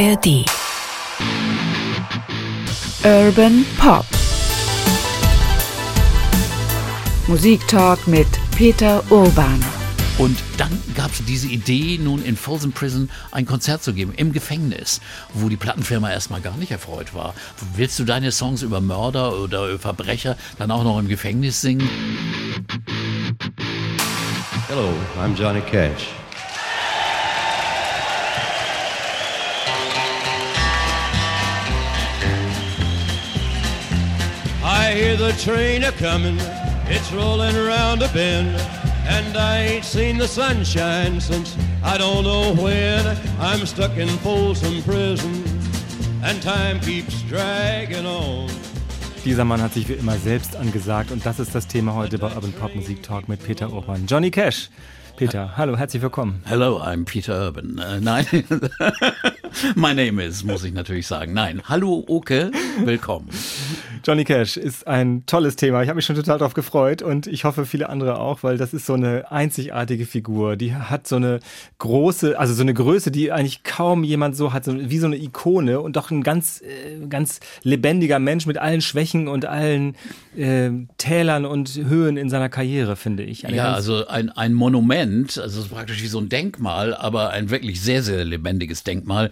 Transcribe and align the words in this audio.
ARD. 0.00 0.44
Urban 3.02 3.64
Pop. 3.78 4.04
Musiktalk 7.26 8.06
mit 8.06 8.28
Peter 8.56 9.02
Urban. 9.10 9.60
Und 10.18 10.38
dann 10.56 10.70
gab 10.94 11.10
es 11.10 11.24
diese 11.24 11.48
Idee, 11.48 11.98
nun 11.98 12.24
in 12.24 12.36
Folsom 12.36 12.70
Prison 12.70 13.10
ein 13.32 13.44
Konzert 13.44 13.82
zu 13.82 13.92
geben, 13.92 14.12
im 14.16 14.32
Gefängnis, 14.32 15.00
wo 15.34 15.48
die 15.48 15.56
Plattenfirma 15.56 16.12
erstmal 16.12 16.42
gar 16.42 16.56
nicht 16.56 16.70
erfreut 16.70 17.12
war. 17.12 17.34
Willst 17.74 17.98
du 17.98 18.04
deine 18.04 18.30
Songs 18.30 18.62
über 18.62 18.80
Mörder 18.80 19.36
oder 19.36 19.80
Verbrecher 19.80 20.36
dann 20.58 20.70
auch 20.70 20.84
noch 20.84 21.00
im 21.00 21.08
Gefängnis 21.08 21.60
singen? 21.60 21.88
Hello, 24.68 24.92
I'm 25.20 25.34
Johnny 25.36 25.60
Cash. 25.62 26.17
Hear 34.98 35.16
the 35.16 35.32
train 35.34 35.84
a 35.84 35.92
coming, 35.92 36.38
it's 36.88 37.12
rolling 37.12 37.56
around 37.56 38.02
a 38.02 38.08
bend, 38.08 38.56
and 39.06 39.36
I 39.36 39.58
ain't 39.70 39.84
seen 39.84 40.18
the 40.18 40.26
sunshine 40.26 41.20
since 41.20 41.56
I 41.84 41.96
don't 41.98 42.24
know 42.24 42.52
when. 42.54 43.06
I'm 43.38 43.64
stuck 43.66 43.96
in 43.96 44.08
Folsom 44.24 44.82
Prison, 44.82 45.44
and 46.24 46.42
time 46.42 46.80
keeps 46.80 47.22
dragging 47.28 48.06
on. 48.06 48.48
Dieser 49.24 49.44
Mann 49.44 49.62
hat 49.62 49.74
sich 49.74 49.88
wie 49.88 49.94
immer 49.94 50.16
selbst 50.16 50.56
angesagt 50.56 51.12
und 51.12 51.24
das 51.24 51.38
ist 51.38 51.54
das 51.54 51.66
Thema 51.68 51.94
heute 51.94 52.18
bei 52.18 52.34
Urban 52.34 52.52
Pop 52.52 52.74
Musik 52.74 53.02
Talk 53.02 53.28
mit 53.28 53.44
Peter 53.44 53.72
Urban. 53.72 54.06
Johnny 54.06 54.30
Cash. 54.30 54.68
Peter, 55.16 55.56
hallo, 55.56 55.76
herzlich 55.76 56.00
willkommen. 56.00 56.42
Hello, 56.44 56.80
I'm 56.80 57.04
Peter 57.04 57.46
Urban. 57.46 57.78
Äh, 57.78 58.00
nein, 58.00 58.24
my 59.74 59.92
name 59.92 60.20
is, 60.20 60.44
muss 60.44 60.62
ich 60.62 60.72
natürlich 60.72 61.08
sagen. 61.08 61.34
Nein, 61.34 61.60
hallo 61.68 62.04
Oke, 62.06 62.52
willkommen. 62.84 63.28
Johnny 64.08 64.24
Cash 64.24 64.56
ist 64.56 64.86
ein 64.86 65.26
tolles 65.26 65.56
Thema. 65.56 65.82
Ich 65.82 65.90
habe 65.90 65.96
mich 65.96 66.06
schon 66.06 66.16
total 66.16 66.38
darauf 66.38 66.54
gefreut 66.54 67.02
und 67.02 67.26
ich 67.26 67.44
hoffe 67.44 67.66
viele 67.66 67.90
andere 67.90 68.18
auch, 68.18 68.42
weil 68.42 68.56
das 68.56 68.72
ist 68.72 68.86
so 68.86 68.94
eine 68.94 69.30
einzigartige 69.30 70.06
Figur. 70.06 70.56
Die 70.56 70.74
hat 70.74 71.06
so 71.06 71.16
eine 71.16 71.40
große, 71.76 72.38
also 72.38 72.54
so 72.54 72.62
eine 72.62 72.72
Größe, 72.72 73.10
die 73.10 73.32
eigentlich 73.32 73.64
kaum 73.64 74.04
jemand 74.04 74.34
so 74.34 74.54
hat, 74.54 74.64
wie 74.66 74.96
so 74.96 75.08
eine 75.08 75.18
Ikone 75.18 75.80
und 75.80 75.96
doch 75.96 76.10
ein 76.10 76.22
ganz, 76.22 76.62
äh, 76.62 77.06
ganz 77.06 77.40
lebendiger 77.64 78.18
Mensch 78.18 78.46
mit 78.46 78.56
allen 78.56 78.80
Schwächen 78.80 79.28
und 79.28 79.44
allen 79.44 79.94
äh, 80.38 80.70
Tälern 80.96 81.44
und 81.44 81.74
Höhen 81.74 82.16
in 82.16 82.30
seiner 82.30 82.48
Karriere, 82.48 82.96
finde 82.96 83.24
ich. 83.24 83.46
Eine 83.46 83.56
ja, 83.56 83.72
also 83.72 84.06
ein, 84.06 84.30
ein 84.30 84.54
Monument 84.54 85.36
also 85.38 85.64
praktisch 85.64 86.02
wie 86.02 86.06
so 86.06 86.18
ein 86.18 86.28
Denkmal, 86.28 86.94
aber 86.94 87.30
ein 87.30 87.50
wirklich 87.50 87.80
sehr, 87.80 88.02
sehr 88.02 88.24
lebendiges 88.24 88.84
Denkmal, 88.84 89.30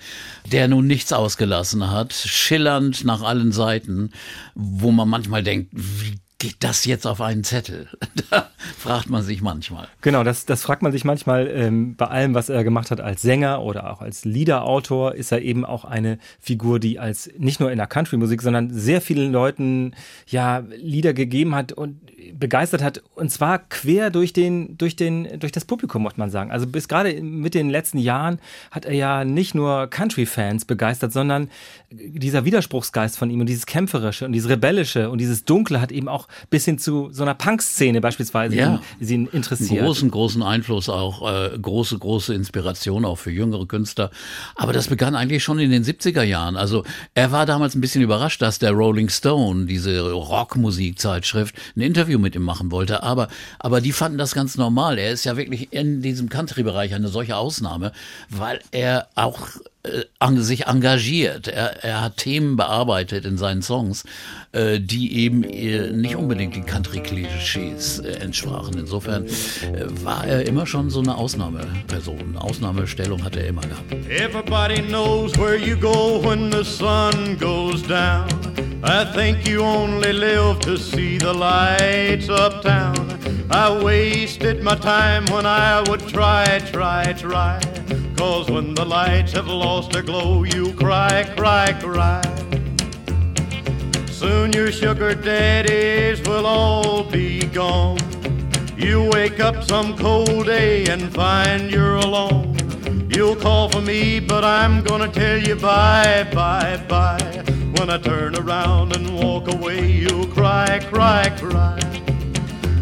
der 0.50 0.68
nun 0.68 0.86
nichts 0.86 1.12
ausgelassen 1.12 1.90
hat, 1.90 2.12
schillernd 2.12 3.04
nach 3.04 3.22
allen 3.22 3.52
Seiten, 3.52 4.10
wo 4.54 4.90
man 4.90 5.08
manchmal 5.08 5.42
denkt, 5.42 5.70
wie 5.72 6.18
geht 6.38 6.56
das 6.60 6.84
jetzt 6.84 7.06
auf 7.06 7.20
einen 7.20 7.44
Zettel? 7.44 7.88
Da 8.30 8.50
fragt 8.76 9.08
man 9.08 9.22
sich 9.22 9.40
manchmal. 9.40 9.86
Genau, 10.00 10.24
das, 10.24 10.46
das 10.46 10.62
fragt 10.62 10.82
man 10.82 10.90
sich 10.90 11.04
manchmal. 11.04 11.46
Ähm, 11.46 11.94
bei 11.94 12.06
allem, 12.06 12.34
was 12.34 12.48
er 12.48 12.64
gemacht 12.64 12.90
hat 12.90 13.00
als 13.00 13.22
Sänger 13.22 13.62
oder 13.62 13.92
auch 13.92 14.00
als 14.00 14.24
Liederautor, 14.24 15.14
ist 15.14 15.30
er 15.30 15.42
eben 15.42 15.64
auch 15.64 15.84
eine 15.84 16.18
Figur, 16.40 16.80
die 16.80 16.98
als 16.98 17.30
nicht 17.38 17.60
nur 17.60 17.70
in 17.70 17.78
der 17.78 17.86
Country-Musik, 17.86 18.42
sondern 18.42 18.70
sehr 18.72 19.00
vielen 19.00 19.30
Leuten 19.30 19.94
ja 20.26 20.64
Lieder 20.76 21.14
gegeben 21.14 21.54
hat 21.54 21.72
und 21.72 22.00
begeistert 22.32 22.82
hat. 22.82 23.02
Und 23.14 23.30
zwar 23.30 23.58
quer 23.58 24.10
durch 24.10 24.32
den, 24.32 24.76
durch 24.78 24.96
den, 24.96 25.38
durch 25.38 25.52
das 25.52 25.64
Publikum, 25.64 26.02
muss 26.02 26.16
man 26.16 26.30
sagen. 26.30 26.50
Also 26.50 26.66
bis 26.66 26.88
gerade 26.88 27.22
mit 27.22 27.54
den 27.54 27.70
letzten 27.70 27.98
Jahren 27.98 28.38
hat 28.70 28.84
er 28.84 28.94
ja 28.94 29.24
nicht 29.24 29.54
nur 29.54 29.88
Country-Fans 29.88 30.64
begeistert, 30.64 31.12
sondern 31.12 31.48
dieser 31.90 32.44
Widerspruchsgeist 32.44 33.16
von 33.16 33.30
ihm 33.30 33.40
und 33.40 33.48
dieses 33.48 33.66
Kämpferische 33.66 34.24
und 34.24 34.32
dieses 34.32 34.50
Rebellische 34.50 35.08
und 35.10 35.18
dieses 35.18 35.44
Dunkle 35.44 35.80
hat 35.80 35.92
eben 35.92 36.08
auch 36.08 36.28
bis 36.50 36.64
hin 36.64 36.78
zu 36.78 37.10
so 37.12 37.22
einer 37.22 37.34
Punk-Szene 37.34 38.00
beispielsweise 38.00 38.56
ja. 38.56 38.80
sie 39.00 39.14
ihn 39.14 39.28
interessiert. 39.28 39.84
Großen, 39.84 40.10
großen 40.10 40.42
Einfluss 40.42 40.88
auch, 40.88 41.22
äh, 41.30 41.58
große, 41.58 41.98
große 41.98 42.34
Inspiration 42.34 43.04
auch 43.04 43.16
für 43.16 43.30
jüngere 43.30 43.66
Künstler. 43.66 44.10
Aber 44.54 44.72
das 44.72 44.88
begann 44.88 45.14
eigentlich 45.14 45.44
schon 45.44 45.58
in 45.58 45.70
den 45.70 45.84
70er 45.84 46.22
Jahren. 46.22 46.56
Also 46.56 46.84
er 47.14 47.32
war 47.32 47.46
damals 47.46 47.74
ein 47.74 47.80
bisschen 47.80 48.02
überrascht, 48.02 48.42
dass 48.42 48.58
der 48.58 48.72
Rolling 48.72 49.08
Stone, 49.08 49.66
diese 49.66 50.12
Rockmusikzeitschrift, 50.12 51.54
ein 51.76 51.80
Interview 51.80 52.15
mit 52.18 52.34
ihm 52.34 52.42
machen 52.42 52.70
wollte. 52.70 53.02
Aber, 53.02 53.28
aber 53.58 53.80
die 53.80 53.92
fanden 53.92 54.18
das 54.18 54.34
ganz 54.34 54.56
normal. 54.56 54.98
Er 54.98 55.12
ist 55.12 55.24
ja 55.24 55.36
wirklich 55.36 55.72
in 55.72 56.02
diesem 56.02 56.28
Country-Bereich 56.28 56.94
eine 56.94 57.08
solche 57.08 57.36
Ausnahme, 57.36 57.92
weil 58.30 58.60
er 58.70 59.08
auch 59.14 59.48
äh, 59.82 60.36
sich 60.36 60.66
engagiert. 60.66 61.48
Er, 61.48 61.84
er 61.84 62.02
hat 62.02 62.16
Themen 62.16 62.56
bearbeitet 62.56 63.24
in 63.24 63.38
seinen 63.38 63.62
Songs, 63.62 64.04
äh, 64.52 64.80
die 64.80 65.16
eben 65.18 65.44
äh, 65.44 65.92
nicht 65.92 66.16
unbedingt 66.16 66.56
den 66.56 66.66
Country-Klischees 66.66 68.00
äh, 68.00 68.12
entsprachen. 68.14 68.78
Insofern 68.78 69.26
äh, 69.26 69.30
war 70.04 70.26
er 70.26 70.46
immer 70.46 70.66
schon 70.66 70.90
so 70.90 71.00
eine 71.00 71.16
Ausnahmeperson. 71.16 72.36
Ausnahmestellung 72.36 73.22
hat 73.24 73.36
er 73.36 73.46
immer 73.46 73.62
gehabt. 73.62 73.92
Everybody 74.08 74.82
knows 74.82 75.36
where 75.38 75.56
you 75.56 75.76
go 75.76 76.20
when 76.22 76.50
the 76.50 76.64
sun 76.64 77.38
goes 77.38 77.82
down. 77.82 78.55
I 78.82 79.04
think 79.04 79.46
you 79.46 79.60
only 79.60 80.12
live 80.12 80.60
to 80.60 80.76
see 80.76 81.18
the 81.18 81.32
lights 81.32 82.28
uptown. 82.28 82.96
I 83.50 83.82
wasted 83.82 84.62
my 84.62 84.76
time 84.76 85.24
when 85.26 85.46
I 85.46 85.82
would 85.88 86.06
try, 86.08 86.58
try, 86.58 87.12
try. 87.12 87.60
Cause 88.16 88.50
when 88.50 88.74
the 88.74 88.84
lights 88.84 89.32
have 89.32 89.46
lost 89.46 89.92
their 89.92 90.02
glow, 90.02 90.44
you 90.44 90.72
cry, 90.74 91.24
cry, 91.36 91.72
cry. 91.80 92.22
Soon 94.10 94.52
your 94.52 94.72
sugar 94.72 95.14
daddies 95.14 96.20
will 96.26 96.46
all 96.46 97.04
be 97.04 97.46
gone. 97.46 97.98
You 98.76 99.08
wake 99.12 99.40
up 99.40 99.64
some 99.64 99.96
cold 99.96 100.46
day 100.46 100.86
and 100.86 101.12
find 101.14 101.70
you're 101.70 101.96
alone. 101.96 102.56
You'll 103.10 103.36
call 103.36 103.68
for 103.68 103.80
me, 103.80 104.20
but 104.20 104.44
I'm 104.44 104.82
gonna 104.82 105.08
tell 105.08 105.38
you 105.38 105.56
bye, 105.56 106.28
bye, 106.32 106.76
bye. 106.88 107.55
When 107.78 107.90
I 107.90 107.98
turn 107.98 108.34
around 108.36 108.96
and 108.96 109.14
walk 109.22 109.52
away, 109.52 109.86
you'll 109.90 110.26
cry, 110.28 110.80
cry, 110.88 111.28
cry. 111.38 111.78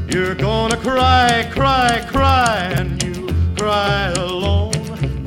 You're 0.09 0.37
gonna 0.37 0.77
cry, 0.77 1.50
cry, 1.50 2.05
cry, 2.06 2.72
and 2.77 3.03
you 3.03 3.27
cry 3.56 4.12
alone. 4.12 4.72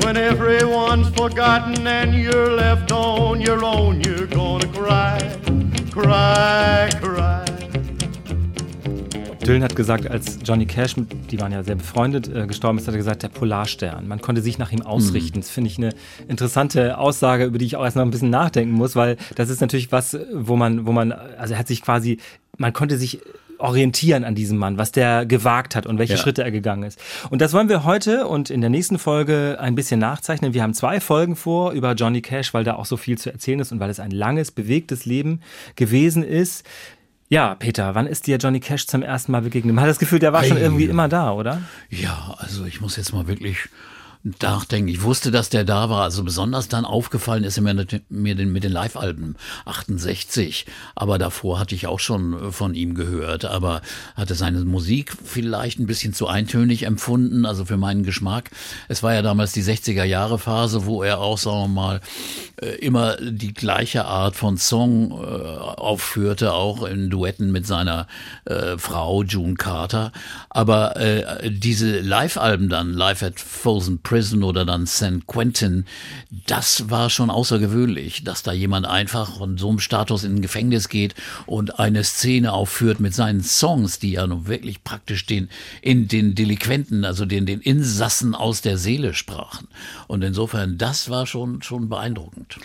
When 0.03 0.15
everyone's 0.15 1.09
forgotten 1.09 1.85
and 1.85 2.15
you're 2.15 2.53
left 2.53 2.93
on 2.93 3.41
your 3.41 3.65
own, 3.65 3.99
you're 3.99 4.27
gonna 4.27 4.67
cry, 4.67 5.19
cry, 5.91 6.89
cry. 7.01 7.56
Dylan 9.47 9.63
hat 9.63 9.77
gesagt, 9.77 10.11
als 10.11 10.39
Johnny 10.43 10.65
Cash, 10.65 10.95
die 11.31 11.39
waren 11.39 11.53
ja 11.53 11.63
sehr 11.63 11.75
befreundet, 11.75 12.27
äh, 12.27 12.45
gestorben 12.45 12.79
ist, 12.79 12.87
hat 12.87 12.93
er 12.93 12.97
gesagt, 12.97 13.23
der 13.23 13.29
Polarstern. 13.29 14.05
Man 14.05 14.19
konnte 14.19 14.41
sich 14.41 14.57
nach 14.57 14.73
ihm 14.73 14.81
ausrichten. 14.81 15.37
Mhm. 15.37 15.41
Das 15.41 15.49
finde 15.49 15.69
ich 15.69 15.77
eine 15.77 15.93
interessante 16.27 16.97
Aussage, 16.97 17.45
über 17.45 17.57
die 17.57 17.65
ich 17.65 17.77
auch 17.77 17.85
erst 17.85 17.95
noch 17.95 18.03
ein 18.03 18.11
bisschen 18.11 18.29
nachdenken 18.29 18.73
muss, 18.73 18.97
weil 18.97 19.15
das 19.35 19.49
ist 19.49 19.61
natürlich 19.61 19.89
was, 19.93 20.17
wo 20.33 20.57
man, 20.57 20.85
wo 20.85 20.91
man, 20.91 21.13
also 21.13 21.53
er 21.53 21.59
hat 21.59 21.67
sich 21.69 21.81
quasi, 21.81 22.17
man 22.57 22.73
konnte 22.73 22.97
sich 22.97 23.21
orientieren 23.59 24.23
an 24.23 24.35
diesem 24.35 24.57
Mann, 24.57 24.77
was 24.77 24.91
der 24.91 25.25
gewagt 25.25 25.75
hat 25.75 25.85
und 25.85 25.97
welche 25.97 26.13
ja. 26.13 26.19
Schritte 26.19 26.43
er 26.43 26.51
gegangen 26.51 26.83
ist. 26.83 26.99
Und 27.29 27.41
das 27.41 27.53
wollen 27.53 27.69
wir 27.69 27.85
heute 27.85 28.27
und 28.27 28.49
in 28.49 28.61
der 28.61 28.69
nächsten 28.69 28.99
Folge 28.99 29.57
ein 29.59 29.75
bisschen 29.75 29.99
nachzeichnen. 29.99 30.53
Wir 30.53 30.61
haben 30.61 30.73
zwei 30.73 30.99
Folgen 30.99 31.35
vor 31.35 31.71
über 31.71 31.93
Johnny 31.93 32.21
Cash, 32.21 32.53
weil 32.53 32.63
da 32.63 32.75
auch 32.75 32.85
so 32.85 32.97
viel 32.97 33.17
zu 33.17 33.31
erzählen 33.31 33.59
ist 33.61 33.71
und 33.71 33.79
weil 33.79 33.89
es 33.89 33.99
ein 33.99 34.11
langes, 34.11 34.51
bewegtes 34.51 35.05
Leben 35.05 35.41
gewesen 35.75 36.23
ist. 36.23 36.65
Ja, 37.29 37.55
Peter, 37.55 37.93
wann 37.93 38.07
ist 38.07 38.27
dir 38.27 38.37
Johnny 38.37 38.61
Cash 38.61 38.87
zum 38.87 39.01
ersten 39.01 39.33
Mal 39.33 39.41
begegnet? 39.41 39.75
Man 39.75 39.83
hat 39.83 39.89
das 39.89 39.99
Gefühl, 39.99 40.19
der 40.19 40.31
war 40.31 40.43
schon 40.45 40.57
irgendwie 40.57 40.85
immer 40.85 41.09
da, 41.09 41.31
oder? 41.33 41.61
Ja, 41.89 42.35
also 42.37 42.65
ich 42.65 42.79
muss 42.79 42.95
jetzt 42.95 43.13
mal 43.13 43.27
wirklich 43.27 43.67
nachdenken. 44.41 44.89
Ich 44.89 45.03
wusste, 45.03 45.31
dass 45.31 45.49
der 45.49 45.63
da 45.63 45.89
war. 45.89 46.03
Also 46.03 46.23
besonders 46.23 46.67
dann 46.67 46.85
aufgefallen 46.85 47.43
ist 47.43 47.57
er 47.57 47.63
mir, 47.63 47.85
mir 48.09 48.35
den, 48.35 48.51
mit 48.51 48.63
den 48.63 48.71
Live-Alben 48.71 49.35
68. 49.65 50.65
Aber 50.95 51.17
davor 51.17 51.59
hatte 51.59 51.75
ich 51.75 51.87
auch 51.87 51.99
schon 51.99 52.51
von 52.51 52.73
ihm 52.73 52.95
gehört. 52.95 53.45
Aber 53.45 53.81
hatte 54.15 54.35
seine 54.35 54.59
Musik 54.65 55.13
vielleicht 55.23 55.79
ein 55.79 55.87
bisschen 55.87 56.13
zu 56.13 56.27
eintönig 56.27 56.83
empfunden, 56.83 57.45
also 57.45 57.65
für 57.65 57.77
meinen 57.77 58.03
Geschmack. 58.03 58.51
Es 58.87 59.03
war 59.03 59.13
ja 59.13 59.21
damals 59.21 59.51
die 59.51 59.63
60er 59.63 60.03
Jahre 60.03 60.39
Phase, 60.39 60.85
wo 60.85 61.03
er 61.03 61.19
auch, 61.19 61.37
sagen 61.37 61.57
wir 61.57 61.67
mal, 61.67 62.01
äh, 62.61 62.69
immer 62.77 63.17
die 63.17 63.53
gleiche 63.53 64.05
Art 64.05 64.35
von 64.35 64.57
Song 64.57 65.11
äh, 65.11 65.15
aufführte, 65.25 66.53
auch 66.53 66.83
in 66.83 67.09
Duetten 67.09 67.51
mit 67.51 67.67
seiner 67.67 68.07
äh, 68.45 68.77
Frau 68.77 69.23
June 69.23 69.55
Carter. 69.55 70.11
Aber 70.49 70.97
äh, 70.97 71.51
diese 71.51 71.99
Live-Alben 71.99 72.69
dann, 72.69 72.93
Live 72.93 73.23
at 73.23 73.39
Folsom 73.39 73.99
Prison, 73.99 74.16
Prison 74.17 74.43
oder 74.43 74.65
dann 74.65 74.87
San 74.87 75.27
Quentin, 75.27 75.85
das 76.47 76.89
war 76.89 77.11
schon 77.11 77.29
außergewöhnlich, 77.29 78.23
dass 78.23 78.41
da 78.41 78.51
jemand 78.51 78.87
einfach 78.87 79.37
von 79.37 79.59
so 79.59 79.69
einem 79.69 79.77
Status 79.77 80.23
in 80.23 80.37
ein 80.37 80.41
Gefängnis 80.41 80.89
geht 80.89 81.13
und 81.45 81.79
eine 81.79 82.03
Szene 82.03 82.51
aufführt 82.51 82.99
mit 82.99 83.13
seinen 83.13 83.43
Songs, 83.43 83.99
die 83.99 84.13
ja 84.13 84.25
nun 84.25 84.47
wirklich 84.47 84.83
praktisch 84.83 85.27
den, 85.27 85.49
in 85.83 86.07
den 86.07 86.33
Delinquenten, 86.33 87.05
also 87.05 87.27
den, 87.27 87.45
den 87.45 87.61
Insassen 87.61 88.33
aus 88.33 88.61
der 88.61 88.79
Seele 88.79 89.13
sprachen. 89.13 89.67
Und 90.07 90.23
insofern, 90.23 90.79
das 90.79 91.11
war 91.11 91.27
schon, 91.27 91.61
schon 91.61 91.87
beeindruckend. 91.87 92.57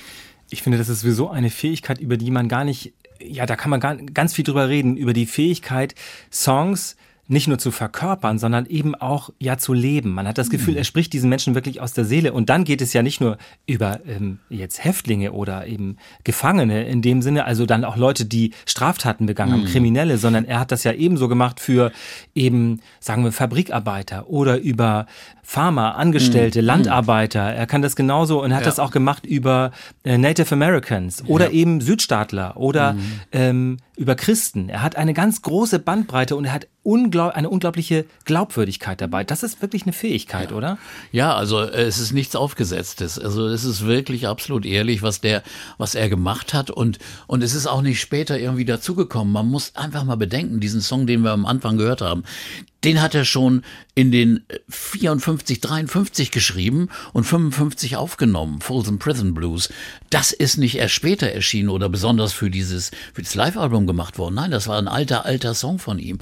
Ich 0.49 0.62
finde, 0.62 0.78
das 0.78 0.88
ist 0.88 1.02
sowieso 1.02 1.28
eine 1.28 1.50
Fähigkeit, 1.50 1.99
über 1.99 2.16
die 2.16 2.31
man 2.31 2.49
gar 2.49 2.64
nicht, 2.64 2.94
ja, 3.20 3.44
da 3.44 3.56
kann 3.56 3.69
man 3.69 3.81
gar, 3.81 3.96
ganz 3.96 4.32
viel 4.32 4.46
drüber 4.46 4.70
reden, 4.70 4.96
über 4.96 5.12
die 5.12 5.26
Fähigkeit, 5.26 5.94
Songs 6.32 6.96
nicht 7.29 7.47
nur 7.47 7.57
zu 7.59 7.71
verkörpern, 7.71 8.39
sondern 8.39 8.67
eben 8.67 8.95
auch 8.97 9.31
ja 9.39 9.57
zu 9.57 9.73
leben. 9.73 10.13
Man 10.13 10.27
hat 10.27 10.39
das 10.39 10.51
Gefühl, 10.51 10.77
er 10.77 10.85
spricht 10.85 11.13
diesen 11.13 11.31
Menschen 11.31 11.55
wirklich 11.55 11.81
aus 11.81 11.93
der 11.93 12.05
Seele. 12.05 12.33
Und 12.33 12.51
dann 12.51 12.65
geht 12.65 12.83
es 12.83 12.93
ja 12.93 13.03
nicht 13.03 13.21
nur 13.21 13.39
über 13.67 14.01
ähm, 14.07 14.41
jetzt 14.51 14.85
Häftlinge 14.85 15.33
oder 15.33 15.67
eben 15.67 15.97
Gefangene 16.25 16.85
in 16.85 17.01
dem 17.01 17.23
Sinne, 17.23 17.45
also 17.45 17.65
dann 17.65 17.85
auch 17.85 17.97
Leute, 17.97 18.25
die 18.25 18.53
Straftaten 18.67 19.27
begangen 19.27 19.53
haben, 19.53 19.65
Kriminelle, 19.67 20.19
sondern 20.19 20.45
er 20.45 20.59
hat 20.61 20.73
das 20.73 20.83
ja 20.85 20.93
ebenso 20.93 21.29
gemacht 21.29 21.61
für 21.61 21.93
eben, 22.35 22.81
sagen 22.99 23.23
wir, 23.25 23.33
Fabrikarbeiter 23.33 24.29
oder 24.29 24.59
über 24.61 25.07
Farmer, 25.45 25.97
Angestellte, 25.97 26.61
Landarbeiter. 26.61 27.41
Er 27.41 27.67
kann 27.67 27.83
das 27.83 27.95
genauso 27.97 28.43
und 28.43 28.53
hat 28.53 28.61
Ja. 28.63 28.67
das 28.67 28.79
auch 28.79 28.91
gemacht 28.91 29.27
über 29.27 29.71
äh, 30.05 30.19
Native 30.19 30.53
Americans 30.53 31.25
oder 31.27 31.51
eben 31.53 31.81
Südstaatler 31.81 32.57
oder 32.57 32.97
ähm, 33.33 33.79
über 33.97 34.15
Christen. 34.17 34.69
Er 34.69 34.83
hat 34.83 34.97
eine 34.97 35.15
ganz 35.15 35.43
große 35.43 35.79
Bandbreite 35.79 36.37
und 36.37 36.45
er 36.47 36.53
hat 36.53 36.67
unglaub 36.82 37.32
eine 37.34 37.49
unglaubliche 37.49 38.06
Glaubwürdigkeit 38.25 39.00
dabei. 39.00 39.25
Das 39.25 39.43
ist 39.43 39.62
wirklich 39.62 39.84
eine 39.84 39.93
Fähigkeit, 39.93 40.52
oder? 40.52 40.79
Ja, 41.12 41.34
also 41.34 41.61
äh, 41.61 41.82
es 41.82 41.99
ist 41.99 42.12
nichts 42.12 42.34
aufgesetztes. 42.34 43.19
Also 43.19 43.46
es 43.46 43.64
ist 43.64 43.87
wirklich 43.87 44.26
absolut 44.26 44.67
ehrlich, 44.67 45.02
was 45.02 45.20
der, 45.20 45.43
was 45.79 45.94
er 45.94 46.08
gemacht 46.08 46.55
hat 46.55 46.70
und 46.70 46.99
und 47.26 47.43
es 47.43 47.55
ist 47.55 47.67
auch 47.67 47.82
nicht 47.82 48.00
später 48.00 48.38
irgendwie 48.38 48.64
dazugekommen. 48.64 49.32
Man 49.32 49.49
muss 49.49 49.76
einfach 49.76 50.05
mal 50.05 50.17
bedenken, 50.17 50.61
diesen 50.61 50.81
Song, 50.81 51.06
den 51.06 51.23
wir 51.23 51.31
am 51.31 51.46
Anfang 51.46 51.76
gehört 51.79 52.00
haben, 52.00 52.25
den 52.84 53.00
hat 53.00 53.14
er 53.14 53.25
schon 53.25 53.62
in 53.94 54.11
den 54.11 54.44
äh, 54.49 54.58
54, 54.69 55.61
53 55.61 56.31
geschrieben 56.31 56.88
und 57.12 57.25
55 57.25 57.96
aufgenommen, 57.96 58.61
Folsom 58.61 58.99
Prison 58.99 59.34
Blues. 59.34 59.69
Das 60.11 60.32
ist 60.32 60.56
nicht 60.56 60.76
erst 60.76 60.94
später 60.94 61.29
erschienen 61.29 61.69
oder 61.69 61.88
besonders 61.88 62.32
für 62.32 62.50
dieses, 62.50 62.90
für 63.12 63.23
das 63.23 63.34
Live-Album 63.34 63.87
gemacht 63.87 64.19
worden. 64.19 64.34
Nein, 64.34 64.50
das 64.50 64.67
war 64.67 64.79
ein 64.79 64.88
alter, 64.88 65.25
alter 65.26 65.55
Song 65.55 65.79
von 65.79 65.99
ihm. 65.99 66.19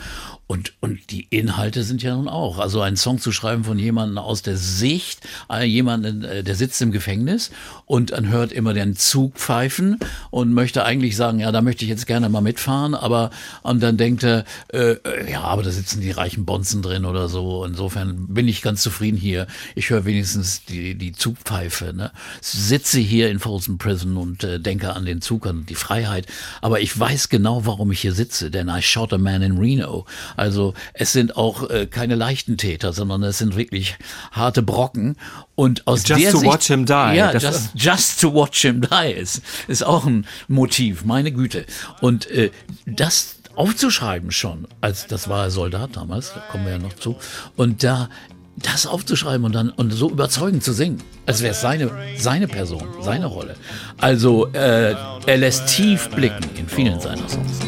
Und, 0.50 0.72
und 0.80 1.12
die 1.12 1.28
Inhalte 1.30 1.84
sind 1.84 2.02
ja 2.02 2.16
nun 2.16 2.28
auch. 2.28 2.58
Also 2.58 2.80
einen 2.80 2.96
Song 2.96 3.20
zu 3.20 3.30
schreiben 3.30 3.62
von 3.62 3.78
jemandem 3.78 4.18
aus 4.18 4.42
der 4.42 4.56
Sicht, 4.56 5.20
äh, 5.48 5.64
jemanden, 5.64 6.24
äh, 6.24 6.42
der 6.42 6.56
sitzt 6.56 6.82
im 6.82 6.90
Gefängnis 6.90 7.52
und 7.86 8.10
dann 8.10 8.28
hört 8.28 8.50
immer 8.50 8.74
den 8.74 8.96
Zug 8.96 9.36
pfeifen 9.36 9.98
und 10.30 10.52
möchte 10.52 10.84
eigentlich 10.84 11.14
sagen, 11.14 11.38
ja, 11.38 11.52
da 11.52 11.62
möchte 11.62 11.84
ich 11.84 11.88
jetzt 11.88 12.08
gerne 12.08 12.28
mal 12.28 12.40
mitfahren, 12.40 12.96
aber 12.96 13.30
und 13.62 13.80
dann 13.80 13.96
denkt 13.96 14.24
er, 14.24 14.44
äh, 14.72 14.94
äh, 14.94 15.30
ja, 15.30 15.42
aber 15.42 15.62
da 15.62 15.70
sitzen 15.70 16.00
die 16.00 16.10
reichen 16.10 16.46
Bonzen 16.50 16.82
drin 16.82 17.05
oder 17.05 17.29
so. 17.29 17.64
Insofern 17.64 18.26
bin 18.26 18.49
ich 18.49 18.61
ganz 18.61 18.82
zufrieden 18.82 19.17
hier. 19.17 19.47
Ich 19.76 19.91
höre 19.91 20.05
wenigstens 20.05 20.64
die, 20.64 20.97
die 20.97 21.12
Zugpfeife. 21.12 21.93
Ne? 21.94 22.11
Sitze 22.41 22.99
hier 22.99 23.31
in 23.31 23.38
Folsom 23.38 23.79
Prison 23.79 24.17
und 24.17 24.43
äh, 24.43 24.58
denke 24.58 24.93
an 24.94 25.05
den 25.05 25.20
Zug, 25.20 25.47
an 25.47 25.64
die 25.67 25.76
Freiheit. 25.76 26.26
Aber 26.61 26.81
ich 26.81 26.99
weiß 26.99 27.29
genau, 27.29 27.67
warum 27.67 27.93
ich 27.93 28.00
hier 28.00 28.14
sitze, 28.14 28.50
denn 28.50 28.69
I 28.69 28.82
shot 28.82 29.12
a 29.12 29.19
man 29.19 29.43
in 29.43 29.58
Reno. 29.58 30.06
Also 30.37 30.75
es 30.93 31.12
sind 31.12 31.37
auch 31.37 31.70
äh, 31.70 31.87
keine 31.87 32.17
leichten 32.17 32.56
Täter, 32.56 32.93
sondern 32.93 33.23
es 33.23 33.38
sind 33.38 33.55
wirklich 33.55 33.94
harte 34.32 34.64
Brocken. 34.64 35.14
Und 35.55 35.87
aus 35.87 36.08
Just 36.08 36.20
der 36.20 36.32
to 36.32 36.38
Sicht, 36.38 36.52
watch 36.52 36.67
him 36.67 36.85
die. 36.85 36.93
Ja, 36.93 37.32
just, 37.32 37.70
just 37.76 38.20
to 38.20 38.35
watch 38.35 38.62
him 38.62 38.81
die 38.81 39.12
ist, 39.12 39.41
ist 39.69 39.85
auch 39.85 40.05
ein 40.05 40.26
Motiv, 40.49 41.05
meine 41.05 41.31
Güte. 41.31 41.64
Und 42.00 42.29
äh, 42.29 42.50
das 42.87 43.39
aufzuschreiben 43.56 44.31
schon, 44.31 44.67
als 44.81 45.06
das 45.06 45.29
war 45.29 45.44
er 45.44 45.50
Soldat 45.50 45.97
damals, 45.97 46.32
da 46.35 46.41
kommen 46.50 46.64
wir 46.64 46.73
ja 46.73 46.79
noch 46.79 46.94
zu, 46.94 47.17
und 47.56 47.82
da 47.82 48.08
das 48.56 48.87
aufzuschreiben 48.87 49.44
und 49.44 49.55
dann 49.55 49.70
und 49.70 49.91
so 49.91 50.11
überzeugend 50.11 50.62
zu 50.62 50.73
singen, 50.73 51.02
als 51.26 51.43
wäre 51.43 51.52
es 51.52 51.61
seine, 51.61 51.91
seine 52.17 52.47
Person, 52.47 52.87
seine 53.00 53.26
Rolle. 53.26 53.55
Also 53.99 54.49
äh, 54.52 54.94
er 55.26 55.37
lässt 55.37 55.67
tief 55.69 56.08
blicken 56.11 56.44
in 56.56 56.69
vielen 56.69 57.00
seiner 57.00 57.29
Songs. 57.29 57.58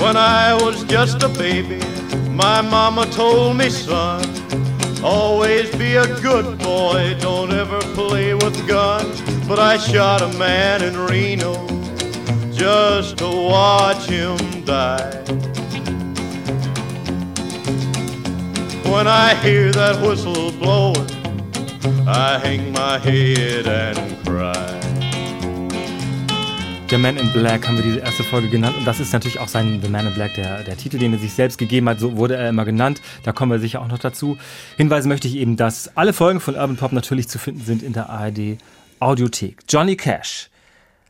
When 0.00 0.16
I 0.16 0.54
was 0.54 0.84
just 0.88 1.22
a 1.24 1.28
baby, 1.28 1.80
my 2.30 2.62
mama 2.62 3.06
told 3.06 3.56
me, 3.56 3.68
son, 3.68 4.22
always 5.02 5.70
be 5.76 5.96
a 5.96 6.06
good 6.22 6.58
boy, 6.58 7.16
don't 7.20 7.52
ever 7.52 7.78
play 7.94 8.34
with 8.34 8.56
guns. 8.68 9.20
But 9.48 9.58
I 9.58 9.78
shot 9.78 10.22
a 10.22 10.28
man 10.38 10.82
in 10.82 10.96
Reno 10.96 11.66
just 12.58 13.16
to 13.18 13.28
watch 13.28 14.06
him 14.06 14.36
die. 14.64 14.98
When 18.84 19.06
I 19.06 19.34
hear 19.42 19.70
that 19.72 20.00
whistle 20.02 20.50
blowing, 20.52 21.06
I 22.06 22.38
hang 22.42 22.72
my 22.72 22.98
head 22.98 23.66
and 23.66 24.24
cry. 24.24 24.54
The 26.88 26.96
Man 26.96 27.16
in 27.18 27.30
Black 27.32 27.68
haben 27.68 27.76
wir 27.76 27.84
diese 27.84 27.98
erste 27.98 28.24
Folge 28.24 28.48
genannt 28.48 28.76
und 28.78 28.86
das 28.86 28.98
ist 28.98 29.12
natürlich 29.12 29.38
auch 29.38 29.48
sein 29.48 29.80
The 29.82 29.88
Man 29.88 30.06
in 30.06 30.14
Black, 30.14 30.34
der, 30.34 30.64
der 30.64 30.76
Titel, 30.76 30.98
den 30.98 31.12
er 31.12 31.18
sich 31.18 31.34
selbst 31.34 31.58
gegeben 31.58 31.88
hat, 31.88 32.00
so 32.00 32.16
wurde 32.16 32.36
er 32.36 32.48
immer 32.48 32.64
genannt. 32.64 33.00
Da 33.22 33.32
kommen 33.32 33.52
wir 33.52 33.58
sicher 33.60 33.82
auch 33.82 33.88
noch 33.88 33.98
dazu. 33.98 34.38
Hinweisen 34.76 35.08
möchte 35.08 35.28
ich 35.28 35.36
eben, 35.36 35.56
dass 35.56 35.96
alle 35.96 36.12
Folgen 36.12 36.40
von 36.40 36.54
Urban 36.54 36.76
Pop 36.76 36.92
natürlich 36.92 37.28
zu 37.28 37.38
finden 37.38 37.60
sind 37.60 37.82
in 37.82 37.92
der 37.92 38.08
ARD 38.08 38.56
Audiothek. 39.00 39.58
Johnny 39.68 39.96
Cash 39.96 40.48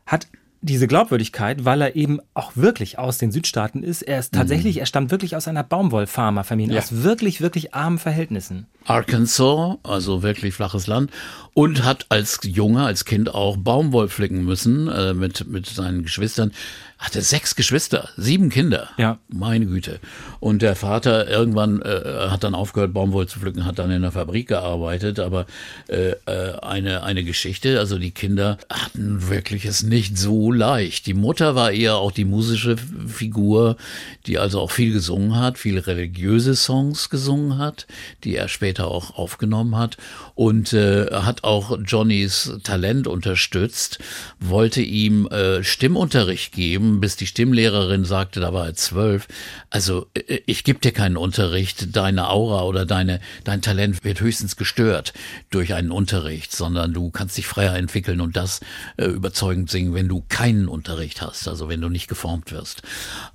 hat 0.05 0.27
diese 0.61 0.87
Glaubwürdigkeit, 0.87 1.63
weil 1.63 1.81
er 1.81 1.95
eben 1.95 2.19
auch 2.33 2.51
wirklich 2.55 2.99
aus 2.99 3.17
den 3.17 3.31
Südstaaten 3.31 3.81
ist. 3.81 4.01
Er 4.01 4.19
ist 4.19 4.33
tatsächlich, 4.33 4.77
er 4.79 4.85
stammt 4.85 5.09
wirklich 5.09 5.35
aus 5.35 5.47
einer 5.47 5.63
Baumwollfarmerfamilie, 5.63 6.75
Ja. 6.75 6.81
aus 6.81 7.03
wirklich, 7.03 7.39
wirklich 7.39 7.73
armen 7.73 7.97
Verhältnissen. 7.97 8.65
Arkansas, 8.85 9.77
also 9.83 10.21
wirklich 10.23 10.53
flaches 10.53 10.87
Land, 10.87 11.11
und 11.53 11.83
hat 11.85 12.05
als 12.09 12.39
Junge, 12.43 12.83
als 12.83 13.05
Kind 13.05 13.33
auch 13.33 13.55
Baumwoll 13.57 14.09
pflücken 14.09 14.43
müssen 14.43 14.87
äh, 14.89 15.13
mit, 15.13 15.47
mit 15.47 15.65
seinen 15.65 16.03
Geschwistern. 16.03 16.51
Hatte 16.99 17.21
sechs 17.21 17.55
Geschwister, 17.55 18.09
sieben 18.17 18.49
Kinder. 18.49 18.89
Ja. 18.97 19.19
Meine 19.29 19.65
Güte. 19.65 20.01
Und 20.41 20.61
der 20.61 20.75
Vater 20.75 21.29
irgendwann 21.29 21.81
äh, 21.81 22.27
hat 22.29 22.43
dann 22.43 22.53
aufgehört, 22.53 22.93
Baumwoll 22.93 23.25
zu 23.25 23.39
pflücken, 23.39 23.65
hat 23.65 23.79
dann 23.79 23.89
in 23.89 24.01
der 24.01 24.11
Fabrik 24.11 24.49
gearbeitet, 24.49 25.17
aber 25.17 25.45
äh, 25.87 26.11
äh, 26.25 26.59
eine, 26.61 27.03
eine 27.03 27.23
Geschichte, 27.23 27.79
also 27.79 27.97
die 27.97 28.11
Kinder 28.11 28.57
hatten 28.69 29.29
wirklich 29.29 29.63
es 29.63 29.81
nicht 29.81 30.17
so 30.17 30.51
leicht. 30.51 31.05
Die 31.05 31.13
Mutter 31.13 31.55
war 31.55 31.71
eher 31.71 31.95
auch 31.95 32.11
die 32.11 32.25
musische 32.25 32.75
Figur, 33.07 33.77
die 34.25 34.37
also 34.37 34.59
auch 34.59 34.71
viel 34.71 34.91
gesungen 34.91 35.37
hat, 35.37 35.57
viele 35.57 35.87
religiöse 35.87 36.53
Songs 36.53 37.09
gesungen 37.09 37.57
hat, 37.57 37.87
die 38.25 38.35
er 38.35 38.49
später 38.49 38.89
auch 38.89 39.15
aufgenommen 39.15 39.77
hat 39.77 39.95
und 40.35 40.73
äh, 40.73 41.07
hat 41.11 41.45
auch 41.45 41.77
Johnnys 41.85 42.51
Talent 42.63 43.07
unterstützt, 43.07 43.99
wollte 44.41 44.81
ihm 44.81 45.27
äh, 45.27 45.63
Stimmunterricht 45.63 46.51
geben, 46.51 46.88
bis 46.99 47.15
die 47.15 47.27
Stimmlehrerin 47.27 48.05
sagte, 48.05 48.39
da 48.39 48.53
war 48.53 48.65
er 48.65 48.73
zwölf, 48.73 49.27
also 49.69 50.07
äh, 50.13 50.39
ich 50.45 50.63
gebe 50.63 50.79
dir 50.79 50.91
keinen 50.91 51.17
Unterricht, 51.17 51.95
deine 51.95 52.29
Aura 52.29 52.63
oder 52.63 52.85
deine, 52.85 53.19
dein 53.43 53.61
Talent 53.61 54.03
wird 54.03 54.19
höchstens 54.19 54.55
gestört 54.55 55.13
durch 55.49 55.73
einen 55.73 55.91
Unterricht, 55.91 56.51
sondern 56.51 56.93
du 56.93 57.11
kannst 57.11 57.37
dich 57.37 57.47
freier 57.47 57.75
entwickeln 57.75 58.21
und 58.21 58.35
das 58.35 58.61
äh, 58.97 59.05
überzeugend 59.05 59.69
singen, 59.69 59.93
wenn 59.93 60.07
du 60.07 60.23
keinen 60.27 60.67
Unterricht 60.67 61.21
hast, 61.21 61.47
also 61.47 61.69
wenn 61.69 61.81
du 61.81 61.89
nicht 61.89 62.07
geformt 62.07 62.51
wirst. 62.51 62.81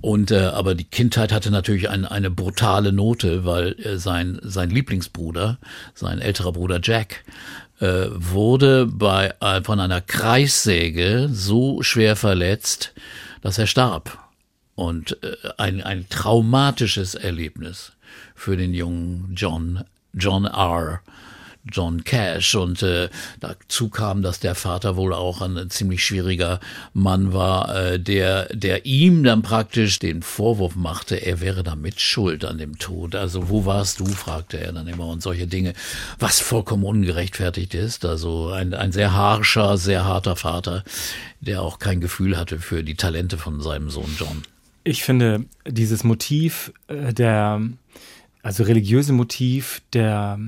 Und 0.01 0.31
äh, 0.31 0.41
aber 0.41 0.75
die 0.75 0.85
Kindheit 0.85 1.33
hatte 1.33 1.51
natürlich 1.51 1.89
ein, 1.89 2.05
eine 2.05 2.31
brutale 2.31 2.93
Note, 2.93 3.45
weil 3.45 3.79
äh, 3.81 3.99
sein 3.99 4.41
sein 4.43 4.71
Lieblingsbruder, 4.71 5.59
sein 5.95 6.19
älterer 6.19 6.53
Bruder 6.53 6.81
Jack, 6.83 7.25
äh, 7.81 8.07
wurde 8.11 8.87
bei 8.87 9.35
äh, 9.41 9.63
von 9.63 9.81
einer 9.81 10.01
Kreissäge 10.01 11.29
so 11.33 11.83
schwer 11.83 12.17
verletzt, 12.17 12.93
dass 13.45 13.59
er 13.59 13.67
starb. 13.67 14.19
Und 14.75 15.23
äh, 15.23 15.37
ein, 15.59 15.83
ein 15.83 16.09
traumatisches 16.09 17.15
Erlebnis 17.15 17.93
für 18.35 18.57
den 18.57 18.75
jungen 18.75 19.35
John, 19.37 19.85
John 20.15 20.47
R. 20.47 21.03
John 21.71 22.05
Cash 22.05 22.55
und 22.55 22.83
äh, 22.83 23.09
dazu 23.41 23.89
kam, 23.89 24.23
dass 24.23 24.41
der 24.41 24.55
Vater 24.55 24.97
wohl 24.97 25.15
auch 25.15 25.41
ein 25.41 25.71
ziemlich 25.71 26.05
schwieriger 26.05 26.61
Mann 26.93 27.33
war, 27.33 27.75
äh, 27.75 28.01
der 28.01 28.55
der 28.55 28.85
ihm 28.87 29.25
dann 29.25 29.43
praktisch 29.43 29.99
den 29.99 30.23
Vorwurf 30.23 30.77
machte, 30.77 31.17
er 31.17 31.41
wäre 31.41 31.63
da 31.63 31.75
mit 31.75 32.01
schuld 32.01 32.45
an 32.45 32.59
dem 32.59 32.79
Tod. 32.79 33.15
Also 33.15 33.49
wo 33.49 33.65
warst 33.65 34.01
du, 34.01 34.07
fragte 34.07 34.61
er 34.61 34.73
dann 34.73 34.87
immer 34.87 35.07
und 35.07 35.23
solche 35.23 35.47
Dinge, 35.47 35.73
was 36.19 36.41
vollkommen 36.41 36.85
ungerechtfertigt 36.85 37.75
ist. 37.75 38.05
Also 38.05 38.51
ein, 38.51 38.75
ein 38.75 38.93
sehr 38.93 39.15
harscher, 39.15 39.79
sehr 39.79 40.05
harter 40.05 40.37
Vater, 40.37 40.85
der 41.41 41.63
auch 41.63 41.79
kein 41.79 42.01
Gefühl 42.01 42.37
hatte 42.37 42.59
für 42.59 42.83
die 42.83 42.95
Talente 42.95 43.39
von 43.39 43.61
seinem 43.61 43.91
Sohn 43.91 44.15
John. 44.19 44.43
Ich 44.85 45.03
finde 45.03 45.47
dieses 45.67 46.05
Motiv 46.05 46.73
äh, 46.89 47.15
der, 47.15 47.63
also 48.43 48.65
religiöse 48.65 49.15
Motiv 49.15 49.81
der 49.95 50.39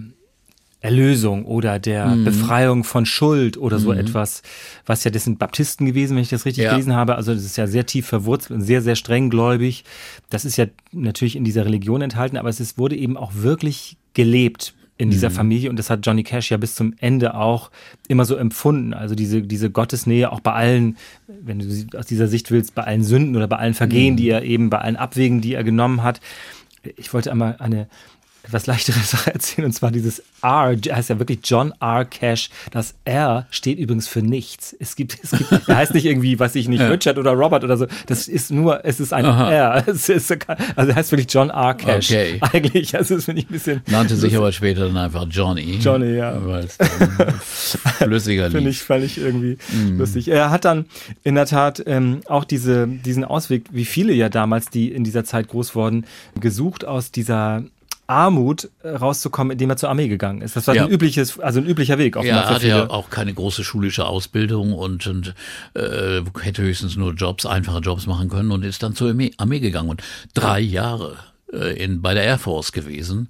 Erlösung 0.80 1.46
oder 1.46 1.78
der 1.78 2.06
mhm. 2.06 2.24
Befreiung 2.24 2.84
von 2.84 3.06
Schuld 3.06 3.56
oder 3.56 3.78
so 3.78 3.92
mhm. 3.92 3.98
etwas, 3.98 4.42
was 4.84 5.04
ja, 5.04 5.10
das 5.10 5.24
sind 5.24 5.38
Baptisten 5.38 5.86
gewesen, 5.86 6.16
wenn 6.16 6.22
ich 6.22 6.28
das 6.28 6.44
richtig 6.44 6.64
ja. 6.64 6.70
gelesen 6.70 6.94
habe. 6.94 7.16
Also 7.16 7.34
das 7.34 7.44
ist 7.44 7.56
ja 7.56 7.66
sehr 7.66 7.86
tief 7.86 8.06
verwurzelt 8.06 8.52
und 8.52 8.60
sehr, 8.62 8.82
sehr 8.82 8.94
streng 8.94 9.30
gläubig. 9.30 9.84
Das 10.28 10.44
ist 10.44 10.56
ja 10.56 10.66
natürlich 10.92 11.34
in 11.34 11.44
dieser 11.44 11.64
Religion 11.64 12.02
enthalten, 12.02 12.36
aber 12.36 12.50
es 12.50 12.60
ist, 12.60 12.78
wurde 12.78 12.96
eben 12.96 13.16
auch 13.16 13.32
wirklich 13.34 13.96
gelebt 14.14 14.74
in 14.98 15.10
dieser 15.10 15.28
mhm. 15.30 15.34
Familie 15.34 15.70
und 15.70 15.78
das 15.78 15.90
hat 15.90 16.06
Johnny 16.06 16.22
Cash 16.22 16.50
ja 16.50 16.56
bis 16.56 16.74
zum 16.74 16.94
Ende 16.98 17.34
auch 17.34 17.70
immer 18.08 18.24
so 18.24 18.36
empfunden. 18.36 18.94
Also 18.94 19.14
diese, 19.14 19.42
diese 19.42 19.70
Gottesnähe 19.70 20.32
auch 20.32 20.40
bei 20.40 20.52
allen, 20.52 20.96
wenn 21.26 21.58
du 21.58 21.98
aus 21.98 22.06
dieser 22.06 22.28
Sicht 22.28 22.50
willst, 22.50 22.74
bei 22.74 22.84
allen 22.84 23.04
Sünden 23.04 23.36
oder 23.36 23.46
bei 23.46 23.56
allen 23.56 23.74
Vergehen, 23.74 24.14
mhm. 24.14 24.16
die 24.16 24.28
er 24.30 24.42
eben, 24.42 24.70
bei 24.70 24.78
allen 24.78 24.96
Abwägen, 24.96 25.40
die 25.40 25.54
er 25.54 25.64
genommen 25.64 26.02
hat. 26.02 26.20
Ich 26.96 27.12
wollte 27.12 27.30
einmal 27.30 27.56
eine 27.58 27.88
etwas 28.46 28.66
leichtere 28.66 29.00
Sache 29.00 29.32
erzählen, 29.34 29.66
und 29.66 29.72
zwar 29.72 29.90
dieses 29.90 30.22
R, 30.42 30.76
heißt 30.90 31.10
ja 31.10 31.18
wirklich 31.18 31.40
John 31.44 31.72
R. 31.80 32.04
Cash. 32.04 32.50
Das 32.70 32.94
R 33.04 33.46
steht 33.50 33.78
übrigens 33.78 34.06
für 34.08 34.22
nichts. 34.22 34.74
Es 34.78 34.96
gibt, 34.96 35.18
es 35.22 35.32
gibt 35.32 35.50
er 35.68 35.76
heißt 35.76 35.94
nicht 35.94 36.06
irgendwie, 36.06 36.38
weiß 36.38 36.54
ich 36.54 36.68
nicht, 36.68 36.80
ja. 36.80 36.88
Richard 36.88 37.18
oder 37.18 37.32
Robert 37.32 37.64
oder 37.64 37.76
so. 37.76 37.86
Das 38.06 38.28
ist 38.28 38.50
nur, 38.50 38.84
es 38.84 39.00
ist 39.00 39.12
ein 39.12 39.24
Aha. 39.24 39.50
R. 39.50 39.84
Es 39.96 40.08
ist, 40.08 40.36
also 40.76 40.94
heißt 40.94 41.10
wirklich 41.12 41.32
John 41.32 41.50
R. 41.50 41.74
Cash. 41.74 42.10
Okay. 42.10 42.38
Eigentlich, 42.40 42.96
also 42.96 43.16
das 43.16 43.24
finde 43.24 43.42
ich 43.42 43.48
ein 43.48 43.52
bisschen. 43.52 43.82
Nannte 43.86 44.16
sich 44.16 44.36
aber 44.36 44.52
später 44.52 44.86
dann 44.86 44.96
einfach 44.96 45.26
Johnny. 45.28 45.78
Johnny, 45.80 46.16
ja. 46.16 46.34
Weil 46.44 46.64
es 46.64 47.78
flüssiger 47.98 48.50
Finde 48.50 48.70
ich, 48.70 48.80
fand 48.80 49.04
ich 49.04 49.18
irgendwie 49.18 49.58
mm. 49.72 49.98
lustig. 49.98 50.28
Er 50.28 50.50
hat 50.50 50.64
dann 50.64 50.86
in 51.24 51.34
der 51.34 51.46
Tat 51.46 51.82
ähm, 51.86 52.20
auch 52.26 52.44
diese, 52.44 52.86
diesen 52.86 53.24
Ausweg, 53.24 53.66
wie 53.72 53.84
viele 53.84 54.12
ja 54.12 54.28
damals, 54.28 54.70
die 54.70 54.92
in 54.92 55.04
dieser 55.04 55.24
Zeit 55.24 55.48
groß 55.48 55.74
wurden, 55.74 56.04
gesucht 56.38 56.84
aus 56.84 57.10
dieser 57.10 57.64
Armut 58.06 58.70
äh, 58.82 58.88
rauszukommen, 58.88 59.52
indem 59.52 59.70
er 59.70 59.76
zur 59.76 59.88
Armee 59.88 60.08
gegangen 60.08 60.42
ist. 60.42 60.56
Das 60.56 60.66
war 60.66 60.74
ja. 60.74 60.84
ein 60.84 60.90
übliches, 60.90 61.38
also 61.40 61.60
ein 61.60 61.66
üblicher 61.66 61.98
Weg. 61.98 62.16
Ja, 62.16 62.22
er 62.22 62.48
hatte 62.48 62.68
ja 62.68 62.90
auch 62.90 63.10
keine 63.10 63.34
große 63.34 63.64
schulische 63.64 64.06
Ausbildung 64.06 64.72
und, 64.72 65.06
und 65.06 65.34
äh, 65.74 66.22
hätte 66.40 66.62
höchstens 66.62 66.96
nur 66.96 67.14
Jobs, 67.14 67.46
einfache 67.46 67.80
Jobs 67.80 68.06
machen 68.06 68.28
können 68.28 68.50
und 68.50 68.64
ist 68.64 68.82
dann 68.82 68.94
zur 68.94 69.10
Armee, 69.10 69.32
Armee 69.38 69.60
gegangen 69.60 69.88
und 69.88 70.02
drei 70.34 70.60
Jahre 70.60 71.16
äh, 71.52 71.82
in, 71.82 72.02
bei 72.02 72.14
der 72.14 72.24
Air 72.24 72.38
Force 72.38 72.72
gewesen 72.72 73.28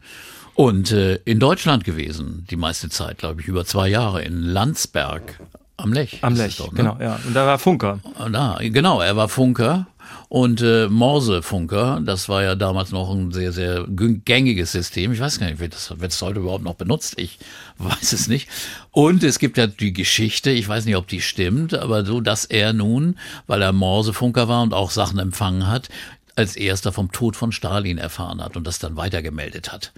und 0.55 0.91
äh, 0.93 1.17
in 1.25 1.39
Deutschland 1.39 1.85
gewesen, 1.85 2.47
die 2.51 2.57
meiste 2.57 2.89
Zeit, 2.89 3.19
glaube 3.19 3.43
ich, 3.43 3.49
über 3.49 3.65
zwei 3.65 3.89
Jahre 3.89 4.23
in 4.23 4.41
Landsberg 4.41 5.39
am 5.77 5.93
Lech. 5.93 6.19
Am 6.23 6.35
Lech, 6.35 6.57
doch, 6.57 6.73
ne? 6.73 6.77
genau, 6.77 6.97
ja. 7.01 7.19
Und 7.27 7.35
da 7.35 7.47
war 7.47 7.59
Funker. 7.59 8.01
Da, 8.33 8.59
genau, 8.61 9.01
er 9.01 9.17
war 9.17 9.29
Funker 9.29 9.87
und 10.29 10.61
äh, 10.61 10.89
Morsefunker, 10.89 12.01
das 12.05 12.29
war 12.29 12.43
ja 12.43 12.55
damals 12.55 12.91
noch 12.91 13.11
ein 13.11 13.33
sehr, 13.33 13.53
sehr 13.53 13.87
gängiges 13.89 14.73
System. 14.73 15.13
Ich 15.13 15.21
weiß 15.21 15.39
gar 15.39 15.47
nicht, 15.47 15.61
wird 15.61 15.75
das, 15.75 15.91
wird 15.91 16.13
das 16.13 16.21
heute 16.21 16.41
überhaupt 16.41 16.65
noch 16.65 16.75
benutzt? 16.75 17.19
Ich 17.19 17.39
weiß 17.79 18.13
es 18.13 18.27
nicht. 18.27 18.49
Und 18.91 19.23
es 19.23 19.39
gibt 19.39 19.57
ja 19.57 19.67
die 19.67 19.93
Geschichte, 19.93 20.51
ich 20.51 20.69
weiß 20.69 20.85
nicht, 20.85 20.97
ob 20.97 21.07
die 21.07 21.21
stimmt, 21.21 21.75
aber 21.75 22.05
so, 22.05 22.21
dass 22.21 22.45
er 22.45 22.73
nun, 22.73 23.19
weil 23.47 23.63
er 23.63 23.73
Morsefunker 23.73 24.49
war 24.49 24.63
und 24.63 24.75
auch 24.75 24.91
Sachen 24.91 25.19
empfangen 25.19 25.69
hat, 25.69 25.89
als 26.35 26.57
erster 26.57 26.93
vom 26.93 27.13
Tod 27.13 27.37
von 27.37 27.53
Stalin 27.53 27.99
erfahren 27.99 28.43
hat 28.43 28.57
und 28.57 28.67
das 28.67 28.79
dann 28.79 28.97
weitergemeldet 28.97 29.73
hat. 29.73 29.93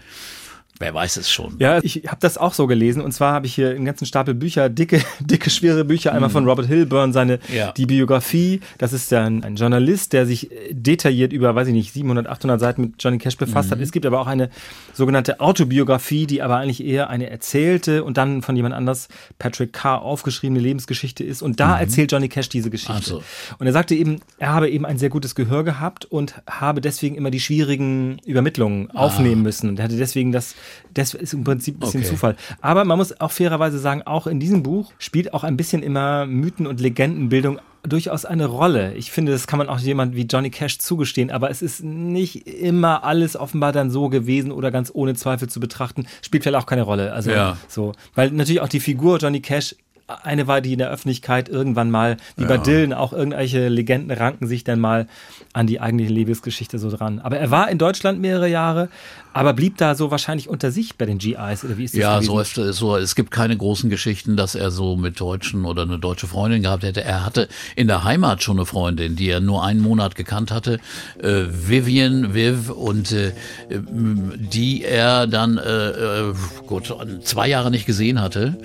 Wer 0.80 0.94
weiß 0.94 1.16
es 1.16 1.28
schon. 1.28 1.56
Ja, 1.58 1.80
ich 1.82 2.04
habe 2.06 2.18
das 2.20 2.38
auch 2.38 2.54
so 2.54 2.68
gelesen. 2.68 3.02
Und 3.02 3.10
zwar 3.12 3.32
habe 3.32 3.46
ich 3.46 3.54
hier 3.54 3.70
einen 3.70 3.84
ganzen 3.84 4.06
Stapel 4.06 4.34
Bücher, 4.34 4.68
dicke, 4.68 5.00
dicke, 5.20 5.50
schwere 5.50 5.84
Bücher. 5.84 6.12
Einmal 6.12 6.28
mhm. 6.28 6.34
von 6.34 6.48
Robert 6.48 6.66
Hilburn, 6.66 7.12
seine 7.12 7.40
ja. 7.52 7.72
die 7.72 7.86
Biografie. 7.86 8.60
Das 8.78 8.92
ist 8.92 9.10
dann 9.10 9.42
ein 9.42 9.56
Journalist, 9.56 10.12
der 10.12 10.26
sich 10.26 10.50
detailliert 10.70 11.32
über, 11.32 11.54
weiß 11.54 11.68
ich 11.68 11.74
nicht, 11.74 11.92
700, 11.92 12.28
800 12.28 12.60
Seiten 12.60 12.82
mit 12.82 12.92
Johnny 13.00 13.18
Cash 13.18 13.36
befasst 13.36 13.70
mhm. 13.70 13.72
hat. 13.72 13.80
Es 13.80 13.90
gibt 13.90 14.06
aber 14.06 14.20
auch 14.20 14.28
eine 14.28 14.50
sogenannte 14.92 15.40
Autobiografie, 15.40 16.26
die 16.26 16.42
aber 16.42 16.58
eigentlich 16.58 16.84
eher 16.84 17.10
eine 17.10 17.28
erzählte 17.28 18.04
und 18.04 18.16
dann 18.16 18.42
von 18.42 18.54
jemand 18.54 18.74
anders, 18.74 19.08
Patrick 19.38 19.72
Carr, 19.72 20.02
aufgeschriebene 20.02 20.60
Lebensgeschichte 20.60 21.24
ist. 21.24 21.42
Und 21.42 21.58
da 21.58 21.74
mhm. 21.74 21.80
erzählt 21.80 22.12
Johnny 22.12 22.28
Cash 22.28 22.50
diese 22.50 22.70
Geschichte. 22.70 23.02
So. 23.02 23.22
Und 23.58 23.66
er 23.66 23.72
sagte 23.72 23.96
eben, 23.96 24.20
er 24.38 24.52
habe 24.52 24.70
eben 24.70 24.86
ein 24.86 24.98
sehr 24.98 25.10
gutes 25.10 25.34
Gehör 25.34 25.64
gehabt 25.64 26.04
und 26.04 26.34
habe 26.48 26.80
deswegen 26.80 27.16
immer 27.16 27.32
die 27.32 27.40
schwierigen 27.40 28.20
Übermittlungen 28.24 28.90
ah. 28.92 29.00
aufnehmen 29.00 29.42
müssen. 29.42 29.70
Und 29.70 29.80
er 29.80 29.86
hatte 29.86 29.96
deswegen 29.96 30.30
das 30.30 30.54
das 30.94 31.14
ist 31.14 31.32
im 31.32 31.44
Prinzip 31.44 31.76
ein 31.76 31.80
bisschen 31.80 32.00
okay. 32.00 32.10
Zufall. 32.10 32.36
Aber 32.60 32.84
man 32.84 32.98
muss 32.98 33.20
auch 33.20 33.30
fairerweise 33.30 33.78
sagen, 33.78 34.02
auch 34.02 34.26
in 34.26 34.40
diesem 34.40 34.62
Buch 34.62 34.92
spielt 34.98 35.34
auch 35.34 35.44
ein 35.44 35.56
bisschen 35.56 35.82
immer 35.82 36.26
Mythen- 36.26 36.66
und 36.66 36.80
Legendenbildung 36.80 37.60
durchaus 37.82 38.24
eine 38.24 38.46
Rolle. 38.46 38.94
Ich 38.94 39.10
finde, 39.10 39.32
das 39.32 39.46
kann 39.46 39.58
man 39.58 39.68
auch 39.68 39.78
jemand 39.78 40.14
wie 40.14 40.22
Johnny 40.22 40.50
Cash 40.50 40.78
zugestehen, 40.78 41.30
aber 41.30 41.50
es 41.50 41.62
ist 41.62 41.82
nicht 41.82 42.46
immer 42.46 43.04
alles 43.04 43.36
offenbar 43.36 43.72
dann 43.72 43.90
so 43.90 44.08
gewesen 44.08 44.52
oder 44.52 44.70
ganz 44.70 44.90
ohne 44.92 45.14
Zweifel 45.14 45.48
zu 45.48 45.60
betrachten. 45.60 46.06
Spielt 46.22 46.42
vielleicht 46.42 46.62
auch 46.62 46.66
keine 46.66 46.82
Rolle. 46.82 47.12
Also 47.12 47.30
ja. 47.30 47.56
so, 47.68 47.92
weil 48.14 48.30
natürlich 48.30 48.60
auch 48.60 48.68
die 48.68 48.80
Figur 48.80 49.18
Johnny 49.18 49.40
Cash 49.40 49.74
eine 50.08 50.46
war, 50.46 50.60
die 50.60 50.72
in 50.72 50.78
der 50.78 50.90
Öffentlichkeit 50.90 51.48
irgendwann 51.48 51.90
mal, 51.90 52.16
wie 52.36 52.42
ja. 52.42 52.48
bei 52.48 52.58
Dylan, 52.58 52.94
auch 52.94 53.12
irgendwelche 53.12 53.68
Legenden 53.68 54.10
ranken 54.16 54.46
sich 54.46 54.64
dann 54.64 54.80
mal 54.80 55.06
an 55.52 55.66
die 55.66 55.80
eigentliche 55.80 56.12
Lebensgeschichte 56.12 56.78
so 56.78 56.90
dran. 56.90 57.18
Aber 57.18 57.38
er 57.38 57.50
war 57.50 57.70
in 57.70 57.78
Deutschland 57.78 58.20
mehrere 58.20 58.48
Jahre, 58.48 58.88
aber 59.34 59.52
blieb 59.52 59.76
da 59.76 59.94
so 59.94 60.10
wahrscheinlich 60.10 60.48
unter 60.48 60.70
sich 60.70 60.96
bei 60.96 61.06
den 61.06 61.18
GIs 61.18 61.64
oder 61.64 61.76
wie 61.76 61.84
ist 61.84 61.94
das? 61.94 62.00
Ja, 62.00 62.22
so 62.22 62.40
ist 62.40 62.56
es 62.56 62.76
so. 62.76 62.96
Es 62.96 63.14
gibt 63.14 63.30
keine 63.30 63.56
großen 63.56 63.90
Geschichten, 63.90 64.36
dass 64.36 64.54
er 64.54 64.70
so 64.70 64.96
mit 64.96 65.20
Deutschen 65.20 65.64
oder 65.64 65.82
eine 65.82 65.98
deutsche 65.98 66.26
Freundin 66.26 66.62
gehabt 66.62 66.82
hätte. 66.82 67.04
Er 67.04 67.24
hatte 67.24 67.48
in 67.76 67.86
der 67.86 68.04
Heimat 68.04 68.42
schon 68.42 68.56
eine 68.56 68.66
Freundin, 68.66 69.14
die 69.14 69.28
er 69.28 69.40
nur 69.40 69.62
einen 69.62 69.80
Monat 69.80 70.14
gekannt 70.14 70.50
hatte, 70.50 70.80
äh, 71.22 71.44
Vivian, 71.50 72.34
Viv, 72.34 72.70
und 72.70 73.12
äh, 73.12 73.32
die 73.70 74.84
er 74.84 75.26
dann 75.26 75.58
äh, 75.58 75.90
äh 75.90 76.34
gut 76.66 76.94
zwei 77.22 77.48
Jahre 77.48 77.70
nicht 77.70 77.86
gesehen 77.86 78.20
hatte. 78.20 78.56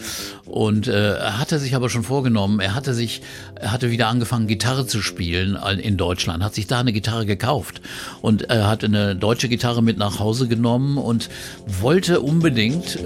Und 0.46 0.88
äh, 0.88 1.18
er 1.34 1.40
hatte 1.40 1.58
sich 1.58 1.74
aber 1.74 1.90
schon 1.90 2.04
vorgenommen, 2.04 2.60
er 2.60 2.75
hatte 2.75 2.94
sich, 2.94 3.24
er 3.56 3.72
hatte 3.72 3.90
wieder 3.90 4.08
angefangen, 4.08 4.46
Gitarre 4.46 4.86
zu 4.86 5.02
spielen 5.02 5.58
in 5.82 5.98
Deutschland, 5.98 6.44
hat 6.44 6.54
sich 6.54 6.68
da 6.68 6.80
eine 6.80 6.94
Gitarre 6.94 7.25
gekauft 7.25 7.82
und 8.22 8.44
er 8.52 8.68
hat 8.68 8.84
eine 8.84 9.16
deutsche 9.16 9.50
Gitarre 9.50 9.82
mit 9.82 9.98
nach 9.98 10.20
Hause 10.20 10.48
genommen 10.48 11.00
und 11.00 11.30
wollte 11.82 12.20
unbedingt 12.20 13.00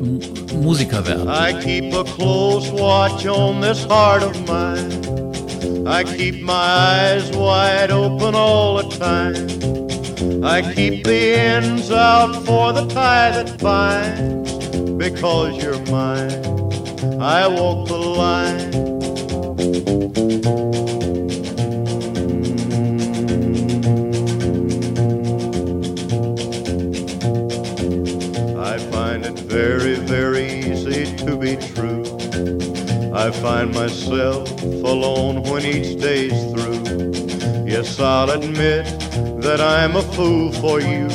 Musiker 0.54 1.08
werden. 1.08 1.30
I 1.30 1.54
keep 1.64 1.94
a 1.94 2.04
close 2.04 2.70
watch 2.74 3.26
on 3.26 3.62
this 3.62 3.88
heart 3.88 4.24
of 4.24 4.36
mine. 4.46 5.88
I 5.88 6.04
keep 6.04 6.44
my 6.44 6.52
eyes 6.52 7.32
wide 7.34 7.94
open 7.94 8.36
all 8.36 8.84
the 8.84 8.90
time. 8.98 10.44
I 10.44 10.62
keep 10.74 11.06
the 11.06 11.34
ends 11.34 11.90
out 11.92 12.36
for 12.46 12.74
the 12.74 12.86
tie 12.88 13.32
that 13.32 13.58
binds 13.58 14.52
because 14.98 15.64
you're 15.64 15.80
mine. 15.90 16.67
I 17.00 17.48
walk 17.48 17.88
the 17.88 17.96
line. 17.96 18.74
I 28.58 28.80
find 28.92 29.26
it 29.26 29.38
very, 29.42 29.96
very 29.96 30.48
easy 30.52 31.16
to 31.18 31.38
be 31.38 31.56
true. 31.58 32.04
I 33.14 33.30
find 33.30 33.72
myself 33.76 34.50
alone 34.64 35.44
when 35.44 35.66
each 35.66 36.02
day's 36.02 36.52
through. 36.52 37.14
Yes, 37.68 38.00
I'll 38.00 38.32
admit 38.32 38.86
that 39.44 39.62
I'm 39.62 39.96
a 39.98 40.02
fool 40.02 40.52
for 40.54 40.82
you 40.82 41.10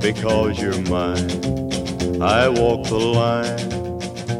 because 0.00 0.60
you're 0.60 0.80
mine. 0.90 1.30
I 2.20 2.48
walk 2.48 2.88
the 2.88 2.98
line. 2.98 3.73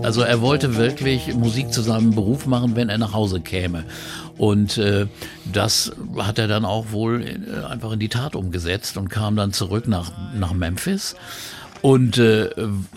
Also 0.05 0.21
er 0.21 0.43
wollte 0.43 0.77
wirklich 0.77 1.35
Musik 1.35 1.73
zu 1.73 1.81
seinem 1.81 2.15
Beruf 2.15 2.45
machen, 2.45 2.77
wenn 2.77 2.91
er 2.91 2.99
nach 2.99 3.15
Hause 3.15 3.41
käme. 3.41 3.85
Und 4.37 4.77
äh, 4.77 5.07
das 5.51 5.93
hat 6.19 6.39
er 6.39 6.47
dann 6.47 6.67
auch 6.67 6.93
wohl 6.93 7.23
äh, 7.23 7.65
einfach 7.65 7.93
in 7.93 8.01
die 8.01 8.11
Tat 8.11 8.37
umgesetzt 8.37 8.99
und 8.99 9.09
kam 9.09 9.35
dann 9.35 9.55
zurück 9.55 9.89
nach, 9.89 10.13
nach 10.35 10.53
Memphis 10.53 11.17
und 11.81 12.19
äh, 12.19 12.51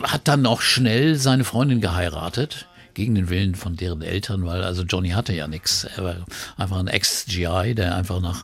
hat 0.03 0.27
dann 0.27 0.45
auch 0.45 0.59
schnell 0.59 1.15
seine 1.15 1.45
Freundin 1.45 1.79
geheiratet 1.79 2.67
gegen 2.93 3.15
den 3.15 3.29
Willen 3.29 3.55
von 3.55 3.77
deren 3.77 4.01
Eltern, 4.01 4.45
weil 4.45 4.63
also 4.63 4.83
Johnny 4.83 5.11
hatte 5.11 5.33
ja 5.33 5.47
nichts. 5.47 5.85
Er 5.85 6.03
war 6.03 6.15
einfach 6.57 6.77
ein 6.77 6.87
Ex-GI, 6.87 7.73
der 7.73 7.95
einfach 7.95 8.19
nach, 8.19 8.43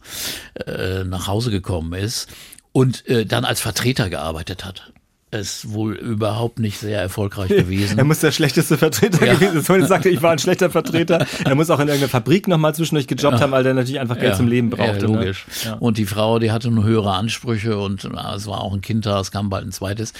äh, 0.67 1.03
nach 1.03 1.27
Hause 1.27 1.51
gekommen 1.51 1.91
ist 1.93 2.29
und 2.71 3.05
äh, 3.09 3.25
dann 3.25 3.43
als 3.43 3.59
Vertreter 3.59 4.09
gearbeitet 4.09 4.63
hat 4.63 4.92
ist 5.33 5.71
wohl 5.71 5.95
überhaupt 5.95 6.59
nicht 6.59 6.79
sehr 6.79 7.01
erfolgreich 7.01 7.49
gewesen. 7.49 7.97
er 7.97 8.05
muss 8.05 8.19
der 8.19 8.31
schlechteste 8.31 8.77
Vertreter 8.77 9.25
ja. 9.25 9.33
gewesen 9.33 9.61
sein. 9.61 9.81
Ich 9.81 9.87
sagte, 9.87 10.09
ich 10.09 10.21
war 10.21 10.31
ein 10.31 10.39
schlechter 10.43 10.69
Vertreter. 10.69 11.25
Er 11.43 11.55
muss 11.55 11.69
auch 11.69 11.79
in 11.79 11.87
irgendeiner 11.87 12.09
Fabrik 12.09 12.47
nochmal 12.47 12.75
zwischendurch 12.75 13.07
gejobbt 13.07 13.37
ja. 13.37 13.41
haben, 13.41 13.51
weil 13.51 13.63
der 13.63 13.73
natürlich 13.73 13.99
einfach 13.99 14.17
Geld 14.17 14.31
ja. 14.31 14.37
zum 14.37 14.47
Leben 14.47 14.69
brauchte. 14.69 15.05
Ja, 15.05 15.11
ne? 15.11 15.17
logisch. 15.17 15.45
Ne? 15.65 15.77
Und 15.79 15.97
die 15.97 16.05
Frau, 16.05 16.39
die 16.39 16.51
hatte 16.51 16.71
nur 16.71 16.83
höhere 16.83 17.13
Ansprüche 17.13 17.77
und 17.77 18.07
na, 18.11 18.35
es 18.35 18.47
war 18.47 18.61
auch 18.61 18.73
ein 18.73 18.81
Kind 18.81 19.05
da, 19.05 19.19
es 19.19 19.31
kam 19.31 19.49
bald 19.49 19.65
ein 19.65 19.71
zweites. 19.71 20.13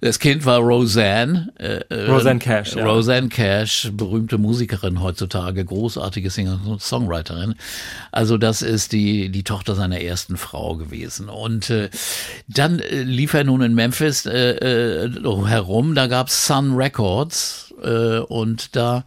Das 0.00 0.18
Kind 0.18 0.44
war 0.44 0.58
Roseanne. 0.58 1.52
Äh, 1.58 1.80
äh 1.88 2.10
Roseanne 2.10 2.40
Cash. 2.40 2.74
Ja. 2.74 2.84
Roseanne 2.84 3.28
Cash, 3.28 3.90
berühmte 3.92 4.38
Musikerin 4.38 5.00
heutzutage, 5.00 5.64
großartige 5.64 6.30
Singer-Songwriterin. 6.30 7.54
Also 8.10 8.38
das 8.38 8.62
ist 8.62 8.92
die, 8.92 9.28
die 9.28 9.44
Tochter 9.44 9.74
seiner 9.74 10.00
ersten 10.00 10.36
Frau 10.36 10.76
gewesen. 10.76 11.28
Und 11.28 11.70
äh, 11.70 11.88
dann 12.48 12.80
äh, 12.80 13.02
lief 13.02 13.34
er 13.34 13.44
nun 13.44 13.62
in 13.62 13.74
Memphis 13.74 14.26
äh, 14.60 15.04
äh, 15.04 15.46
herum. 15.46 15.94
Da 15.94 16.06
gab's 16.06 16.46
Sun 16.46 16.74
Records 16.74 17.74
äh, 17.82 18.18
und 18.18 18.76
da 18.76 19.04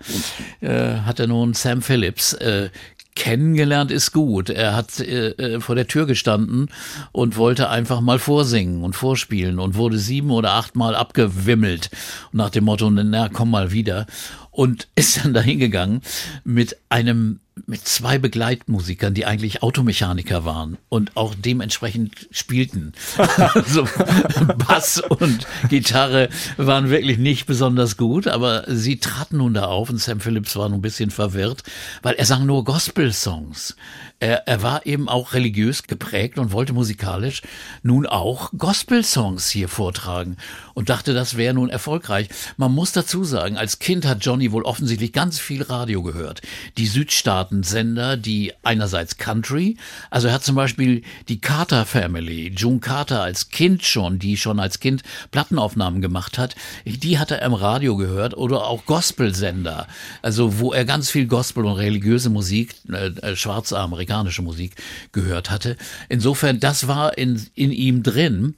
äh, 0.61 0.97
hat 1.05 1.19
er 1.19 1.27
nun 1.27 1.53
Sam 1.53 1.81
Phillips 1.81 2.33
äh, 2.33 2.69
kennengelernt 3.15 3.91
ist 3.91 4.11
gut. 4.11 4.49
Er 4.49 4.75
hat 4.75 4.99
äh, 4.99 5.29
äh, 5.29 5.59
vor 5.61 5.75
der 5.75 5.87
Tür 5.87 6.05
gestanden 6.05 6.69
und 7.11 7.37
wollte 7.37 7.69
einfach 7.69 8.01
mal 8.01 8.19
vorsingen 8.19 8.83
und 8.83 8.95
vorspielen 8.95 9.59
und 9.59 9.75
wurde 9.75 9.97
sieben 9.97 10.31
oder 10.31 10.51
achtmal 10.51 10.95
abgewimmelt 10.95 11.89
nach 12.33 12.49
dem 12.49 12.65
Motto, 12.65 12.89
na 12.89 13.29
komm 13.29 13.51
mal 13.51 13.71
wieder 13.71 14.05
und 14.51 14.87
ist 14.95 15.23
dann 15.23 15.33
dahin 15.33 15.59
gegangen 15.59 16.01
mit 16.43 16.77
einem 16.89 17.39
mit 17.67 17.87
zwei 17.87 18.17
Begleitmusikern, 18.17 19.13
die 19.13 19.25
eigentlich 19.25 19.63
Automechaniker 19.63 20.43
waren 20.43 20.77
und 20.89 21.15
auch 21.15 21.33
dementsprechend 21.33 22.27
spielten. 22.29 22.93
also 23.53 23.87
Bass 24.67 24.99
und 24.99 25.47
Gitarre 25.69 26.29
waren 26.57 26.89
wirklich 26.89 27.17
nicht 27.17 27.45
besonders 27.45 27.95
gut, 27.95 28.27
aber 28.27 28.65
sie 28.67 28.97
traten 28.97 29.37
nun 29.37 29.53
da 29.53 29.65
auf 29.65 29.89
und 29.89 29.99
Sam 29.99 30.19
Phillips 30.19 30.55
war 30.55 30.67
nun 30.67 30.79
ein 30.79 30.81
bisschen 30.81 31.11
verwirrt, 31.11 31.63
weil 32.01 32.15
er 32.15 32.25
sang 32.25 32.45
nur 32.45 32.65
Gospel-Songs. 32.65 33.75
Er, 34.19 34.47
er 34.47 34.61
war 34.61 34.85
eben 34.85 35.09
auch 35.09 35.33
religiös 35.33 35.83
geprägt 35.83 36.37
und 36.37 36.51
wollte 36.51 36.73
musikalisch 36.73 37.41
nun 37.83 38.05
auch 38.05 38.51
Gospel-Songs 38.57 39.49
hier 39.49 39.67
vortragen 39.67 40.37
und 40.73 40.89
dachte, 40.89 41.13
das 41.13 41.35
wäre 41.35 41.53
nun 41.53 41.69
erfolgreich. 41.69 42.29
Man 42.57 42.73
muss 42.73 42.91
dazu 42.91 43.23
sagen, 43.23 43.57
als 43.57 43.79
Kind 43.79 44.05
hat 44.05 44.25
Johnny 44.25 44.51
wohl 44.51 44.63
offensichtlich 44.63 45.13
ganz 45.13 45.39
viel 45.39 45.63
Radio 45.63 46.01
gehört. 46.01 46.41
Die 46.77 46.87
Südstaaten-Sender, 47.45 48.17
die 48.17 48.53
einerseits 48.63 49.17
Country, 49.17 49.77
also 50.09 50.27
er 50.27 50.33
hat 50.33 50.43
zum 50.43 50.55
Beispiel 50.55 51.03
die 51.27 51.39
Carter 51.39 51.85
Family, 51.85 52.51
June 52.55 52.79
Carter 52.79 53.21
als 53.21 53.49
Kind 53.49 53.83
schon, 53.83 54.19
die 54.19 54.37
schon 54.37 54.59
als 54.59 54.79
Kind 54.79 55.03
Plattenaufnahmen 55.31 56.01
gemacht 56.01 56.37
hat, 56.37 56.55
die 56.85 57.19
hat 57.19 57.31
er 57.31 57.41
im 57.41 57.53
Radio 57.53 57.95
gehört 57.97 58.35
oder 58.35 58.65
auch 58.65 58.85
Gospel-Sender, 58.85 59.87
also 60.21 60.59
wo 60.59 60.73
er 60.73 60.85
ganz 60.85 61.09
viel 61.09 61.27
Gospel 61.27 61.65
und 61.65 61.73
religiöse 61.73 62.29
Musik, 62.29 62.75
äh, 62.91 63.07
äh 63.07 63.35
schwarze 63.35 63.77
amerikanische 63.77 64.41
Musik 64.41 64.75
gehört 65.11 65.51
hatte. 65.51 65.77
Insofern, 66.09 66.59
das 66.59 66.87
war 66.87 67.17
in, 67.17 67.45
in 67.55 67.71
ihm 67.71 68.03
drin. 68.03 68.55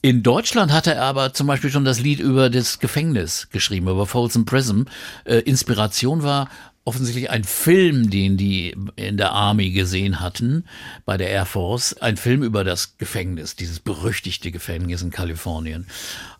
In 0.00 0.22
Deutschland 0.22 0.72
hatte 0.72 0.94
er 0.94 1.02
aber 1.02 1.34
zum 1.34 1.48
Beispiel 1.48 1.70
schon 1.70 1.84
das 1.84 1.98
Lied 1.98 2.20
über 2.20 2.50
das 2.50 2.78
Gefängnis 2.78 3.48
geschrieben, 3.50 3.88
über 3.88 4.06
Folsom 4.06 4.44
Prison. 4.44 4.88
Äh, 5.24 5.38
Inspiration 5.40 6.22
war 6.22 6.48
offensichtlich 6.88 7.28
ein 7.28 7.44
Film, 7.44 8.08
den 8.08 8.38
die 8.38 8.74
in 8.96 9.18
der 9.18 9.32
Army 9.32 9.72
gesehen 9.72 10.20
hatten, 10.20 10.64
bei 11.04 11.18
der 11.18 11.28
Air 11.28 11.44
Force. 11.44 11.92
Ein 12.00 12.16
Film 12.16 12.42
über 12.42 12.64
das 12.64 12.96
Gefängnis, 12.96 13.56
dieses 13.56 13.78
berüchtigte 13.78 14.50
Gefängnis 14.50 15.02
in 15.02 15.10
Kalifornien. 15.10 15.86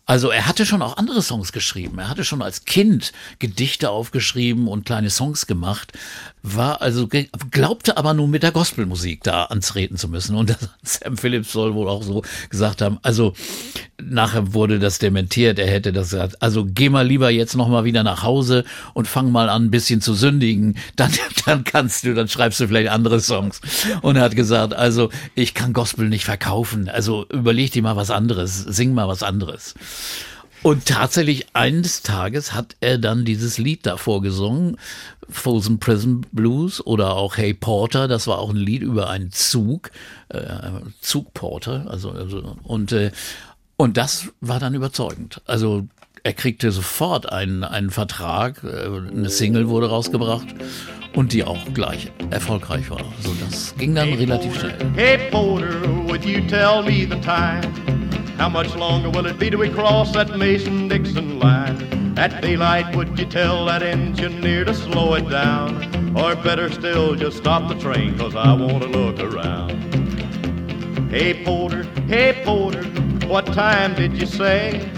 Also 0.09 0.31
er 0.31 0.47
hatte 0.47 0.65
schon 0.65 0.81
auch 0.81 0.97
andere 0.97 1.21
Songs 1.21 1.51
geschrieben. 1.51 1.99
Er 1.99 2.09
hatte 2.09 2.23
schon 2.23 2.41
als 2.41 2.65
Kind 2.65 3.11
Gedichte 3.37 3.91
aufgeschrieben 3.91 4.67
und 4.67 4.83
kleine 4.83 5.11
Songs 5.11 5.45
gemacht. 5.45 5.93
War 6.41 6.81
also, 6.81 7.07
glaubte 7.51 7.95
aber 7.95 8.15
nun 8.15 8.31
mit 8.31 8.41
der 8.41 8.51
Gospelmusik 8.51 9.21
da 9.21 9.43
antreten 9.43 9.97
zu 9.97 10.09
müssen. 10.09 10.35
Und 10.35 10.57
Sam 10.81 11.15
Phillips 11.15 11.51
soll 11.51 11.75
wohl 11.75 11.87
auch 11.87 12.01
so 12.01 12.23
gesagt 12.49 12.81
haben. 12.81 12.97
Also 13.03 13.35
nachher 14.01 14.55
wurde 14.55 14.79
das 14.79 14.97
dementiert. 14.97 15.59
Er 15.59 15.69
hätte 15.69 15.93
das 15.93 16.09
gesagt. 16.09 16.41
Also 16.41 16.65
geh 16.65 16.89
mal 16.89 17.05
lieber 17.05 17.29
jetzt 17.29 17.55
nochmal 17.55 17.83
wieder 17.83 18.01
nach 18.01 18.23
Hause 18.23 18.63
und 18.95 19.07
fang 19.07 19.31
mal 19.31 19.47
an, 19.47 19.65
ein 19.65 19.71
bisschen 19.71 20.01
zu 20.01 20.15
sündigen. 20.15 20.75
Dann, 20.95 21.11
dann 21.45 21.63
kannst 21.63 22.03
du, 22.03 22.13
dann 22.13 22.27
schreibst 22.27 22.59
du 22.59 22.67
vielleicht 22.67 22.89
andere 22.89 23.21
Songs. 23.21 23.61
Und 24.01 24.15
er 24.15 24.23
hat 24.23 24.35
gesagt, 24.35 24.73
also 24.73 25.09
ich 25.35 25.53
kann 25.53 25.71
Gospel 25.71 26.09
nicht 26.09 26.25
verkaufen. 26.25 26.89
Also 26.89 27.25
überleg 27.29 27.71
dir 27.71 27.83
mal 27.83 27.95
was 27.95 28.11
anderes. 28.11 28.59
Sing 28.59 28.93
mal 28.93 29.07
was 29.07 29.23
anderes. 29.23 29.75
Und 30.61 30.85
tatsächlich 30.85 31.47
eines 31.53 32.03
Tages 32.03 32.53
hat 32.53 32.75
er 32.81 32.97
dann 32.97 33.23
dieses 33.23 33.57
Lied 33.57 33.85
davor 33.85 34.21
gesungen, 34.21 34.77
Folsom 35.29 35.79
Prison 35.79 36.25
Blues 36.31 36.85
oder 36.85 37.15
auch 37.15 37.37
Hey 37.37 37.53
Porter, 37.53 38.07
das 38.07 38.27
war 38.27 38.39
auch 38.39 38.49
ein 38.49 38.57
Lied 38.57 38.81
über 38.81 39.09
einen 39.09 39.31
Zug, 39.31 39.91
äh, 40.29 40.39
Zugporter, 40.99 41.85
also, 41.89 42.11
also 42.11 42.57
und 42.63 42.91
äh, 42.91 43.11
und 43.77 43.95
das 43.95 44.27
war 44.41 44.59
dann 44.59 44.73
überzeugend. 44.73 45.41
Also 45.45 45.87
er 46.23 46.33
kriegte 46.33 46.69
sofort 46.71 47.31
einen, 47.31 47.63
einen 47.63 47.91
Vertrag, 47.91 48.61
äh, 48.65 48.87
eine 48.87 49.29
Single 49.29 49.69
wurde 49.69 49.89
rausgebracht 49.89 50.47
und 51.15 51.31
die 51.31 51.45
auch 51.45 51.73
gleich 51.73 52.11
erfolgreich 52.29 52.89
war. 52.89 53.05
Also 53.17 53.33
das 53.39 53.73
ging 53.77 53.95
dann 53.95 54.11
relativ 54.13 54.59
schnell. 54.59 54.75
Hey 54.95 55.17
Porter, 55.31 55.81
would 56.07 56.25
you 56.25 56.41
tell 56.47 56.83
me 56.83 57.07
the 57.09 57.19
time? 57.21 57.61
How 58.39 58.47
much 58.47 58.73
longer 58.73 59.09
will 59.09 59.25
it 59.25 59.37
be 59.37 59.49
till 59.49 59.59
we 59.59 59.69
cross 59.69 60.13
that 60.13 60.37
Mason-Dixon 60.37 61.39
line? 61.39 62.17
At 62.17 62.41
daylight, 62.41 62.95
would 62.95 63.19
you 63.19 63.25
tell 63.25 63.65
that 63.65 63.83
engineer 63.83 64.63
to 64.63 64.73
slow 64.73 65.15
it 65.15 65.29
down? 65.29 66.17
Or 66.17 66.37
better 66.37 66.71
still, 66.71 67.15
just 67.15 67.35
stop 67.35 67.67
the 67.67 67.75
train, 67.75 68.17
cause 68.17 68.37
I 68.37 68.53
want 68.53 68.83
to 68.83 68.87
look 68.87 69.19
around. 69.19 69.71
Hey 71.11 71.43
Porter, 71.43 71.83
hey 72.07 72.41
Porter, 72.45 72.83
what 73.27 73.45
time 73.47 73.93
did 73.95 74.17
you 74.17 74.25
say? 74.25 74.89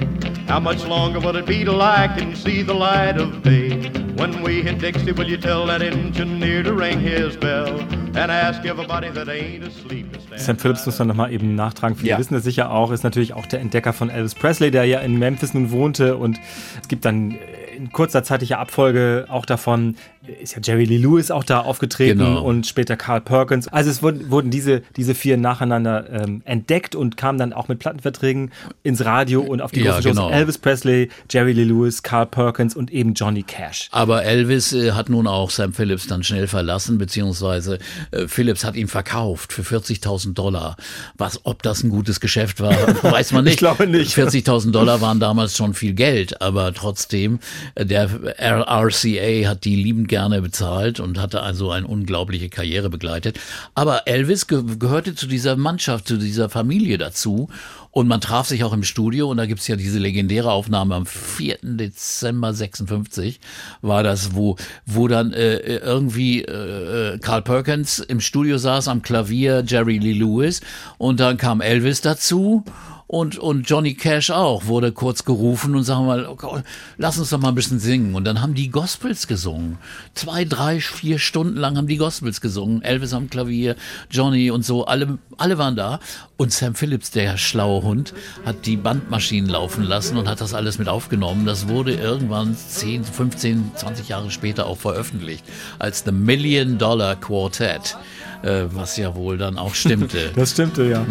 How 0.52 0.60
much 0.60 0.86
longer 0.86 1.22
will 1.22 1.38
it 1.38 1.46
be 1.46 1.64
till 1.64 1.82
I 1.82 2.10
can 2.10 2.36
see 2.36 2.62
the 2.62 2.74
light 2.74 3.18
of 3.18 3.42
day? 3.42 3.70
When 4.18 4.44
we 4.44 4.62
hit 4.62 4.80
Dixie, 4.80 5.14
will 5.14 5.30
you 5.30 5.38
tell 5.38 5.66
that 5.68 5.82
engineer 5.82 6.62
to 6.64 6.74
ring 6.74 7.00
his 7.00 7.38
bell 7.38 7.70
and 8.18 8.30
ask 8.30 8.66
everybody 8.66 9.10
that 9.12 9.30
ain't 9.30 9.64
asleep? 9.64 10.08
Sam 10.36 10.58
Phillips 10.58 10.86
muss 10.86 11.00
man 11.00 11.08
nochmal 11.08 11.32
eben 11.32 11.56
nachtragen. 11.56 11.96
Viele 11.96 12.10
ja. 12.10 12.18
wissen 12.20 12.36
es 12.36 12.44
sicher 12.44 12.70
auch, 12.70 12.92
ist 12.92 13.04
natürlich 13.04 13.34
auch 13.34 13.46
der 13.46 13.62
Entdecker 13.62 13.94
von 13.94 14.10
Elvis 14.10 14.36
Presley, 14.36 14.72
der 14.72 14.84
ja 14.84 15.00
in 15.00 15.18
Memphis 15.18 15.54
nun 15.54 15.72
wohnte 15.72 16.18
und 16.18 16.38
es 16.82 16.90
gibt 16.90 17.06
dann 17.06 17.38
in 17.78 17.94
kurzer 17.94 18.22
zeitlicher 18.22 18.60
Abfolge 18.60 19.28
auch 19.30 19.46
davon 19.46 19.96
ist 20.28 20.56
ja 20.56 20.62
Jerry 20.64 20.86
Lee 20.86 20.98
Lewis 20.98 21.32
auch 21.32 21.44
da 21.44 21.62
aufgetreten 21.62 22.20
genau. 22.20 22.44
und 22.44 22.68
später 22.68 22.96
Carl 22.96 23.22
Perkins. 23.22 23.68
Also 23.68 23.90
es 23.90 24.04
wurden, 24.04 24.30
wurden 24.30 24.52
diese, 24.52 24.84
diese 24.96 25.16
vier 25.16 25.38
nacheinander 25.38 26.10
ähm, 26.12 26.42
entdeckt 26.46 26.96
und 26.96 27.18
kamen 27.18 27.40
dann 27.40 27.54
auch 27.54 27.68
mit 27.68 27.80
Plattenverträgen 27.80 28.52
ins 28.84 29.04
Radio 29.04 29.42
und 29.42 29.62
auf 29.62 29.72
die 29.72 29.82
ja, 29.82 29.94
großen 29.94 30.12
genau. 30.12 30.28
Shows. 30.30 30.34
Elvis 30.34 30.58
Presley, 30.60 31.10
Jerry 31.30 31.54
Lee 31.54 31.64
Lewis, 31.64 32.04
Carl 32.04 32.28
Perkins 32.28 32.76
und 32.76 32.92
eben 32.92 33.14
Johnny 33.14 33.42
Cash. 33.42 33.90
Aber 33.92 34.24
Elvis 34.24 34.74
äh, 34.74 34.92
hat 34.92 35.10
nun 35.10 35.26
auch 35.26 35.50
Sam 35.50 35.74
Phillips 35.74 36.06
dann 36.06 36.24
schnell 36.24 36.48
verlassen, 36.48 37.00
beziehungsweise 37.00 37.80
äh, 38.12 38.28
Phillips 38.28 38.64
hat 38.64 38.76
ihn 38.76 38.88
verkauft 38.88 39.54
für 39.54 39.64
40.000 39.64 40.34
Dollar. 40.34 40.76
Was, 41.18 41.46
ob 41.46 41.64
das 41.64 41.84
ein 41.84 41.90
gutes 41.90 42.20
Geschäft 42.20 42.60
war, 42.60 42.74
weiß 43.04 43.32
man 43.32 43.46
nicht. 43.46 43.54
ich 43.54 43.60
glaube 43.60 43.88
nicht. 43.88 44.16
40.000 44.16 44.72
Dollar 44.72 45.02
waren 45.02 45.20
damals 45.20 45.58
schon 45.58 45.74
viel 45.74 45.94
Geld, 45.94 46.42
aber 46.42 46.74
trotzdem, 46.74 47.40
äh, 47.74 47.86
der 47.86 48.10
RCA 48.38 49.50
hat 49.50 49.66
die 49.66 49.76
liebend 49.76 50.11
gerne 50.12 50.42
bezahlt 50.42 51.00
und 51.00 51.18
hatte 51.20 51.42
also 51.42 51.72
eine 51.72 51.88
unglaubliche 51.88 52.50
Karriere 52.50 52.90
begleitet. 52.90 53.40
Aber 53.76 54.10
Elvis 54.10 54.46
ge 54.46 54.62
gehörte 54.78 55.16
zu 55.16 55.26
dieser 55.26 55.56
Mannschaft, 55.56 56.06
zu 56.06 56.18
dieser 56.18 56.50
Familie 56.50 56.98
dazu. 56.98 57.48
Und 57.92 58.10
man 58.10 58.20
traf 58.20 58.46
sich 58.48 58.66
auch 58.66 58.74
im 58.74 58.84
Studio 58.84 59.30
und 59.30 59.38
da 59.38 59.46
gibt's 59.46 59.68
ja 59.68 59.78
diese 59.78 60.00
legendäre 60.00 60.52
Aufnahme 60.52 60.96
am 60.96 61.06
4. 61.06 61.60
Dezember 61.62 62.54
56 62.54 63.40
war 63.82 64.04
das, 64.04 64.36
wo, 64.36 64.58
wo 64.86 65.08
dann 65.08 65.32
äh, 65.32 65.58
irgendwie 65.78 66.42
äh, 66.42 67.18
Carl 67.20 67.42
Perkins 67.42 68.00
im 68.00 68.20
Studio 68.20 68.58
saß 68.58 68.90
am 68.90 69.02
Klavier, 69.02 69.64
Jerry 69.66 69.98
Lee 69.98 70.14
Lewis 70.14 70.60
und 70.98 71.22
dann 71.22 71.38
kam 71.38 71.62
Elvis 71.62 72.02
dazu 72.02 72.66
und, 73.12 73.38
und 73.38 73.70
Johnny 73.70 73.94
Cash 73.94 74.32
auch, 74.32 74.68
wurde 74.68 74.94
kurz 74.94 75.26
gerufen 75.26 75.76
und 75.76 75.84
sagen 75.84 76.06
mal, 76.06 76.26
okay, 76.28 76.62
lass 76.98 77.20
uns 77.20 77.30
doch 77.30 77.40
mal 77.40 77.50
ein 77.50 77.56
bisschen 77.56 77.78
singen. 77.78 78.16
Und 78.16 78.24
dann 78.24 78.42
haben 78.42 78.54
die 78.54 78.70
Gospels 78.70 79.28
gesungen. 79.28 79.80
Zwei, 80.14 80.46
drei, 80.46 80.80
vier 80.80 81.20
Stunden 81.20 81.58
lang 81.58 81.76
haben 81.76 81.88
die 81.88 81.98
Gospels 81.98 82.40
gesungen. 82.40 82.82
Elvis 82.84 83.14
am 83.14 83.30
Klavier, 83.30 83.76
Johnny 84.10 84.50
und 84.50 84.64
so, 84.64 84.86
alle, 84.86 85.20
alle 85.38 85.58
waren 85.58 85.76
da. 85.76 86.00
Und 86.38 86.54
Sam 86.54 86.74
Phillips, 86.74 87.12
der 87.12 87.36
schlaue 87.36 87.84
Hund, 87.84 88.14
hat 88.46 88.66
die 88.66 88.78
Bandmaschinen 88.78 89.50
laufen 89.50 89.84
lassen 89.84 90.16
und 90.16 90.30
hat 90.30 90.40
das 90.40 90.54
alles 90.54 90.80
mit 90.80 90.88
aufgenommen. 90.88 91.46
Das 91.46 91.68
wurde 91.68 91.94
irgendwann 91.94 92.56
10, 92.56 93.04
15, 93.04 93.72
20 93.76 94.08
Jahre 94.08 94.32
später 94.32 94.68
auch 94.68 94.78
veröffentlicht 94.78 95.44
als 95.80 96.06
The 96.06 96.14
Million 96.14 96.78
Dollar 96.78 97.18
Quartet, 97.18 97.98
äh, 98.42 98.68
was 98.70 98.96
ja 98.96 99.16
wohl 99.16 99.38
dann 99.38 99.58
auch 99.58 99.76
stimmte. 99.76 100.32
das 100.34 100.52
stimmte, 100.52 100.86
ja. 100.86 101.06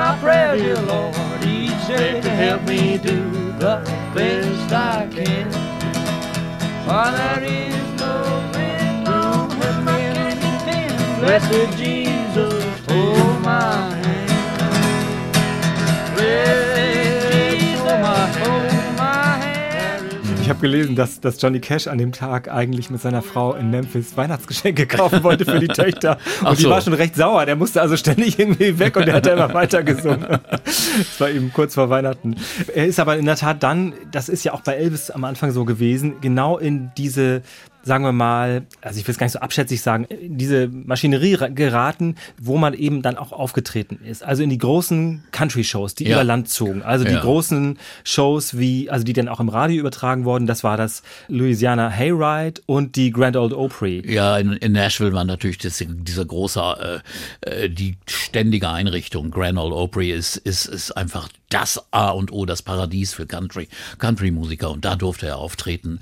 My 0.00 0.16
prayer, 0.18 0.56
dear 0.56 0.80
Lord, 0.80 1.44
each 1.44 1.86
day 1.86 2.22
to 2.22 2.30
help 2.30 2.62
me 2.62 2.96
do 2.96 3.20
the 3.64 3.76
best 4.14 4.72
I 4.72 5.06
can. 5.12 5.50
For 6.86 7.06
there 7.18 7.44
is 7.44 8.00
no 8.00 8.14
man 8.54 9.06
on 9.06 9.50
heaven 9.60 11.20
Blessed 11.20 11.76
Jesus, 11.76 12.09
habe 20.50 20.60
gelesen, 20.60 20.96
dass, 20.96 21.20
dass 21.20 21.40
Johnny 21.40 21.60
Cash 21.60 21.86
an 21.86 21.96
dem 21.96 22.12
Tag 22.12 22.50
eigentlich 22.50 22.90
mit 22.90 23.00
seiner 23.00 23.22
Frau 23.22 23.54
in 23.54 23.70
Memphis 23.70 24.16
Weihnachtsgeschenke 24.16 24.86
kaufen 24.86 25.22
wollte 25.22 25.46
für 25.46 25.58
die 25.58 25.68
Töchter. 25.68 26.18
Und 26.40 26.46
Ach 26.46 26.56
die 26.56 26.66
war 26.66 26.82
schon 26.82 26.92
recht 26.92 27.16
sauer. 27.16 27.46
Der 27.46 27.56
musste 27.56 27.80
also 27.80 27.96
ständig 27.96 28.38
irgendwie 28.38 28.78
weg 28.78 28.96
und 28.96 29.06
der 29.06 29.14
hat 29.14 29.26
immer 29.26 29.52
weiter 29.54 29.82
gesungen. 29.82 30.26
Das 30.52 31.20
war 31.20 31.30
eben 31.30 31.52
kurz 31.52 31.74
vor 31.74 31.88
Weihnachten. 31.88 32.36
Er 32.74 32.86
ist 32.86 33.00
aber 33.00 33.16
in 33.16 33.24
der 33.24 33.36
Tat 33.36 33.62
dann, 33.62 33.94
das 34.10 34.28
ist 34.28 34.44
ja 34.44 34.52
auch 34.52 34.60
bei 34.60 34.74
Elvis 34.74 35.10
am 35.10 35.24
Anfang 35.24 35.52
so 35.52 35.64
gewesen, 35.64 36.20
genau 36.20 36.58
in 36.58 36.90
diese 36.96 37.42
sagen 37.82 38.04
wir 38.04 38.12
mal, 38.12 38.66
also 38.80 39.00
ich 39.00 39.06
will 39.06 39.12
es 39.12 39.18
gar 39.18 39.26
nicht 39.26 39.32
so 39.32 39.38
abschätzig 39.40 39.80
sagen, 39.80 40.06
diese 40.22 40.68
Maschinerie 40.68 41.36
geraten, 41.54 42.16
wo 42.38 42.58
man 42.58 42.74
eben 42.74 43.02
dann 43.02 43.16
auch 43.16 43.32
aufgetreten 43.32 44.00
ist. 44.04 44.22
Also 44.22 44.42
in 44.42 44.50
die 44.50 44.58
großen 44.58 45.24
Country-Shows, 45.32 45.94
die 45.94 46.04
ja. 46.04 46.16
über 46.16 46.24
Land 46.24 46.48
zogen. 46.48 46.82
Also 46.82 47.04
die 47.04 47.12
ja. 47.12 47.20
großen 47.20 47.78
Shows, 48.04 48.58
wie, 48.58 48.90
also 48.90 49.04
die 49.04 49.12
dann 49.12 49.28
auch 49.28 49.40
im 49.40 49.48
Radio 49.48 49.80
übertragen 49.80 50.24
wurden, 50.24 50.46
das 50.46 50.64
war 50.64 50.76
das 50.76 51.02
Louisiana 51.28 51.90
Hayride 51.90 52.60
und 52.66 52.96
die 52.96 53.10
Grand 53.10 53.36
Old 53.36 53.52
Opry. 53.52 54.02
Ja, 54.06 54.36
in, 54.38 54.52
in 54.52 54.72
Nashville 54.72 55.12
war 55.12 55.24
natürlich 55.24 55.58
das, 55.58 55.82
dieser 55.86 56.24
große, 56.24 57.02
äh, 57.42 57.64
äh, 57.64 57.70
die 57.70 57.96
ständige 58.06 58.68
Einrichtung. 58.68 59.30
Grand 59.30 59.58
Old 59.58 59.72
Opry 59.72 60.12
ist, 60.12 60.36
ist, 60.36 60.66
ist 60.66 60.92
einfach 60.92 61.28
das 61.48 61.82
A 61.90 62.10
und 62.10 62.32
O, 62.32 62.46
das 62.46 62.62
Paradies 62.62 63.12
für 63.12 63.26
Country, 63.26 63.68
Country-Musiker. 63.98 64.70
Und 64.70 64.84
da 64.84 64.96
durfte 64.96 65.26
er 65.26 65.38
auftreten 65.38 66.00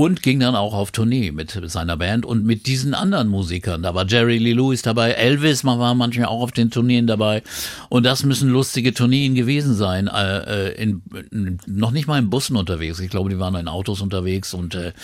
und 0.00 0.22
ging 0.22 0.40
dann 0.40 0.56
auch 0.56 0.72
auf 0.72 0.92
Tournee 0.92 1.30
mit 1.30 1.60
seiner 1.66 1.98
Band 1.98 2.24
und 2.24 2.46
mit 2.46 2.66
diesen 2.66 2.94
anderen 2.94 3.28
Musikern. 3.28 3.82
Da 3.82 3.94
war 3.94 4.06
Jerry 4.06 4.38
Lee 4.38 4.54
Lewis 4.54 4.80
dabei, 4.80 5.10
Elvis 5.10 5.62
war 5.62 5.94
manchmal 5.94 6.28
auch 6.28 6.40
auf 6.40 6.52
den 6.52 6.70
Tourneen 6.70 7.06
dabei. 7.06 7.42
Und 7.90 8.06
das 8.06 8.24
müssen 8.24 8.48
lustige 8.48 8.94
Tourneen 8.94 9.34
gewesen 9.34 9.74
sein. 9.74 10.08
Äh, 10.08 10.70
äh 10.70 10.82
in, 10.82 11.02
in, 11.30 11.58
noch 11.66 11.90
nicht 11.90 12.08
mal 12.08 12.18
in 12.18 12.30
Bussen 12.30 12.56
unterwegs. 12.56 12.98
Ich 12.98 13.10
glaube, 13.10 13.28
die 13.28 13.38
waren 13.38 13.54
in 13.56 13.68
Autos 13.68 14.00
unterwegs. 14.00 14.54
Und, 14.54 14.74
äh, 14.74 14.94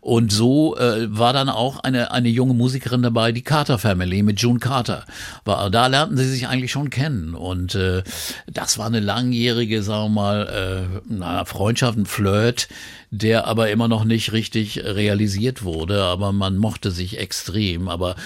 und 0.00 0.30
so 0.30 0.76
äh, 0.76 1.08
war 1.08 1.32
dann 1.32 1.48
auch 1.48 1.80
eine, 1.80 2.12
eine 2.12 2.28
junge 2.28 2.54
Musikerin 2.54 3.02
dabei, 3.02 3.32
die 3.32 3.42
Carter 3.42 3.78
Family 3.78 4.22
mit 4.22 4.40
June 4.40 4.60
Carter. 4.60 5.04
War, 5.44 5.68
da 5.68 5.88
lernten 5.88 6.16
sie 6.16 6.28
sich 6.28 6.46
eigentlich 6.46 6.70
schon 6.70 6.90
kennen. 6.90 7.34
Und 7.34 7.74
äh, 7.74 8.04
das 8.46 8.78
war 8.78 8.86
eine 8.86 9.00
langjährige, 9.00 9.82
sagen 9.82 10.14
wir 10.14 10.22
mal, 10.22 10.86
äh, 10.94 11.00
na, 11.08 11.44
Freundschaft, 11.44 11.98
ein 11.98 12.06
Flirt 12.06 12.68
der 13.18 13.46
aber 13.46 13.70
immer 13.70 13.88
noch 13.88 14.04
nicht 14.04 14.32
richtig 14.32 14.43
realisiert 14.52 15.62
wurde, 15.62 16.02
aber 16.02 16.32
man 16.32 16.58
mochte 16.58 16.90
sich 16.90 17.18
extrem. 17.18 17.88
Aber 17.88 18.16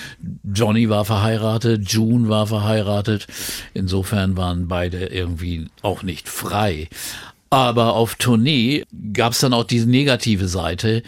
Johnny 0.42 0.88
war 0.88 1.04
verheiratet, 1.04 1.90
June 1.90 2.28
war 2.28 2.46
verheiratet, 2.46 3.26
insofern 3.74 4.36
waren 4.36 4.68
beide 4.68 5.06
irgendwie 5.06 5.66
auch 5.82 6.02
nicht 6.02 6.28
frei. 6.28 6.88
Aber 7.50 7.94
auf 7.94 8.16
Tournee 8.16 8.84
gab 9.12 9.32
es 9.32 9.40
dann 9.40 9.54
auch 9.54 9.64
diese 9.64 9.88
negative 9.88 10.48
Seite. 10.48 11.02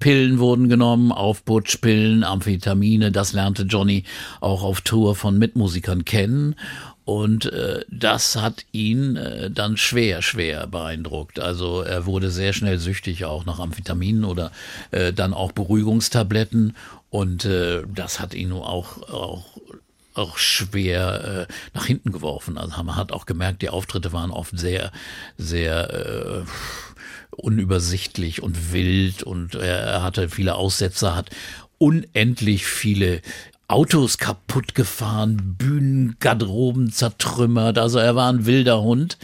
Pillen 0.00 0.38
wurden 0.38 0.68
genommen, 0.68 1.12
Aufputschpillen, 1.12 2.24
Amphetamine, 2.24 3.12
das 3.12 3.32
lernte 3.32 3.62
Johnny 3.62 4.04
auch 4.40 4.62
auf 4.62 4.80
Tour 4.80 5.14
von 5.14 5.38
Mitmusikern 5.38 6.04
kennen. 6.04 6.56
Und 7.04 7.46
äh, 7.52 7.84
das 7.90 8.36
hat 8.36 8.64
ihn 8.72 9.16
äh, 9.16 9.50
dann 9.50 9.76
schwer, 9.76 10.22
schwer 10.22 10.66
beeindruckt. 10.66 11.38
Also 11.38 11.82
er 11.82 12.06
wurde 12.06 12.30
sehr 12.30 12.52
schnell 12.54 12.78
süchtig 12.78 13.26
auch 13.26 13.44
nach 13.44 13.58
Amphetaminen 13.58 14.24
oder 14.24 14.52
äh, 14.90 15.12
dann 15.12 15.34
auch 15.34 15.52
Beruhigungstabletten. 15.52 16.74
Und 17.10 17.44
äh, 17.44 17.82
das 17.94 18.20
hat 18.20 18.34
ihn 18.34 18.52
auch, 18.52 19.02
auch 19.10 19.44
auch 20.14 20.38
schwer 20.38 21.46
äh, 21.48 21.52
nach 21.74 21.86
hinten 21.86 22.12
geworfen. 22.12 22.56
Also 22.56 22.82
man 22.84 22.96
hat 22.96 23.10
auch 23.10 23.26
gemerkt, 23.26 23.62
die 23.62 23.68
Auftritte 23.68 24.12
waren 24.12 24.30
oft 24.30 24.56
sehr, 24.56 24.92
sehr 25.36 25.92
äh, 25.92 26.44
unübersichtlich 27.32 28.40
und 28.40 28.72
wild 28.72 29.24
und 29.24 29.56
er 29.56 30.04
hatte 30.04 30.28
viele 30.28 30.54
Aussetzer, 30.54 31.16
hat 31.16 31.30
unendlich 31.78 32.64
viele 32.66 33.20
Autos 33.66 34.18
kaputt 34.18 34.74
gefahren, 34.74 35.56
Bühnen, 35.56 36.16
Garderoben 36.20 36.92
zertrümmert. 36.92 37.78
Also 37.78 37.98
er 37.98 38.14
war 38.14 38.30
ein 38.30 38.46
wilder 38.46 38.82
Hund, 38.82 39.18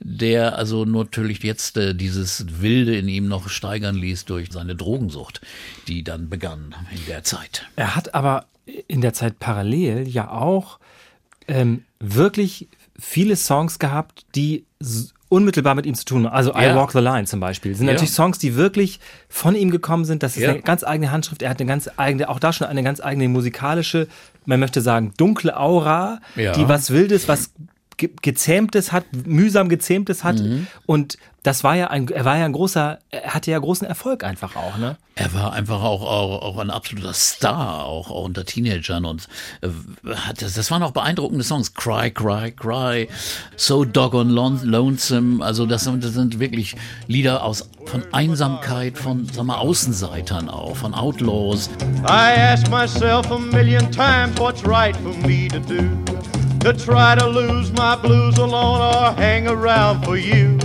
der 0.00 0.56
also 0.56 0.84
natürlich 0.84 1.42
jetzt 1.42 1.76
äh, 1.76 1.94
dieses 1.94 2.60
Wilde 2.60 2.96
in 2.96 3.08
ihm 3.08 3.28
noch 3.28 3.48
steigern 3.48 3.96
ließ 3.96 4.24
durch 4.24 4.50
seine 4.50 4.74
Drogensucht, 4.74 5.40
die 5.88 6.04
dann 6.04 6.30
begann 6.30 6.74
in 6.90 7.04
der 7.06 7.22
Zeit. 7.22 7.66
Er 7.76 7.94
hat 7.94 8.14
aber 8.14 8.46
in 8.88 9.00
der 9.02 9.12
Zeit 9.12 9.38
parallel 9.38 10.08
ja 10.08 10.30
auch 10.30 10.78
ähm, 11.48 11.84
wirklich 12.00 12.68
viele 12.98 13.36
Songs 13.36 13.78
gehabt, 13.78 14.24
die 14.34 14.64
unmittelbar 15.32 15.74
mit 15.74 15.86
ihm 15.86 15.94
zu 15.94 16.04
tun. 16.04 16.26
Also 16.26 16.52
ja. 16.52 16.72
I 16.72 16.76
Walk 16.76 16.92
the 16.92 16.98
Line 16.98 17.24
zum 17.24 17.40
Beispiel. 17.40 17.74
Sind 17.74 17.86
ja. 17.86 17.94
natürlich 17.94 18.12
Songs, 18.12 18.38
die 18.38 18.54
wirklich 18.54 19.00
von 19.30 19.54
ihm 19.54 19.70
gekommen 19.70 20.04
sind. 20.04 20.22
Das 20.22 20.36
ist 20.36 20.42
ja. 20.42 20.50
eine 20.50 20.60
ganz 20.60 20.84
eigene 20.84 21.10
Handschrift. 21.10 21.40
Er 21.40 21.48
hat 21.48 21.58
eine 21.58 21.68
ganz 21.68 21.88
eigene, 21.96 22.28
auch 22.28 22.38
da 22.38 22.52
schon 22.52 22.66
eine 22.66 22.82
ganz 22.82 23.00
eigene 23.00 23.28
musikalische, 23.28 24.08
man 24.44 24.60
möchte 24.60 24.82
sagen, 24.82 25.14
dunkle 25.16 25.56
Aura, 25.56 26.20
die 26.36 26.68
was 26.68 26.90
Wildes, 26.90 27.28
was 27.28 27.52
gezähmtes 27.96 28.92
hat, 28.92 29.04
mühsam 29.26 29.68
gezähmtes 29.68 30.24
hat. 30.24 30.40
Mhm. 30.40 30.66
Und 30.86 31.18
das 31.42 31.64
war 31.64 31.74
ja 31.74 31.88
ein, 31.88 32.08
er 32.08 32.24
war 32.24 32.38
ja 32.38 32.44
ein 32.44 32.52
großer, 32.52 33.00
er 33.10 33.34
hatte 33.34 33.50
ja 33.50 33.58
großen 33.58 33.86
Erfolg 33.86 34.22
einfach 34.22 34.54
auch, 34.54 34.76
ne? 34.76 34.96
Er 35.16 35.34
war 35.34 35.52
einfach 35.52 35.82
auch, 35.82 36.02
auch, 36.02 36.40
auch 36.42 36.58
ein 36.58 36.70
absoluter 36.70 37.12
Star, 37.12 37.84
auch, 37.84 38.10
auch 38.10 38.24
unter 38.24 38.44
Teenagern 38.44 39.04
und 39.04 39.28
äh, 39.60 39.68
hat, 40.14 40.40
das, 40.40 40.54
das 40.54 40.70
waren 40.70 40.82
auch 40.84 40.92
beeindruckende 40.92 41.44
Songs. 41.44 41.74
Cry, 41.74 42.10
Cry, 42.10 42.52
Cry, 42.52 43.08
So 43.56 43.84
Doggone 43.84 44.32
Lonesome. 44.32 45.44
Also 45.44 45.66
das, 45.66 45.84
das 45.84 46.12
sind 46.12 46.38
wirklich 46.38 46.76
Lieder 47.08 47.42
aus, 47.42 47.68
von 47.86 48.04
Einsamkeit, 48.12 48.96
von, 48.96 49.26
sag 49.26 49.44
mal, 49.44 49.58
Außenseitern 49.58 50.48
auch, 50.48 50.76
von 50.76 50.94
Outlaws. 50.94 51.68
I 52.08 52.34
ask 52.38 52.70
myself 52.70 53.30
a 53.32 53.38
million 53.38 53.90
times 53.90 54.38
what's 54.38 54.64
right 54.64 54.96
for 54.96 55.12
me 55.26 55.48
to 55.48 55.58
do. 55.58 55.90
To 56.62 56.72
try 56.72 57.16
to 57.16 57.26
lose 57.26 57.72
my 57.72 57.96
blues 57.96 58.38
alone 58.38 58.80
or 58.80 59.12
hang 59.20 59.48
around 59.48 60.04
for 60.04 60.16
you. 60.16 60.56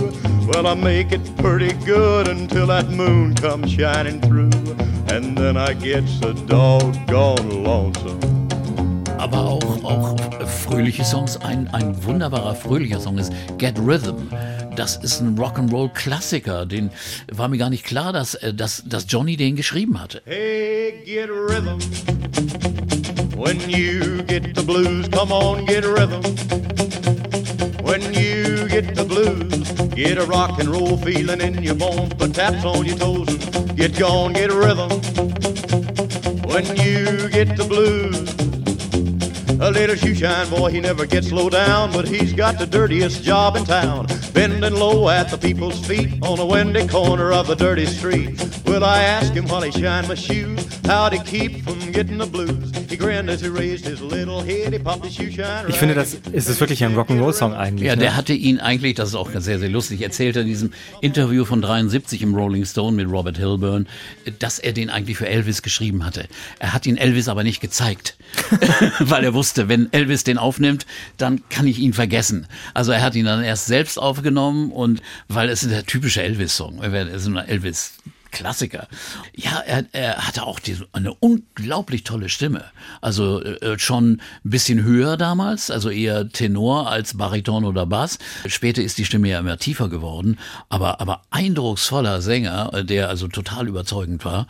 Well, 0.46 0.68
I 0.68 0.74
make 0.74 1.10
it 1.10 1.36
pretty 1.38 1.72
good 1.84 2.28
until 2.28 2.68
that 2.68 2.88
moon 2.88 3.34
comes 3.34 3.72
shining 3.72 4.20
through, 4.20 4.52
and 5.10 5.36
then 5.36 5.56
I 5.56 5.74
get 5.74 6.04
so 6.06 6.32
doggone 6.32 7.64
lonesome. 7.64 8.20
Aber 9.18 9.38
auch, 9.38 9.84
auch 9.84 10.16
fröhliche 10.46 11.04
Songs. 11.04 11.36
Ein, 11.38 11.66
ein 11.74 12.04
wunderbarer 12.04 12.54
fröhlicher 12.54 13.00
Song 13.00 13.18
ist 13.18 13.32
Get 13.58 13.76
Rhythm. 13.80 14.30
Das 14.76 14.94
ist 14.96 15.20
ein 15.20 15.36
Rock'n'Roll-Klassiker. 15.36 16.64
Den 16.64 16.90
war 17.32 17.48
mir 17.48 17.58
gar 17.58 17.70
nicht 17.70 17.84
klar, 17.84 18.12
dass, 18.12 18.36
äh, 18.36 18.54
dass, 18.54 18.84
dass 18.86 19.06
Johnny 19.08 19.36
den 19.36 19.56
geschrieben 19.56 20.00
hatte. 20.00 20.22
Hey, 20.24 21.02
get 21.04 21.28
rhythm. 21.28 21.80
When 23.38 23.70
you 23.70 24.20
get 24.24 24.52
the 24.56 24.64
blues, 24.64 25.06
come 25.06 25.30
on, 25.30 25.64
get 25.64 25.84
a 25.84 25.92
rhythm. 25.92 26.22
When 27.84 28.02
you 28.12 28.68
get 28.68 28.96
the 28.96 29.04
blues, 29.04 29.70
get 29.94 30.18
a 30.18 30.24
rock 30.24 30.58
and 30.58 30.68
roll 30.68 30.96
feeling 30.96 31.40
in 31.40 31.62
your 31.62 31.76
bones, 31.76 32.12
put 32.14 32.34
taps 32.34 32.64
on 32.64 32.84
your 32.84 32.96
toes 32.96 33.28
and 33.28 33.76
get 33.76 33.96
gone, 33.96 34.32
get 34.32 34.50
a 34.50 34.56
rhythm. 34.56 34.90
When 36.50 36.66
you 36.78 37.28
get 37.28 37.56
the 37.56 37.64
blues, 37.68 38.47
a 39.60 39.70
little 39.70 39.96
shoeshine 39.96 40.48
boy, 40.50 40.70
he 40.70 40.80
never 40.80 41.06
gets 41.06 41.32
low 41.32 41.48
down, 41.48 41.92
but 41.92 42.06
he's 42.06 42.32
got 42.32 42.58
the 42.58 42.66
dirtiest 42.66 43.22
job 43.22 43.56
in 43.56 43.64
town. 43.64 44.06
Bending 44.32 44.74
low 44.74 45.08
at 45.08 45.30
the 45.30 45.38
people's 45.38 45.84
feet 45.86 46.22
on 46.22 46.38
a 46.38 46.46
windy 46.46 46.86
corner 46.86 47.32
of 47.32 47.50
a 47.50 47.56
dirty 47.56 47.86
street. 47.86 48.30
Will 48.66 48.84
I 48.84 49.02
ask 49.02 49.32
him 49.32 49.46
while 49.48 49.62
he 49.62 49.70
shine 49.72 50.06
my 50.06 50.14
shoes 50.14 50.64
how 50.86 51.08
to 51.08 51.18
keep 51.24 51.64
from 51.64 51.78
getting 51.92 52.18
the 52.18 52.26
blues? 52.26 52.78
Ich 52.90 52.98
finde, 55.76 55.94
das 55.94 56.14
ist 56.32 56.48
es 56.48 56.60
wirklich 56.60 56.82
ein 56.84 56.96
Rock'n'Roll-Song 56.96 57.54
eigentlich. 57.54 57.86
Ja, 57.86 57.94
ne? 57.94 58.02
der 58.02 58.16
hatte 58.16 58.32
ihn 58.32 58.58
eigentlich, 58.60 58.94
das 58.94 59.10
ist 59.10 59.14
auch 59.14 59.30
sehr, 59.30 59.58
sehr 59.58 59.68
lustig, 59.68 60.00
erzählt 60.02 60.36
er 60.36 60.42
in 60.42 60.48
diesem 60.48 60.72
Interview 61.00 61.44
von 61.44 61.62
73 61.62 62.22
im 62.22 62.34
Rolling 62.34 62.64
Stone 62.64 62.96
mit 62.96 63.08
Robert 63.08 63.36
Hilburn, 63.36 63.86
dass 64.38 64.58
er 64.58 64.72
den 64.72 64.90
eigentlich 64.90 65.16
für 65.16 65.28
Elvis 65.28 65.62
geschrieben 65.62 66.04
hatte. 66.04 66.26
Er 66.58 66.72
hat 66.72 66.86
ihn 66.86 66.96
Elvis 66.96 67.28
aber 67.28 67.44
nicht 67.44 67.60
gezeigt, 67.60 68.16
weil 68.98 69.22
er 69.22 69.34
wusste, 69.34 69.47
wenn 69.56 69.92
Elvis 69.92 70.24
den 70.24 70.38
aufnimmt, 70.38 70.86
dann 71.16 71.48
kann 71.48 71.66
ich 71.66 71.78
ihn 71.78 71.92
vergessen. 71.92 72.46
Also 72.74 72.92
er 72.92 73.02
hat 73.02 73.14
ihn 73.14 73.24
dann 73.24 73.42
erst 73.42 73.66
selbst 73.66 73.98
aufgenommen 73.98 74.70
und 74.70 75.02
weil 75.28 75.48
es 75.48 75.62
ist 75.62 75.72
der 75.72 75.86
typische 75.86 76.22
Elvis-Song, 76.22 76.82
es 76.82 77.22
ist 77.22 77.26
ein 77.26 77.36
Elvis 77.36 77.94
Klassiker. 78.30 78.88
Ja, 79.34 79.60
er, 79.60 79.84
er 79.92 80.26
hatte 80.26 80.42
auch 80.42 80.60
diese, 80.60 80.86
eine 80.92 81.14
unglaublich 81.14 82.04
tolle 82.04 82.28
Stimme. 82.28 82.64
Also 83.00 83.42
äh, 83.42 83.78
schon 83.78 84.20
ein 84.44 84.50
bisschen 84.50 84.82
höher 84.82 85.16
damals, 85.16 85.70
also 85.70 85.90
eher 85.90 86.28
Tenor 86.28 86.90
als 86.90 87.16
Bariton 87.16 87.64
oder 87.64 87.86
Bass. 87.86 88.18
Später 88.46 88.82
ist 88.82 88.98
die 88.98 89.04
Stimme 89.04 89.28
ja 89.28 89.38
immer 89.40 89.56
tiefer 89.56 89.88
geworden, 89.88 90.38
aber, 90.68 91.00
aber 91.00 91.22
eindrucksvoller 91.30 92.20
Sänger, 92.20 92.84
der 92.84 93.08
also 93.08 93.28
total 93.28 93.66
überzeugend 93.66 94.24
war. 94.24 94.46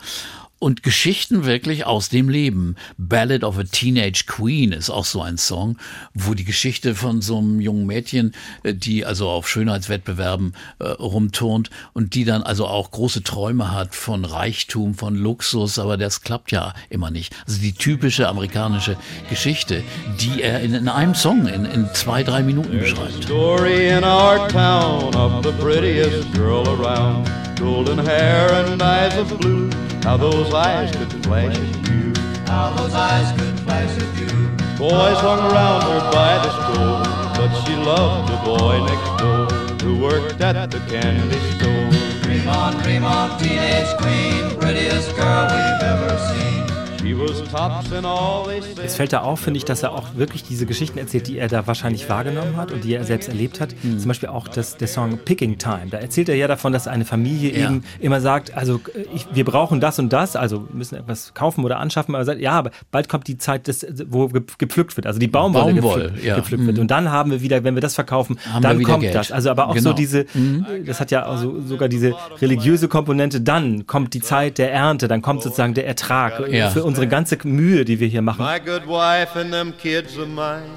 Und 0.59 0.83
Geschichten 0.83 1.45
wirklich 1.45 1.85
aus 1.85 2.09
dem 2.09 2.29
Leben. 2.29 2.75
Ballad 2.97 3.43
of 3.43 3.57
a 3.57 3.63
Teenage 3.63 4.25
Queen 4.27 4.71
ist 4.71 4.89
auch 4.89 5.05
so 5.05 5.21
ein 5.21 5.37
Song, 5.37 5.77
wo 6.13 6.33
die 6.33 6.43
Geschichte 6.43 6.95
von 6.95 7.21
so 7.21 7.37
einem 7.37 7.59
jungen 7.61 7.85
Mädchen, 7.85 8.33
äh, 8.63 8.73
die 8.73 9.05
also 9.05 9.29
auf 9.29 9.49
Schönheitswettbewerben 9.49 10.53
äh, 10.79 10.87
rumturnt 10.87 11.69
und 11.93 12.13
die 12.13 12.25
dann 12.25 12.43
also 12.43 12.67
auch 12.67 12.91
große 12.91 13.23
Träume 13.23 13.71
hat 13.71 13.95
von 13.95 14.25
Reichtum, 14.25 14.95
von 14.95 15.15
Luxus, 15.15 15.79
aber 15.79 15.97
das 15.97 16.21
klappt 16.21 16.51
ja 16.51 16.73
immer 16.89 17.09
nicht. 17.09 17.35
Also 17.47 17.61
die 17.61 17.73
typische 17.73 18.27
amerikanische 18.27 18.97
Geschichte, 19.29 19.83
die 20.19 20.41
er 20.41 20.59
in, 20.61 20.73
in 20.73 20.87
einem 20.89 21.15
Song 21.15 21.47
in, 21.47 21.65
in 21.65 21.87
zwei, 21.93 22.23
drei 22.23 22.43
Minuten 22.43 22.79
beschreibt. 22.79 23.29
Story 27.59 27.89
in 27.89 27.99
our 27.99 27.99
town 27.99 27.99
of 27.99 27.99
the 27.99 27.99
prettiest 27.99 27.99
girl 27.99 27.99
around. 27.99 27.99
Golden 27.99 28.05
hair 28.05 28.53
and 28.53 28.81
eyes 28.81 29.17
of 29.17 29.39
blue. 29.39 29.69
How 30.03 30.17
those 30.17 30.53
eyes 30.53 30.95
could 30.95 31.25
flash 31.25 31.57
at 31.57 31.89
you. 31.89 32.13
How 32.47 32.73
those 32.75 32.93
eyes 32.93 33.39
could 33.39 33.59
flash 33.61 33.97
at 33.97 34.19
you. 34.19 34.27
Boys 34.77 35.19
hung 35.19 35.39
around 35.51 35.81
her 35.83 36.11
by 36.11 36.37
the 36.39 36.51
store, 36.63 37.03
but 37.35 37.63
she 37.63 37.75
loved 37.75 38.31
the 38.31 38.37
boy 38.45 38.79
next 38.85 39.11
door 39.21 39.47
who 39.83 40.01
worked 40.01 40.41
at 40.41 40.71
the 40.71 40.79
candy 40.91 41.39
store. 41.57 42.21
Dream 42.23 42.47
on, 42.47 42.81
dream 42.83 43.03
on, 43.03 43.39
teenage 43.39 43.97
queen, 43.97 44.59
prettiest 44.59 45.15
girl 45.15 45.47
we've 45.47 45.83
ever 45.83 46.17
seen. 46.17 46.48
Es 48.83 48.95
fällt 48.95 49.13
da 49.13 49.21
auf, 49.21 49.39
finde 49.39 49.57
ich, 49.57 49.65
dass 49.65 49.83
er 49.83 49.93
auch 49.93 50.15
wirklich 50.15 50.43
diese 50.43 50.65
Geschichten 50.65 50.99
erzählt, 50.99 51.27
die 51.27 51.37
er 51.37 51.47
da 51.47 51.67
wahrscheinlich 51.67 52.09
wahrgenommen 52.09 52.57
hat 52.57 52.71
und 52.71 52.83
die 52.83 52.93
er 52.93 53.03
selbst 53.03 53.29
erlebt 53.29 53.59
hat. 53.59 53.75
Mhm. 53.83 53.99
Zum 53.99 54.07
Beispiel 54.07 54.29
auch 54.29 54.47
das, 54.47 54.77
der 54.77 54.87
Song 54.87 55.17
Picking 55.17 55.57
Time. 55.57 55.87
Da 55.89 55.97
erzählt 55.97 56.29
er 56.29 56.35
ja 56.35 56.47
davon, 56.47 56.73
dass 56.73 56.87
eine 56.87 57.05
Familie 57.05 57.57
ja. 57.57 57.65
eben 57.65 57.83
immer 57.99 58.21
sagt, 58.21 58.55
also 58.55 58.79
ich, 59.13 59.27
wir 59.33 59.45
brauchen 59.45 59.79
das 59.79 59.99
und 59.99 60.13
das, 60.13 60.35
also 60.35 60.67
müssen 60.71 60.95
etwas 60.95 61.33
kaufen 61.33 61.63
oder 61.65 61.79
anschaffen. 61.79 62.15
Aber 62.15 62.21
er 62.21 62.25
sagt, 62.25 62.41
ja, 62.41 62.51
aber 62.51 62.71
bald 62.91 63.09
kommt 63.09 63.27
die 63.27 63.37
Zeit, 63.37 63.67
des, 63.67 63.85
wo 64.07 64.27
gepflückt 64.57 64.97
wird, 64.97 65.07
also 65.07 65.19
die 65.19 65.27
Baumwolle, 65.27 65.73
Baumwolle 65.73 66.03
gepflückt, 66.03 66.25
ja. 66.25 66.35
gepflückt 66.35 66.65
wird. 66.65 66.77
Mhm. 66.77 66.81
Und 66.81 66.91
dann 66.91 67.11
haben 67.11 67.31
wir 67.31 67.41
wieder, 67.41 67.63
wenn 67.63 67.75
wir 67.75 67.81
das 67.81 67.95
verkaufen, 67.95 68.39
haben 68.51 68.61
dann 68.61 68.83
kommt 68.83 69.01
Geld. 69.01 69.15
das. 69.15 69.31
Also 69.31 69.49
aber 69.49 69.67
auch 69.67 69.75
genau. 69.75 69.91
so 69.91 69.95
diese, 69.95 70.25
mhm. 70.33 70.65
das 70.85 70.99
hat 70.99 71.11
ja 71.11 71.23
also 71.23 71.61
sogar 71.61 71.89
diese 71.89 72.13
religiöse 72.41 72.87
Komponente, 72.87 73.41
dann 73.41 73.87
kommt 73.87 74.13
die 74.13 74.21
Zeit 74.21 74.57
der 74.57 74.71
Ernte, 74.71 75.07
dann 75.07 75.21
kommt 75.21 75.41
sozusagen 75.41 75.73
der 75.73 75.87
Ertrag 75.87 76.49
ja. 76.51 76.69
für 76.69 76.83
unsere 76.99 77.07
ganze 77.07 77.37
Mühe, 77.43 77.85
die 77.85 77.99
wir 77.99 78.07
hier 78.07 78.21
machen. 78.21 78.43
My 78.43 78.59
good 78.59 78.85
wife 78.85 79.39
and 79.39 79.51
them 79.51 79.73
kids 79.77 80.17
of 80.17 80.27
mine 80.27 80.69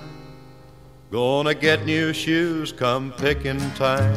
Gonna 1.11 1.53
get 1.55 1.85
new 1.85 2.15
shoes 2.15 2.73
come 2.73 3.13
picking 3.19 3.61
time. 3.75 4.17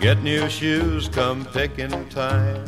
Get 0.00 0.22
new 0.22 0.48
shoes 0.48 1.10
come 1.10 1.44
picking 1.52 1.90
time. 2.08 2.64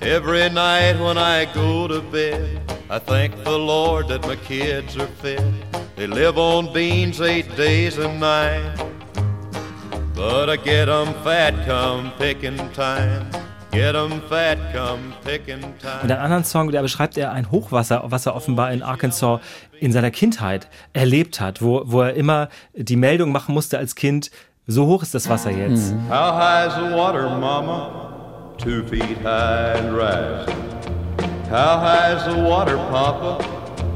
Every 0.00 0.48
night 0.48 0.98
when 0.98 1.18
I 1.18 1.46
go 1.52 1.88
to 1.88 2.00
bed 2.00 2.60
I 2.88 2.98
thank 2.98 3.42
the 3.44 3.58
Lord 3.58 4.08
that 4.08 4.22
my 4.26 4.36
kids 4.36 4.96
are 4.96 5.10
fed. 5.20 5.52
They 5.96 6.06
live 6.06 6.38
on 6.38 6.72
beans 6.72 7.20
eight 7.20 7.54
days 7.56 7.98
a 7.98 8.08
night 8.08 8.76
But 10.14 10.48
I 10.48 10.56
get 10.56 10.88
'em 10.88 11.12
fat 11.24 11.54
come 11.66 12.12
picking 12.18 12.58
time 12.72 13.30
und 13.74 14.22
einen 16.10 16.12
anderen 16.12 16.44
Song, 16.44 16.70
da 16.70 16.82
beschreibt 16.82 17.16
er 17.16 17.32
ein 17.32 17.50
Hochwasser, 17.50 18.04
was 18.06 18.26
er 18.26 18.36
offenbar 18.36 18.72
in 18.72 18.82
Arkansas 18.82 19.40
in 19.80 19.92
seiner 19.92 20.10
Kindheit 20.10 20.68
erlebt 20.92 21.40
hat, 21.40 21.60
wo, 21.60 21.82
wo 21.84 22.02
er 22.02 22.14
immer 22.14 22.48
die 22.74 22.96
Meldung 22.96 23.32
machen 23.32 23.52
musste 23.52 23.78
als 23.78 23.94
Kind, 23.94 24.30
so 24.66 24.86
hoch 24.86 25.02
ist 25.02 25.14
das 25.14 25.28
Wasser 25.28 25.50
jetzt. 25.50 25.92
Mhm. 25.92 26.08
How 26.08 26.34
high 26.34 26.68
is 26.68 26.74
the 26.74 26.96
water, 26.96 27.28
Mama? 27.38 28.54
Two 28.58 28.82
feet 28.84 29.18
high 29.22 29.78
and 29.78 29.96
rising. 29.96 30.56
How 31.50 31.80
high 31.80 32.16
is 32.16 32.24
the 32.24 32.40
water, 32.40 32.76
Papa? 32.90 33.38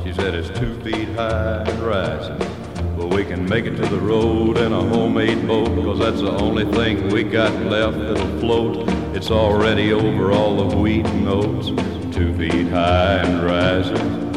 She 0.04 0.12
said 0.12 0.34
it's 0.34 0.50
two 0.58 0.74
feet 0.82 1.08
high 1.16 1.62
and 1.64 1.82
rising. 1.82 2.57
But 2.98 3.14
we 3.14 3.24
can 3.24 3.48
make 3.48 3.64
it 3.64 3.76
to 3.76 3.86
the 3.86 4.00
road 4.00 4.58
in 4.58 4.72
a 4.72 4.82
homemade 4.82 5.46
boat, 5.46 5.68
cause 5.84 6.00
that's 6.00 6.20
the 6.20 6.32
only 6.32 6.64
thing 6.72 7.08
we 7.10 7.22
got 7.22 7.54
left 7.66 7.96
that'll 7.96 8.40
float. 8.40 8.88
It's 9.14 9.30
already 9.30 9.92
over 9.92 10.32
all 10.32 10.68
the 10.68 10.76
wheat 10.76 11.06
and 11.06 11.28
oats, 11.28 11.68
two 12.12 12.36
feet 12.36 12.66
high 12.68 13.22
and 13.22 13.44
rising. 13.44 14.28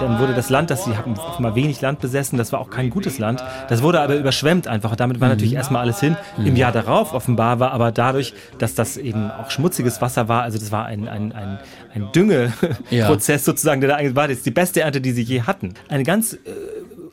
dann 0.00 0.18
wurde 0.18 0.34
das 0.34 0.50
Land, 0.50 0.70
das 0.70 0.84
sie 0.84 0.96
hatten 0.96 1.14
offenbar 1.14 1.54
wenig 1.54 1.80
Land 1.80 2.00
besessen, 2.00 2.38
das 2.38 2.52
war 2.52 2.60
auch 2.60 2.70
kein 2.70 2.90
gutes 2.90 3.18
Land. 3.18 3.42
Das 3.68 3.82
wurde 3.82 4.00
aber 4.00 4.16
überschwemmt 4.16 4.68
einfach. 4.68 4.96
Damit 4.96 5.20
war 5.20 5.28
natürlich 5.28 5.52
mhm. 5.52 5.58
erstmal 5.58 5.82
alles 5.82 6.00
hin. 6.00 6.16
Im 6.38 6.56
Jahr 6.56 6.72
darauf 6.72 7.12
offenbar 7.12 7.60
war 7.60 7.72
aber 7.72 7.92
dadurch, 7.92 8.34
dass 8.58 8.74
das 8.74 8.96
eben 8.96 9.30
auch 9.30 9.50
schmutziges 9.50 10.00
Wasser 10.00 10.28
war, 10.28 10.42
also 10.42 10.58
das 10.58 10.72
war 10.72 10.86
ein, 10.86 11.08
ein, 11.08 11.32
ein, 11.32 11.58
ein 11.94 12.12
Düngeprozess 12.12 13.40
ja. 13.42 13.52
sozusagen, 13.52 13.80
der 13.80 13.90
da 13.90 13.96
eigentlich 13.96 14.16
war. 14.16 14.28
Das 14.28 14.38
ist 14.38 14.46
die 14.46 14.50
beste 14.50 14.80
Ernte, 14.82 15.00
die 15.00 15.12
sie 15.12 15.22
je 15.22 15.42
hatten. 15.42 15.74
Eine 15.88 16.04
ganz 16.04 16.34
äh, 16.34 16.38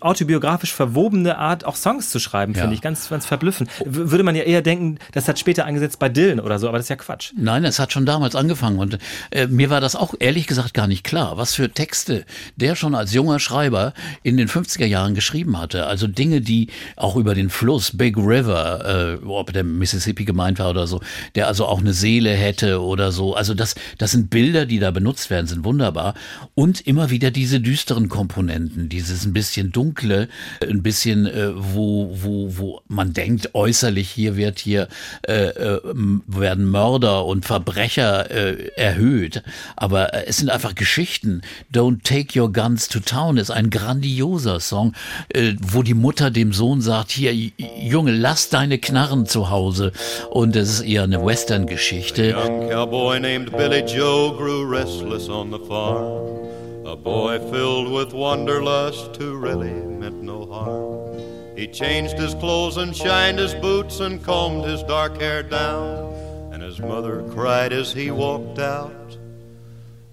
autobiografisch 0.06 0.74
verwobene 0.74 1.38
Art, 1.38 1.66
auch 1.66 1.76
Songs 1.76 2.10
zu 2.10 2.20
schreiben, 2.20 2.54
ja. 2.54 2.62
finde 2.62 2.76
ich. 2.76 2.82
Ganz, 2.82 3.10
ganz 3.10 3.26
verblüffend. 3.26 3.70
W 3.84 4.12
würde 4.12 4.24
man 4.24 4.36
ja 4.36 4.44
eher 4.44 4.62
denken, 4.62 5.00
das 5.14 5.28
hat 5.28 5.40
später 5.40 5.66
angesetzt 5.66 6.00
bei 6.00 6.10
Dylan 6.10 6.40
oder 6.40 6.60
so, 6.60 6.68
aber 6.68 6.78
das 6.78 6.86
ist 6.86 6.90
ja 6.90 6.96
Quatsch. 6.96 7.34
Nein, 7.36 7.66
es 7.66 7.80
hat 7.80 7.92
schon 7.92 8.06
damals 8.06 8.36
angefangen 8.36 8.80
und 8.80 9.00
äh, 9.32 9.48
mir 9.48 9.70
war 9.70 9.82
das 9.82 9.96
auch 9.96 10.14
ehrlich 10.20 10.48
gesagt 10.48 10.74
gar 10.74 10.88
nicht 10.88 11.04
klar, 11.04 11.38
was 11.38 11.56
für 11.56 11.70
Texte 11.70 12.26
der 12.56 12.76
schon 12.76 12.96
als 12.96 13.14
junger 13.14 13.40
Schreiber 13.40 13.94
in 14.24 14.38
den 14.38 14.48
50er 14.48 14.86
Jahren 14.86 15.16
geschrieben 15.16 15.58
hatte. 15.58 15.88
Also 15.88 16.08
Dinge, 16.08 16.42
die 16.42 16.68
auch 16.96 17.16
über 17.16 17.34
den 17.34 17.50
Fluss 17.50 17.98
Big 17.98 18.18
River, 18.18 19.20
äh, 19.24 19.26
ob 19.26 19.52
der 19.54 19.64
Mississippi 19.64 20.26
gemeint 20.26 20.60
war 20.60 20.70
oder 20.70 20.88
so, 20.88 21.02
der 21.34 21.48
also 21.48 21.66
auch 21.66 21.80
eine 21.80 21.94
Seele 21.94 22.32
hätte 22.32 22.82
oder 22.82 23.12
so. 23.12 23.34
Also 23.34 23.54
das, 23.54 23.76
das 23.98 24.12
sind 24.12 24.30
Bilder, 24.30 24.66
die 24.66 24.80
da 24.80 24.92
benutzt 24.92 25.30
werden, 25.30 25.48
sind 25.48 25.66
wunderbar. 25.66 26.14
Und 26.54 26.86
immer 26.86 27.10
wieder 27.10 27.32
diese 27.32 27.60
düsteren 27.60 28.08
Komponenten, 28.10 28.88
dieses 28.90 29.26
ein 29.26 29.34
bisschen 29.34 29.72
dunkel 29.72 29.95
Dunkle, 29.96 30.28
ein 30.62 30.84
bisschen, 30.84 31.26
äh, 31.26 31.52
wo, 31.56 32.10
wo, 32.12 32.58
wo 32.58 32.82
man 32.88 33.14
denkt, 33.14 33.52
äußerlich 33.54 34.10
hier 34.10 34.36
wird 34.36 34.60
hier 34.60 34.88
äh, 35.28 35.48
äh, 35.48 35.82
werden 36.28 36.70
Mörder 36.70 37.26
und 37.26 37.46
Verbrecher 37.46 38.30
äh, 38.30 38.72
erhöht. 38.76 39.44
Aber 39.76 40.14
äh, 40.14 40.26
es 40.28 40.38
sind 40.38 40.50
einfach 40.50 40.76
Geschichten. 40.76 41.42
Don't 41.74 42.04
Take 42.04 42.40
Your 42.40 42.52
Guns 42.52 42.90
to 42.90 43.00
Town 43.00 43.38
ist 43.38 43.52
ein 43.52 43.70
grandioser 43.70 44.60
Song, 44.60 44.94
äh, 45.30 45.54
wo 45.62 45.82
die 45.82 45.94
Mutter 45.94 46.30
dem 46.32 46.52
Sohn 46.52 46.82
sagt, 46.82 47.12
hier, 47.12 47.34
Junge, 47.34 48.12
lass 48.12 48.50
deine 48.50 48.78
Knarren 48.78 49.26
zu 49.26 49.50
Hause. 49.50 49.92
Und 50.30 50.56
es 50.56 50.70
ist 50.70 50.82
eher 50.82 51.04
eine 51.04 51.24
Western-Geschichte. 51.24 52.34
Cowboy 52.70 53.20
named 53.20 53.56
Billy 53.56 53.84
Joe 53.86 54.36
grew 54.36 54.64
restless 54.64 55.30
on 55.30 55.52
the 55.52 55.60
farm. 55.68 56.45
A 56.86 56.96
boy 56.96 57.40
filled 57.50 57.92
with 57.92 58.14
wanderlust 58.14 59.16
who 59.16 59.38
really 59.38 59.74
meant 59.74 60.22
no 60.22 60.46
harm. 60.46 61.58
He 61.58 61.68
changed 61.68 62.16
his 62.16 62.36
clothes 62.36 62.78
and 62.78 62.96
shined 62.96 63.40
his 63.40 63.56
boots 63.56 64.02
and 64.02 64.24
combed 64.24 64.66
his 64.66 64.84
dark 64.84 65.20
hair 65.20 65.42
down. 65.42 66.14
And 66.54 66.62
his 66.62 66.80
mother 66.80 67.24
cried 67.32 67.74
as 67.74 67.92
he 67.92 68.12
walked 68.12 68.60
out 68.60 69.18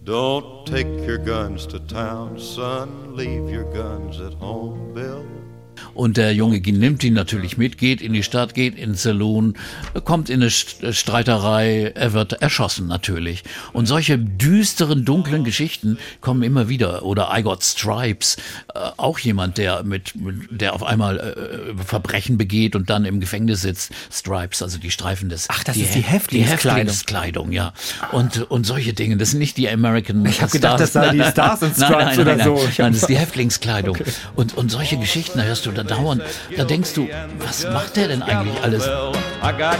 Don't 0.02 0.66
take 0.66 0.86
your 0.86 1.18
guns 1.18 1.66
to 1.66 1.78
town, 1.78 2.40
son. 2.40 3.16
Leave 3.16 3.50
your 3.50 3.70
guns 3.74 4.18
at 4.18 4.32
home, 4.32 4.94
Bill. 4.94 5.26
Und 5.94 6.16
der 6.16 6.34
Junge 6.34 6.60
nimmt 6.60 7.04
ihn 7.04 7.14
natürlich 7.14 7.56
mit, 7.56 7.78
geht 7.78 8.00
in 8.00 8.12
die 8.12 8.22
Stadt, 8.22 8.54
geht 8.54 8.76
ins 8.76 9.02
Saloon, 9.02 9.54
kommt 10.04 10.30
in 10.30 10.40
eine 10.40 10.50
Streiterei, 10.50 11.92
er 11.94 12.12
wird 12.12 12.34
erschossen 12.34 12.86
natürlich. 12.86 13.44
Und 13.72 13.86
solche 13.86 14.18
düsteren, 14.18 15.04
dunklen 15.04 15.44
Geschichten 15.44 15.98
kommen 16.20 16.42
immer 16.42 16.68
wieder. 16.68 17.04
Oder 17.04 17.30
I 17.34 17.42
Got 17.42 17.62
Stripes, 17.62 18.36
äh, 18.74 18.78
auch 18.96 19.18
jemand, 19.18 19.58
der 19.58 19.82
mit, 19.82 20.12
der 20.50 20.74
auf 20.74 20.82
einmal 20.82 21.18
äh, 21.18 21.82
Verbrechen 21.84 22.38
begeht 22.38 22.76
und 22.76 22.90
dann 22.90 23.04
im 23.04 23.20
Gefängnis 23.20 23.62
sitzt. 23.62 23.92
Stripes, 24.10 24.62
also 24.62 24.78
die 24.78 24.90
Streifen 24.90 25.28
des. 25.28 25.48
Ach, 25.48 25.64
das 25.64 25.76
die 25.76 25.82
ist 25.82 25.94
die 25.94 26.00
Häftlingskleidung. 26.00 26.74
Die 26.76 26.80
Häftlingskleidung, 26.80 27.52
ja. 27.52 27.72
Und, 28.12 28.50
und 28.50 28.64
solche 28.64 28.92
Dinge. 28.92 29.16
Das 29.16 29.30
sind 29.30 29.38
nicht 29.40 29.56
die 29.56 29.68
American 29.68 30.24
Ich 30.26 30.40
habe 30.40 30.52
gedacht, 30.52 30.80
das 30.80 30.92
seien 30.92 31.18
die 31.18 31.24
Stars 31.30 31.62
und 31.62 31.74
Stripes 31.74 31.90
nein, 31.90 32.06
nein, 32.06 32.20
oder 32.20 32.36
nein, 32.36 32.44
so. 32.44 32.68
Nein, 32.78 32.92
das 32.92 33.02
ist 33.02 33.08
die 33.08 33.18
Häftlingskleidung. 33.18 33.96
Okay. 33.96 34.10
Und, 34.36 34.56
und 34.56 34.70
solche 34.70 34.96
Geschichten, 34.96 35.38
da 35.38 35.44
hörst 35.44 35.66
du 35.66 35.71
da 35.72 35.82
dauernd, 35.82 36.22
da 36.56 36.64
denkst 36.64 36.94
du, 36.94 37.08
was 37.38 37.66
macht 37.70 37.96
der 37.96 38.08
denn 38.08 38.22
eigentlich 38.22 38.62
alles? 38.62 38.86
I 38.86 39.52
got. 39.58 39.76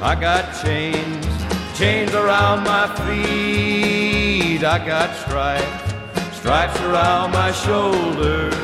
I 0.00 0.14
chains, 0.62 1.26
chains 1.76 2.14
around 2.14 2.62
my 2.62 2.86
feet. 3.04 4.62
I 4.62 4.78
got 4.78 5.14
stripes, 5.16 6.36
stripes 6.36 6.80
around 6.82 7.32
my 7.32 7.50
shoulders. 7.50 8.54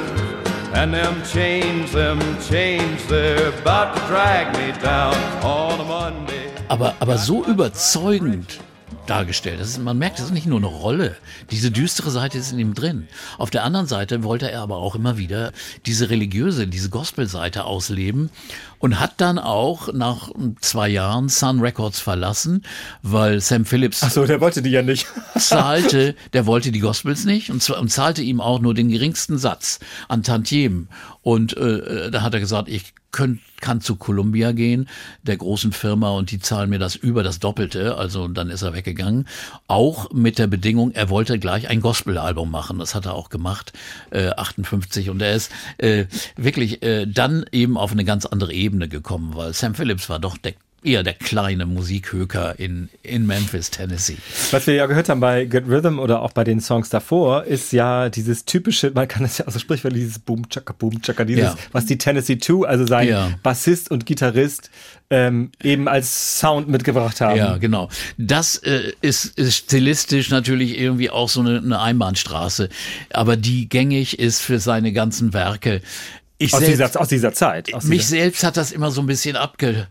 And 0.74 0.92
them 0.92 1.22
chains, 1.24 1.92
them 1.92 2.20
chains, 2.40 3.04
they're 3.06 3.48
about 3.48 3.96
to 3.96 4.00
drag 4.06 4.56
me 4.56 4.72
down 4.80 5.14
on 5.42 5.80
a 5.80 5.84
Monday. 5.84 6.50
Aber, 6.68 6.94
aber 7.00 7.18
so 7.18 7.44
überzeugend 7.44 8.60
dargestellt. 9.06 9.60
Das 9.60 9.68
ist, 9.68 9.78
man 9.78 9.98
merkt, 9.98 10.18
das 10.18 10.26
ist 10.26 10.32
nicht 10.32 10.46
nur 10.46 10.58
eine 10.58 10.66
Rolle. 10.66 11.16
Diese 11.50 11.70
düstere 11.70 12.10
Seite 12.10 12.38
ist 12.38 12.52
in 12.52 12.58
ihm 12.58 12.74
drin. 12.74 13.08
Auf 13.38 13.50
der 13.50 13.64
anderen 13.64 13.86
Seite 13.86 14.22
wollte 14.22 14.50
er 14.50 14.60
aber 14.60 14.76
auch 14.76 14.94
immer 14.94 15.18
wieder 15.18 15.52
diese 15.86 16.10
religiöse, 16.10 16.66
diese 16.66 16.90
Gospel-Seite 16.90 17.64
ausleben 17.64 18.30
und 18.84 19.00
hat 19.00 19.14
dann 19.16 19.38
auch 19.38 19.94
nach 19.94 20.30
zwei 20.60 20.90
Jahren 20.90 21.30
Sun 21.30 21.60
Records 21.60 22.00
verlassen, 22.00 22.66
weil 23.00 23.40
Sam 23.40 23.64
Phillips 23.64 24.02
Ach 24.02 24.10
so, 24.10 24.26
der 24.26 24.42
wollte 24.42 24.60
die 24.60 24.68
ja 24.68 24.82
nicht. 24.82 25.06
zahlte, 25.38 26.14
der 26.34 26.44
wollte 26.44 26.70
die 26.70 26.80
Gospels 26.80 27.24
nicht 27.24 27.48
und, 27.48 27.62
zwar- 27.62 27.80
und 27.80 27.88
zahlte 27.88 28.20
ihm 28.20 28.42
auch 28.42 28.60
nur 28.60 28.74
den 28.74 28.90
geringsten 28.90 29.38
Satz 29.38 29.80
an 30.08 30.22
Tantiemen. 30.22 30.90
Und 31.22 31.56
äh, 31.56 32.10
da 32.10 32.20
hat 32.20 32.34
er 32.34 32.40
gesagt, 32.40 32.68
ich 32.68 32.92
könnt, 33.14 33.40
kann 33.60 33.80
zu 33.80 33.94
Columbia 33.94 34.50
gehen, 34.50 34.88
der 35.22 35.36
großen 35.36 35.70
Firma, 35.70 36.10
und 36.10 36.32
die 36.32 36.40
zahlen 36.40 36.68
mir 36.68 36.80
das 36.80 36.96
über 36.96 37.22
das 37.22 37.38
Doppelte. 37.38 37.96
Also 37.96 38.26
dann 38.26 38.50
ist 38.50 38.62
er 38.62 38.74
weggegangen. 38.74 39.28
Auch 39.68 40.12
mit 40.12 40.36
der 40.38 40.48
Bedingung, 40.48 40.90
er 40.90 41.10
wollte 41.10 41.38
gleich 41.38 41.68
ein 41.68 41.80
Gospel-Album 41.80 42.50
machen. 42.50 42.80
Das 42.80 42.96
hat 42.96 43.06
er 43.06 43.14
auch 43.14 43.28
gemacht, 43.28 43.72
äh, 44.10 44.30
58. 44.30 45.10
Und 45.10 45.22
er 45.22 45.32
ist 45.32 45.52
äh, 45.78 46.06
wirklich 46.36 46.82
äh, 46.82 47.06
dann 47.06 47.46
eben 47.52 47.78
auf 47.78 47.92
eine 47.92 48.04
ganz 48.04 48.26
andere 48.26 48.52
Ebene 48.52 48.73
gekommen, 48.88 49.32
weil 49.34 49.52
Sam 49.54 49.74
Phillips 49.74 50.08
war 50.08 50.18
doch 50.18 50.37
der 50.37 50.54
eher 50.84 51.02
der 51.02 51.14
kleine 51.14 51.64
Musikhöker 51.64 52.58
in, 52.58 52.90
in 53.02 53.26
Memphis, 53.26 53.70
Tennessee. 53.70 54.18
Was 54.50 54.66
wir 54.66 54.74
ja 54.74 54.84
gehört 54.84 55.08
haben 55.08 55.20
bei 55.20 55.46
Good 55.46 55.64
Rhythm 55.66 55.98
oder 55.98 56.20
auch 56.20 56.32
bei 56.32 56.44
den 56.44 56.60
Songs 56.60 56.90
davor, 56.90 57.44
ist 57.44 57.72
ja 57.72 58.10
dieses 58.10 58.44
typische, 58.44 58.90
man 58.94 59.08
kann 59.08 59.24
es 59.24 59.38
ja 59.38 59.46
also 59.46 59.58
sprichwörtlich 59.58 60.02
dieses 60.02 60.18
Boom 60.18 60.46
Chaka 60.50 60.74
Boom 60.78 61.00
Chaka, 61.00 61.24
dieses, 61.24 61.44
Ja. 61.44 61.56
was 61.72 61.87
die 61.87 61.96
Tennessee 61.96 62.37
Two, 62.37 62.64
also 62.64 62.87
sein 62.87 63.08
Ja. 63.08 63.30
Bassist 63.42 63.90
und 63.90 64.04
Gitarrist, 64.04 64.70
ähm, 65.08 65.52
eben 65.62 65.88
als 65.88 66.38
Sound 66.38 66.68
mitgebracht 66.68 67.20
haben. 67.22 67.38
Ja, 67.38 67.56
genau. 67.56 67.88
Das 68.18 68.58
äh, 68.58 68.92
ist, 69.00 69.38
ist 69.38 69.56
stilistisch 69.56 70.28
natürlich 70.28 70.78
irgendwie 70.78 71.08
auch 71.08 71.30
so 71.30 71.40
eine, 71.40 71.58
eine 71.58 71.80
Einbahnstraße, 71.80 72.68
aber 73.10 73.37
die 73.38 73.70
gängig 73.70 74.18
ist 74.18 74.40
für 74.40 74.58
seine 74.58 74.92
ganzen 74.92 75.32
Werke. 75.32 75.80
Ich 76.38 76.52
Aus, 76.52 76.60
selbst- 76.60 76.72
dieser, 76.94 77.00
aus 77.00 77.08
dieser 77.08 77.32
Zeit. 77.32 77.72
Aus 77.74 77.84
mich 77.84 78.00
dieser, 78.00 78.16
selbst 78.16 78.42
hat 78.44 78.56
das 78.56 78.72
immer 78.72 78.90
so 78.90 79.00
ein 79.02 79.06
bisschen 79.06 79.36
abge, 79.36 79.86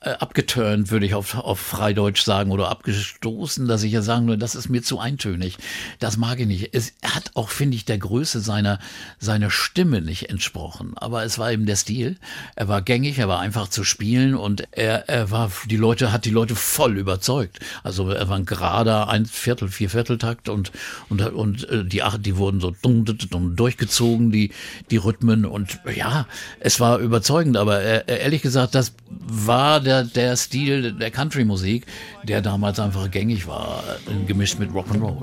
abgeturnt, 0.00 0.90
würde 0.90 1.06
ich 1.06 1.14
auf, 1.14 1.36
auf 1.36 1.58
Freideutsch 1.58 2.22
sagen, 2.22 2.50
oder 2.50 2.68
abgestoßen, 2.68 3.66
dass 3.66 3.82
ich 3.82 3.92
ja 3.92 4.02
sagen 4.02 4.26
würde, 4.26 4.38
das 4.38 4.54
ist 4.54 4.68
mir 4.68 4.82
zu 4.82 4.98
eintönig. 4.98 5.58
Das 5.98 6.16
mag 6.16 6.40
ich 6.40 6.46
nicht. 6.46 6.74
Es 6.74 6.94
hat 7.04 7.30
auch, 7.34 7.48
finde 7.50 7.76
ich, 7.76 7.84
der 7.84 7.98
Größe 7.98 8.40
seiner, 8.40 8.78
seiner 9.18 9.50
Stimme 9.50 10.00
nicht 10.00 10.28
entsprochen. 10.30 10.94
Aber 10.96 11.24
es 11.24 11.38
war 11.38 11.52
eben 11.52 11.66
der 11.66 11.76
Stil. 11.76 12.16
Er 12.56 12.68
war 12.68 12.82
gängig, 12.82 13.18
er 13.18 13.28
war 13.28 13.40
einfach 13.40 13.68
zu 13.68 13.84
spielen 13.84 14.34
und 14.34 14.66
er, 14.72 15.08
er 15.08 15.30
war, 15.30 15.50
die 15.66 15.76
Leute, 15.76 16.12
hat 16.12 16.24
die 16.24 16.30
Leute 16.30 16.56
voll 16.56 16.98
überzeugt. 16.98 17.60
Also 17.82 18.10
er 18.10 18.28
war 18.28 18.36
ein 18.36 18.46
gerader 18.46 19.08
ein 19.08 19.26
Viertel, 19.26 19.68
vier 19.68 19.90
Vierteltakt 19.90 20.48
und, 20.48 20.72
und, 21.08 21.20
und 21.20 21.68
äh, 21.68 21.84
die, 21.84 22.02
Ach- 22.02 22.18
die 22.18 22.36
wurden 22.36 22.60
so 22.60 22.74
dumm, 22.82 23.04
dumm, 23.04 23.56
durchgezogen, 23.56 24.30
die, 24.30 24.52
die 24.90 24.96
Rhythmen 24.96 25.44
und 25.44 25.80
ja, 25.94 26.26
es 26.60 26.80
war 26.80 26.98
überzeugend, 26.98 27.56
aber 27.56 27.80
äh, 27.82 28.20
ehrlich 28.20 28.42
gesagt, 28.42 28.74
das 28.74 28.92
war 29.08 29.75
der, 29.80 30.04
der 30.04 30.36
Stil 30.36 30.92
der 30.92 31.10
Country-Musik, 31.10 31.86
der 32.24 32.40
damals 32.42 32.78
einfach 32.80 33.10
gängig 33.10 33.46
war, 33.46 33.82
gemischt 34.26 34.58
mit 34.58 34.70
Rock'n'Roll. 34.70 35.22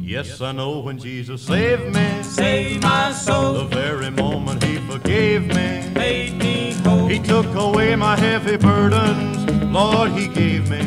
Yes, 0.00 0.40
I 0.40 0.52
know 0.52 0.80
when 0.84 0.98
Jesus 0.98 1.46
saved 1.46 1.92
me, 1.92 2.22
Save 2.22 2.82
my 2.82 3.10
soul, 3.12 3.54
the 3.54 3.64
very 3.64 4.10
moment 4.10 4.62
he 4.62 4.76
forgave 4.88 5.46
me, 5.46 5.82
made 5.94 6.34
me 6.38 6.74
whole. 6.84 7.08
he 7.08 7.18
took 7.18 7.46
away 7.54 7.96
my 7.96 8.14
heavy 8.16 8.56
burdens. 8.56 9.44
Lord, 9.72 10.12
he 10.12 10.28
gave 10.28 10.68
me 10.70 10.82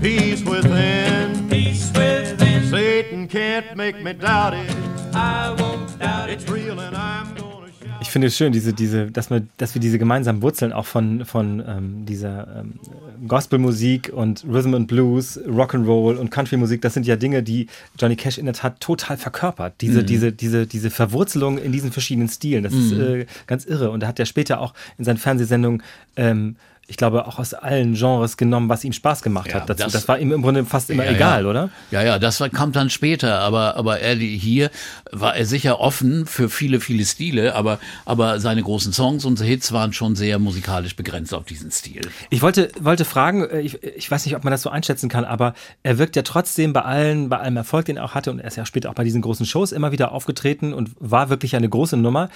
peace 0.00 0.42
within. 0.44 1.48
Peace 1.48 1.90
within, 1.92 2.70
Satan 2.70 3.26
can't 3.28 3.76
make 3.76 4.00
me 4.00 4.12
doubt 4.12 4.54
it. 4.54 4.70
I 5.12 5.54
won't 5.58 5.98
doubt 5.98 6.30
it. 6.30 6.34
It's 6.34 6.48
real 6.48 6.78
and 6.80 6.96
I'm 6.96 7.33
finde 8.14 8.28
es 8.28 8.36
schön, 8.36 8.52
diese, 8.52 8.72
diese, 8.72 9.10
dass, 9.10 9.28
wir, 9.28 9.42
dass 9.56 9.74
wir 9.74 9.80
diese 9.80 9.98
gemeinsamen 9.98 10.40
Wurzeln 10.40 10.72
auch 10.72 10.86
von, 10.86 11.24
von 11.24 11.60
ähm, 11.66 12.06
dieser 12.06 12.60
ähm, 12.60 12.74
Gospelmusik 13.26 14.12
und 14.14 14.44
Rhythm 14.48 14.74
and 14.74 14.86
Blues, 14.86 15.36
Rock'n'Roll 15.40 16.14
und 16.14 16.30
Country-Musik, 16.30 16.80
das 16.80 16.94
sind 16.94 17.06
ja 17.08 17.16
Dinge, 17.16 17.42
die 17.42 17.66
Johnny 17.98 18.14
Cash 18.14 18.38
in 18.38 18.44
der 18.44 18.54
Tat 18.54 18.78
total 18.78 19.16
verkörpert. 19.16 19.80
Diese, 19.80 20.02
Mhm. 20.02 20.06
diese, 20.06 20.32
diese, 20.32 20.64
diese 20.68 20.90
Verwurzelung 20.90 21.58
in 21.58 21.72
diesen 21.72 21.90
verschiedenen 21.90 22.28
Stilen, 22.28 22.62
das 22.62 22.72
ist 22.72 22.92
äh, 22.92 23.26
ganz 23.48 23.64
irre. 23.64 23.90
Und 23.90 24.04
er 24.04 24.08
hat 24.10 24.20
ja 24.20 24.26
später 24.26 24.60
auch 24.60 24.74
in 24.96 25.04
seinen 25.04 25.16
Fernsehsendungen 25.16 25.82
ähm, 26.14 26.54
ich 26.86 26.96
glaube, 26.96 27.26
auch 27.26 27.38
aus 27.38 27.54
allen 27.54 27.94
Genres 27.94 28.36
genommen, 28.36 28.68
was 28.68 28.84
ihm 28.84 28.92
Spaß 28.92 29.22
gemacht 29.22 29.48
Ja, 29.48 29.54
hat. 29.54 29.70
Dazu. 29.70 29.82
Das, 29.84 29.92
das- 29.92 30.08
war 30.08 30.18
ihm 30.18 30.32
im 30.32 30.42
Grunde 30.42 30.64
fast 30.64 30.90
immer 30.90 31.04
Ja, 31.04 31.12
egal, 31.12 31.44
ja. 31.44 31.48
oder? 31.50 31.70
Ja, 31.90 32.02
ja, 32.02 32.18
das 32.18 32.40
war, 32.40 32.48
kam 32.50 32.72
dann 32.72 32.90
später, 32.90 33.38
aber, 33.40 33.76
aber 33.76 34.00
er, 34.00 34.14
hier 34.16 34.70
war 35.10 35.34
er 35.36 35.46
sicher 35.46 35.80
offen 35.80 36.26
für 36.26 36.48
viele, 36.50 36.80
viele 36.80 37.04
Stile, 37.04 37.54
aber, 37.54 37.78
aber 38.04 38.38
seine 38.40 38.62
großen 38.62 38.92
Songs 38.92 39.24
und 39.24 39.40
Hits 39.40 39.72
waren 39.72 39.92
schon 39.92 40.14
sehr 40.16 40.38
musikalisch 40.38 40.94
begrenzt 40.96 41.32
auf 41.32 41.44
diesen 41.44 41.70
Stil. 41.70 42.02
Ich 42.30 42.42
wollte, 42.42 42.70
wollte 42.80 43.04
fragen, 43.04 43.44
äh, 43.48 43.60
ich, 43.60 43.82
ich 43.82 44.10
weiß 44.10 44.26
nicht, 44.26 44.36
ob 44.36 44.44
man 44.44 44.50
das 44.50 44.62
so 44.62 44.70
einschätzen 44.70 45.08
kann, 45.08 45.24
aber 45.24 45.54
er 45.82 45.98
wirkt 45.98 46.16
ja 46.16 46.22
trotzdem 46.22 46.72
bei 46.72 46.82
allen, 46.82 47.28
bei 47.30 47.38
allem 47.38 47.56
Erfolg, 47.56 47.86
den 47.86 47.96
er 47.96 48.04
auch 48.04 48.14
hatte, 48.14 48.30
und 48.30 48.38
er 48.40 48.48
ist 48.48 48.56
ja 48.56 48.66
später 48.66 48.90
auch 48.90 48.94
bei 48.94 49.04
diesen 49.04 49.22
großen 49.22 49.46
Shows 49.46 49.72
immer 49.72 49.92
wieder 49.92 50.12
aufgetreten 50.12 50.74
und 50.74 50.90
war 51.00 51.30
wirklich 51.30 51.56
eine 51.56 51.68
große 51.68 51.96
Nummer. 51.96 52.28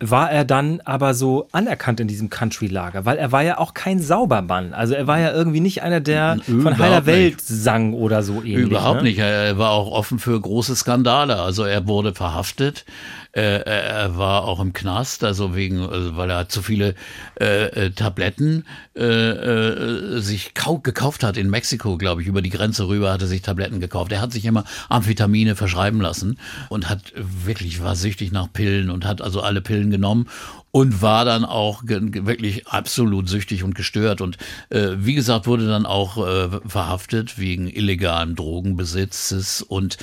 War 0.00 0.30
er 0.30 0.44
dann 0.44 0.80
aber 0.84 1.14
so 1.14 1.48
anerkannt 1.52 2.00
in 2.00 2.08
diesem 2.08 2.28
Country-Lager? 2.28 3.04
Weil 3.04 3.16
er 3.16 3.30
war 3.30 3.42
ja 3.42 3.58
auch 3.58 3.74
kein 3.74 4.00
Saubermann. 4.00 4.74
Also 4.74 4.94
er 4.94 5.06
war 5.06 5.20
ja 5.20 5.32
irgendwie 5.32 5.60
nicht 5.60 5.82
einer, 5.82 6.00
der 6.00 6.38
von 6.44 6.60
Überhaupt 6.60 6.78
heiler 6.78 6.96
nicht. 6.96 7.06
Welt 7.06 7.40
sang 7.40 7.94
oder 7.94 8.22
so 8.22 8.42
ähnlich. 8.42 8.70
Überhaupt 8.70 9.02
ne? 9.02 9.08
nicht. 9.10 9.18
Er 9.18 9.56
war 9.56 9.70
auch 9.70 9.90
offen 9.90 10.18
für 10.18 10.38
große 10.38 10.74
Skandale. 10.74 11.36
Also 11.36 11.64
er 11.64 11.86
wurde 11.86 12.12
verhaftet. 12.12 12.84
Äh, 13.34 13.62
er 13.64 13.84
er 14.04 14.16
war 14.16 14.44
auch 14.44 14.60
im 14.60 14.72
Knast, 14.72 15.24
also 15.24 15.56
wegen, 15.56 15.80
also 15.80 16.16
weil 16.16 16.30
er 16.30 16.48
zu 16.48 16.62
viele 16.62 16.94
äh, 17.40 17.86
äh, 17.86 17.90
Tabletten 17.90 18.64
äh, 18.94 19.02
äh, 19.02 20.20
sich 20.20 20.54
kau 20.54 20.78
gekauft 20.78 21.24
hat 21.24 21.36
in 21.36 21.50
Mexiko, 21.50 21.96
glaube 21.96 22.22
ich, 22.22 22.28
über 22.28 22.42
die 22.42 22.50
Grenze 22.50 22.86
rüber 22.86 23.12
hat 23.12 23.22
er 23.22 23.28
sich 23.28 23.42
Tabletten 23.42 23.80
gekauft. 23.80 24.12
Er 24.12 24.20
hat 24.20 24.32
sich 24.32 24.44
immer 24.44 24.64
Amphetamine 24.88 25.56
verschreiben 25.56 26.00
lassen 26.00 26.38
und 26.68 26.88
hat 26.88 27.12
wirklich 27.16 27.82
war 27.82 27.96
süchtig 27.96 28.30
nach 28.30 28.52
Pillen 28.52 28.90
und 28.90 29.04
hat 29.04 29.20
also 29.20 29.40
alle 29.40 29.60
Pillen 29.60 29.90
genommen 29.90 30.28
und 30.74 31.02
war 31.02 31.24
dann 31.24 31.44
auch 31.44 31.84
wirklich 31.86 32.66
absolut 32.66 33.28
süchtig 33.28 33.62
und 33.62 33.76
gestört. 33.76 34.20
Und 34.20 34.38
äh, 34.70 34.88
wie 34.96 35.14
gesagt 35.14 35.46
wurde 35.46 35.68
dann 35.68 35.86
auch 35.86 36.16
äh, 36.16 36.48
verhaftet 36.66 37.38
wegen 37.38 37.68
illegalen 37.68 38.34
Drogenbesitzes 38.34 39.62
und 39.62 39.98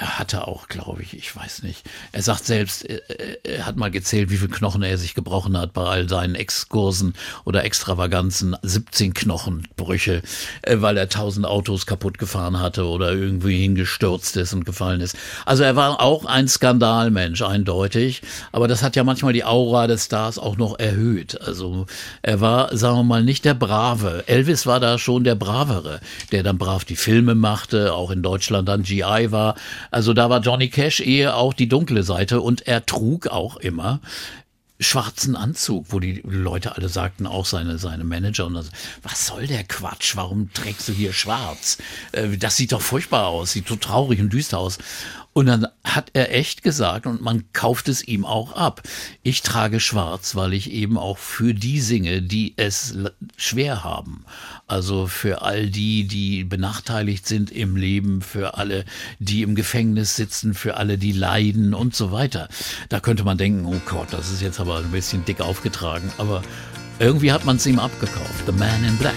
er 0.00 0.20
hatte 0.20 0.46
auch, 0.46 0.68
glaube 0.68 1.02
ich, 1.02 1.14
ich 1.14 1.34
weiß 1.34 1.64
nicht, 1.64 1.82
er 2.12 2.22
sagt 2.22 2.46
selbst, 2.46 2.88
äh, 2.88 3.00
äh, 3.08 3.38
er 3.42 3.66
hat 3.66 3.74
mal 3.74 3.90
gezählt, 3.90 4.30
wie 4.30 4.36
viel 4.36 4.48
Knochen 4.48 4.84
er 4.84 4.98
sich 4.98 5.14
gebrochen 5.14 5.58
hat 5.58 5.72
bei 5.72 5.82
all 5.82 6.08
seinen 6.08 6.36
Exkursen 6.36 7.14
oder 7.44 7.64
Extravaganzen, 7.64 8.56
17 8.62 9.14
Knochenbrüche, 9.14 10.22
äh, 10.62 10.76
weil 10.78 10.96
er 10.96 11.08
tausend 11.08 11.44
Autos 11.44 11.86
kaputt 11.86 12.18
gefahren 12.18 12.60
hatte 12.60 12.86
oder 12.86 13.12
irgendwie 13.12 13.62
hingestürzt 13.62 14.36
ist 14.36 14.52
und 14.52 14.64
gefallen 14.64 15.00
ist. 15.00 15.16
Also 15.44 15.64
er 15.64 15.74
war 15.74 16.00
auch 16.00 16.24
ein 16.24 16.46
Skandalmensch, 16.46 17.42
eindeutig, 17.42 18.22
aber 18.52 18.68
das 18.68 18.84
hat 18.84 18.94
ja 18.94 19.02
manchmal 19.02 19.32
die 19.32 19.44
Aura 19.44 19.88
des 19.88 20.03
Stars 20.04 20.38
auch 20.38 20.56
noch 20.56 20.78
erhöht. 20.78 21.40
Also 21.40 21.86
er 22.22 22.40
war, 22.40 22.76
sagen 22.76 22.98
wir 22.98 23.04
mal, 23.04 23.24
nicht 23.24 23.44
der 23.44 23.54
Brave. 23.54 24.24
Elvis 24.26 24.66
war 24.66 24.80
da 24.80 24.98
schon 24.98 25.24
der 25.24 25.34
Bravere, 25.34 26.00
der 26.32 26.42
dann 26.42 26.58
brav 26.58 26.84
die 26.84 26.96
Filme 26.96 27.34
machte, 27.34 27.92
auch 27.92 28.10
in 28.10 28.22
Deutschland 28.22 28.68
dann 28.68 28.82
GI 28.82 29.28
war. 29.30 29.54
Also 29.90 30.12
da 30.12 30.30
war 30.30 30.40
Johnny 30.40 30.68
Cash 30.68 31.00
eher 31.00 31.36
auch 31.36 31.52
die 31.52 31.68
dunkle 31.68 32.02
Seite 32.02 32.40
und 32.40 32.66
er 32.66 32.86
trug 32.86 33.26
auch 33.28 33.56
immer 33.56 34.00
schwarzen 34.80 35.36
Anzug, 35.36 35.86
wo 35.90 36.00
die 36.00 36.20
Leute 36.24 36.76
alle 36.76 36.88
sagten, 36.88 37.26
auch 37.26 37.46
seine, 37.46 37.78
seine 37.78 38.04
Manager, 38.04 38.46
und 38.46 38.54
das, 38.54 38.70
was 39.02 39.26
soll 39.26 39.46
der 39.46 39.64
Quatsch? 39.64 40.16
Warum 40.16 40.52
trägst 40.52 40.88
du 40.88 40.92
hier 40.92 41.12
schwarz? 41.12 41.78
Äh, 42.12 42.36
Das 42.36 42.56
sieht 42.56 42.72
doch 42.72 42.82
furchtbar 42.82 43.28
aus, 43.28 43.52
sieht 43.52 43.68
so 43.68 43.76
traurig 43.76 44.20
und 44.20 44.32
düster 44.32 44.58
aus. 44.58 44.78
Und 45.34 45.46
dann 45.46 45.66
hat 45.82 46.10
er 46.12 46.32
echt 46.32 46.62
gesagt, 46.62 47.06
und 47.06 47.20
man 47.20 47.42
kauft 47.52 47.88
es 47.88 48.06
ihm 48.06 48.24
auch 48.24 48.52
ab, 48.52 48.82
ich 49.24 49.42
trage 49.42 49.80
schwarz, 49.80 50.36
weil 50.36 50.52
ich 50.54 50.70
eben 50.70 50.96
auch 50.96 51.18
für 51.18 51.54
die 51.54 51.80
singe, 51.80 52.22
die 52.22 52.54
es 52.56 52.96
schwer 53.36 53.82
haben. 53.82 54.24
Also 54.68 55.08
für 55.08 55.42
all 55.42 55.68
die, 55.68 56.06
die 56.06 56.44
benachteiligt 56.44 57.26
sind 57.26 57.50
im 57.50 57.74
Leben, 57.74 58.22
für 58.22 58.56
alle, 58.56 58.84
die 59.18 59.42
im 59.42 59.56
Gefängnis 59.56 60.14
sitzen, 60.14 60.54
für 60.54 60.76
alle, 60.76 60.98
die 60.98 61.12
leiden 61.12 61.74
und 61.74 61.96
so 61.96 62.12
weiter. 62.12 62.48
Da 62.88 63.00
könnte 63.00 63.24
man 63.24 63.36
denken, 63.36 63.66
oh 63.66 63.80
Gott, 63.90 64.12
das 64.12 64.30
ist 64.30 64.40
jetzt 64.40 64.60
aber 64.60 64.78
ein 64.78 64.92
bisschen 64.92 65.24
dick 65.24 65.40
aufgetragen, 65.40 66.12
aber 66.16 66.42
irgendwie 67.00 67.32
hat 67.32 67.44
man 67.44 67.56
es 67.56 67.66
ihm 67.66 67.80
abgekauft. 67.80 68.46
The 68.46 68.52
Man 68.52 68.84
in 68.84 68.96
Black. 68.98 69.14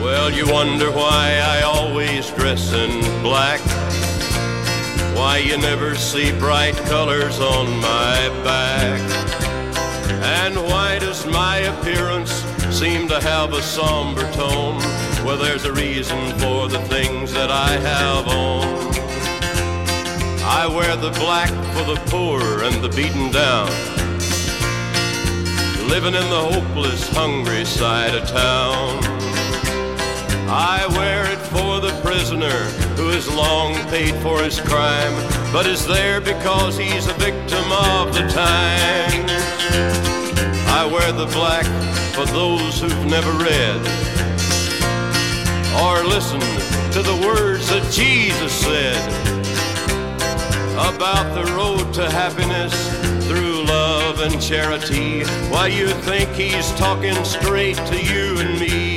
Well, 0.00 0.30
you 0.30 0.46
wonder 0.46 0.94
why 0.94 1.40
I 1.40 1.64
always 1.64 2.32
dress 2.36 2.72
in 2.72 3.00
black. 3.22 3.60
Why 5.20 5.36
you 5.36 5.58
never 5.58 5.94
see 5.96 6.32
bright 6.32 6.74
colors 6.88 7.40
on 7.40 7.66
my 7.76 8.16
back. 8.42 8.98
And 10.22 10.56
why 10.56 10.98
does 10.98 11.26
my 11.26 11.58
appearance 11.58 12.32
seem 12.70 13.06
to 13.08 13.20
have 13.20 13.52
a 13.52 13.60
somber 13.60 14.22
tone? 14.32 14.78
Well, 15.22 15.36
there's 15.36 15.66
a 15.66 15.74
reason 15.74 16.30
for 16.38 16.68
the 16.68 16.80
things 16.88 17.34
that 17.34 17.50
I 17.50 17.68
have 17.68 18.28
on. 18.28 18.64
I 20.42 20.66
wear 20.66 20.96
the 20.96 21.10
black 21.10 21.50
for 21.74 21.84
the 21.84 22.00
poor 22.06 22.64
and 22.64 22.82
the 22.82 22.88
beaten 22.88 23.30
down. 23.30 23.68
Living 25.86 26.14
in 26.14 26.28
the 26.30 26.44
hopeless, 26.50 27.06
hungry 27.10 27.66
side 27.66 28.14
of 28.14 28.26
town. 28.26 29.19
I 30.52 30.84
wear 30.98 31.30
it 31.30 31.38
for 31.38 31.78
the 31.80 31.96
prisoner 32.02 32.64
who 32.96 33.10
has 33.10 33.32
long 33.32 33.74
paid 33.88 34.16
for 34.16 34.42
his 34.42 34.60
crime, 34.60 35.14
but 35.52 35.64
is 35.64 35.86
there 35.86 36.20
because 36.20 36.76
he's 36.76 37.06
a 37.06 37.12
victim 37.14 37.64
of 37.70 38.12
the 38.12 38.26
times. 38.26 39.30
I 40.66 40.90
wear 40.90 41.12
the 41.12 41.26
black 41.26 41.66
for 42.16 42.26
those 42.32 42.80
who've 42.80 43.06
never 43.06 43.30
read 43.38 43.80
or 45.78 46.02
listened 46.02 46.42
to 46.94 47.00
the 47.00 47.22
words 47.24 47.68
that 47.68 47.88
Jesus 47.92 48.52
said 48.52 48.98
about 50.74 51.32
the 51.32 51.44
road 51.52 51.94
to 51.94 52.10
happiness 52.10 52.74
through 53.28 53.62
love 53.66 54.18
and 54.18 54.42
charity. 54.42 55.22
Why 55.48 55.68
you 55.68 55.86
think 56.02 56.28
he's 56.30 56.72
talking 56.72 57.14
straight 57.24 57.76
to 57.76 58.04
you 58.04 58.40
and 58.40 58.58
me? 58.58 58.89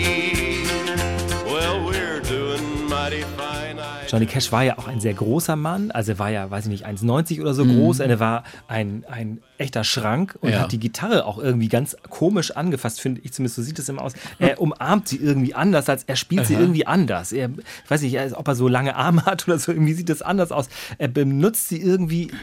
Johnny 4.14 4.28
Cash 4.28 4.51
war 4.51 4.64
ja 4.64 4.78
auch 4.78 4.88
ein 4.88 4.99
sehr 4.99 5.14
großer 5.16 5.55
Mann, 5.55 5.89
also 5.89 6.11
er 6.11 6.20
war 6.20 6.30
ja, 6.30 6.51
weiß 6.51 6.66
ich 6.66 6.70
nicht, 6.70 6.86
1,90 6.86 7.41
oder 7.41 7.55
so 7.55 7.66
groß. 7.66 7.99
Und 8.01 8.09
er 8.11 8.20
war 8.20 8.43
ein, 8.68 9.03
ein 9.09 9.39
echter 9.57 9.84
Schrank 9.84 10.38
und 10.39 10.51
Ja. 10.51 10.59
hat 10.59 10.72
die 10.72 10.80
Gitarre 10.80 11.26
auch 11.26 11.39
irgendwie 11.39 11.68
ganz 11.68 11.97
komisch 12.09 12.51
angefasst, 12.51 13.01
finde 13.01 13.22
ich 13.24 13.34
zumindest. 13.34 13.55
So 13.55 13.64
sieht 13.64 13.80
es 13.80 13.89
immer 13.89 14.03
aus. 14.03 14.14
Er 14.38 14.61
umarmt 14.61 15.07
sie 15.07 15.18
irgendwie 15.18 15.55
anders, 15.55 15.89
als 15.89 16.03
er 16.03 16.16
spielt 16.16 16.45
sie 16.45 16.53
irgendwie 16.53 16.86
anders. 16.86 17.32
Er, 17.32 17.49
ich 17.84 17.89
weiß 17.89 18.01
nicht, 18.03 18.18
ob 18.38 18.47
er 18.47 18.53
so 18.55 18.68
lange 18.68 18.95
Arme 18.95 19.26
hat 19.26 19.47
oder 19.47 19.57
so, 19.57 19.72
irgendwie 19.72 19.93
sieht 19.93 20.09
das 20.09 20.22
anders 20.22 20.51
aus. 20.51 20.70
Er 20.99 21.07
benutzt 21.07 21.70
sie 21.70 21.82
irgendwie. 21.82 22.28
Äh, 22.28 22.34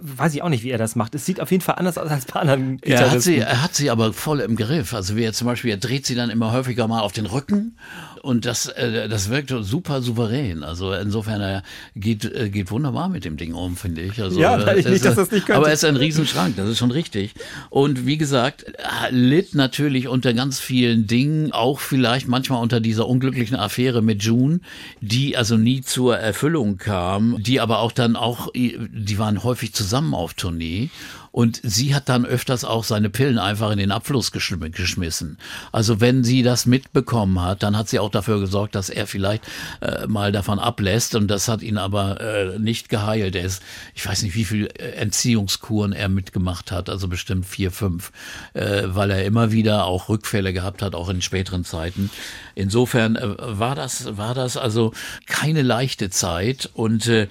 weiß 0.00 0.34
ich 0.34 0.42
auch 0.42 0.48
nicht, 0.48 0.64
wie 0.64 0.70
er 0.70 0.78
das 0.78 0.96
macht. 0.96 1.14
Es 1.14 1.26
sieht 1.26 1.40
auf 1.40 1.50
jeden 1.50 1.62
Fall 1.62 1.76
anders 1.76 1.98
aus 1.98 2.10
als 2.10 2.26
bei 2.26 2.40
anderen 2.40 2.78
Er 2.82 3.10
hat, 3.10 3.22
sie, 3.22 3.38
er 3.38 3.62
hat 3.62 3.74
sie 3.74 3.90
aber 3.90 4.12
voll 4.12 4.40
im 4.40 4.56
Griff. 4.56 4.94
Also 4.94 5.16
wie 5.16 5.24
er 5.24 5.32
zum 5.32 5.46
Beispiel, 5.46 5.70
er 5.70 5.76
dreht 5.76 6.06
sie 6.06 6.14
dann 6.14 6.30
immer 6.30 6.52
häufiger 6.52 6.88
mal 6.88 7.00
auf 7.00 7.12
den 7.12 7.26
Rücken 7.26 7.76
und 8.22 8.44
das, 8.44 8.66
äh, 8.66 9.08
das 9.08 9.30
wirkt 9.30 9.52
super 9.60 10.02
souverän. 10.02 10.62
Also 10.62 10.92
insofern, 10.92 11.40
er 11.40 11.62
geht, 11.96 12.24
äh, 12.24 12.50
geht 12.50 12.70
wunderbar 12.70 13.08
mit 13.08 13.24
dem 13.24 13.36
Ding 13.36 13.54
um, 13.54 13.76
finde 13.76 14.02
ich. 14.02 14.20
Also, 14.20 14.38
Ja, 14.38 14.58
äh, 14.58 14.80
ich 14.80 14.86
nicht, 14.86 15.04
dass 15.04 15.14
das 15.16 15.30
nicht 15.30 15.46
könnte. 15.46 15.58
Aber 15.58 15.68
er 15.68 15.74
ist 15.74 15.84
ein 15.84 15.96
Riesenschrank, 15.96 16.56
das 16.56 16.68
ist 16.68 16.78
schon 16.78 16.90
richtig. 16.90 17.34
Und 17.70 18.06
wie 18.06 18.18
gesagt, 18.18 18.62
er 18.62 19.10
litt 19.10 19.54
natürlich 19.54 20.08
unter 20.08 20.34
ganz 20.34 20.60
vielen 20.60 21.06
Dingen, 21.06 21.52
auch 21.52 21.80
vielleicht 21.80 22.28
manchmal 22.28 22.62
unter 22.62 22.80
dieser 22.80 23.08
unglücklichen 23.08 23.56
Affäre 23.56 24.02
mit 24.02 24.22
June, 24.22 24.60
die 25.00 25.36
also 25.36 25.56
nie 25.56 25.80
zur 25.80 26.18
Erfüllung 26.18 26.76
kam, 26.76 27.36
die 27.42 27.60
aber 27.60 27.78
auch 27.78 27.92
dann 27.92 28.16
auch, 28.16 28.48
die 28.54 29.18
waren 29.18 29.42
häufig 29.42 29.72
zusammen 29.80 30.14
auf 30.14 30.34
Tournee. 30.34 30.90
Und 31.32 31.60
sie 31.62 31.94
hat 31.94 32.08
dann 32.08 32.26
öfters 32.26 32.64
auch 32.64 32.82
seine 32.82 33.08
Pillen 33.08 33.38
einfach 33.38 33.70
in 33.70 33.78
den 33.78 33.92
Abfluss 33.92 34.32
geschm 34.32 34.60
geschmissen. 34.72 35.38
Also 35.70 36.00
wenn 36.00 36.24
sie 36.24 36.42
das 36.42 36.66
mitbekommen 36.66 37.40
hat, 37.40 37.62
dann 37.62 37.78
hat 37.78 37.88
sie 37.88 38.00
auch 38.00 38.10
dafür 38.10 38.40
gesorgt, 38.40 38.74
dass 38.74 38.90
er 38.90 39.06
vielleicht 39.06 39.44
äh, 39.80 40.08
mal 40.08 40.32
davon 40.32 40.58
ablässt. 40.58 41.14
Und 41.14 41.28
das 41.28 41.46
hat 41.46 41.62
ihn 41.62 41.78
aber 41.78 42.20
äh, 42.20 42.58
nicht 42.58 42.88
geheilt. 42.88 43.36
Er 43.36 43.44
ist, 43.44 43.62
ich 43.94 44.04
weiß 44.04 44.24
nicht, 44.24 44.34
wie 44.34 44.44
viel 44.44 44.66
äh, 44.66 44.90
Entziehungskuren 44.96 45.92
er 45.92 46.08
mitgemacht 46.08 46.72
hat, 46.72 46.90
also 46.90 47.06
bestimmt 47.06 47.46
vier, 47.46 47.70
fünf, 47.70 48.10
äh, 48.54 48.82
weil 48.86 49.12
er 49.12 49.24
immer 49.24 49.52
wieder 49.52 49.84
auch 49.84 50.08
Rückfälle 50.08 50.52
gehabt 50.52 50.82
hat, 50.82 50.96
auch 50.96 51.08
in 51.08 51.22
späteren 51.22 51.64
Zeiten. 51.64 52.10
Insofern 52.56 53.14
äh, 53.14 53.36
war 53.38 53.76
das, 53.76 54.16
war 54.16 54.34
das 54.34 54.56
also 54.56 54.92
keine 55.26 55.62
leichte 55.62 56.10
Zeit 56.10 56.68
und 56.74 57.06
äh, 57.06 57.28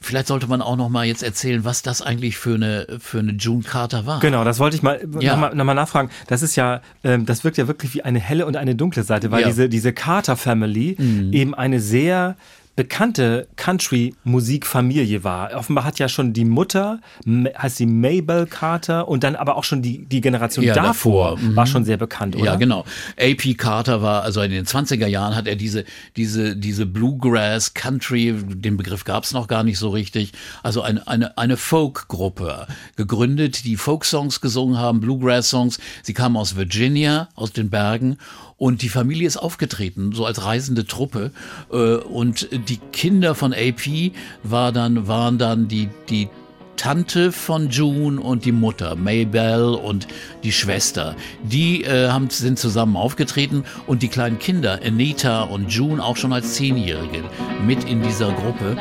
Vielleicht 0.00 0.26
sollte 0.26 0.46
man 0.46 0.62
auch 0.62 0.76
noch 0.76 0.88
mal 0.88 1.04
jetzt 1.06 1.22
erzählen, 1.22 1.64
was 1.64 1.82
das 1.82 2.02
eigentlich 2.02 2.36
für 2.36 2.54
eine 2.56 2.86
für 2.98 3.18
eine 3.20 3.32
June 3.32 3.62
Carter 3.62 4.06
war. 4.06 4.20
Genau, 4.20 4.44
das 4.44 4.58
wollte 4.58 4.76
ich 4.76 4.82
mal 4.82 5.00
Ja. 5.20 5.32
nochmal 5.32 5.54
noch 5.54 5.64
mal 5.64 5.74
nachfragen. 5.74 6.10
Das 6.26 6.42
ist 6.42 6.56
ja, 6.56 6.80
ähm, 7.04 7.24
das 7.26 7.44
wirkt 7.44 7.56
ja 7.56 7.66
wirklich 7.68 7.94
wie 7.94 8.02
eine 8.02 8.18
helle 8.18 8.46
und 8.46 8.56
eine 8.56 8.74
dunkle 8.74 9.02
Seite, 9.04 9.30
weil 9.30 9.42
Ja. 9.42 9.46
diese, 9.48 9.68
diese 9.68 9.92
Carter 9.92 10.36
Family 10.36 10.96
eben 11.32 11.54
eine 11.54 11.80
sehr 11.80 12.36
bekannte 12.76 13.48
Country-Musikfamilie 13.56 15.24
war. 15.24 15.54
Offenbar 15.54 15.84
hat 15.84 15.98
ja 15.98 16.08
schon 16.08 16.34
die 16.34 16.44
Mutter, 16.44 17.00
heißt 17.26 17.78
sie 17.78 17.86
Mabel 17.86 18.46
Carter, 18.46 19.08
und 19.08 19.24
dann 19.24 19.34
aber 19.34 19.56
auch 19.56 19.64
schon 19.64 19.80
die, 19.80 20.04
die 20.04 20.20
Generation 20.20 20.64
Ja, 20.64 20.74
davor, 20.74 21.36
davor, 21.36 21.56
war 21.56 21.66
schon 21.66 21.84
sehr 21.86 21.96
bekannt, 21.96 22.36
oder? 22.36 22.44
Ja, 22.44 22.56
genau. 22.56 22.84
AP 23.18 23.56
Carter 23.56 24.02
war, 24.02 24.22
also 24.22 24.42
in 24.42 24.50
den 24.50 24.66
20er 24.66 25.06
Jahren 25.06 25.34
hat 25.34 25.48
er 25.48 25.56
diese, 25.56 25.84
diese, 26.16 26.54
diese 26.54 26.84
Bluegrass 26.84 27.72
Country, 27.72 28.34
den 28.36 28.76
Begriff 28.76 29.04
gab 29.04 29.24
es 29.24 29.32
noch 29.32 29.48
gar 29.48 29.64
nicht 29.64 29.78
so 29.78 29.88
richtig, 29.88 30.32
also 30.62 30.82
eine, 30.82 31.08
eine, 31.08 31.38
eine 31.38 31.56
Folk-Gruppe 31.56 32.66
gegründet, 32.96 33.64
die 33.64 33.76
Folk-Songs 33.76 34.42
gesungen 34.42 34.78
haben, 34.78 35.00
Bluegrass-Songs. 35.00 35.78
Sie 36.02 36.12
kamen 36.12 36.36
aus 36.36 36.56
Virginia, 36.56 37.28
aus 37.34 37.52
den 37.52 37.70
Bergen 37.70 38.18
und 38.58 38.82
die 38.82 38.88
Familie 38.88 39.26
ist 39.26 39.36
aufgetreten, 39.36 40.12
so 40.12 40.24
als 40.24 40.44
reisende 40.44 40.86
Truppe. 40.86 41.30
Äh, 41.70 41.96
Und 41.96 42.48
die 42.68 42.78
Kinder 42.92 43.34
von 43.34 43.52
AP 43.52 44.12
war 44.42 44.72
dann, 44.72 45.08
waren 45.08 45.38
dann 45.38 45.68
die, 45.68 45.88
die 46.08 46.28
Tante 46.76 47.32
von 47.32 47.70
June 47.70 48.20
und 48.20 48.44
die 48.44 48.52
Mutter, 48.52 48.96
Maybell 48.96 49.74
und 49.74 50.06
die 50.42 50.52
Schwester. 50.52 51.16
Die 51.42 51.84
äh, 51.84 52.08
haben, 52.08 52.28
sind 52.30 52.58
zusammen 52.58 52.96
aufgetreten 52.96 53.64
und 53.86 54.02
die 54.02 54.08
kleinen 54.08 54.38
Kinder, 54.38 54.80
Anita 54.84 55.42
und 55.44 55.72
June, 55.72 56.02
auch 56.02 56.16
schon 56.16 56.32
als 56.32 56.54
Zehnjährige, 56.54 57.24
mit 57.66 57.84
in 57.84 58.02
dieser 58.02 58.32
Gruppe. 58.32 58.76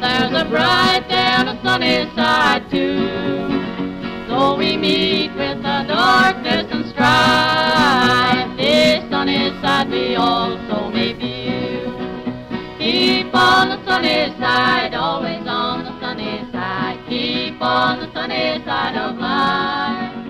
There's 0.00 0.32
a 0.34 0.44
bright 0.44 1.04
and 1.10 1.48
a 1.48 1.56
sunny 1.62 2.06
side 2.16 2.68
too. 2.72 3.51
So 4.32 4.56
we 4.56 4.78
meet 4.78 5.30
with 5.36 5.58
the 5.58 5.84
darkness 5.86 6.66
and 6.70 6.86
strife. 6.86 8.56
This 8.56 9.04
sunny 9.10 9.52
side 9.60 9.90
we 9.90 10.16
also 10.16 10.88
may 10.88 11.12
view. 11.12 11.92
Keep 12.78 13.34
on 13.34 13.68
the 13.68 13.78
sunny 13.84 14.32
side, 14.40 14.94
always 14.94 15.46
on 15.46 15.84
the 15.84 15.92
sunny 16.00 16.48
side. 16.50 16.98
Keep 17.10 17.60
on 17.60 18.00
the 18.00 18.08
sunny 18.14 18.64
side 18.64 18.96
of 18.96 19.18
life. 19.18 20.22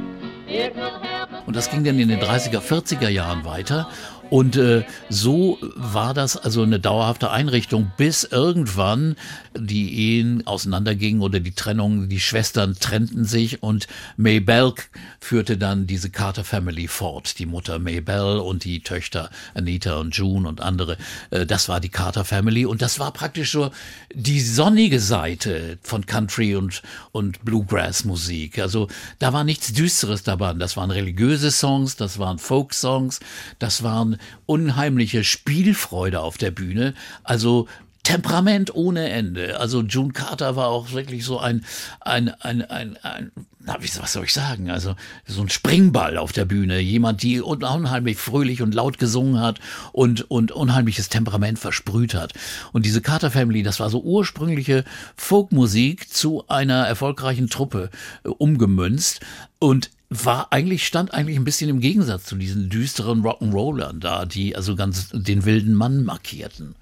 Und 1.46 1.56
das 1.56 1.70
ging 1.70 1.84
dann 1.84 1.98
in 1.98 2.08
den 2.08 2.20
30er, 2.20 2.60
40er 2.60 3.08
Jahren 3.08 3.44
weiter. 3.44 3.88
Und 4.32 4.56
äh, 4.56 4.82
so 5.10 5.58
war 5.60 6.14
das 6.14 6.38
also 6.38 6.62
eine 6.62 6.80
dauerhafte 6.80 7.30
Einrichtung, 7.30 7.92
bis 7.98 8.24
irgendwann 8.24 9.14
die 9.54 10.16
Ehen 10.16 10.46
auseinandergingen 10.46 11.20
oder 11.20 11.38
die 11.38 11.52
Trennung, 11.52 12.08
die 12.08 12.18
Schwestern 12.18 12.74
trennten 12.80 13.26
sich 13.26 13.62
und 13.62 13.88
Maybell 14.16 14.72
führte 15.20 15.58
dann 15.58 15.86
diese 15.86 16.08
Carter 16.08 16.44
Family 16.44 16.88
fort. 16.88 17.38
Die 17.40 17.44
Mutter 17.44 17.78
Maybell 17.78 18.38
und 18.38 18.64
die 18.64 18.80
Töchter 18.80 19.28
Anita 19.52 19.96
und 19.96 20.16
June 20.16 20.48
und 20.48 20.62
andere. 20.62 20.96
Äh, 21.28 21.44
das 21.44 21.68
war 21.68 21.80
die 21.80 21.90
Carter 21.90 22.24
Family 22.24 22.64
und 22.64 22.80
das 22.80 22.98
war 22.98 23.12
praktisch 23.12 23.52
so 23.52 23.70
die 24.14 24.40
sonnige 24.40 25.00
Seite 25.00 25.76
von 25.82 26.06
Country 26.06 26.56
und, 26.56 26.80
und 27.10 27.44
Bluegrass-Musik. 27.44 28.60
Also 28.60 28.88
da 29.18 29.34
war 29.34 29.44
nichts 29.44 29.74
Düsteres 29.74 30.22
dabei. 30.22 30.54
Das 30.54 30.78
waren 30.78 30.90
religiöse 30.90 31.50
Songs, 31.50 31.96
das 31.96 32.18
waren 32.18 32.38
Folk-Songs, 32.38 33.20
das 33.58 33.82
waren 33.82 34.16
unheimliche 34.46 35.24
Spielfreude 35.24 36.20
auf 36.20 36.38
der 36.38 36.50
Bühne. 36.50 36.94
Also 37.22 37.68
Temperament 38.04 38.74
ohne 38.74 39.10
Ende. 39.10 39.60
Also 39.60 39.82
June 39.82 40.12
Carter 40.12 40.56
war 40.56 40.66
auch 40.66 40.90
wirklich 40.90 41.24
so 41.24 41.38
ein, 41.38 41.64
ein, 42.00 42.30
ein, 42.40 42.62
ein, 42.62 42.96
ein 43.02 43.30
na, 43.64 43.76
was 43.80 44.12
soll 44.12 44.24
ich 44.24 44.32
sagen? 44.32 44.72
Also 44.72 44.96
so 45.24 45.40
ein 45.40 45.48
Springball 45.48 46.18
auf 46.18 46.32
der 46.32 46.44
Bühne. 46.44 46.80
Jemand, 46.80 47.22
die 47.22 47.40
un- 47.40 47.62
unheimlich 47.62 48.16
fröhlich 48.16 48.60
und 48.60 48.74
laut 48.74 48.98
gesungen 48.98 49.38
hat 49.38 49.60
und, 49.92 50.28
und 50.32 50.50
unheimliches 50.50 51.10
Temperament 51.10 51.60
versprüht 51.60 52.14
hat. 52.14 52.32
Und 52.72 52.86
diese 52.86 53.02
Carter 53.02 53.30
Family, 53.30 53.62
das 53.62 53.78
war 53.78 53.88
so 53.88 54.02
ursprüngliche 54.02 54.84
Folkmusik 55.16 56.12
zu 56.12 56.48
einer 56.48 56.84
erfolgreichen 56.88 57.48
Truppe 57.50 57.90
äh, 58.24 58.30
umgemünzt. 58.30 59.20
Und 59.60 59.90
war 60.12 60.48
eigentlich, 60.52 60.86
stand 60.86 61.14
eigentlich 61.14 61.36
ein 61.36 61.44
bisschen 61.44 61.70
im 61.70 61.80
Gegensatz 61.80 62.24
zu 62.24 62.36
diesen 62.36 62.68
düsteren 62.68 63.22
Rock'n'Rollern 63.22 64.00
da, 64.00 64.24
die 64.24 64.56
also 64.56 64.76
ganz 64.76 65.10
den 65.12 65.44
wilden 65.44 65.74
Mann 65.74 66.04
markierten. 66.04 66.74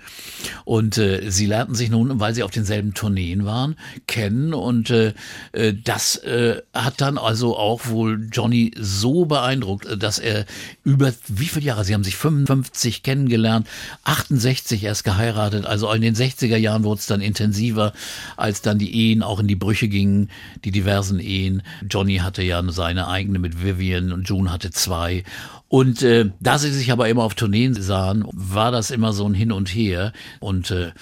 Und 0.65 0.99
äh, 0.99 1.31
sie 1.31 1.47
lernten 1.47 1.75
sich 1.75 1.91
nun, 1.91 2.21
weil 2.21 2.35
sie 2.35 2.43
auf 2.43 2.51
denselben 2.51 2.95
Tourneen 2.95 3.45
waren, 3.45 3.77
kennen 4.07 4.55
und 4.55 4.91
äh, 4.91 5.15
äh, 5.53 5.75
das 5.75 6.17
äh, 6.17 6.63
hat 6.73 7.01
dann 7.01 7.19
also 7.19 7.57
auch 7.57 7.87
wohl 7.87 8.29
Johnny 8.33 8.73
so 8.79 9.25
beeindruckt, 9.25 9.87
äh, 9.87 9.97
dass 9.97 10.19
er 10.19 10.47
über 10.85 11.13
wie 11.29 11.47
viele 11.47 11.67
Jahre, 11.67 11.85
sie 11.85 11.95
haben 11.95 12.05
sich 12.05 12.17
55 12.17 13.03
kennengelernt, 13.03 13.67
68 14.05 14.85
erst 14.85 15.05
geheiratet, 15.05 15.67
also 15.67 15.91
in 15.93 16.03
den 16.03 16.15
60er 16.15 16.57
Jahren 16.57 16.85
wurde 16.85 17.01
es 17.01 17.07
dann 17.07 17.21
intensiver, 17.21 17.93
als 18.37 18.63
dann 18.63 18.79
die 18.79 18.95
Ehen 18.95 19.23
auch 19.23 19.41
in 19.41 19.47
die 19.47 19.57
Brüche 19.57 19.89
gingen, 19.89 20.31
die 20.65 20.71
diversen 20.71 21.21
Ehen. 21.21 21.63
Johnny 21.89 22.19
hatte 22.19 22.43
ja 22.43 22.63
seine 22.71 23.09
eigene 23.09 23.20
mit 23.29 23.63
Vivian 23.63 24.13
und 24.13 24.29
June 24.29 24.51
hatte 24.51 24.71
zwei. 24.71 25.25
Und 25.69 26.03
äh, 26.03 26.31
da 26.41 26.59
sie 26.59 26.73
sich 26.73 26.91
aber 26.91 27.09
immer 27.09 27.23
auf 27.23 27.35
Tourneen 27.35 27.75
sahen, 27.75 28.25
war 28.33 28.73
das 28.73 28.91
immer 28.91 29.13
so 29.13 29.27
ein 29.27 29.35
Hin 29.35 29.53
und 29.53 29.69
Her. 29.69 30.13
Und 30.41 30.71
äh, 30.71 30.93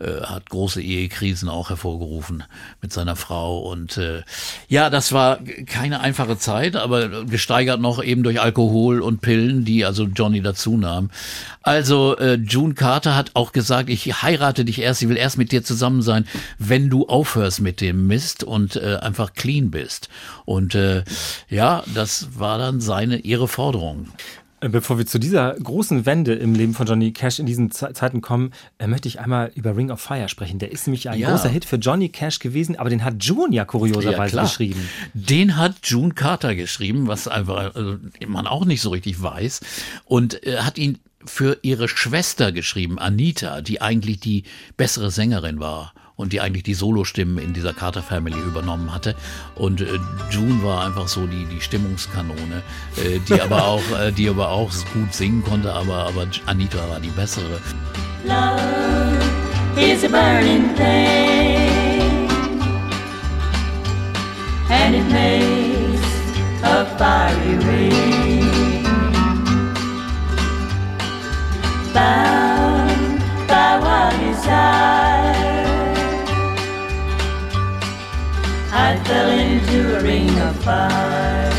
äh, 0.00 0.22
hat 0.22 0.50
große 0.50 0.82
Ehekrisen 0.82 1.48
auch 1.48 1.70
hervorgerufen 1.70 2.44
mit 2.80 2.92
seiner 2.92 3.16
Frau. 3.16 3.60
Und 3.60 3.96
äh, 3.96 4.22
ja, 4.68 4.90
das 4.90 5.12
war 5.12 5.38
keine 5.66 6.00
einfache 6.00 6.38
Zeit, 6.38 6.76
aber 6.76 7.24
gesteigert 7.24 7.80
noch 7.80 8.02
eben 8.02 8.22
durch 8.22 8.40
Alkohol 8.40 9.00
und 9.00 9.20
Pillen, 9.20 9.64
die 9.64 9.84
also 9.84 10.04
Johnny 10.04 10.40
dazu 10.40 10.76
nahm. 10.76 11.10
Also 11.62 12.16
äh, 12.16 12.34
June 12.34 12.74
Carter 12.74 13.16
hat 13.16 13.32
auch 13.34 13.52
gesagt, 13.52 13.90
ich 13.90 14.22
heirate 14.22 14.64
dich 14.64 14.80
erst, 14.80 15.02
ich 15.02 15.08
will 15.08 15.16
erst 15.16 15.38
mit 15.38 15.52
dir 15.52 15.64
zusammen 15.64 16.02
sein, 16.02 16.26
wenn 16.58 16.90
du 16.90 17.06
aufhörst 17.06 17.60
mit 17.60 17.80
dem 17.80 18.06
Mist 18.06 18.44
und 18.44 18.76
äh, 18.76 18.96
einfach 19.00 19.34
clean 19.34 19.70
bist. 19.70 20.08
Und 20.44 20.74
äh, 20.74 21.04
ja, 21.50 21.82
das 21.94 22.28
war 22.38 22.58
dann 22.58 22.80
seine 22.80 23.18
ihre 23.18 23.48
Forderung. 23.48 24.08
Äh, 24.60 24.68
bevor 24.68 24.98
wir 24.98 25.06
zu 25.06 25.18
dieser 25.18 25.54
großen 25.54 26.06
Wende 26.06 26.34
im 26.34 26.54
Leben 26.54 26.74
von 26.74 26.86
Johnny 26.86 27.12
Cash 27.12 27.38
in 27.38 27.46
diesen 27.46 27.70
Ze 27.70 27.92
Zeiten 27.92 28.20
kommen, 28.20 28.52
äh, 28.78 28.86
möchte 28.86 29.08
ich 29.08 29.20
einmal 29.20 29.52
über 29.54 29.76
Ring 29.76 29.90
of 29.90 30.00
Fire 30.00 30.28
sprechen. 30.28 30.58
Der 30.58 30.72
ist 30.72 30.86
nämlich 30.86 31.08
ein 31.08 31.18
Ja. 31.18 31.30
großer 31.30 31.48
Hit 31.48 31.64
für 31.64 31.76
Johnny 31.76 32.08
Cash 32.08 32.38
gewesen, 32.40 32.76
aber 32.76 32.90
den 32.90 33.04
hat 33.04 33.22
June 33.24 33.54
ja 33.54 33.64
kurioserweise 33.64 34.32
klar. 34.32 34.44
geschrieben. 34.44 34.88
Den 35.14 35.56
hat 35.56 35.74
June 35.84 36.14
Carter 36.14 36.54
geschrieben, 36.54 37.06
was 37.06 37.28
einfach 37.28 37.74
also, 37.74 37.96
man 38.26 38.46
auch 38.46 38.64
nicht 38.64 38.80
so 38.82 38.90
richtig 38.90 39.22
weiß. 39.22 39.60
Und 40.04 40.44
äh, 40.46 40.58
hat 40.58 40.78
ihn 40.78 40.98
für 41.24 41.58
ihre 41.62 41.88
Schwester 41.88 42.52
geschrieben, 42.52 42.98
Anita, 42.98 43.60
die 43.60 43.80
eigentlich 43.80 44.20
die 44.20 44.44
bessere 44.76 45.10
Sängerin 45.10 45.60
war 45.60 45.92
und 46.18 46.32
die 46.32 46.40
eigentlich 46.40 46.64
die 46.64 46.74
Solostimmen 46.74 47.38
in 47.38 47.54
dieser 47.54 47.72
Carter 47.72 48.02
Family 48.02 48.36
übernommen 48.36 48.92
hatte. 48.92 49.14
Und 49.54 49.80
äh, 49.80 49.98
June 50.30 50.62
war 50.62 50.84
einfach 50.84 51.06
so 51.08 51.26
die, 51.26 51.46
die 51.46 51.60
Stimmungskanone, 51.60 52.62
äh, 52.96 53.20
die 53.20 53.40
aber 53.40 53.64
auch, 53.64 53.98
äh, 53.98 54.12
die 54.12 54.28
aber 54.28 54.50
auch 54.50 54.70
gut 54.92 55.14
singen 55.14 55.42
konnte, 55.42 55.72
aber, 55.72 56.08
aber 56.08 56.26
Anita 56.46 56.78
war 56.90 57.00
die 57.00 57.10
bessere. 57.10 57.60
Love 58.24 59.80
is 59.80 60.02
a 60.02 60.08
burning 60.08 60.74
thing, 60.74 62.28
and 64.70 64.96
it 64.96 65.12
makes 65.12 65.47
into 79.98 80.06
a 80.06 80.12
ring 80.12 80.38
of 80.40 80.56
fire. 80.62 81.52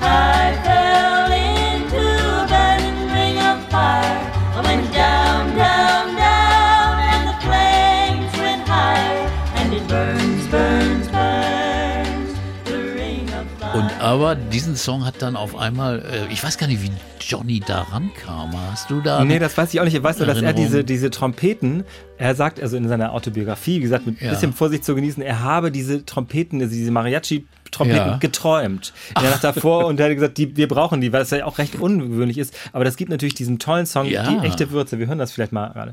I 0.00 0.54
fell 0.64 1.32
into 1.32 1.98
a 1.98 2.46
burning 2.46 3.12
ring 3.12 3.38
of 3.38 3.68
fire. 3.70 4.32
I 4.54 4.60
went 4.62 4.92
down, 4.92 5.56
down, 5.56 6.16
down, 6.16 6.98
and 6.98 7.28
the 7.28 7.36
flames 7.42 8.32
went 8.38 8.68
higher. 8.68 9.30
And 9.56 9.74
it 9.74 9.88
burns, 9.88 10.46
burns, 10.48 11.08
burns, 11.08 12.38
the 12.64 12.94
ring 12.94 13.28
of 13.34 13.46
fire. 13.58 13.74
Und 13.74 14.00
aber 14.00 14.34
diesen 14.34 14.76
Song 14.76 15.04
hat 15.04 15.20
dann 15.20 15.36
auf 15.36 15.56
einmal, 15.56 16.00
äh, 16.00 16.32
ich 16.32 16.42
weiß 16.42 16.58
gar 16.58 16.66
nicht, 16.66 16.82
wie 16.82 16.92
Johnny 17.26 17.60
da 17.60 17.82
rankam. 17.82 18.50
Hast 18.70 18.90
du 18.90 19.00
da? 19.00 19.24
Nee, 19.24 19.38
das 19.38 19.56
weiß 19.56 19.72
ich 19.74 19.80
auch 19.80 19.84
nicht. 19.84 19.94
Ich 19.94 20.02
weiß 20.02 20.18
nur, 20.18 20.26
dass 20.26 20.40
er 20.42 20.52
diese, 20.52 20.84
diese 20.84 21.10
Trompeten, 21.10 21.84
er 22.18 22.34
sagt 22.34 22.60
also 22.60 22.76
in 22.76 22.86
seiner 22.88 23.12
Autobiografie, 23.12 23.76
wie 23.78 23.80
gesagt, 23.82 24.06
mit 24.06 24.20
ein 24.20 24.24
Ja. 24.26 24.30
bisschen 24.32 24.52
Vorsicht 24.52 24.84
zu 24.84 24.94
genießen, 24.94 25.22
er 25.22 25.40
habe 25.40 25.70
diese 25.72 26.04
Trompeten, 26.04 26.60
also 26.60 26.72
diese 26.74 26.90
Mariachi-Trompeten 26.90 27.96
Ja. 28.12 28.16
geträumt. 28.18 28.92
In 29.16 29.22
der 29.22 29.30
Nacht 29.32 29.44
davor 29.44 29.86
und 29.86 29.98
er 30.00 30.06
hat 30.08 30.14
gesagt, 30.14 30.38
die, 30.38 30.56
wir 30.56 30.68
brauchen 30.68 31.00
die, 31.00 31.12
weil 31.12 31.22
es 31.22 31.30
ja 31.30 31.44
auch 31.46 31.58
recht 31.58 31.76
ungewöhnlich 31.80 32.38
ist. 32.38 32.54
Aber 32.72 32.84
das 32.84 32.96
gibt 32.96 33.10
natürlich 33.10 33.34
diesen 33.34 33.58
tollen 33.58 33.86
Song, 33.86 34.06
Ja. 34.06 34.28
die 34.28 34.46
echte 34.46 34.70
Würze. 34.70 34.98
Wir 34.98 35.06
hören 35.06 35.18
das 35.18 35.32
vielleicht 35.32 35.52
mal 35.52 35.68
gerade. 35.72 35.92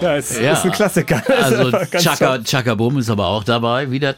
Ja, 0.00 0.16
es 0.16 0.38
Ja. 0.38 0.52
ist 0.52 0.64
ein 0.64 0.72
Klassiker. 0.72 1.22
Also 1.42 1.70
Chaka. 1.98 2.38
Chaka 2.42 2.74
Boom 2.74 2.98
ist 2.98 3.10
aber 3.10 3.26
auch 3.26 3.44
dabei 3.44 3.90
wieder. 3.90 4.14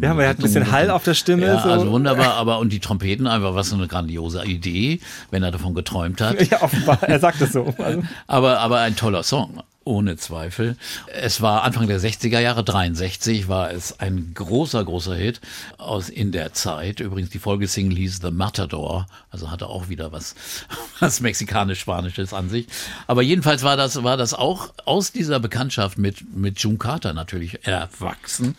Ja, 0.00 0.10
aber 0.12 0.22
er 0.24 0.30
hat 0.30 0.38
ein 0.38 0.42
bisschen 0.42 0.70
Hall 0.70 0.90
auf 0.90 1.04
der 1.04 1.14
Stimme, 1.14 1.46
Ja, 1.46 1.60
so. 1.62 1.68
also 1.68 1.90
wunderbar. 1.90 2.34
Aber 2.34 2.58
und 2.58 2.72
die 2.72 2.78
Trompeten 2.80 3.26
einfach 3.26 3.54
was 3.54 3.70
so 3.70 3.76
eine 3.76 3.86
grandiose 3.88 4.44
Idee, 4.44 5.00
wenn 5.30 5.42
er 5.42 5.50
davon 5.50 5.74
geträumt 5.74 6.20
hat. 6.20 6.36
Ja, 6.50 6.62
offenbar, 6.62 7.02
er 7.02 7.18
sagt 7.18 7.40
es 7.42 7.52
so. 7.52 7.74
Also, 7.78 8.02
Aber, 8.26 8.58
aber 8.60 8.78
ein 8.80 8.96
toller 8.96 9.22
Song, 9.22 9.62
ohne 9.88 10.18
Zweifel. 10.18 10.76
Es 11.06 11.40
war 11.40 11.62
Anfang 11.62 11.88
der 11.88 11.98
60er 11.98 12.38
Jahre, 12.38 12.62
63 12.62 13.48
war 13.48 13.72
es 13.72 13.98
ein 13.98 14.32
großer, 14.34 14.84
großer 14.84 15.14
Hit 15.14 15.40
aus 15.78 16.10
in 16.10 16.30
der 16.30 16.52
Zeit. 16.52 17.00
Übrigens, 17.00 17.30
die 17.30 17.38
Folgesingle 17.38 17.96
hieß 17.96 18.20
The 18.20 18.30
Matador, 18.30 19.06
also 19.30 19.50
hatte 19.50 19.66
auch 19.66 19.88
wieder 19.88 20.12
was, 20.12 20.34
was 21.00 21.20
mexikanisch-spanisches 21.20 22.34
an 22.34 22.50
sich. 22.50 22.66
Aber 23.06 23.22
jedenfalls 23.22 23.62
war 23.62 23.78
das, 23.78 24.02
war 24.04 24.18
das 24.18 24.34
auch 24.34 24.74
aus 24.84 25.10
dieser 25.10 25.40
Bekanntschaft 25.40 25.96
mit, 25.96 26.36
mit 26.36 26.60
June 26.60 26.76
Carter 26.76 27.14
natürlich 27.14 27.66
erwachsen 27.66 28.56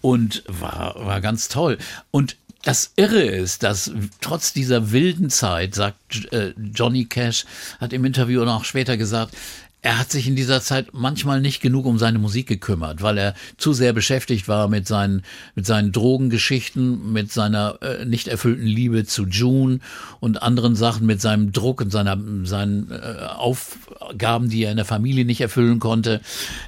und 0.00 0.42
war, 0.48 0.96
war 1.06 1.20
ganz 1.20 1.48
toll. 1.48 1.78
Und 2.10 2.36
das 2.64 2.92
Irre 2.96 3.22
ist, 3.22 3.62
dass 3.62 3.90
trotz 4.20 4.54
dieser 4.54 4.90
wilden 4.90 5.28
Zeit, 5.28 5.74
sagt 5.74 6.32
äh, 6.32 6.54
Johnny 6.74 7.04
Cash, 7.04 7.44
hat 7.78 7.92
im 7.92 8.04
Interview 8.06 8.40
und 8.40 8.48
auch 8.48 8.64
später 8.64 8.96
gesagt, 8.96 9.36
er 9.84 9.98
hat 9.98 10.10
sich 10.10 10.26
in 10.26 10.34
dieser 10.34 10.62
Zeit 10.62 10.88
manchmal 10.92 11.42
nicht 11.42 11.60
genug 11.60 11.84
um 11.84 11.98
seine 11.98 12.18
Musik 12.18 12.46
gekümmert, 12.46 13.02
weil 13.02 13.18
er 13.18 13.34
zu 13.58 13.74
sehr 13.74 13.92
beschäftigt 13.92 14.48
war 14.48 14.66
mit 14.66 14.88
seinen, 14.88 15.22
mit 15.54 15.66
seinen 15.66 15.92
Drogengeschichten, 15.92 17.12
mit 17.12 17.30
seiner 17.30 17.82
äh, 17.82 18.06
nicht 18.06 18.26
erfüllten 18.26 18.64
Liebe 18.64 19.04
zu 19.04 19.26
June 19.26 19.80
und 20.20 20.42
anderen 20.42 20.74
Sachen, 20.74 21.04
mit 21.04 21.20
seinem 21.20 21.52
Druck 21.52 21.82
und 21.82 21.90
seiner, 21.90 22.18
seinen 22.44 22.90
äh, 22.90 23.26
Aufgaben, 23.36 24.48
die 24.48 24.64
er 24.64 24.70
in 24.70 24.78
der 24.78 24.86
Familie 24.86 25.26
nicht 25.26 25.42
erfüllen 25.42 25.80
konnte, 25.80 26.22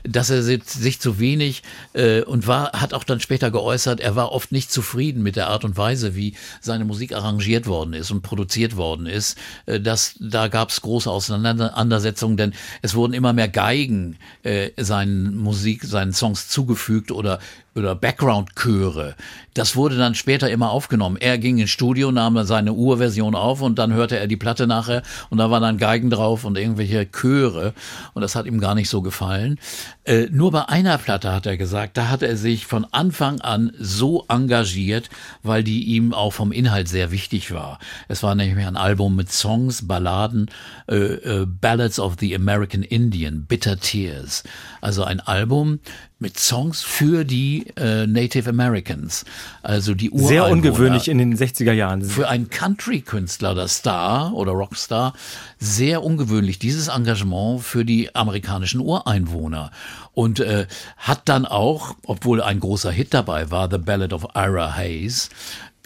dass 0.05 0.29
er 0.29 0.43
sich, 0.43 1.01
zu 1.01 1.19
wenig 1.19 1.63
äh, 1.95 2.21
und 2.21 2.47
war, 2.47 2.73
hat 2.73 2.93
auch 2.93 3.05
dann 3.05 3.21
später 3.21 3.51
geäußert, 3.51 3.99
er 3.99 4.15
war 4.15 4.33
oft 4.33 4.53
nicht 4.53 4.71
zufrieden 4.71 5.23
mit 5.23 5.37
der 5.37 5.49
Art 5.49 5.65
und 5.65 5.79
Weise, 5.79 6.15
wie 6.17 6.35
seine 6.61 6.85
Musik 6.85 7.15
arrangiert 7.15 7.67
worden 7.67 7.95
ist 7.95 8.11
und 8.11 8.21
produziert 8.21 8.77
worden 8.77 9.07
ist. 9.07 9.39
Äh, 9.65 9.81
das, 9.81 10.17
da 10.21 10.49
gab 10.49 10.69
es 10.69 10.83
große 10.83 11.11
Auseinandersetzungen, 11.11 12.37
denn 12.37 12.53
es 12.83 12.95
wurden 13.07 13.15
immer 13.15 13.33
mehr 13.33 13.47
Geigen 13.47 14.17
äh, 14.43 14.71
seinen 14.77 15.37
Musik, 15.37 15.85
seinen 15.85 16.13
Songs 16.13 16.49
zugefügt 16.49 17.13
oder 17.13 17.39
oder 17.77 17.95
Background-Chöre. 17.95 19.15
Das 19.55 19.75
wurde 19.75 19.97
dann 19.97 20.15
später 20.15 20.51
immer 20.51 20.71
aufgenommen. 20.71 21.17
Er 21.19 21.39
ging 21.39 21.59
ins 21.59 21.71
Studio, 21.71 22.13
nahm 22.13 22.43
seine 22.45 22.75
Urversion 22.75 23.35
auf 23.35 23.63
und 23.63 23.79
dann 23.79 23.93
hörte 23.93 24.19
er 24.19 24.27
die 24.27 24.37
Platte 24.37 24.67
nachher 24.67 25.03
und 25.31 25.39
da 25.39 25.51
waren 25.51 25.63
dann 25.63 25.79
Geigen 25.79 26.11
drauf 26.11 26.45
und 26.45 26.59
irgendwelche 26.59 27.11
Chöre 27.11 27.73
und 28.13 28.23
das 28.23 28.35
hat 28.35 28.47
ihm 28.47 28.61
gar 28.61 28.75
nicht 28.75 28.91
so 28.91 29.01
gefallen. 29.01 29.59
Äh, 30.05 30.29
nur 30.31 30.53
bei 30.53 30.69
einer 30.69 30.99
Platte 30.99 31.33
hat 31.33 31.47
er 31.47 31.57
gesagt, 31.57 31.97
da 31.97 32.09
hat 32.09 32.23
er 32.23 32.37
sich 32.37 32.67
von 32.67 32.87
Anfang 32.93 33.41
an 33.41 33.73
so 33.79 34.27
engagiert, 34.29 35.09
weil 35.43 35.65
die 35.65 35.85
ihm 35.85 36.13
auch 36.13 36.35
vom 36.35 36.53
Inhalt 36.53 36.89
sehr 36.89 37.11
wichtig 37.11 37.53
war. 37.53 37.79
Es 38.09 38.23
war 38.23 38.35
nämlich 38.35 38.67
ein 38.67 38.77
Album 38.77 39.17
mit 39.17 39.33
Songs, 39.33 39.89
Balladen, 39.89 40.51
äh, 40.89 40.97
äh, 40.97 41.47
Ballads 41.47 41.99
of 41.99 42.17
the 42.21 42.35
American 42.35 42.83
Indian, 42.83 43.47
Bitter 43.47 43.81
Tears. 43.81 44.45
Also 44.81 45.03
ein 45.03 45.21
Album 45.21 45.81
mit 46.19 46.39
Songs 46.39 46.83
für 46.83 47.25
die 47.25 47.67
äh, 47.77 48.07
Native 48.07 48.49
Americans, 48.49 49.27
also 49.63 49.95
die 49.95 50.11
Ureinwohner. 50.11 50.29
sehr 50.29 50.47
ungewöhnlich 50.49 51.09
in 51.09 51.19
den 51.19 51.37
60er 51.37 51.73
Jahren. 51.73 52.03
Für 52.03 52.29
einen 52.29 52.49
Country-Künstler 52.49 53.53
oder 53.53 53.69
Star 53.69 54.33
oder 54.33 54.53
Rockstar 54.53 55.13
sehr 55.59 56.03
ungewöhnlich, 56.03 56.59
dieses 56.59 56.89
Engagement 56.89 57.63
für 57.63 57.85
die 57.85 58.15
amerikanischen 58.15 58.81
Ureinwohner. 58.81 59.71
Und 60.15 60.41
äh, 60.41 60.67
hat 60.97 61.29
dann 61.29 61.45
auch, 61.45 61.95
obwohl 62.07 62.41
ein 62.41 62.61
großer 62.61 62.91
Hit 62.91 63.13
dabei 63.13 63.51
war, 63.51 63.71
The 63.71 63.77
Ballad 63.77 64.15
of 64.15 64.29
Ira 64.35 64.75
Hayes, 64.75 65.29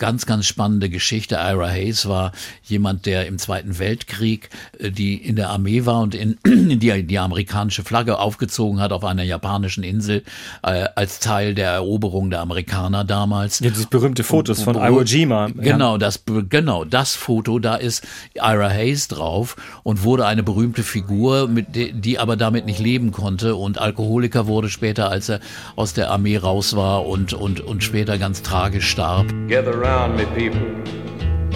ganz, 0.01 0.27
ganz 0.27 0.47
spannende 0.47 0.91
Geschichte. 0.91 1.37
Ira 1.37 1.69
Hayes 1.69 2.09
war 2.09 2.33
jemand, 2.65 3.07
der 3.07 3.29
im 3.29 3.39
Zweiten 3.39 3.79
Weltkrieg 3.79 4.51
äh, 4.79 4.91
die 4.91 5.15
in 5.15 5.37
der 5.37 5.51
Armee 5.51 5.87
war 5.87 6.01
und 6.01 6.17
in, 6.17 6.39
in 6.45 6.69
die, 6.81 7.07
die 7.07 7.19
amerikanische 7.19 7.85
Flagge 7.85 8.19
aufgezogen 8.19 8.81
hat 8.81 8.93
auf 8.93 9.05
einer 9.05 9.23
japanischen 9.23 9.85
Insel 9.85 10.25
äh, 10.63 10.87
als 10.97 11.21
Teil 11.21 11.55
der 11.55 11.71
Eroberung 11.71 12.31
der 12.31 12.41
Amerikaner 12.41 13.05
damals. 13.05 13.61
Ja, 13.61 13.71
dieses 13.71 13.87
berühmte 13.87 14.25
Fotos 14.25 14.63
von 14.63 14.75
Iwo 14.77 15.03
Jima. 15.03 15.49
Genau, 15.55 15.99
das, 15.99 16.25
genau, 16.49 16.85
das 16.85 17.15
Foto, 17.15 17.59
da 17.59 17.77
ist 17.77 18.07
Ira 18.35 18.71
Hayes 18.71 19.09
drauf 19.09 19.57
und 19.83 20.03
wurde 20.03 20.27
eine 20.27 20.43
berühmte 20.43 20.83
Figur, 20.83 21.47
mit, 21.47 21.77
die, 21.77 21.93
die 21.93 22.19
aber 22.19 22.37
damit 22.37 22.65
nicht 22.65 22.81
leben 22.81 23.13
konnte 23.13 23.55
und 23.55 23.79
Alkoholiker 23.79 24.47
wurde 24.47 24.71
später, 24.71 25.11
als 25.11 25.29
er 25.29 25.41
aus 25.77 25.93
der 25.93 26.11
Armee 26.11 26.39
raus 26.39 26.75
war 26.75 27.07
und, 27.07 27.35
und, 27.35 27.61
und 27.61 27.85
später 27.85 28.17
ganz 28.17 28.43
tragisch 28.43 28.89
starb. 28.89 29.27
Gather 29.49 29.79
round 29.91 30.17
me, 30.17 30.25
people. 30.41 30.69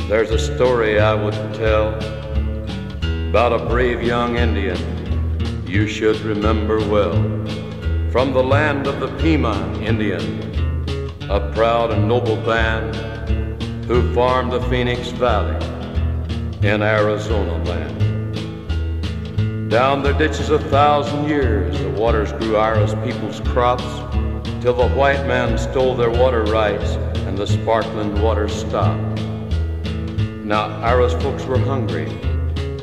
There's 0.08 0.32
a 0.32 0.38
story 0.40 0.98
I 0.98 1.14
would 1.14 1.38
tell 1.54 1.94
about 3.30 3.52
a 3.52 3.64
brave 3.64 4.02
young 4.02 4.36
Indian 4.36 4.80
you 5.68 5.86
should 5.86 6.18
remember 6.32 6.78
well. 6.94 7.14
From 8.10 8.32
the 8.32 8.42
land 8.42 8.88
of 8.88 8.98
the 8.98 9.06
Pima 9.18 9.54
Indian, 9.80 10.24
a 11.30 11.38
proud 11.54 11.92
and 11.92 12.08
noble 12.08 12.34
band 12.50 12.96
who 13.84 14.12
farmed 14.12 14.50
the 14.50 14.62
Phoenix 14.62 15.10
Valley 15.10 15.64
in 16.68 16.82
Arizona 16.82 17.56
land. 17.70 17.98
Down 19.70 20.02
their 20.02 20.18
ditches 20.22 20.50
a 20.50 20.58
thousand 20.58 21.28
years, 21.28 21.78
the 21.78 21.90
waters 21.90 22.32
grew 22.32 22.56
Ira's 22.56 22.94
people's 23.06 23.38
crops, 23.52 23.90
till 24.64 24.72
the 24.72 24.94
white 24.94 25.26
man 25.26 25.58
stole 25.58 25.94
their 25.94 26.08
water 26.08 26.42
rights 26.44 26.96
and 27.26 27.36
the 27.36 27.46
sparkling 27.46 28.18
water 28.22 28.48
stopped. 28.48 29.20
Now 30.42 30.80
Ira's 30.80 31.12
folks 31.22 31.44
were 31.44 31.58
hungry, 31.58 32.08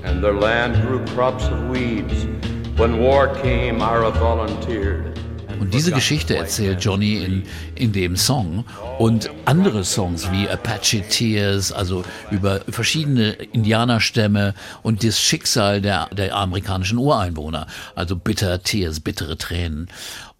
and 0.03 0.23
their 0.23 0.36
land 0.36 0.75
grew 0.86 1.03
crops 1.15 1.47
of 1.47 1.69
weeds. 1.69 2.27
When 2.77 2.99
war 2.99 3.34
came, 3.41 3.82
Ira 3.82 4.11
volunteered. 4.11 5.07
Und 5.59 5.73
diese 5.75 5.91
Geschichte 5.91 6.36
erzählt 6.36 6.84
Johnny 6.84 7.23
in, 7.23 7.43
in 7.75 7.91
dem 7.93 8.15
Song 8.15 8.65
und 8.97 9.29
andere 9.45 9.84
Songs 9.84 10.32
wie 10.32 10.49
Apache 10.49 11.01
Tears, 11.07 11.71
also 11.71 12.03
über 12.32 12.61
verschiedene 12.67 13.32
Indianerstämme 13.32 14.53
und 14.82 15.03
das 15.03 15.19
Schicksal 15.19 15.79
der, 15.82 16.09
der 16.11 16.36
amerikanischen 16.36 16.97
Ureinwohner, 16.97 17.67
also 17.95 18.15
Bitter 18.15 18.63
Tears, 18.63 18.99
bittere 18.99 19.38
Tränen. 19.38 19.88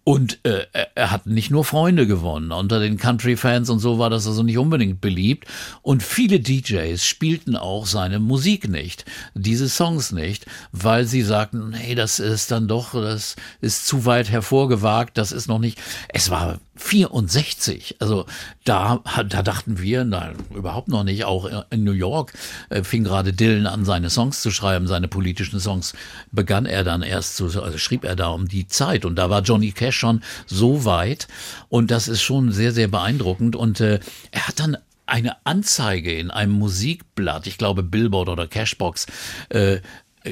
Und 0.04 0.40
äh, 0.44 0.66
er- 0.94 1.10
hat 1.12 1.26
nicht 1.26 1.50
nur 1.50 1.64
Freunde 1.64 2.06
gewonnen. 2.06 2.50
Unter 2.50 2.80
den 2.80 2.96
Country-Fans 2.98 3.70
und 3.70 3.78
so 3.78 3.98
war 3.98 4.10
das 4.10 4.26
also 4.26 4.42
nicht 4.42 4.58
unbedingt 4.58 5.00
beliebt. 5.00 5.46
Und 5.82 6.02
viele 6.02 6.40
DJs 6.40 7.04
spielten 7.04 7.56
auch 7.56 7.86
seine 7.86 8.18
Musik 8.18 8.68
nicht, 8.68 9.04
diese 9.34 9.68
Songs 9.68 10.10
nicht, 10.10 10.46
weil 10.72 11.04
sie 11.06 11.22
sagten, 11.22 11.72
hey, 11.72 11.94
das 11.94 12.18
ist 12.18 12.50
dann 12.50 12.66
doch, 12.66 12.92
das 12.94 13.36
ist 13.60 13.86
zu 13.86 14.04
weit 14.04 14.30
hervorgewagt, 14.30 15.18
das 15.18 15.30
ist 15.30 15.46
noch 15.46 15.58
nicht. 15.60 15.78
Es 16.08 16.30
war 16.30 16.58
64, 16.74 17.96
also 17.98 18.24
da, 18.64 19.02
da 19.28 19.42
dachten 19.42 19.80
wir, 19.80 20.04
nein, 20.04 20.36
überhaupt 20.54 20.88
noch 20.88 21.04
nicht. 21.04 21.24
Auch 21.24 21.64
in 21.70 21.84
New 21.84 21.92
York 21.92 22.32
äh, 22.70 22.82
fing 22.82 23.04
gerade 23.04 23.32
Dylan 23.32 23.66
an, 23.66 23.84
seine 23.84 24.08
Songs 24.08 24.40
zu 24.40 24.50
schreiben, 24.50 24.86
seine 24.86 25.08
politischen 25.08 25.60
Songs 25.60 25.92
begann 26.30 26.64
er 26.64 26.82
dann 26.82 27.02
erst 27.02 27.36
zu, 27.36 27.44
also 27.62 27.76
schrieb 27.76 28.04
er 28.04 28.16
da 28.16 28.28
um 28.28 28.48
die 28.48 28.66
Zeit. 28.66 29.04
Und 29.04 29.16
da 29.16 29.28
war 29.28 29.42
Johnny 29.42 29.72
Cash 29.72 29.98
schon 29.98 30.22
so 30.46 30.84
weit. 30.84 31.28
Und 31.68 31.90
das 31.90 32.08
ist 32.08 32.22
schon 32.22 32.52
sehr, 32.52 32.72
sehr 32.72 32.88
beeindruckend. 32.88 33.54
Und 33.54 33.80
äh, 33.80 34.00
er 34.30 34.48
hat 34.48 34.58
dann 34.58 34.78
eine 35.12 35.36
Anzeige 35.44 36.14
in 36.14 36.30
einem 36.30 36.52
Musikblatt, 36.52 37.46
ich 37.46 37.58
glaube 37.58 37.82
Billboard 37.82 38.30
oder 38.30 38.46
Cashbox, 38.46 39.06
äh, 39.50 39.80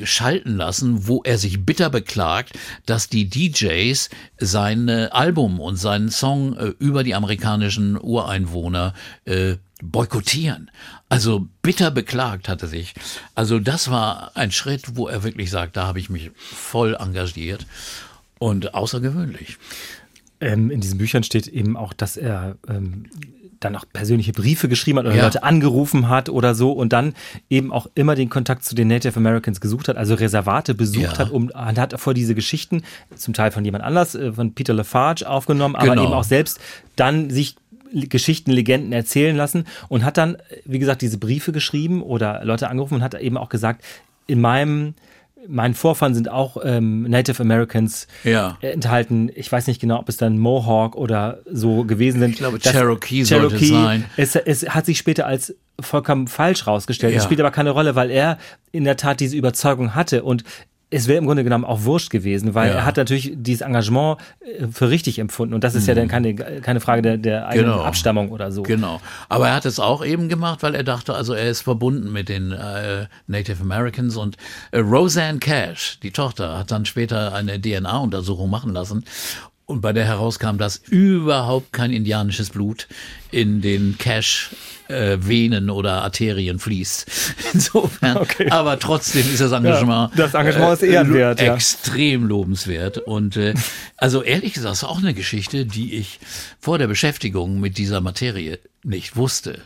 schalten 0.05 0.57
lassen, 0.57 1.07
wo 1.07 1.23
er 1.23 1.39
sich 1.39 1.65
bitter 1.65 1.91
beklagt, 1.91 2.59
dass 2.87 3.09
die 3.09 3.29
DJs 3.29 4.11
sein 4.39 4.89
äh, 4.89 5.09
Album 5.13 5.61
und 5.61 5.77
seinen 5.77 6.11
Song 6.11 6.57
äh, 6.57 6.73
über 6.79 7.05
die 7.05 7.15
amerikanischen 7.15 7.99
Ureinwohner 7.99 8.95
äh, 9.25 9.57
boykottieren. 9.83 10.71
Also 11.09 11.49
bitter 11.63 11.91
beklagt 11.91 12.49
hat 12.49 12.63
er 12.63 12.69
sich. 12.69 12.95
Also 13.35 13.59
das 13.59 13.91
war 13.91 14.33
ein 14.37 14.53
Schritt, 14.53 14.97
wo 14.97 15.09
er 15.09 15.23
wirklich 15.23 15.51
sagt, 15.51 15.77
da 15.77 15.87
habe 15.87 15.99
ich 15.99 16.11
mich 16.11 16.31
voll 16.37 16.95
engagiert 16.95 17.67
und 18.39 18.75
außergewöhnlich. 18.75 19.59
Ähm, 20.41 20.71
in 20.71 20.81
diesen 20.81 20.99
Büchern 20.99 21.23
steht 21.23 21.47
eben 21.49 21.77
auch, 21.77 21.93
dass 21.93 22.17
er 22.17 22.57
ähm, 22.69 23.07
dann 23.61 23.77
auch 23.77 23.85
persönliche 23.93 24.33
Briefe 24.33 24.69
geschrieben 24.69 24.99
hat 24.99 25.07
oder 25.07 25.15
Ja. 25.17 25.25
Leute 25.25 25.43
angerufen 25.43 26.09
hat 26.09 26.29
oder 26.31 26.55
so 26.55 26.73
und 26.73 26.93
dann 26.93 27.15
eben 27.51 27.73
auch 27.73 27.87
immer 27.95 28.15
den 28.15 28.31
Kontakt 28.31 28.65
zu 28.65 28.75
den 28.75 28.89
Native 28.89 29.17
Americans 29.17 29.61
gesucht 29.61 29.89
hat, 29.89 29.97
also 29.97 30.15
Reservate 30.15 30.75
besucht 30.75 31.13
Ja. 31.13 31.19
hat 31.19 31.31
um, 31.31 31.51
und 31.51 31.79
hat 31.79 32.01
vor 32.01 32.15
diese 32.15 32.35
Geschichten, 32.35 32.83
zum 33.17 33.35
Teil 33.35 33.51
von 33.51 33.65
jemand 33.65 33.85
anders, 33.85 34.15
äh, 34.15 34.33
von 34.33 34.55
Peter 34.55 34.73
Lafarge 34.73 35.29
aufgenommen, 35.29 35.77
aber 35.77 35.91
Genau. 35.91 36.05
eben 36.05 36.13
auch 36.15 36.25
selbst 36.25 36.59
dann 36.97 37.31
sich 37.31 37.57
Geschichten, 37.93 38.53
Legenden 38.53 38.93
erzählen 38.93 39.37
lassen 39.37 39.65
und 39.89 40.05
hat 40.05 40.17
dann, 40.17 40.37
wie 40.65 40.79
gesagt, 40.79 41.03
diese 41.03 41.19
Briefe 41.19 41.51
geschrieben 41.53 42.03
oder 42.03 42.45
Leute 42.45 42.69
angerufen 42.71 42.95
und 42.95 43.03
hat 43.03 43.15
eben 43.21 43.37
auch 43.37 43.49
gesagt, 43.49 43.85
in 44.29 44.41
meinem 44.41 44.95
meinen 45.49 45.75
Vorfahren 45.75 46.15
sind 46.15 46.31
auch 46.31 46.57
ähm, 46.65 47.03
Native 47.03 47.41
Americans 47.43 48.07
Ja. 48.25 48.59
äh, 48.61 48.69
enthalten. 48.71 49.31
Ich 49.35 49.51
weiß 49.51 49.67
nicht 49.67 49.81
genau, 49.81 49.99
ob 49.99 50.09
es 50.09 50.17
dann 50.17 50.39
Mohawk 50.39 50.97
oder 50.97 51.41
so 51.51 51.85
gewesen 51.85 52.21
sind. 52.21 52.31
Ich 52.33 52.37
glaube, 52.39 52.59
Das- 52.59 52.73
Cherokee 52.73 53.25
sollte 53.25 53.57
es 53.57 53.69
sein. 53.69 54.05
Es, 54.17 54.37
es 54.37 54.69
hat 54.69 54.87
sich 54.87 54.99
später 54.99 55.27
als 55.27 55.55
vollkommen 55.81 56.29
falsch 56.29 56.67
rausgestellt. 56.67 57.15
Es 57.15 57.23
Ja. 57.23 57.25
spielt 57.25 57.41
aber 57.41 57.51
keine 57.51 57.71
Rolle, 57.71 57.95
weil 57.95 58.11
er 58.11 58.37
in 58.71 58.85
der 58.85 58.97
Tat 58.99 59.21
diese 59.21 59.37
Überzeugung 59.37 59.95
hatte 59.95 60.23
und 60.25 60.45
es 60.93 61.07
wäre 61.07 61.19
im 61.19 61.27
Grunde 61.27 61.45
genommen 61.45 61.65
auch 61.65 61.85
wurscht 61.85 62.11
gewesen, 62.11 62.55
weil 62.55 62.69
Ja. 62.71 62.75
er 62.79 62.85
hat 62.85 62.97
natürlich 62.97 63.33
dieses 63.37 63.61
Engagement 63.63 64.19
äh, 64.41 64.67
für 64.73 64.91
richtig 64.91 65.19
empfunden 65.21 65.55
und 65.55 65.63
das 65.63 65.75
ist 65.77 65.87
ja 65.87 65.95
dann 65.95 66.09
keine, 66.09 66.35
keine 66.35 66.81
Frage 66.81 67.01
der, 67.03 67.17
der 67.17 67.47
eigenen 67.49 67.69
Mhm. 67.71 67.73
Genau. 67.75 67.85
Abstammung 67.85 68.31
oder 68.31 68.51
so. 68.51 68.63
Genau. 68.63 69.01
Aber 69.29 69.49
er 69.49 69.55
hat 69.55 69.67
es 69.67 69.79
auch 69.79 70.05
eben 70.05 70.29
gemacht, 70.29 70.63
weil 70.63 70.75
er 70.75 70.83
dachte, 70.83 71.15
also 71.15 71.33
er 71.35 71.49
ist 71.49 71.63
verbunden 71.63 72.11
mit 72.13 72.29
den 72.29 72.53
äh, 72.53 73.07
Native 73.29 73.63
Americans 73.63 74.17
und 74.17 74.37
äh, 74.73 74.79
Roseanne 74.81 75.39
Cash, 75.39 75.99
die 76.03 76.11
Tochter, 76.11 76.59
hat 76.59 76.71
dann 76.71 76.85
später 76.87 77.35
eine 77.35 77.61
DNA-Untersuchung 77.61 78.51
machen 78.51 78.73
lassen. 78.73 79.05
Und 79.71 79.81
bei 79.81 79.93
der 79.93 80.05
herauskam, 80.05 80.57
dass 80.59 80.79
überhaupt 80.89 81.73
kein 81.73 81.93
indianisches 81.93 82.51
Blut 82.51 82.89
in 83.31 83.61
den 83.61 83.97
Cash-Venen 83.99 85.71
oder 85.71 86.03
Arterien 86.03 86.59
fließt. 86.59 87.07
Insofern, 87.55 88.27
aber 88.51 88.81
trotzdem 88.81 89.23
ist 89.33 89.41
das 89.41 89.53
Engagement, 89.53 90.11
das 90.17 90.35
Engagement 90.35 90.73
ist 90.73 90.83
ehrenwert, 90.83 91.41
äh, 91.41 91.47
ja. 91.47 91.55
extrem 91.55 92.27
lobenswert. 92.27 92.99
Und 92.99 93.37
äh, 93.37 93.55
also 93.97 94.23
ehrlich 94.23 94.55
gesagt, 94.55 94.75
ist 94.75 94.85
auch 94.85 94.99
eine 94.99 95.15
Geschichte, 95.15 95.65
die 95.65 95.95
ich 95.95 96.19
vor 96.59 96.79
der 96.79 96.89
Beschäftigung 96.89 97.61
mit 97.61 97.79
dieser 97.79 98.01
Materie 98.01 98.59
nicht 98.83 99.15
wusste. 99.15 99.61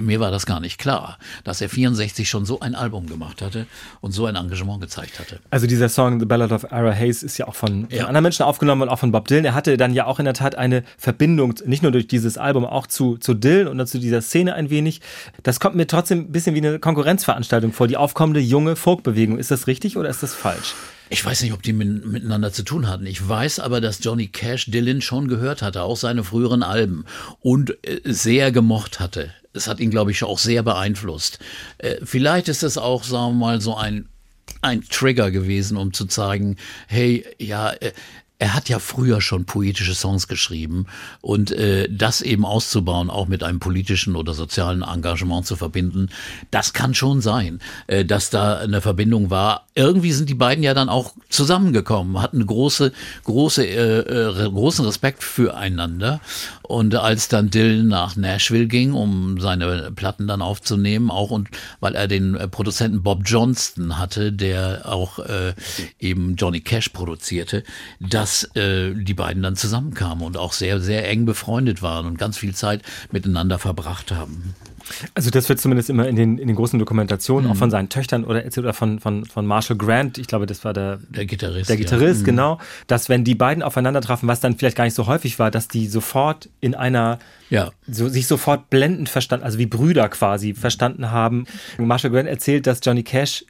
Mir 0.00 0.20
war 0.20 0.30
das 0.30 0.46
gar 0.46 0.58
nicht 0.58 0.78
klar, 0.78 1.18
dass 1.44 1.60
er 1.60 1.68
64 1.68 2.28
schon 2.28 2.46
so 2.46 2.60
ein 2.60 2.74
Album 2.74 3.06
gemacht 3.08 3.42
hatte 3.42 3.66
und 4.00 4.12
so 4.12 4.24
ein 4.24 4.36
Engagement 4.36 4.80
gezeigt 4.80 5.18
hatte. 5.18 5.38
Also 5.50 5.66
dieser 5.66 5.90
Song 5.90 6.18
The 6.18 6.24
Ballad 6.24 6.50
of 6.50 6.64
Ira 6.72 6.92
Hayes 6.94 7.22
ist 7.22 7.36
ja 7.36 7.46
auch 7.46 7.54
von, 7.54 7.86
von 7.88 7.88
Ja. 7.90 8.06
anderen 8.06 8.22
Menschen 8.22 8.44
aufgenommen 8.44 8.82
und 8.82 8.88
auch 8.88 8.98
von 8.98 9.12
Bob 9.12 9.28
Dylan. 9.28 9.44
Er 9.44 9.52
hatte 9.54 9.76
dann 9.76 9.92
ja 9.92 10.06
auch 10.06 10.18
in 10.18 10.24
der 10.24 10.32
Tat 10.34 10.54
eine 10.54 10.82
Verbindung, 10.96 11.54
nicht 11.66 11.82
nur 11.82 11.92
durch 11.92 12.06
dieses 12.06 12.38
Album, 12.38 12.64
auch 12.64 12.86
zu, 12.86 13.18
zu 13.18 13.34
Dylan 13.34 13.68
und 13.68 13.86
zu 13.86 13.98
dieser 13.98 14.22
Szene 14.22 14.54
ein 14.54 14.70
wenig. 14.70 15.02
Das 15.42 15.60
kommt 15.60 15.76
mir 15.76 15.86
trotzdem 15.86 16.20
ein 16.20 16.32
bisschen 16.32 16.54
wie 16.54 16.58
eine 16.66 16.78
Konkurrenzveranstaltung 16.78 17.72
vor, 17.74 17.86
die 17.86 17.98
aufkommende 17.98 18.40
junge 18.40 18.76
Folkbewegung. 18.76 19.38
Ist 19.38 19.50
das 19.50 19.66
richtig 19.66 19.98
oder 19.98 20.08
ist 20.08 20.22
das 20.22 20.34
falsch? 20.34 20.74
Ich 21.10 21.22
weiß 21.22 21.42
nicht, 21.42 21.52
ob 21.52 21.62
die 21.62 21.74
min- 21.74 22.10
miteinander 22.10 22.50
zu 22.54 22.62
tun 22.62 22.88
hatten. 22.88 23.04
Ich 23.04 23.28
weiß 23.28 23.58
aber, 23.60 23.82
dass 23.82 24.02
Johnny 24.02 24.28
Cash 24.28 24.70
Dylan 24.70 25.02
schon 25.02 25.28
gehört 25.28 25.60
hatte, 25.60 25.82
auch 25.82 25.98
seine 25.98 26.24
früheren 26.24 26.62
Alben 26.62 27.04
und 27.40 27.72
äh, 27.86 28.00
sehr 28.04 28.50
gemocht 28.52 28.98
hatte. 29.00 29.30
Es 29.52 29.66
hat 29.66 29.80
ihn, 29.80 29.90
glaube 29.90 30.10
ich, 30.10 30.22
auch 30.24 30.38
sehr 30.38 30.62
beeinflusst. 30.62 31.38
Äh, 31.78 31.96
vielleicht 32.04 32.48
ist 32.48 32.62
es 32.62 32.78
auch, 32.78 33.04
sagen 33.04 33.34
wir 33.34 33.46
mal, 33.46 33.60
so 33.60 33.76
ein, 33.76 34.08
ein 34.60 34.82
Trigger 34.88 35.30
gewesen, 35.30 35.76
um 35.76 35.92
zu 35.92 36.06
zeigen, 36.06 36.56
hey, 36.86 37.24
ja, 37.38 37.72
äh, 37.72 37.92
er 38.42 38.54
hat 38.54 38.68
ja 38.68 38.80
früher 38.80 39.20
schon 39.20 39.44
poetische 39.44 39.94
Songs 39.94 40.26
geschrieben 40.26 40.86
und 41.20 41.52
äh, 41.52 41.88
das 41.88 42.22
eben 42.22 42.44
auszubauen, 42.44 43.08
auch 43.08 43.28
mit 43.28 43.44
einem 43.44 43.60
politischen 43.60 44.16
oder 44.16 44.34
sozialen 44.34 44.82
Engagement 44.82 45.46
zu 45.46 45.54
verbinden, 45.54 46.08
das 46.50 46.72
kann 46.72 46.92
schon 46.92 47.20
sein, 47.20 47.60
äh, 47.86 48.04
dass 48.04 48.30
da 48.30 48.58
eine 48.58 48.80
Verbindung 48.80 49.30
war. 49.30 49.68
Irgendwie 49.76 50.10
sind 50.10 50.28
die 50.28 50.34
beiden 50.34 50.64
ja 50.64 50.74
dann 50.74 50.88
auch 50.88 51.12
zusammengekommen, 51.28 52.20
hatten 52.20 52.44
große, 52.44 52.92
große, 53.22 53.64
äh, 53.64 53.98
äh, 54.00 54.50
großen 54.50 54.84
Respekt 54.84 55.22
füreinander. 55.22 56.20
Und 56.62 56.96
als 56.96 57.28
dann 57.28 57.50
Dylan 57.50 57.86
nach 57.86 58.16
Nashville 58.16 58.66
ging, 58.66 58.92
um 58.92 59.38
seine 59.40 59.92
Platten 59.92 60.26
dann 60.26 60.42
aufzunehmen, 60.42 61.10
auch 61.10 61.30
und 61.30 61.48
weil 61.80 61.94
er 61.94 62.08
den 62.08 62.34
äh, 62.34 62.48
Produzenten 62.48 63.02
Bob 63.02 63.22
Johnston 63.24 63.98
hatte, 63.98 64.32
der 64.32 64.82
auch 64.86 65.20
äh, 65.20 65.54
eben 66.00 66.34
Johnny 66.34 66.60
Cash 66.60 66.88
produzierte, 66.88 67.62
dass 68.00 68.31
dass 68.32 68.56
äh, 68.56 68.94
die 68.94 69.14
beiden 69.14 69.42
dann 69.42 69.56
zusammenkamen 69.56 70.24
und 70.24 70.36
auch 70.36 70.52
sehr, 70.52 70.80
sehr 70.80 71.08
eng 71.08 71.24
befreundet 71.26 71.82
waren 71.82 72.06
und 72.06 72.18
ganz 72.18 72.38
viel 72.38 72.54
Zeit 72.54 72.82
miteinander 73.10 73.58
verbracht 73.58 74.10
haben. 74.12 74.54
Also 75.14 75.30
das 75.30 75.48
wird 75.48 75.60
zumindest 75.60 75.90
immer 75.90 76.08
in 76.08 76.16
den, 76.16 76.38
in 76.38 76.48
den 76.48 76.56
großen 76.56 76.78
Dokumentationen 76.78 77.46
Mhm. 77.46 77.52
auch 77.52 77.56
von 77.56 77.70
seinen 77.70 77.88
Töchtern 77.88 78.24
oder 78.24 78.44
erzählt 78.44 78.64
oder 78.64 78.74
von, 78.74 78.98
von, 79.00 79.24
von 79.24 79.46
Marshall 79.46 79.76
Grant, 79.76 80.18
ich 80.18 80.26
glaube, 80.26 80.46
das 80.46 80.64
war 80.64 80.72
der, 80.72 80.98
Der 81.10 81.24
Gitarrist. 81.24 81.70
der 81.70 81.76
Gitarrist, 81.76 82.20
ja. 82.20 82.22
Mhm. 82.22 82.26
genau, 82.26 82.58
dass 82.88 83.08
wenn 83.08 83.22
die 83.24 83.34
beiden 83.36 83.62
aufeinander 83.62 84.00
trafen, 84.00 84.26
was 84.28 84.40
dann 84.40 84.56
vielleicht 84.58 84.76
gar 84.76 84.84
nicht 84.84 84.94
so 84.94 85.06
häufig 85.06 85.38
war, 85.38 85.50
dass 85.50 85.68
die 85.68 85.86
sofort 85.86 86.48
in 86.60 86.74
einer, 86.74 87.18
Ja. 87.48 87.70
so, 87.88 88.08
sich 88.08 88.26
sofort 88.26 88.70
blendend 88.70 89.08
verstanden, 89.08 89.44
also 89.46 89.58
wie 89.58 89.66
Brüder 89.66 90.08
quasi 90.08 90.52
verstanden 90.54 91.10
haben. 91.10 91.44
Marshall 91.78 92.10
Grant 92.10 92.28
erzählt, 92.28 92.66
dass 92.66 92.80
Johnny 92.82 93.02
Cash 93.04 93.44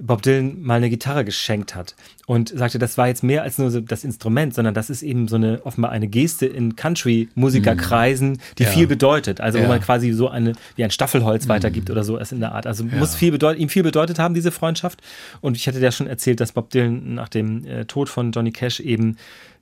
Bob 0.00 0.22
Dylan 0.22 0.62
mal 0.62 0.74
eine 0.76 0.90
Gitarre 0.90 1.24
geschenkt 1.24 1.74
hat 1.74 1.94
und 2.26 2.50
sagte, 2.50 2.78
das 2.78 2.96
war 2.98 3.08
jetzt 3.08 3.22
mehr 3.24 3.42
als 3.42 3.58
nur 3.58 3.70
so 3.70 3.80
das 3.80 4.04
Instrument, 4.04 4.54
sondern 4.54 4.74
das 4.74 4.90
ist 4.90 5.02
eben 5.02 5.28
so 5.28 5.36
eine 5.36 5.60
offenbar 5.64 5.90
eine 5.90 6.06
Geste 6.08 6.46
in 6.46 6.76
Country-Musikerkreisen, 6.76 8.38
die 8.58 8.64
Ja. 8.64 8.68
viel 8.70 8.86
bedeutet. 8.86 9.40
Also 9.40 9.58
wo 9.58 9.62
Ja. 9.62 9.68
man 9.68 9.80
quasi 9.80 10.12
so 10.12 10.28
eine 10.28 10.52
wie 10.76 10.84
ein 10.84 10.90
Staffelholz 10.90 11.48
weitergibt 11.48 11.90
oder 11.90 12.04
so 12.04 12.18
es 12.18 12.32
in 12.32 12.40
der 12.40 12.52
Art. 12.52 12.66
Also 12.66 12.84
muss 12.84 13.14
viel 13.14 13.30
bedeuten, 13.32 13.60
ihm 13.60 13.68
viel 13.68 13.82
bedeutet 13.82 14.18
haben 14.18 14.34
diese 14.34 14.50
Freundschaft. 14.52 15.00
Und 15.40 15.56
ich 15.56 15.66
hatte 15.68 15.78
ja 15.80 15.92
schon 15.92 16.06
erzählt, 16.06 16.40
dass 16.40 16.52
Bob 16.52 16.70
Dylan 16.70 17.14
nach 17.14 17.28
dem 17.28 17.64
äh, 17.66 17.84
Tod 17.84 18.08
von 18.08 18.32
Johnny 18.32 18.52
Cash 18.52 18.80
eben 18.80 19.16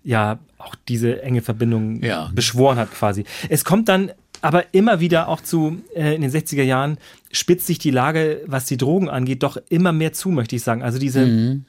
ja 0.05 0.39
auch 0.59 0.75
diese 0.89 1.23
enge 1.23 1.43
Verbindung 1.43 2.03
Ja. 2.03 2.31
beschworen 2.35 2.79
hat 2.79 2.93
quasi. 2.93 3.25
Es 3.49 3.65
kommt 3.65 3.89
dann 3.89 4.13
aber 4.43 4.75
immer 4.75 5.01
wieder 5.01 5.29
auch 5.29 5.41
zu, 5.41 5.79
äh, 5.95 6.15
in 6.15 6.23
den 6.23 6.31
60er 6.31 6.63
Jahren 6.63 6.99
spitzt 7.33 7.67
sich 7.67 7.79
die 7.79 7.91
Lage, 7.91 8.43
was 8.47 8.65
die 8.67 8.77
Drogen 8.77 9.09
angeht, 9.09 9.43
doch 9.43 9.57
immer 9.69 9.93
mehr 9.93 10.13
zu, 10.13 10.31
möchte 10.31 10.57
ich 10.57 10.63
sagen. 10.63 10.83
Also 10.83 10.99
diese 10.99 11.27
Mhm. 11.27 11.65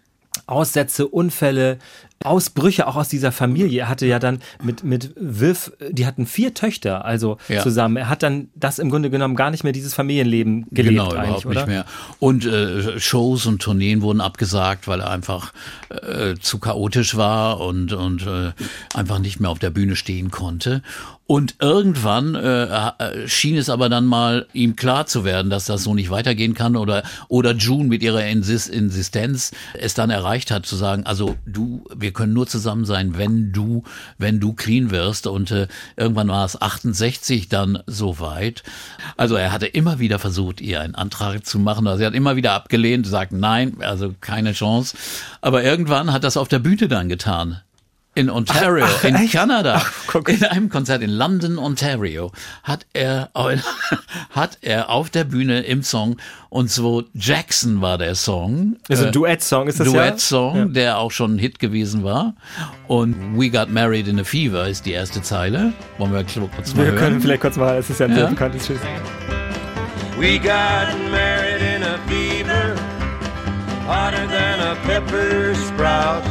Aussätze, 0.46 1.08
Unfälle, 1.08 1.78
Ausbrüche 2.24 2.88
auch 2.88 2.96
aus 2.96 3.10
dieser 3.10 3.32
Familie. 3.32 3.82
Er 3.82 3.90
hatte 3.90 4.06
ja 4.06 4.18
dann 4.20 4.40
mit, 4.64 4.84
mit 4.84 5.12
Viv, 5.20 5.72
die 5.90 6.06
hatten 6.06 6.26
vier 6.26 6.54
Töchter, 6.54 7.06
also 7.06 7.38
Ja. 7.50 7.62
zusammen. 7.64 7.98
Er 7.98 8.08
hat 8.10 8.24
dann 8.24 8.50
das 8.56 8.80
im 8.80 8.90
Grunde 8.90 9.10
genommen 9.10 9.36
gar 9.36 9.52
nicht 9.52 9.64
mehr 9.64 9.74
dieses 9.74 9.94
Familienleben 9.94 10.68
gelebt 10.72 10.90
genau, 10.98 11.10
eigentlich, 11.12 11.24
überhaupt 11.26 11.46
oder? 11.48 11.56
nicht 11.62 11.68
mehr. 11.68 11.86
Und 12.20 12.46
äh, 12.46 13.00
Shows 13.00 13.46
und 13.46 13.62
Tourneen 13.62 14.02
wurden 14.02 14.22
abgesagt, 14.22 14.88
weil 14.88 15.02
er 15.02 15.10
einfach 15.12 15.54
äh, 15.90 16.36
zu 16.40 16.60
chaotisch 16.60 17.18
war 17.18 17.60
und, 17.60 17.94
und 17.94 18.26
äh, 18.26 18.52
einfach 18.94 19.20
nicht 19.20 19.40
mehr 19.40 19.50
auf 19.50 19.60
der 19.60 19.70
Bühne 19.72 19.96
stehen 19.96 20.32
konnte. 20.32 20.82
Und 21.28 21.56
irgendwann 21.60 22.36
äh, 22.36 22.64
äh, 22.64 23.28
schien 23.28 23.58
es 23.58 23.70
aber 23.70 23.90
dann 23.90 24.06
mal 24.06 24.48
ihm 24.54 24.78
klar 24.78 25.08
zu 25.08 25.26
werden, 25.26 25.50
dass 25.50 25.66
das 25.66 25.84
so 25.84 25.94
nicht 25.94 26.10
weitergehen 26.10 26.54
kann 26.54 26.78
oder, 26.78 27.04
oder 27.28 27.54
June 27.54 27.90
mit 27.90 28.02
ihrer 28.02 28.26
Insis 28.26 28.68
Insistenz 28.68 29.52
es 29.74 29.94
dann 29.94 30.10
erreicht 30.10 30.52
hat 30.52 30.66
zu 30.66 30.78
sagen, 30.78 31.06
also 31.06 31.36
du, 31.46 31.84
wir 31.94 32.14
können 32.14 32.32
nur 32.32 32.48
zusammen 32.48 32.86
sein, 32.86 33.18
wenn 33.18 33.52
du, 33.52 33.84
wenn 34.18 34.40
du 34.40 34.54
clean 34.54 34.90
wirst. 34.90 35.28
Und 35.28 35.52
äh, 35.52 35.68
irgendwann 35.98 36.30
war 36.30 36.46
es 36.46 36.62
68 36.62 37.50
dann 37.50 37.84
soweit. 37.88 38.64
Also 39.18 39.36
er 39.36 39.52
hatte 39.52 39.68
immer 39.68 40.00
wieder 40.00 40.20
versucht, 40.20 40.62
ihr 40.62 40.80
einen 40.80 40.96
Antrag 40.96 41.46
zu 41.46 41.60
machen. 41.60 41.88
Also 41.88 42.00
sie 42.00 42.06
hat 42.06 42.14
immer 42.14 42.38
wieder 42.38 42.54
abgelehnt, 42.54 43.06
sagt 43.06 43.34
nein, 43.34 43.78
also 43.82 44.16
keine 44.22 44.54
Chance. 44.54 44.96
Aber 45.42 45.62
irgendwann 45.62 46.14
hat 46.14 46.24
das 46.24 46.38
auf 46.38 46.48
der 46.48 46.60
Bühne 46.60 46.88
dann 46.88 47.10
getan. 47.10 47.60
In 48.18 48.32
Ontario, 48.32 48.84
Ach, 48.88 49.04
in 49.04 49.14
echt? 49.14 49.34
Kanada, 49.34 49.76
Ach, 49.78 49.92
guck. 50.08 50.28
in 50.30 50.44
einem 50.44 50.70
Konzert 50.70 51.04
in 51.04 51.12
London, 51.12 51.60
Ontario, 51.60 52.32
hat 52.64 52.88
er, 52.94 53.30
hat 54.32 54.58
er 54.62 54.90
auf 54.90 55.12
der 55.12 55.24
Bühne 55.24 55.60
im 55.62 55.84
Song, 55.84 56.18
und 56.50 56.72
so 56.72 57.04
Jackson 57.14 57.80
war 57.82 58.00
der 58.00 58.16
Song. 58.16 58.78
Also 58.90 59.04
äh, 59.04 59.08
ein 59.08 59.12
Duett-Song 59.14 59.68
ist 59.68 59.80
das 59.80 59.88
ja? 59.88 59.94
Duett-Song, 59.94 60.56
Ja. 60.58 60.66
der 60.66 60.98
auch 60.98 61.12
schon 61.12 61.36
ein 61.36 61.38
Hit 61.40 61.60
gewesen 61.60 62.04
war. 62.04 62.34
Und 62.88 63.38
We 63.40 63.52
Got 63.52 63.70
Married 63.70 64.08
in 64.08 64.20
a 64.20 64.24
Fever 64.24 64.68
ist 64.68 64.88
die 64.88 64.94
erste 64.94 65.22
Zeile. 65.22 65.74
Wollen 66.00 66.12
wir 66.14 66.24
kurz 66.24 66.74
mal 66.74 66.86
Wir 66.86 66.92
hören? 66.94 66.98
können 66.98 67.22
vielleicht 67.22 67.42
kurz 67.42 67.56
mal, 67.58 67.78
es 67.78 67.88
ist 67.92 68.00
ja 68.00 68.08
ein 68.08 68.18
Ja. 68.18 68.26
bekanntes 68.26 68.66
Schild. 68.66 68.80
We 70.20 70.40
got 70.40 70.88
married 71.12 71.62
in 71.62 71.84
a 71.84 72.00
fever, 72.08 72.74
hotter 73.86 74.26
than 74.28 74.60
a 74.60 74.74
pepper 74.88 75.54
sprout. 75.54 76.24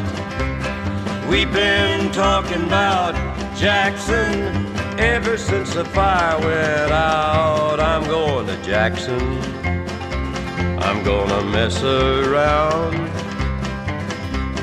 We've 1.28 1.52
been 1.52 2.12
talking 2.12 2.62
about 2.62 3.14
Jackson 3.56 4.66
ever 4.98 5.36
since 5.36 5.74
the 5.74 5.84
fire 5.84 6.38
went 6.38 6.92
out. 6.92 7.80
I'm 7.80 8.04
going 8.04 8.46
to 8.46 8.56
Jackson. 8.62 9.20
I'm 10.78 11.02
gonna 11.04 11.42
mess 11.42 11.82
around. 11.82 12.94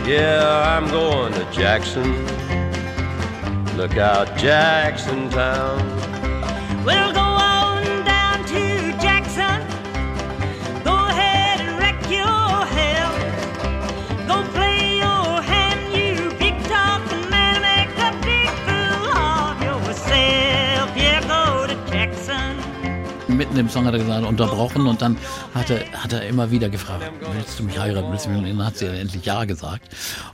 Yeah, 0.08 0.78
I'm 0.78 0.90
going 0.90 1.34
to 1.34 1.46
Jackson. 1.52 2.26
Look 3.76 3.98
out, 3.98 4.38
Jackson 4.38 5.30
Town. 5.30 5.80
Well, 6.86 7.12
go 7.12 7.33
Mitten 23.34 23.58
im 23.58 23.70
Song 23.70 23.86
hat 23.86 23.94
er 23.94 24.00
gesagt, 24.00 24.26
unterbrochen 24.26 24.88
und 24.88 25.02
dann 25.02 25.18
hat 25.54 25.70
er, 25.70 25.86
hat 25.94 26.14
er 26.14 26.26
immer 26.28 26.52
wieder 26.52 26.70
gefragt, 26.70 27.04
willst 27.34 27.60
du 27.60 27.64
mich 27.64 27.80
heiraten, 27.80 28.12
willst 28.12 28.26
du 28.26 28.30
mich 28.30 28.40
und 28.40 28.58
dann 28.58 28.66
hat 28.66 28.78
sie 28.78 28.88
endlich 28.88 29.26
Ja 29.26 29.46
gesagt 29.46 29.84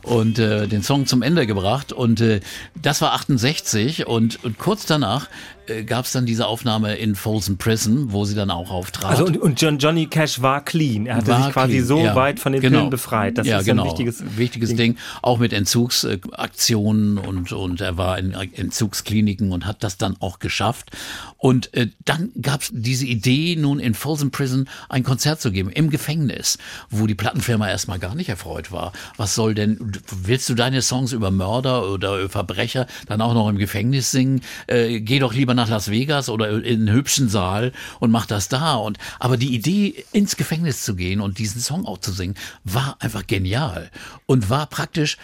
und 0.04 0.40
äh, 0.40 0.68
den 0.68 0.84
Song 0.84 1.06
zum 1.06 1.22
Ende 1.22 1.48
gebracht 1.48 1.94
und 1.94 2.22
äh, 2.22 2.40
das 2.82 3.02
war 3.02 3.14
68 3.14 4.08
und, 4.08 4.44
und 4.44 4.58
kurz 4.58 4.86
danach 4.86 5.28
äh, 5.70 5.84
gab 5.84 6.06
es 6.06 6.12
dann 6.12 6.26
diese 6.26 6.48
Aufnahme 6.48 6.96
in 6.96 7.16
Folsom 7.16 7.58
Prison, 7.58 8.12
wo 8.12 8.26
sie 8.26 8.36
dann 8.36 8.52
auch 8.52 8.72
auftrat. 8.72 9.12
Also 9.12 9.26
und, 9.26 9.38
und 9.38 9.62
John, 9.62 9.78
Johnny 9.78 10.08
Cash 10.08 10.42
war 10.42 10.64
clean. 10.64 11.06
Er 11.06 11.18
hatte 11.18 11.28
War 11.28 11.44
sich 11.46 11.54
quasi 11.54 11.74
clean, 11.74 11.86
so 11.86 12.00
ja. 12.00 12.16
weit 12.16 12.40
von 12.40 12.54
den 12.54 12.62
Genau. 12.62 12.78
Pillen 12.78 12.90
befreit. 12.90 13.38
Das 13.38 13.48
ja, 13.48 13.60
ist 13.60 13.66
genau. 13.66 13.84
ein 13.84 13.90
wichtiges, 13.90 14.24
wichtiges 14.38 14.76
Ding. 14.76 14.98
Auch 15.22 15.40
mit 15.40 15.54
Entzugsaktionen 15.54 17.18
und, 17.18 17.52
und 17.52 17.82
er 17.82 17.98
war 17.98 18.18
in 18.18 18.34
Entzugskliniken 18.34 19.52
und 19.52 19.66
hat 19.66 19.84
das 19.84 19.98
dann 19.98 20.16
auch 20.20 20.40
geschafft. 20.40 20.92
Und 21.38 21.74
äh, 21.74 21.88
dann 22.06 22.32
gab 22.42 22.62
es 22.62 22.70
diese 22.74 23.06
Idee, 23.06 23.56
nun 23.56 23.80
in 23.80 23.94
Folsom 23.94 24.32
Prison 24.32 24.68
ein 24.90 25.04
Konzert 25.04 25.42
zu 25.42 25.52
geben, 25.52 25.70
im 25.70 25.90
Gefängnis, 25.90 26.58
wo 26.90 27.08
die 27.08 27.16
Plattenfirma 27.16 27.70
erstmal 27.70 28.00
gar 28.00 28.16
nicht 28.16 28.30
erfreut 28.30 28.72
war. 28.72 28.92
Was 29.18 29.36
soll 29.36 29.54
denn, 29.54 29.94
willst 30.12 30.50
du 30.50 30.56
deine 30.56 30.82
Songs 30.82 31.14
über 31.14 31.32
Mörder 31.32 31.90
oder 31.90 32.30
Verbrecher 32.30 32.88
dann 33.08 33.22
auch 33.22 33.34
noch 33.34 33.50
im 33.50 33.58
Gefängnis 33.58 34.12
singen? 34.12 34.42
Äh, 34.68 35.00
geh 35.02 35.20
doch 35.20 35.34
lieber 35.34 35.54
nach 35.60 35.70
Las 35.70 35.92
Vegas 35.92 36.30
oder 36.30 36.50
in 36.50 36.80
einen 36.80 36.92
hübschen 36.92 37.30
Saal 37.30 37.72
und 38.00 38.12
mach 38.12 38.26
das 38.26 38.48
da. 38.48 38.76
Und 38.76 38.98
aber 39.20 39.38
die 39.38 39.54
Idee, 39.54 40.06
ins 40.12 40.38
Gefängnis 40.38 40.84
zu 40.84 40.96
gehen 40.96 41.22
und 41.22 41.38
diesen 41.38 41.62
Song 41.62 41.86
auch 41.86 42.00
zu 42.00 42.12
singen, 42.12 42.36
war 42.64 42.98
einfach 43.00 43.28
genial 43.28 43.92
und 44.26 44.50
war 44.50 44.68
praktisch 44.68 45.18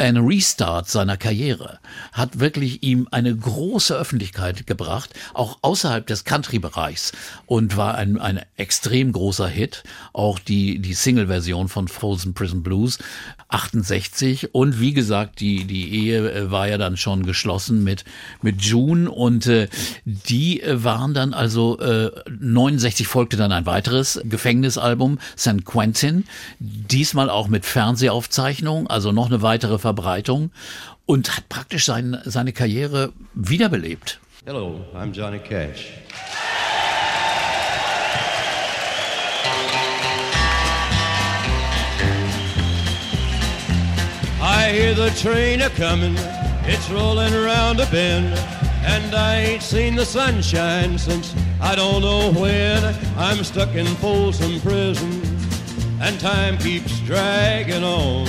ein 0.00 0.16
Restart 0.16 0.88
seiner 0.88 1.16
Karriere, 1.16 1.78
hat 2.12 2.40
wirklich 2.40 2.82
ihm 2.82 3.06
eine 3.10 3.36
große 3.36 3.94
Öffentlichkeit 3.94 4.66
gebracht, 4.66 5.10
auch 5.34 5.58
außerhalb 5.62 6.06
des 6.06 6.24
Country-Bereichs 6.24 7.12
und 7.46 7.76
war 7.76 7.96
ein, 7.96 8.18
ein 8.18 8.40
extrem 8.56 9.12
großer 9.12 9.48
Hit. 9.48 9.82
Auch 10.12 10.38
die, 10.38 10.78
die 10.78 10.94
Single-Version 10.94 11.68
von 11.68 11.88
Frozen 11.88 12.34
Prison 12.34 12.62
Blues 12.62 12.98
68 13.50 14.54
und 14.54 14.80
wie 14.80 14.92
gesagt, 14.92 15.40
die, 15.40 15.64
die 15.64 16.06
Ehe 16.06 16.30
äh, 16.30 16.50
war 16.50 16.68
ja 16.68 16.78
dann 16.78 16.96
schon 16.96 17.26
geschlossen 17.26 17.84
mit, 17.84 18.04
mit 18.42 18.62
June 18.62 19.10
und 19.10 19.46
äh, 19.46 19.68
die 20.04 20.62
waren 20.66 21.14
dann 21.14 21.34
also 21.34 21.78
äh, 21.80 22.10
69 22.38 23.06
folgte 23.06 23.36
dann 23.36 23.52
ein 23.52 23.66
weiteres 23.66 24.20
Gefängnisalbum, 24.24 25.18
St. 25.36 25.64
Quentin, 25.64 26.24
diesmal 26.58 27.28
auch 27.28 27.48
mit 27.48 27.66
Fernsehaufzeichnung, 27.66 28.86
also 28.86 29.12
noch 29.12 29.26
eine 29.26 29.42
weitere 29.42 29.78
Verbreitung 29.90 30.52
und 31.04 31.36
hat 31.36 31.48
praktisch 31.48 31.84
sein, 31.84 32.16
seine 32.24 32.52
Karriere 32.52 33.12
wiederbelebt. 33.34 34.20
Hello, 34.46 34.84
I'm 34.94 35.12
Johnny 35.12 35.40
Cash. 35.40 35.92
I 44.40 44.70
hear 44.72 44.94
the 44.94 45.10
train 45.20 45.60
a 45.62 45.70
comin', 45.70 46.16
it's 46.66 46.88
rolling 46.88 47.34
around 47.34 47.80
a 47.80 47.86
bend, 47.86 48.32
and 48.86 49.12
I 49.12 49.40
ain't 49.40 49.62
seen 49.62 49.96
the 49.96 50.06
sunshine 50.06 50.98
since 50.98 51.34
I 51.60 51.74
don't 51.74 52.02
know 52.02 52.30
when. 52.40 52.94
I'm 53.18 53.42
stuck 53.42 53.74
in 53.74 53.86
Folsom 53.96 54.60
Prison, 54.60 55.20
and 56.00 56.18
time 56.20 56.56
keeps 56.58 57.00
dragging 57.00 57.82
on. 57.82 58.28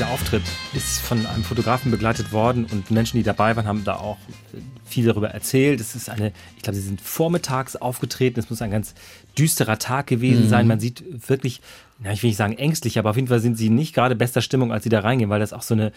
Dieser 0.00 0.12
Auftritt 0.12 0.42
ist 0.72 0.98
von 1.02 1.26
einem 1.26 1.44
Fotografen 1.44 1.90
begleitet 1.90 2.32
worden 2.32 2.64
und 2.64 2.90
Menschen, 2.90 3.18
die 3.18 3.22
dabei 3.22 3.54
waren, 3.54 3.66
haben 3.66 3.84
da 3.84 3.96
auch 3.96 4.16
viel 4.86 5.04
darüber 5.04 5.28
erzählt. 5.28 5.78
Es 5.78 5.94
ist 5.94 6.08
eine, 6.08 6.32
ich 6.56 6.62
glaube, 6.62 6.76
sie 6.76 6.86
sind 6.86 7.02
vormittags 7.02 7.76
aufgetreten. 7.76 8.40
Es 8.40 8.48
muss 8.48 8.62
ein 8.62 8.70
ganz 8.70 8.94
düsterer 9.36 9.78
Tag 9.78 10.06
gewesen 10.06 10.48
sein. 10.48 10.66
Man 10.66 10.80
sieht 10.80 11.04
wirklich, 11.28 11.60
na, 11.98 12.12
ich 12.14 12.22
will 12.22 12.28
nicht 12.30 12.38
sagen 12.38 12.56
ängstlich, 12.56 12.98
aber 12.98 13.10
auf 13.10 13.16
jeden 13.16 13.28
Fall 13.28 13.40
sind 13.40 13.58
sie 13.58 13.68
nicht 13.68 13.94
gerade 13.94 14.16
bester 14.16 14.40
Stimmung, 14.40 14.72
als 14.72 14.84
sie 14.84 14.88
da 14.88 15.00
reingehen, 15.00 15.28
weil 15.28 15.40
das 15.40 15.52
auch 15.52 15.60
so 15.60 15.74
eine, 15.74 15.92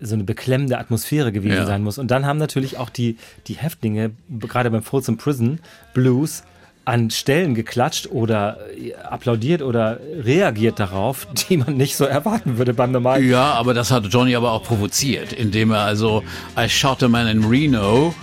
so 0.00 0.14
eine 0.14 0.24
beklemmende 0.24 0.78
Atmosphäre 0.78 1.30
gewesen 1.30 1.56
Ja. 1.56 1.66
sein 1.66 1.82
muss. 1.84 1.98
Und 1.98 2.10
dann 2.10 2.24
haben 2.24 2.38
natürlich 2.38 2.78
auch 2.78 2.88
die, 2.88 3.18
die 3.48 3.58
Häftlinge, 3.58 4.12
gerade 4.30 4.70
beim 4.70 4.82
Folsom 4.82 5.18
Prison 5.18 5.60
Blues, 5.92 6.42
an 6.84 7.10
Stellen 7.10 7.54
geklatscht 7.54 8.08
oder 8.10 8.58
äh, 8.76 8.94
applaudiert 8.94 9.62
oder 9.62 10.00
reagiert 10.22 10.80
darauf, 10.80 11.26
die 11.48 11.56
man 11.56 11.76
nicht 11.76 11.96
so 11.96 12.04
erwarten 12.04 12.58
würde 12.58 12.74
beim 12.74 12.92
normalen 12.92 13.28
Ja, 13.28 13.52
aber 13.52 13.74
das 13.74 13.90
hat 13.90 14.06
Johnny 14.06 14.34
aber 14.34 14.52
auch 14.52 14.64
provoziert, 14.64 15.32
indem 15.32 15.70
er 15.70 15.80
also 15.80 16.22
I 16.58 16.68
shot 16.68 17.02
a 17.02 17.08
man 17.08 17.28
in 17.28 17.44
Reno. 17.44 18.14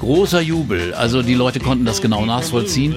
Großer 0.00 0.40
Jubel. 0.40 0.92
Also 0.94 1.22
die 1.22 1.34
Leute 1.34 1.60
konnten 1.60 1.84
das 1.84 2.02
genau 2.02 2.26
nachvollziehen. 2.26 2.94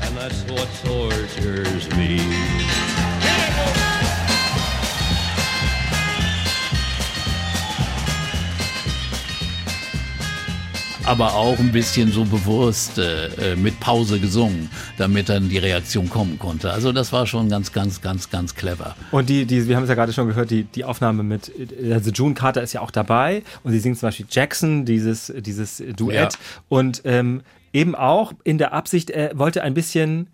And 0.00 0.18
that's 0.18 0.44
what 0.48 0.66
tortures 0.82 1.88
me. 1.96 2.20
Aber 11.04 11.34
auch 11.34 11.58
ein 11.58 11.72
bisschen 11.72 12.12
so 12.12 12.24
bewusst 12.24 12.98
äh, 12.98 13.52
äh, 13.52 13.56
mit 13.56 13.78
Pause 13.80 14.18
gesungen, 14.20 14.70
damit 14.98 15.28
dann 15.28 15.48
die 15.48 15.58
Reaktion 15.58 16.08
kommen 16.08 16.38
konnte. 16.38 16.72
Also 16.72 16.92
das 16.92 17.12
war 17.12 17.26
schon 17.26 17.48
ganz, 17.48 17.72
ganz, 17.72 18.00
ganz, 18.00 18.30
ganz 18.30 18.54
clever. 18.54 18.94
Und 19.10 19.28
die, 19.28 19.44
die, 19.44 19.66
wir 19.68 19.76
haben 19.76 19.82
es 19.84 19.88
ja 19.88 19.94
gerade 19.94 20.12
schon 20.12 20.28
gehört, 20.28 20.50
die, 20.50 20.64
die 20.64 20.84
Aufnahme 20.84 21.22
mit, 21.22 21.50
also 21.92 22.10
June 22.10 22.34
Carter 22.34 22.62
ist 22.62 22.72
ja 22.72 22.80
auch 22.80 22.90
dabei 22.90 23.42
und 23.64 23.72
sie 23.72 23.78
singt 23.80 23.98
zum 23.98 24.08
Beispiel 24.08 24.26
Jackson, 24.30 24.84
dieses, 24.84 25.32
dieses 25.40 25.82
Duett. 25.96 26.32
Ja. 26.34 26.38
Und 26.68 27.02
ähm, 27.04 27.42
eben 27.72 27.94
auch 27.94 28.32
in 28.44 28.58
der 28.58 28.72
Absicht, 28.72 29.10
er 29.10 29.36
wollte 29.38 29.62
ein 29.62 29.74
bisschen 29.74 30.28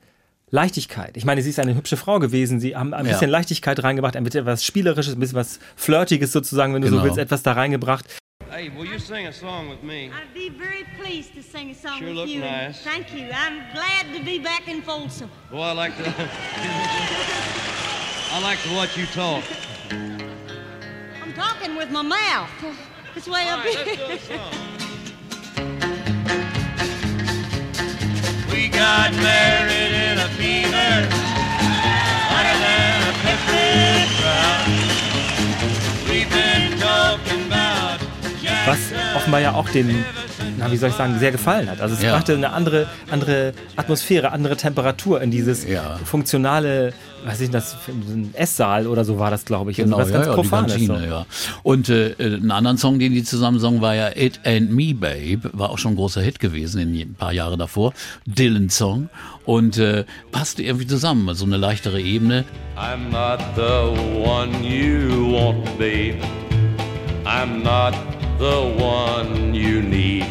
Leichtigkeit. 0.51 1.17
Ich 1.17 1.25
meine, 1.27 1.43
sie 1.43 1.51
ist 1.51 1.59
eine 1.59 1.75
hübsche 1.75 1.97
Frau 1.99 2.19
gewesen. 2.21 2.59
Sie 2.59 2.75
haben 2.75 2.95
ein 2.95 3.05
Ja. 3.05 3.13
bisschen 3.13 3.31
Leichtigkeit 3.31 3.83
reingebracht, 3.83 4.17
ein 4.17 4.25
bisschen 4.25 4.47
was 4.47 4.65
Spielerisches, 4.65 5.15
ein 5.15 5.21
bisschen 5.21 5.37
was 5.37 5.59
Flirtiges 5.77 6.33
sozusagen, 6.33 6.73
wenn 6.75 6.81
du 6.83 6.89
so 6.89 6.95
Genau. 6.95 7.05
willst, 7.05 7.19
etwas 7.19 7.43
da 7.43 7.53
reingebracht. 7.53 8.07
Hey, 8.59 8.71
will 8.71 8.87
you 8.87 8.99
sing 8.99 9.29
a 9.29 9.33
song 9.33 9.69
with 9.69 9.85
me? 9.85 10.11
I'd 10.13 10.35
be 10.35 10.49
very 10.49 10.83
pleased 11.01 11.33
to 11.35 11.45
sing 11.45 11.71
a 11.71 11.75
song 11.77 12.01
Sure 12.01 12.09
with 12.09 12.17
look 12.17 12.29
you. 12.29 12.43
and 12.43 12.67
nice. 12.67 12.83
Thank 12.83 13.15
you. 13.15 13.31
I'm 13.33 13.63
glad 13.73 14.13
to 14.13 14.21
be 14.25 14.41
back 14.41 14.67
in 14.67 14.83
Folsom. 14.83 15.31
Well, 15.53 15.63
I 15.63 15.71
like 15.71 15.97
to. 15.99 16.13
I 18.33 18.41
like 18.43 18.61
to 18.63 18.75
watch 18.75 18.97
you 18.97 19.07
talk. 19.07 19.45
I'm 19.93 21.33
talking 21.35 21.77
with 21.77 21.93
my 21.93 22.03
mouth. 22.03 22.51
It's 23.15 23.29
way 23.29 23.47
up 23.49 23.65
here. 23.65 24.19
We 28.51 28.67
got 28.67 29.13
married 29.13 29.78
offenbar 39.17 39.41
ja 39.41 39.55
auch 39.55 39.69
den, 39.69 40.05
na 40.59 40.71
wie 40.71 40.77
soll 40.77 40.91
ich 40.91 40.95
sagen, 40.95 41.19
sehr 41.19 41.33
gefallen 41.33 41.69
hat. 41.71 41.81
Also 41.81 41.95
es 41.95 42.03
Ja. 42.03 42.13
brachte 42.15 42.35
eine 42.35 42.53
andere, 42.53 42.87
andere 43.11 43.53
Atmosphäre, 43.77 44.33
andere 44.33 44.57
Temperatur 44.57 45.21
in 45.21 45.31
dieses 45.31 45.67
Ja. 45.67 45.99
funktionale, 46.05 46.93
was 47.25 47.35
ist 47.35 47.47
denn 47.47 47.53
das, 47.53 47.77
ein 47.89 48.31
Esssaal 48.35 48.87
oder 48.87 49.05
so 49.05 49.19
war 49.19 49.31
das, 49.31 49.45
glaube 49.45 49.71
ich. 49.71 49.77
Genau, 49.79 49.97
also 49.99 50.09
was 50.09 50.13
ganz 50.13 50.27
ja, 50.27 50.33
ja, 50.33 50.37
die 50.37 50.43
Profanes. 50.49 50.73
Kantine, 50.73 50.99
so. 50.99 51.05
ja. 51.05 51.27
Und 51.63 51.89
äh, 51.89 52.15
einen 52.19 52.51
anderen 52.51 52.79
Song, 52.79 52.99
den 52.99 53.13
die 53.13 53.25
zusammen 53.25 53.59
sangen, 53.59 53.81
war 53.81 53.95
ja 53.95 54.11
It 54.17 54.41
Ain't 54.45 54.71
Me 54.71 54.95
Babe, 54.95 55.51
war 55.53 55.71
auch 55.71 55.79
schon 55.79 55.93
ein 55.93 55.97
großer 55.97 56.21
Hit 56.21 56.39
gewesen 56.41 56.81
in 56.81 56.95
ein 56.99 57.15
paar 57.15 57.33
Jahre 57.33 57.57
davor. 57.57 57.93
Dylan 58.27 58.71
Song 58.71 59.09
und 59.45 59.79
äh, 59.79 60.05
passte 60.33 60.63
irgendwie 60.63 60.87
zusammen, 60.87 61.35
so 61.35 61.45
eine 61.45 61.57
leichtere 61.57 62.01
Ebene. 62.01 62.45
I'm 62.77 63.11
not 63.11 63.41
the 63.57 64.21
one 64.21 64.51
you 64.63 65.33
want, 65.33 65.65
babe. 65.79 66.17
I'm 67.25 67.63
not 67.63 67.95
the 68.39 68.73
one 68.79 69.53
you 69.53 69.83
need. 69.83 70.29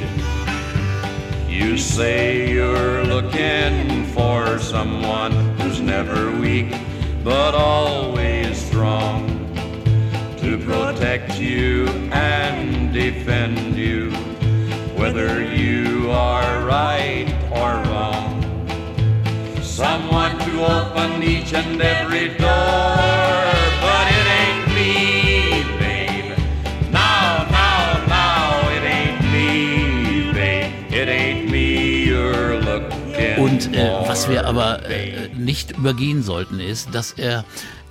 You 1.50 1.78
say 1.78 2.50
you're 2.50 3.04
looking 3.04 4.06
for 4.06 4.60
someone 4.60 5.34
who's 5.58 5.82
never 5.82 6.32
weak, 6.40 6.74
but 7.22 7.54
always 7.54 8.58
strong. 8.66 9.28
To 10.38 10.58
protect 10.58 11.38
you 11.38 11.88
and 12.14 12.94
defend 12.94 13.76
you, 13.76 14.12
whether 14.96 15.44
you 15.44 16.10
are 16.10 16.66
right 16.66 17.28
or 17.52 17.74
wrong. 17.92 18.42
Someone 19.62 20.38
to 20.40 20.66
open 20.66 21.22
each 21.24 21.54
and 21.54 21.82
every 21.82 22.30
door, 22.38 23.67
Und 33.58 33.76
äh, 33.76 33.92
was 34.06 34.30
wir 34.30 34.46
aber 34.46 34.88
äh, 34.88 35.30
nicht 35.36 35.72
übergehen 35.72 36.22
sollten, 36.22 36.60
ist, 36.60 36.94
dass 36.94 37.14
er 37.14 37.44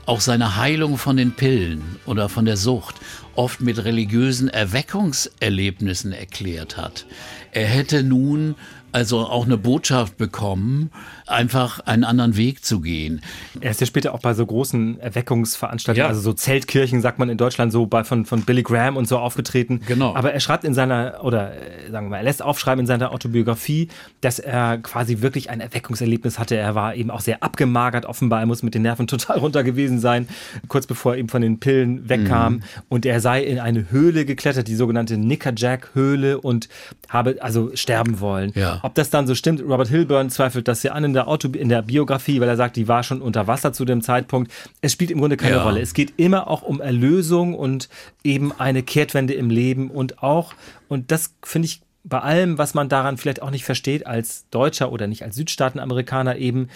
auch 0.07 0.21
seine 0.21 0.55
Heilung 0.55 0.97
von 0.97 1.17
den 1.17 1.33
Pillen 1.33 1.97
oder 2.07 2.29
von 2.29 2.45
der 2.45 2.57
Sucht 2.57 2.95
oft 3.35 3.61
mit 3.61 3.85
religiösen 3.85 4.49
Erweckungserlebnissen 4.49 6.13
erklärt 6.13 6.77
hat. 6.77 7.05
Er 7.51 7.67
hätte 7.67 8.05
nun 8.05 8.55
also 8.93 9.27
auch 9.27 9.45
eine 9.45 9.59
Botschaft 9.59 10.17
bekommen, 10.17 10.93
einfach 11.27 11.81
einen 11.81 12.05
anderen 12.05 12.37
Weg 12.37 12.65
zu 12.65 12.81
gehen. 12.81 13.21
Er 13.61 13.71
ist 13.71 13.81
ja 13.81 13.87
später 13.87 14.15
auch 14.15 14.21
bei 14.21 14.35
so 14.35 14.45
großen 14.47 15.01
Erweckungsveranstaltungen, 15.01 16.05
Ja. 16.05 16.09
also 16.09 16.21
so 16.21 16.33
Zeltkirchen, 16.33 17.01
sagt 17.03 17.19
man 17.19 17.29
in 17.29 17.37
Deutschland, 17.39 17.73
so 17.73 17.87
bei 17.87 18.05
von, 18.05 18.27
von 18.27 18.43
Billy 18.43 18.63
Graham 18.63 18.97
und 18.97 19.09
so 19.09 19.19
aufgetreten. 19.19 19.81
Genau. 19.87 20.15
Aber 20.15 20.33
er 20.33 20.41
schreibt 20.41 20.65
in 20.65 20.75
seiner, 20.75 21.21
oder 21.25 21.53
äh, 21.55 21.91
sagen 21.91 22.07
wir 22.07 22.11
mal, 22.11 22.17
er 22.19 22.23
lässt 22.23 22.43
aufschreiben 22.43 22.81
in 22.81 22.87
seiner 22.87 23.13
Autobiografie, 23.13 23.89
dass 24.21 24.39
er 24.39 24.79
quasi 24.79 25.21
wirklich 25.21 25.51
ein 25.51 25.61
Erweckungserlebnis 25.61 26.39
hatte. 26.39 26.57
Er 26.57 26.75
war 26.75 26.95
eben 26.95 27.11
auch 27.11 27.21
sehr 27.21 27.43
abgemagert, 27.43 28.07
offenbar. 28.07 28.41
Er 28.41 28.47
muss 28.47 28.63
mit 28.63 28.75
den 28.75 28.83
Nerven 28.83 29.07
total 29.17 29.39
runter 29.39 29.65
gewesen 29.65 29.99
sein, 29.99 30.29
kurz 30.69 30.87
bevor 30.87 31.15
er 31.15 31.19
eben 31.19 31.29
von 31.29 31.43
den 31.43 31.59
Pillen 31.59 32.09
wegkam. 32.09 32.55
Mhm. 32.55 32.63
Und 32.89 33.07
er 33.07 33.21
sei 33.21 33.43
in 33.43 33.59
eine 33.59 33.91
Höhle 33.91 34.25
geklettert, 34.27 34.69
die 34.69 34.75
sogenannte 34.77 35.17
Nickerjack-Höhle 35.17 36.41
und 36.41 36.69
habe 37.09 37.37
also 37.41 37.71
sterben 37.75 38.21
wollen. 38.21 38.53
Ja. 38.55 38.81
Ob 38.83 38.95
das 38.95 39.11
dann 39.11 39.27
so 39.27 39.35
stimmt, 39.35 39.63
Robert 39.63 39.89
Hilburn 39.89 40.31
zweifelt 40.31 40.69
das 40.69 40.83
ja 40.83 40.93
an 40.93 41.05
in 41.05 41.16
der, 41.17 41.27
Auto, 41.27 41.49
in 41.49 41.69
der 41.69 41.83
Biografie, 41.83 42.41
weil 42.41 42.49
er 42.49 42.57
sagt, 42.57 42.77
die 42.77 42.87
war 42.87 43.03
schon 43.03 43.21
unter 43.21 43.49
Wasser 43.49 43.73
zu 43.73 43.85
dem 43.85 44.03
Zeitpunkt. 44.03 44.53
Es 44.81 44.93
spielt 44.93 45.11
im 45.11 45.19
Grunde 45.19 45.37
keine 45.37 45.57
Ja. 45.57 45.65
Rolle. 45.65 45.81
Es 45.81 45.93
geht 45.95 46.15
immer 46.17 46.49
auch 46.49 46.63
um 46.63 46.81
Erlösung 46.81 47.55
und 47.55 47.89
eben 48.23 48.53
eine 48.53 48.83
Kehrtwende 48.85 49.35
im 49.35 49.51
Leben 49.51 49.91
und 49.91 50.23
auch, 50.23 50.55
und 50.89 51.11
das 51.11 51.35
finde 51.43 51.67
ich 51.67 51.81
bei 52.05 52.21
allem, 52.21 52.57
was 52.57 52.75
man 52.75 52.89
daran 52.89 53.17
vielleicht 53.17 53.43
auch 53.43 53.51
nicht 53.51 53.65
versteht 53.65 54.07
als 54.07 54.49
Deutscher 54.51 54.93
oder 54.93 55.09
nicht 55.09 55.25
als 55.25 55.35
Südstaatenamerikaner 55.35 56.37
eben, 56.37 56.69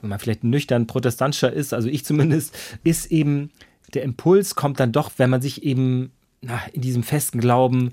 wenn 0.00 0.08
man 0.08 0.18
vielleicht 0.18 0.44
nüchtern 0.44 0.86
protestantischer 0.86 1.52
ist, 1.52 1.74
also 1.74 1.88
ich 1.88 2.04
zumindest, 2.04 2.56
ist 2.84 3.10
eben 3.12 3.50
der 3.94 4.02
Impuls 4.02 4.54
kommt 4.54 4.80
dann 4.80 4.92
doch, 4.92 5.10
wenn 5.18 5.30
man 5.30 5.42
sich 5.42 5.62
eben 5.62 6.12
na, 6.40 6.60
in 6.72 6.82
diesem 6.82 7.02
festen 7.02 7.40
Glauben 7.40 7.92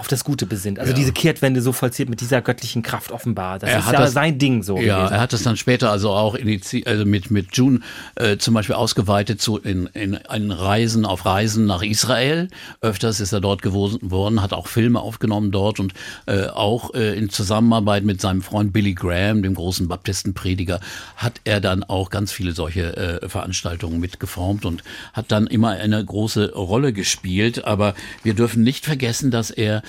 auf 0.00 0.08
das 0.08 0.24
Gute 0.24 0.46
besinnt. 0.46 0.78
Also 0.78 0.92
Ja. 0.92 0.96
diese 0.96 1.12
Kehrtwende 1.12 1.60
so 1.60 1.72
vollzieht 1.72 2.08
mit 2.08 2.20
dieser 2.22 2.40
göttlichen 2.40 2.82
Kraft 2.82 3.12
offenbar. 3.12 3.58
Das 3.58 3.70
Er 3.70 3.78
ist 3.80 3.86
hat 3.86 3.92
ja 3.92 4.00
das- 4.00 4.12
sein 4.14 4.38
Ding 4.38 4.62
so 4.62 4.78
Ja, 4.78 4.98
gewesen. 5.00 5.14
er 5.14 5.20
hat 5.20 5.32
es 5.34 5.42
dann 5.42 5.56
später 5.58 5.90
also 5.90 6.10
auch 6.10 6.36
also 6.36 7.04
mit, 7.04 7.30
mit 7.30 7.56
June 7.56 7.80
äh, 8.16 8.38
zum 8.38 8.54
Beispiel 8.54 8.74
ausgeweitet 8.74 9.40
zu 9.42 9.58
in, 9.58 9.86
in, 9.92 10.14
in 10.34 10.50
Reisen 10.50 11.04
auf 11.04 11.26
Reisen 11.26 11.66
nach 11.66 11.82
Israel. 11.82 12.48
Öfters 12.80 13.20
ist 13.20 13.32
er 13.32 13.40
dort 13.40 13.60
gewohnt 13.62 13.98
worden, 14.00 14.40
hat 14.42 14.52
auch 14.54 14.66
Filme 14.68 15.00
aufgenommen 15.00 15.50
dort 15.50 15.78
und 15.80 15.92
äh, 16.26 16.46
auch 16.46 16.94
äh, 16.94 17.16
in 17.18 17.28
Zusammenarbeit 17.28 18.04
mit 18.04 18.20
seinem 18.20 18.40
Freund 18.42 18.72
Billy 18.72 18.94
Graham, 18.94 19.42
dem 19.42 19.54
großen 19.54 19.86
Baptistenprediger, 19.86 20.80
hat 21.16 21.40
er 21.44 21.60
dann 21.60 21.84
auch 21.84 22.08
ganz 22.10 22.32
viele 22.32 22.52
solche 22.52 22.96
äh, 22.96 23.28
Veranstaltungen 23.28 24.00
mitgeformt 24.00 24.64
und 24.64 24.82
hat 25.12 25.30
dann 25.30 25.46
immer 25.46 25.70
eine 25.70 26.02
große 26.04 26.52
Rolle 26.54 26.92
gespielt. 26.94 27.64
Aber 27.66 27.94
wir 28.22 28.32
dürfen 28.34 28.62
nicht 28.62 28.84
vergessen, 28.86 29.30
dass 29.30 29.50
er 29.50 29.82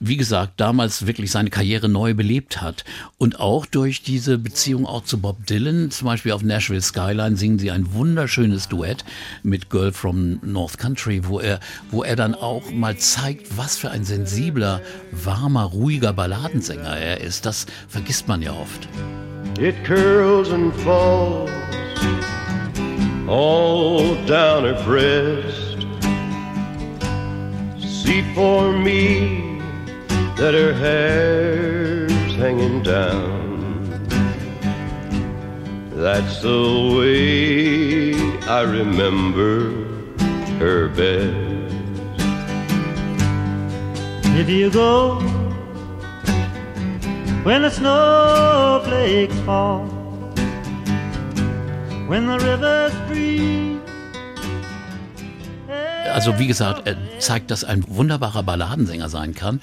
wie 0.00 0.16
gesagt, 0.16 0.54
damals 0.56 1.06
wirklich 1.06 1.30
seine 1.30 1.50
Karriere 1.50 1.88
neu 1.88 2.14
belebt 2.14 2.60
hat. 2.60 2.84
Und 3.16 3.40
auch 3.40 3.66
durch 3.66 4.02
diese 4.02 4.38
Beziehung 4.38 4.86
auch 4.86 5.04
zu 5.04 5.18
Bob 5.18 5.46
Dylan, 5.46 5.90
zum 5.90 6.06
Beispiel 6.06 6.32
auf 6.32 6.42
Nashville 6.42 6.80
Skyline 6.80 7.36
singen 7.36 7.58
sie 7.58 7.70
ein 7.70 7.92
wunderschönes 7.92 8.68
Duett 8.68 9.04
mit 9.42 9.70
Girl 9.70 9.92
from 9.92 10.40
North 10.42 10.78
Country, 10.78 11.22
wo 11.26 11.40
er, 11.40 11.60
wo 11.90 12.02
er 12.02 12.16
dann 12.16 12.34
auch 12.34 12.70
mal 12.70 12.96
zeigt, 12.96 13.56
was 13.56 13.76
für 13.76 13.90
ein 13.90 14.04
sensibler, 14.04 14.80
warmer, 15.12 15.64
ruhiger 15.64 16.12
Balladensänger 16.12 16.96
er 16.96 17.20
ist. 17.20 17.46
Das 17.46 17.66
vergisst 17.88 18.28
man 18.28 18.42
ja 18.42 18.52
oft. 18.52 18.88
It 19.60 19.74
curls 19.84 20.50
and 20.50 20.72
falls 20.82 21.50
all 23.28 24.14
down 24.26 24.64
her 24.64 24.80
breast. 24.84 25.67
See 28.08 28.22
for 28.34 28.72
me 28.72 29.60
that 30.38 30.54
her 30.54 30.72
hair's 30.72 32.34
hanging 32.36 32.82
down. 32.82 33.84
That's 35.92 36.40
the 36.40 36.62
way 36.96 38.14
I 38.48 38.62
remember 38.62 39.84
her 40.56 40.88
best. 40.88 41.74
If 44.40 44.48
you 44.48 44.70
go 44.70 45.20
when 47.44 47.60
the 47.60 47.70
snowflakes 47.70 49.38
fall, 49.40 49.84
when 52.08 52.24
the 52.24 52.38
rivers 52.38 52.94
freeze. 53.06 53.67
Also 56.12 56.38
wie 56.38 56.46
gesagt, 56.46 56.86
er 56.86 56.96
zeigt, 57.18 57.50
dass 57.50 57.64
ein 57.64 57.84
wunderbarer 57.88 58.42
Balladensänger 58.42 59.08
sein 59.08 59.34
kann. 59.34 59.60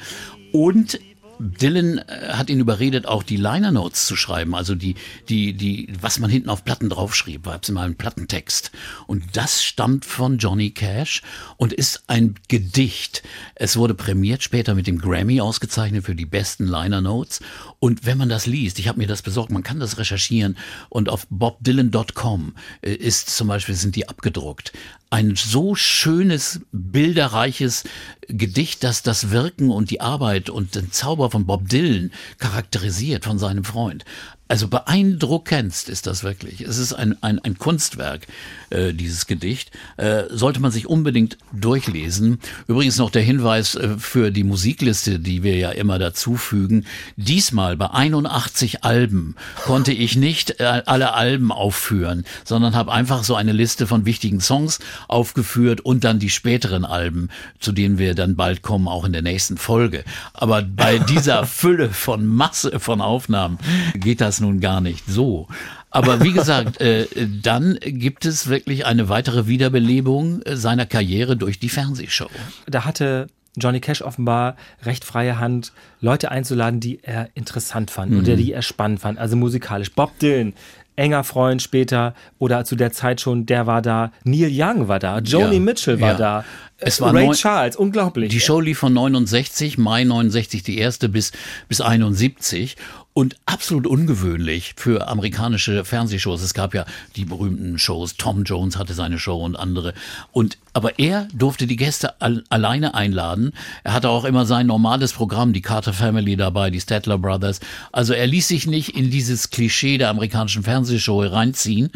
Und 0.52 1.00
Dylan 1.39 1.98
äh, 2.00 2.30
hat 2.34 2.50
ihn 2.50 2.60
überredet, 2.60 3.06
auch 3.06 3.24
die 3.24 3.38
Liner 3.38 3.72
Notes 3.72 4.06
zu 4.06 4.16
schreiben, 4.16 4.56
also 4.56 4.76
die, 4.76 4.96
die, 5.30 5.54
die, 5.54 5.91
was 6.00 6.20
man 6.20 6.30
hinten 6.30 6.50
auf 6.50 6.64
Platten 6.64 6.89
draufschrieb, 6.89 7.43
gab 7.43 7.64
es 7.64 7.72
mal 7.72 7.86
einen 7.86 7.96
Plattentext. 7.96 8.72
Und 9.08 9.24
das 9.34 9.64
stammt 9.64 10.06
von 10.06 10.38
Johnny 10.38 10.72
Cash 10.72 11.22
und 11.58 11.74
ist 11.74 12.04
ein 12.08 12.36
Gedicht. 12.48 13.24
Es 13.56 13.78
wurde 13.78 13.93
prämiert, 13.93 14.43
später 14.43 14.76
mit 14.76 14.88
dem 14.88 15.00
Grammy 15.00 15.41
ausgezeichnet 15.41 16.06
für 16.06 16.16
die 16.16 16.26
besten 16.26 16.66
Liner 16.66 17.02
Notes. 17.02 17.41
Und 17.80 18.06
wenn 18.06 18.18
man 18.18 18.30
das 18.30 18.46
liest, 18.46 18.80
ich 18.80 18.88
habe 18.88 19.00
mir 19.00 19.08
das 19.08 19.22
besorgt, 19.22 19.52
man 19.52 19.64
kann 19.64 19.80
das 19.80 19.98
recherchieren 19.98 20.58
und 20.89 21.10
auf 21.10 21.28
bobdylan.com 21.30 22.56
äh, 22.82 22.93
ist 22.93 23.30
zum 23.36 23.48
Beispiel, 23.48 23.76
sind 23.76 23.96
die 23.96 24.08
abgedruckt. 24.08 24.72
Ein 25.16 25.38
so 25.38 25.76
schönes, 25.76 26.59
bilderreiches 26.74 27.86
Gedicht, 28.28 28.84
das 28.84 29.01
das 29.01 29.32
Wirken 29.32 29.72
und 29.72 29.89
die 29.89 30.01
Arbeit 30.01 30.49
und 30.49 30.76
den 30.76 30.91
Zauber 30.91 31.32
von 31.32 31.45
Bob 31.45 31.70
Dylan 31.70 32.11
charakterisiert 32.38 33.24
von 33.24 33.39
seinem 33.39 33.63
Freund. 33.63 34.03
Also 34.48 34.68
beeindruckendst 34.68 35.89
ist 35.89 36.06
das 36.06 36.24
wirklich. 36.24 36.62
Es 36.62 36.78
ist 36.78 36.93
ein, 36.93 37.22
ein, 37.24 37.39
ein 37.39 37.58
Kunstwerk, 37.58 38.28
äh, 38.70 38.93
dieses 38.93 39.26
Gedicht. 39.26 39.72
Äh, 39.98 40.24
sollte 40.30 40.60
man 40.60 40.72
sich 40.72 40.86
unbedingt 40.86 41.39
durchlesen. 41.52 42.39
Übrigens 42.68 42.98
noch 42.98 43.10
der 43.10 43.24
Hinweis 43.24 43.74
äh, 43.74 43.98
für 43.98 44.30
die 44.30 44.43
Musikliste, 44.43 45.18
die 45.20 45.41
wir 45.41 45.58
ja 45.58 45.72
immer 45.72 45.98
dazufügen. 45.98 46.86
Diesmal 47.16 47.76
bei 47.76 47.89
81 47.89 48.84
Alben 48.84 49.36
konnte 49.64 49.91
ich 49.93 50.16
nicht 50.16 50.60
äh, 50.60 50.84
alle 50.86 51.14
Alben 51.14 51.52
aufführen, 51.52 52.24
sondern 52.43 52.76
habe 52.76 52.91
einfach 52.91 53.24
so 53.24 53.34
eine 53.34 53.52
Liste 53.52 53.88
von 53.88 54.06
wichtigen 54.06 54.41
Songs 54.41 54.78
aufgeführt 55.08 55.82
und 55.82 56.04
dann 56.04 56.20
die 56.20 56.30
späteren 56.30 56.86
Alben, 56.86 57.30
zu 57.60 57.72
denen 57.72 57.98
wir 57.98 58.14
dann 58.14 58.36
bald 58.36 58.62
kommen, 58.62 58.88
auch 58.88 59.06
in 59.06 59.14
der 59.14 59.24
nächsten 59.24 59.58
Folge. 59.58 60.04
Aber 60.34 60.62
bei 60.62 61.00
dieser 61.10 61.48
Fülle 61.48 61.89
von 61.89 62.28
Masse 62.28 62.80
von 62.80 63.02
Aufnahmen 63.02 63.58
geht 63.96 64.22
das 64.22 64.35
nun 64.40 64.60
gar 64.60 64.82
nicht 64.82 65.04
so. 65.08 65.48
Aber 65.90 66.22
wie 66.24 66.34
gesagt, 66.34 66.82
äh, 66.82 67.08
dann 67.42 67.78
gibt 67.82 68.26
es 68.26 68.48
wirklich 68.50 68.86
eine 68.86 69.10
weitere 69.10 69.48
Wiederbelebung 69.48 70.42
äh, 70.42 70.56
seiner 70.56 70.86
Karriere 70.86 71.38
durch 71.38 71.60
die 71.60 71.70
Fernsehshow. 71.70 72.30
Da 72.68 72.86
hatte 72.86 73.28
Johnny 73.58 73.80
Cash 73.80 74.02
offenbar 74.02 74.58
recht 74.84 75.06
freie 75.06 75.40
Hand, 75.40 75.72
Leute 76.02 76.30
einzuladen, 76.32 76.80
die 76.82 77.00
er 77.04 77.30
interessant 77.36 77.90
fand 77.92 78.14
oder 78.14 78.36
die 78.36 78.52
er 78.52 78.62
spannend 78.62 79.00
fand, 79.00 79.18
also 79.18 79.38
musikalisch. 79.38 79.94
Bob 79.94 80.20
Dylan, 80.20 80.54
enger 80.98 81.24
Freund 81.24 81.62
später 81.62 82.14
oder 82.38 82.66
zu 82.66 82.76
der 82.76 82.92
Zeit 82.92 83.22
schon, 83.22 83.46
der 83.46 83.66
war 83.66 83.82
da. 83.82 84.12
Neil 84.26 84.50
Young 84.52 84.90
war 84.90 85.00
da, 85.00 85.20
Joni 85.20 85.54
Ja, 85.56 85.60
Mitchell 85.62 86.02
war 86.02 86.12
ja. 86.12 86.18
da. 86.18 86.46
Es 86.78 87.00
war 87.00 87.14
Ray 87.14 87.28
neun- 87.28 87.36
Charles, 87.36 87.78
unglaublich. 87.78 88.30
Die 88.30 88.42
Show 88.42 88.60
lief 88.60 88.80
von 88.80 88.92
69, 88.94 89.78
Mai 89.78 90.04
69 90.04 90.62
die 90.64 90.78
erste 90.78 91.08
bis, 91.08 91.32
bis 91.70 91.80
71 91.80 92.76
und 93.16 93.38
absolut 93.45 93.88
ungewöhnlich 93.88 94.74
für 94.76 95.07
amerikanische 95.07 95.86
Fernsehshows. 95.86 96.41
Es 96.41 96.53
gab 96.53 96.74
ja 96.74 96.86
die 97.16 97.24
berühmten 97.24 97.80
Shows, 97.80 98.18
Tom 98.18 98.43
Jones 98.43 98.78
hatte 98.78 98.93
seine 98.93 99.20
Show 99.20 99.38
und 99.38 99.55
andere. 99.55 99.93
Und, 100.34 100.57
aber 100.74 100.99
er 100.99 101.30
durfte 101.34 101.66
die 101.66 101.78
Gäste 101.78 102.20
al 102.22 102.43
alleine 102.49 102.93
einladen. 102.93 103.53
Er 103.86 103.93
hatte 103.93 104.09
auch 104.09 104.26
immer 104.26 104.45
sein 104.45 104.68
normales 104.68 105.13
Programm, 105.13 105.53
die 105.53 105.61
Carter 105.61 105.93
Family 105.93 106.36
dabei, 106.36 106.70
die 106.70 106.82
Statler 106.82 107.18
Brothers. 107.18 107.61
Also 107.93 108.13
er 108.13 108.28
ließ 108.28 108.49
sich 108.49 108.68
nicht 108.68 108.97
in 108.97 109.09
dieses 109.09 109.49
Klischee 109.49 109.97
der 109.97 110.09
amerikanischen 110.09 110.63
Fernsehshow 110.63 111.22
reinziehen. 111.22 111.91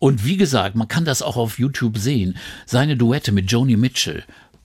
Und 0.00 0.24
wie 0.24 0.36
gesagt, 0.36 0.74
man 0.74 0.88
kann 0.88 1.04
das 1.04 1.22
auch 1.22 1.36
auf 1.36 1.60
YouTube 1.60 1.98
sehen. 1.98 2.36
Seine 2.66 2.96
Duette 2.96 3.30
mit 3.30 3.48
Joni 3.48 3.76
Mitchell 3.76 4.24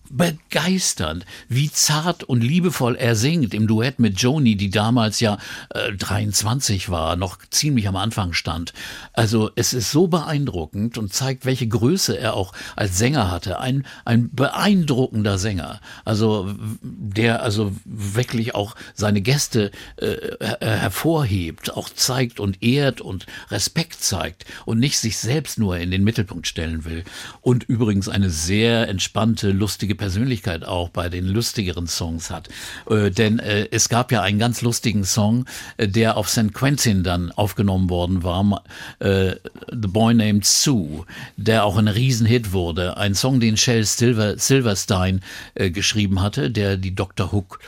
begeisternd, 0.10 1.26
wie 1.48 1.72
zart 1.72 2.24
und 2.24 2.42
liebevoll 2.42 2.96
er 2.96 3.16
singt 3.16 3.54
im 3.54 3.68
Duett 3.68 4.00
mit 4.00 4.20
Joni, 4.20 4.56
die 4.56 4.70
damals 4.70 5.20
ja 5.20 5.38
äh, 5.70 5.94
23 5.94 6.90
war, 6.90 7.16
noch 7.16 7.38
ziemlich 7.50 7.88
am 7.88 7.96
Anfang 7.96 8.34
stand. 8.34 8.74
Also 9.14 9.52
es 9.56 9.74
ist 9.74 9.92
so 9.92 10.08
beeindruckend 10.08 10.98
und 10.98 11.14
zeigt, 11.14 11.46
welche 11.46 11.68
Größe 11.68 12.18
er 12.18 12.34
auch 12.34 12.54
als 12.76 12.98
Sänger 12.98 13.30
hatte. 13.30 13.60
Ein, 13.60 13.86
ein 14.06 14.30
beeindruckender 14.32 15.38
Sänger. 15.38 15.80
Also 16.06 16.54
der 16.82 17.44
also 17.44 17.74
wirklich 17.86 18.56
auch 18.56 18.76
seine 18.96 19.22
Gäste 19.22 19.72
äh, 19.98 20.16
her- 20.40 20.58
hervorhebt, 20.62 21.76
auch 21.76 21.90
zeigt 21.90 22.40
und 22.40 22.64
ehrt 22.64 23.02
und 23.02 23.26
Respekt 23.52 24.02
zeigt 24.02 24.46
und 24.66 24.80
nicht 24.80 24.98
sich 24.98 25.18
selbst 25.18 25.60
nur 25.60 25.78
in 25.78 25.92
den 25.92 26.04
Mittelpunkt 26.04 26.48
stellen 26.48 26.86
will. 26.86 27.04
Und 27.42 27.64
übrigens 27.64 28.10
eine 28.10 28.30
sehr 28.30 28.88
entspannte, 28.88 29.52
lustige 29.52 29.96
Persönlichkeit 30.00 30.66
auch 30.66 30.90
bei 30.90 31.10
den 31.10 31.28
lustigeren 31.28 31.86
Songs 31.86 32.32
hat. 32.32 32.50
Äh, 32.90 33.12
denn 33.12 33.38
äh, 33.38 33.68
es 33.70 33.90
gab 33.90 34.12
ja 34.12 34.24
einen 34.24 34.40
ganz 34.40 34.62
lustigen 34.62 35.04
Song, 35.04 35.46
äh, 35.78 35.88
der 35.88 36.18
auf 36.18 36.30
St. 36.30 36.54
Quentin 36.54 37.04
dann 37.04 37.32
aufgenommen 37.32 37.90
worden 37.90 38.24
war, 38.24 38.64
äh, 39.00 39.36
The 39.70 39.88
Boy 39.88 40.16
Named 40.16 40.46
Sue, 40.46 41.06
der 41.38 41.66
auch 41.66 41.78
ein 41.78 41.88
Riesenhit 41.88 42.54
wurde. 42.54 42.98
Ein 42.98 43.14
Song, 43.14 43.40
den 43.40 43.58
Shel 43.58 43.84
Silver, 43.84 44.38
Silverstein 44.40 45.22
äh, 45.54 45.70
geschrieben 45.70 46.22
hatte, 46.22 46.50
der 46.50 46.78
die 46.78 46.96
Dr. 46.96 47.32
Hook 47.32 47.60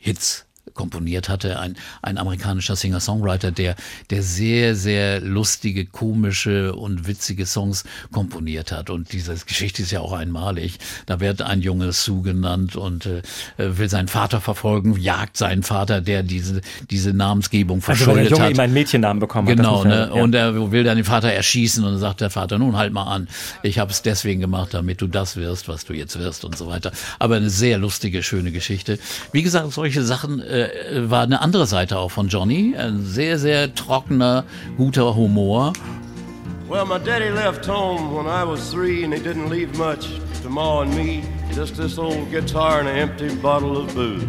Hits 0.00 0.47
komponiert 0.78 1.28
hatte, 1.28 1.58
ein, 1.58 1.74
ein 2.02 2.18
amerikanischer 2.18 2.76
Singer-Songwriter, 2.76 3.50
der, 3.50 3.74
der 4.10 4.22
sehr, 4.22 4.76
sehr 4.76 5.20
lustige, 5.20 5.86
komische 5.86 6.72
und 6.74 7.08
witzige 7.08 7.46
Songs 7.46 7.82
komponiert 8.12 8.70
hat. 8.70 8.88
Und 8.88 9.12
diese 9.12 9.34
Geschichte 9.34 9.82
ist 9.82 9.90
ja 9.90 10.00
auch 10.00 10.12
einmalig. 10.12 10.78
Da 11.06 11.18
wird 11.18 11.42
ein 11.42 11.62
Junge 11.62 11.92
Sue 11.92 12.22
genannt 12.22 12.76
und 12.76 13.06
äh, 13.06 13.22
will 13.56 13.88
seinen 13.88 14.06
Vater 14.06 14.40
verfolgen, 14.40 14.96
jagt 14.96 15.36
seinen 15.36 15.64
Vater, 15.64 16.00
der 16.00 16.22
diese, 16.22 16.60
diese 16.90 17.12
Namensgebung 17.12 17.78
also 17.78 17.88
wenn 17.88 17.96
der 17.96 18.04
verschuldet 18.06 18.30
Junge 18.30 18.44
hat. 18.44 18.50
ihm 18.52 18.60
einen 18.60 18.72
Mädchennamen 18.72 19.18
bekommen 19.18 19.48
hat. 19.48 19.56
Genau, 19.56 19.78
muss 19.78 19.84
man- 19.84 19.92
ne? 19.92 20.12
ja. 20.14 20.22
Und 20.22 20.34
er 20.36 20.70
will 20.70 20.84
dann 20.84 20.96
den 20.96 21.04
Vater 21.04 21.32
erschießen 21.32 21.82
und 21.82 21.90
dann 21.90 21.98
sagt 22.00 22.20
der 22.20 22.30
Vater, 22.30 22.56
nun 22.58 22.76
halt 22.76 22.92
mal 22.92 23.02
an, 23.12 23.26
ich 23.64 23.80
habe 23.80 23.90
es 23.90 24.02
deswegen 24.02 24.40
gemacht, 24.40 24.74
damit 24.74 25.00
du 25.00 25.08
das 25.08 25.34
wirst, 25.36 25.66
was 25.66 25.84
du 25.86 25.92
jetzt 25.92 26.16
wirst 26.20 26.44
und 26.44 26.56
so 26.56 26.68
weiter. 26.68 26.92
Aber 27.18 27.34
eine 27.34 27.50
sehr 27.50 27.78
lustige, 27.78 28.22
schöne 28.22 28.52
Geschichte. 28.52 29.00
Wie 29.32 29.42
gesagt, 29.42 29.72
solche 29.72 30.04
Sachen 30.04 30.38
äh, 30.40 30.67
war 30.92 31.22
eine 31.22 31.40
andere 31.40 31.66
Seite 31.66 31.98
auch 31.98 32.10
von 32.10 32.28
Johnny. 32.28 32.74
Ein 32.76 33.02
sehr, 33.02 33.38
sehr 33.38 33.74
trockener, 33.74 34.44
guter 34.76 35.14
Humor. 35.14 35.72
Well, 36.68 36.84
my 36.84 36.98
daddy 36.98 37.30
left 37.30 37.66
home 37.66 38.14
when 38.14 38.26
I 38.26 38.44
was 38.44 38.70
three, 38.70 39.02
and 39.04 39.14
he 39.14 39.20
didn't 39.20 39.48
leave 39.48 39.76
much 39.78 40.06
to 40.42 40.50
Ma 40.50 40.82
and 40.82 40.94
me. 40.94 41.22
Just 41.54 41.76
this 41.76 41.98
old 41.98 42.30
guitar 42.30 42.80
and 42.80 42.88
an 42.88 42.96
empty 42.96 43.34
bottle 43.36 43.78
of 43.78 43.94
booze. 43.94 44.22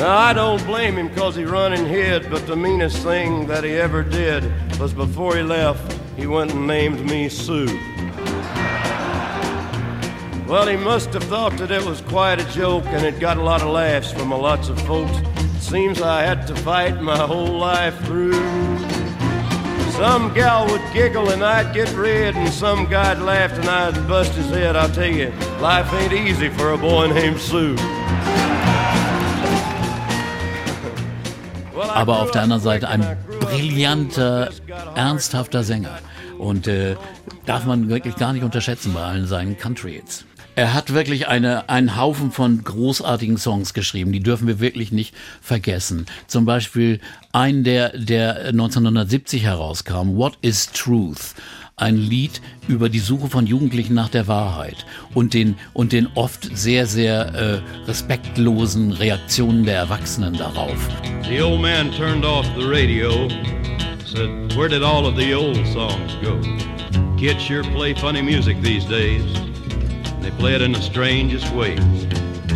Now, 0.00 0.16
I 0.16 0.32
don't 0.32 0.64
blame 0.64 0.96
him 0.96 1.08
because 1.08 1.36
he 1.36 1.44
run 1.44 1.74
and 1.74 1.86
hid, 1.86 2.30
but 2.30 2.46
the 2.46 2.56
meanest 2.56 3.02
thing 3.02 3.46
that 3.48 3.64
he 3.64 3.72
ever 3.72 4.02
did 4.02 4.50
was 4.80 4.94
before 4.94 5.36
he 5.36 5.42
left, 5.42 5.94
he 6.16 6.26
went 6.26 6.52
and 6.52 6.66
named 6.66 7.04
me 7.04 7.28
Sue. 7.28 7.68
Well, 10.50 10.66
he 10.66 10.76
must 10.76 11.12
have 11.14 11.22
thought 11.22 11.56
that 11.58 11.70
it 11.70 11.84
was 11.86 12.00
quite 12.00 12.40
a 12.40 12.44
joke, 12.50 12.84
and 12.86 13.06
it 13.06 13.20
got 13.20 13.36
a 13.36 13.40
lot 13.40 13.62
of 13.62 13.68
laughs 13.68 14.10
from 14.10 14.32
a 14.32 14.36
lots 14.36 14.68
of 14.68 14.80
folks. 14.80 15.16
Seems 15.60 16.02
I 16.02 16.24
had 16.24 16.44
to 16.48 16.56
fight 16.56 17.00
my 17.00 17.16
whole 17.16 17.56
life 17.56 17.96
through. 18.04 18.32
Some 19.92 20.34
gal 20.34 20.66
would 20.66 20.82
giggle 20.92 21.30
and 21.30 21.44
I'd 21.44 21.72
get 21.72 21.88
red, 21.94 22.34
and 22.34 22.52
some 22.52 22.86
guy'd 22.86 23.20
laugh 23.20 23.52
and 23.52 23.68
I'd 23.68 24.08
bust 24.08 24.32
his 24.32 24.50
head. 24.50 24.74
I'll 24.74 24.90
tell 24.90 25.14
you, 25.14 25.30
life 25.60 25.88
ain't 25.94 26.14
easy 26.14 26.48
for 26.48 26.72
a 26.72 26.76
boy 26.76 27.06
named 27.06 27.38
Sue. 27.38 27.76
Aber 31.94 32.22
auf 32.22 32.32
der 32.32 32.42
anderen 32.42 32.62
Seite 32.62 32.88
ein 32.88 33.02
thinking 33.02 33.16
I 33.16 33.24
grew 33.24 33.38
up 33.38 33.52
brillanter, 33.52 34.46
just 34.46 34.66
got 34.66 34.78
a 34.78 34.84
hard 34.86 34.98
ernsthafter 34.98 35.62
Sänger. 35.62 36.00
Und 36.38 36.66
äh, 36.66 36.96
darf 37.46 37.66
man 37.66 37.88
wirklich 37.88 38.16
gar 38.16 38.32
nicht 38.32 38.42
unterschätzen 38.42 38.92
bei 38.92 39.02
allen 39.02 39.26
seinen 39.26 39.56
Country-Hits. 39.56 40.24
Er 40.60 40.74
hat 40.74 40.92
wirklich 40.92 41.26
eine, 41.26 41.70
einen 41.70 41.96
Haufen 41.96 42.32
von 42.32 42.62
großartigen 42.62 43.38
Songs 43.38 43.72
geschrieben, 43.72 44.12
die 44.12 44.20
dürfen 44.20 44.46
wir 44.46 44.60
wirklich 44.60 44.92
nicht 44.92 45.14
vergessen. 45.40 46.04
Zum 46.26 46.44
Beispiel 46.44 47.00
einen, 47.32 47.64
der, 47.64 47.96
der 47.96 48.48
1970 48.48 49.44
herauskam, 49.44 50.16
What 50.16 50.36
is 50.42 50.70
Truth? 50.72 51.34
Ein 51.76 51.96
Lied 51.96 52.42
über 52.68 52.90
die 52.90 52.98
Suche 52.98 53.28
von 53.28 53.46
Jugendlichen 53.46 53.94
nach 53.94 54.10
der 54.10 54.28
Wahrheit 54.28 54.84
und 55.14 55.32
den, 55.32 55.54
und 55.72 55.92
den 55.92 56.08
oft 56.14 56.54
sehr, 56.54 56.84
sehr 56.84 57.34
äh, 57.34 57.86
respektlosen 57.86 58.92
Reaktionen 58.92 59.64
der 59.64 59.76
Erwachsenen 59.76 60.34
darauf. 60.34 60.76
The 61.26 61.40
old 61.40 61.62
man 61.62 61.90
turned 61.90 62.26
off 62.26 62.44
the 62.54 62.66
radio, 62.66 63.30
said, 64.04 64.28
Where 64.54 64.68
did 64.68 64.82
all 64.82 65.06
of 65.06 65.16
the 65.16 65.34
old 65.34 65.56
songs 65.68 66.12
go? 66.22 66.38
Kids 67.16 67.42
sure 67.42 67.62
play 67.62 67.94
funny 67.94 68.20
music 68.20 68.60
these 68.60 68.84
days. 68.84 69.24
They 70.30 70.36
play 70.36 70.54
it 70.54 70.62
in 70.62 70.70
the 70.72 70.80
strangest 70.80 71.52
ways. 71.52 72.06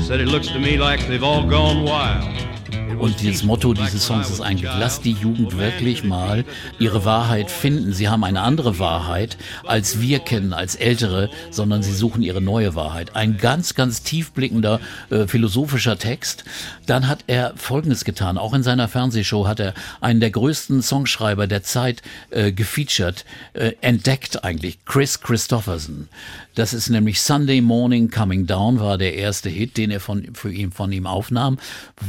Said 0.06 0.20
it 0.20 0.28
looks 0.28 0.46
to 0.48 0.60
me 0.60 0.76
like 0.76 1.06
they've 1.08 1.24
all 1.24 1.44
gone 1.44 1.82
wild. 1.82 2.53
Und 2.98 3.20
dieses 3.20 3.42
Motto 3.42 3.74
dieses 3.74 4.06
Songs 4.06 4.30
ist 4.30 4.40
eigentlich, 4.40 4.70
lass 4.78 5.00
die 5.00 5.12
Jugend 5.12 5.58
wirklich 5.58 6.04
mal 6.04 6.44
ihre 6.78 7.04
Wahrheit 7.04 7.50
finden. 7.50 7.92
Sie 7.92 8.08
haben 8.08 8.24
eine 8.24 8.42
andere 8.42 8.78
Wahrheit, 8.78 9.36
als 9.66 10.00
wir 10.00 10.18
kennen, 10.18 10.52
als 10.52 10.74
Ältere, 10.74 11.30
sondern 11.50 11.82
sie 11.82 11.92
suchen 11.92 12.22
ihre 12.22 12.40
neue 12.40 12.74
Wahrheit. 12.74 13.16
Ein 13.16 13.36
ganz, 13.36 13.74
ganz 13.74 14.02
tiefblickender 14.02 14.80
äh, 15.10 15.26
philosophischer 15.26 15.98
Text. 15.98 16.44
Dann 16.86 17.08
hat 17.08 17.24
er 17.26 17.54
Folgendes 17.56 18.04
getan. 18.04 18.38
Auch 18.38 18.54
in 18.54 18.62
seiner 18.62 18.88
Fernsehshow 18.88 19.46
hat 19.46 19.60
er 19.60 19.74
einen 20.00 20.20
der 20.20 20.30
größten 20.30 20.82
Songschreiber 20.82 21.46
der 21.46 21.62
Zeit 21.62 22.02
äh, 22.30 22.52
gefeatured, 22.52 23.24
äh, 23.54 23.72
entdeckt 23.80 24.44
eigentlich, 24.44 24.84
Chris 24.84 25.20
Christopherson. 25.20 26.08
Das 26.54 26.72
ist 26.72 26.88
nämlich 26.88 27.20
Sunday 27.20 27.60
Morning 27.60 28.10
Coming 28.10 28.46
Down 28.46 28.78
war 28.78 28.96
der 28.96 29.14
erste 29.14 29.48
Hit, 29.48 29.76
den 29.76 29.90
er 29.90 29.98
von, 29.98 30.34
für 30.34 30.52
ihn, 30.52 30.70
von 30.70 30.92
ihm 30.92 31.06
aufnahm. 31.06 31.58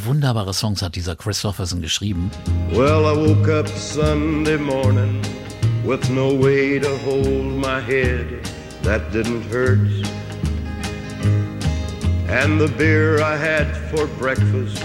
Wunderbare 0.06 0.54
Songs 0.76 0.82
hat 0.82 0.96
dieser 0.96 1.16
Christopherson 1.16 1.82
geschrieben. 1.82 2.30
Well, 2.72 3.06
I 3.06 3.16
woke 3.16 3.48
up 3.48 3.68
Sunday 3.78 4.58
morning 4.58 5.22
with 5.86 6.10
no 6.10 6.34
way 6.34 6.80
to 6.80 6.98
hold 7.06 7.56
my 7.56 7.80
head 7.80 8.42
that 8.84 9.02
didn't 9.14 9.44
hurt. 9.50 9.80
And 12.28 12.60
the 12.60 12.68
beer 12.78 13.22
I 13.22 13.38
had 13.38 13.68
for 13.90 14.08
breakfast 14.20 14.84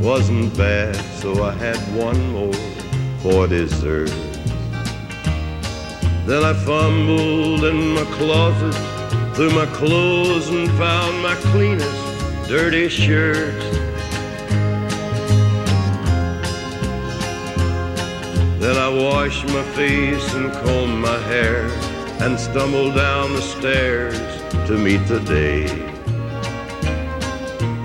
wasn't 0.00 0.56
bad, 0.56 0.96
so 1.20 1.44
I 1.44 1.52
had 1.52 1.76
one 1.94 2.32
more 2.32 2.54
for 3.20 3.46
dessert. 3.46 4.10
Then 6.26 6.44
I 6.44 6.54
fumbled 6.64 7.64
in 7.64 7.94
my 7.94 8.04
closet 8.16 8.74
through 9.34 9.50
my 9.50 9.66
clothes 9.76 10.48
and 10.48 10.70
found 10.78 11.22
my 11.22 11.34
cleanest 11.52 12.48
dirty 12.48 12.88
shirt. 12.88 13.76
Then 18.58 18.76
I 18.76 18.88
wash 18.88 19.44
my 19.44 19.62
face 19.74 20.34
and 20.34 20.50
comb 20.52 21.00
my 21.00 21.18
hair 21.32 21.66
and 22.20 22.40
stumble 22.40 22.90
down 22.92 23.34
the 23.34 23.42
stairs 23.42 24.18
to 24.66 24.78
meet 24.78 25.06
the 25.06 25.20
day. 25.20 25.66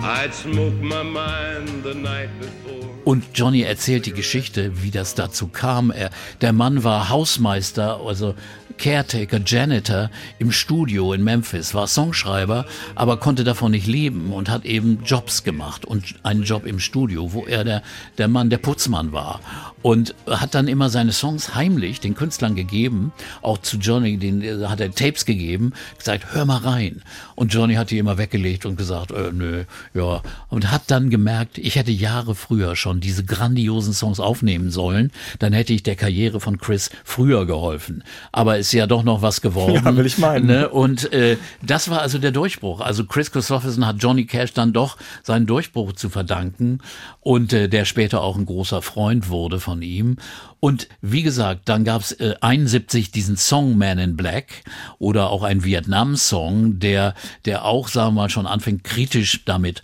I'd 0.02 0.34
smoke 0.34 0.76
my 0.76 1.04
mind 1.04 1.84
the 1.84 1.94
night 1.94 2.30
before. 2.40 2.81
Und 3.04 3.26
Johnny 3.34 3.62
erzählt 3.62 4.06
die 4.06 4.14
Geschichte, 4.14 4.84
wie 4.84 4.92
das 4.92 5.16
dazu 5.16 5.48
kam. 5.48 5.92
Er, 5.92 6.12
der 6.42 6.54
Mann 6.54 6.84
war 6.84 7.10
Hausmeister, 7.10 8.00
also 8.06 8.36
Caretaker, 8.82 9.40
Janitor 9.46 10.10
im 10.40 10.52
Studio 10.52 11.14
in 11.14 11.24
Memphis, 11.24 11.76
war 11.76 11.86
Songschreiber, 11.86 12.66
aber 12.96 13.18
konnte 13.18 13.44
davon 13.44 13.72
nicht 13.72 13.86
leben 13.86 14.34
und 14.34 14.50
hat 14.50 14.66
eben 14.66 15.04
Jobs 15.06 15.44
gemacht 15.44 15.86
und 15.86 16.16
einen 16.24 16.44
Job 16.44 16.66
im 16.66 16.80
Studio, 16.80 17.32
wo 17.34 17.46
er 17.46 17.64
der, 17.64 17.84
der 18.18 18.28
Mann, 18.28 18.50
der 18.50 18.58
Putzmann 18.58 19.12
war. 19.12 19.40
Und 19.84 20.16
hat 20.28 20.56
dann 20.56 20.68
immer 20.68 20.90
seine 20.90 21.12
Songs 21.12 21.54
heimlich 21.56 22.00
den 22.00 22.16
Künstlern 22.16 22.56
gegeben, 22.56 23.12
auch 23.42 23.60
zu 23.60 23.78
Johnny, 23.78 24.18
den 24.18 24.42
äh, 24.42 24.66
hat 24.66 24.80
er 24.80 24.92
Tapes 24.92 25.26
gegeben, 25.26 25.74
gesagt, 25.98 26.34
hör 26.34 26.46
mal 26.46 26.58
rein. 26.58 27.04
Und 27.36 27.54
Johnny 27.54 27.76
hat 27.76 27.92
die 27.92 27.98
immer 27.98 28.18
weggelegt 28.18 28.66
und 28.66 28.78
gesagt, 28.78 29.12
äh, 29.12 29.32
nö, 29.32 29.64
ja. 29.94 30.22
Und 30.50 30.72
hat 30.72 30.84
dann 30.88 31.10
gemerkt, 31.10 31.58
ich 31.58 31.76
hätte 31.76 31.92
Jahre 31.92 32.36
früher 32.36 32.76
schon 32.92 33.00
diese 33.00 33.24
grandiosen 33.24 33.94
Songs 33.94 34.20
aufnehmen 34.20 34.70
sollen, 34.70 35.12
dann 35.40 35.54
hätte 35.54 35.72
ich 35.72 35.82
der 35.82 35.96
Karriere 35.96 36.42
von 36.42 36.58
Chris 36.58 36.90
früher 37.06 37.46
geholfen. 37.46 38.04
Aber 38.34 38.58
ist 38.58 38.74
ja 38.74 38.86
doch 38.86 39.04
noch 39.04 39.22
was 39.22 39.40
geworden. 39.40 39.82
Ja, 39.86 39.96
will 39.96 40.06
ich 40.06 40.18
meinen. 40.18 40.48
Ne? 40.48 40.68
Und 40.68 41.12
äh, 41.14 41.38
das 41.66 41.90
war 41.90 42.02
also 42.02 42.18
der 42.18 42.32
Durchbruch. 42.32 42.82
Also 42.82 43.06
Chris 43.06 43.32
Christopherson 43.32 43.86
hat 43.86 43.98
Johnny 44.00 44.26
Cash 44.26 44.52
dann 44.54 44.74
doch 44.74 44.98
seinen 45.24 45.46
Durchbruch 45.46 45.94
zu 45.94 46.10
verdanken 46.10 46.80
und 47.22 47.54
äh, 47.54 47.70
der 47.70 47.86
später 47.86 48.22
auch 48.22 48.38
ein 48.38 48.46
großer 48.46 48.82
Freund 48.82 49.30
wurde 49.30 49.62
von 49.62 49.82
ihm. 49.82 50.18
Und 50.60 50.90
wie 51.02 51.24
gesagt, 51.24 51.70
dann 51.70 51.86
gab's 51.86 52.12
äh, 52.12 52.36
71 52.42 53.12
diesen 53.12 53.38
Song 53.38 53.78
Man 53.78 54.00
in 54.00 54.18
Black 54.18 54.64
oder 55.00 55.30
auch 55.30 55.44
ein 55.44 55.64
Vietnam-Song, 55.64 56.80
der, 56.80 57.16
der 57.46 57.66
auch, 57.66 57.88
sagen 57.88 58.10
wir 58.10 58.24
mal, 58.24 58.30
schon 58.30 58.46
anfängt 58.46 58.84
kritisch 58.84 59.44
damit 59.46 59.82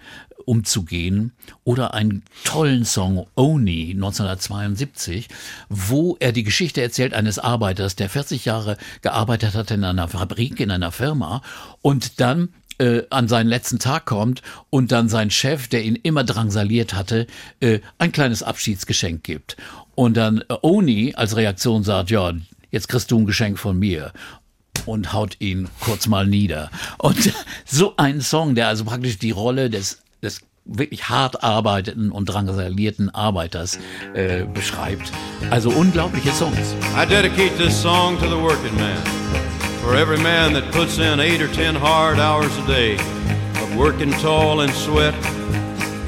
umzugehen 0.47 1.33
oder 1.63 1.93
einen 1.93 2.23
tollen 2.45 2.85
Song 2.85 3.27
Oni 3.35 3.91
1972, 3.91 5.27
wo 5.67 6.15
er 6.19 6.31
die 6.31 6.43
Geschichte 6.43 6.81
erzählt 6.81 7.13
eines 7.13 7.37
Arbeiters, 7.37 7.95
der 7.95 8.09
40 8.09 8.45
Jahre 8.45 8.77
gearbeitet 9.01 9.55
hat 9.55 9.71
in 9.71 9.83
einer 9.83 10.07
Fabrik, 10.07 10.59
in 10.59 10.71
einer 10.71 10.91
Firma 10.91 11.41
und 11.81 12.21
dann 12.21 12.49
äh, 12.79 13.03
an 13.09 13.27
seinen 13.27 13.47
letzten 13.47 13.79
Tag 13.79 14.05
kommt 14.05 14.41
und 14.69 14.91
dann 14.91 15.09
sein 15.09 15.31
Chef, 15.31 15.67
der 15.67 15.83
ihn 15.83 15.95
immer 15.95 16.23
drangsaliert 16.23 16.93
hatte, 16.93 17.27
äh, 17.59 17.79
ein 17.97 18.11
kleines 18.11 18.41
Abschiedsgeschenk 18.41 19.23
gibt. 19.23 19.57
Und 19.95 20.15
dann 20.15 20.43
äh, 20.47 20.55
Oni 20.61 21.13
als 21.15 21.35
Reaktion 21.35 21.83
sagt, 21.83 22.09
ja, 22.09 22.31
jetzt 22.71 22.87
kriegst 22.87 23.11
du 23.11 23.19
ein 23.19 23.25
Geschenk 23.25 23.59
von 23.59 23.77
mir 23.77 24.13
und 24.85 25.11
haut 25.11 25.35
ihn 25.39 25.67
kurz 25.81 26.07
mal 26.07 26.25
nieder. 26.25 26.71
Und 26.99 27.33
so 27.65 27.95
ein 27.97 28.21
Song, 28.21 28.55
der 28.55 28.67
also 28.69 28.85
praktisch 28.85 29.17
die 29.17 29.31
Rolle 29.31 29.69
des, 29.69 30.03
des 30.21 30.41
wirklich 30.65 31.09
hart 31.09 31.43
arbeitenden 31.43 32.11
und 32.11 32.25
drangsalierten 32.25 33.13
Arbeiters 33.13 33.79
äh, 34.13 34.43
beschreibt. 34.43 35.11
Also 35.49 35.69
unglaubliche 35.69 36.31
Songs. 36.31 36.75
I 36.95 37.05
dedicate 37.05 37.57
this 37.57 37.81
song 37.81 38.17
to 38.19 38.27
the 38.27 38.35
working 38.35 38.75
man. 38.75 39.01
For 39.81 39.95
every 39.95 40.17
man 40.17 40.53
that 40.53 40.69
puts 40.71 40.97
in 40.97 41.19
eight 41.19 41.41
or 41.41 41.47
ten 41.53 41.73
hard 41.73 42.19
hours 42.19 42.51
a 42.57 42.67
day 42.67 42.95
of 42.95 43.77
working 43.77 44.11
tall 44.21 44.59
and 44.61 44.73
sweat, 44.73 45.13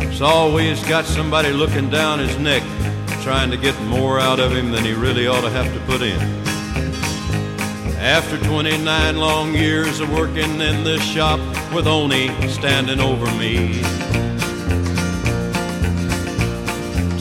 it's 0.02 0.20
always 0.22 0.84
got 0.90 1.06
somebody 1.06 1.54
looking 1.54 1.90
down 1.90 2.20
his 2.20 2.38
neck, 2.40 2.64
trying 3.24 3.50
to 3.52 3.58
get 3.58 3.80
more 3.84 4.20
out 4.20 4.40
of 4.40 4.52
him 4.52 4.72
than 4.72 4.84
he 4.84 4.92
really 4.92 5.28
ought 5.28 5.42
to 5.42 5.50
have 5.50 5.74
to 5.74 5.80
put 5.86 6.02
in. 6.02 6.20
After 8.02 8.38
29 8.38 9.18
long 9.18 9.54
years 9.54 10.00
of 10.00 10.10
working 10.14 10.62
in 10.62 10.86
this 10.86 11.04
shop 11.04 11.38
with 11.76 11.86
Oni 11.86 12.30
standing 12.48 13.02
over 13.02 13.26
me. 13.34 13.82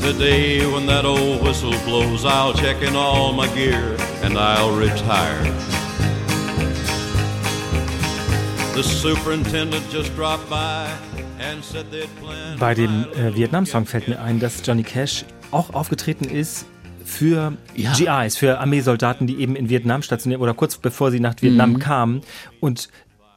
Today, 0.01 0.65
when 0.67 0.87
that 0.87 1.05
old 1.05 1.43
whistle 1.43 1.75
blows, 1.85 2.25
I'll 2.25 2.55
check 2.55 2.81
in 2.81 2.95
all 2.95 3.33
my 3.33 3.49
gear 3.57 3.97
and 4.23 4.39
I'll 4.39 4.71
retire. 4.71 5.43
The 8.75 8.85
superintendent 8.85 9.91
just 9.91 10.15
dropped 10.15 10.49
by 10.49 10.89
and 11.41 11.65
said 11.65 11.91
they'd 11.91 12.09
planned. 12.21 12.61
Bei 12.61 12.75
dem 12.75 13.05
äh, 13.17 13.35
Vietnam-Song 13.35 13.85
fällt 13.85 14.07
mir 14.07 14.21
ein, 14.21 14.39
dass 14.39 14.65
Johnny 14.65 14.85
Cash 14.85 15.25
auch 15.51 15.75
aufgetreten 15.75 16.27
ist 16.27 16.67
für 17.09 17.55
Ja. 17.75 17.93
GIs, 17.95 18.37
für 18.37 18.59
Armeesoldaten, 18.61 19.27
die 19.27 19.37
eben 19.41 19.57
in 19.57 19.69
Vietnam 19.69 20.03
stationiert 20.03 20.41
oder 20.41 20.55
kurz 20.55 20.77
bevor 20.77 21.11
sie 21.11 21.21
nach 21.21 21.35
Vietnam 21.41 21.73
Mhm. 21.75 21.79
kamen 21.79 22.21
und 22.61 22.89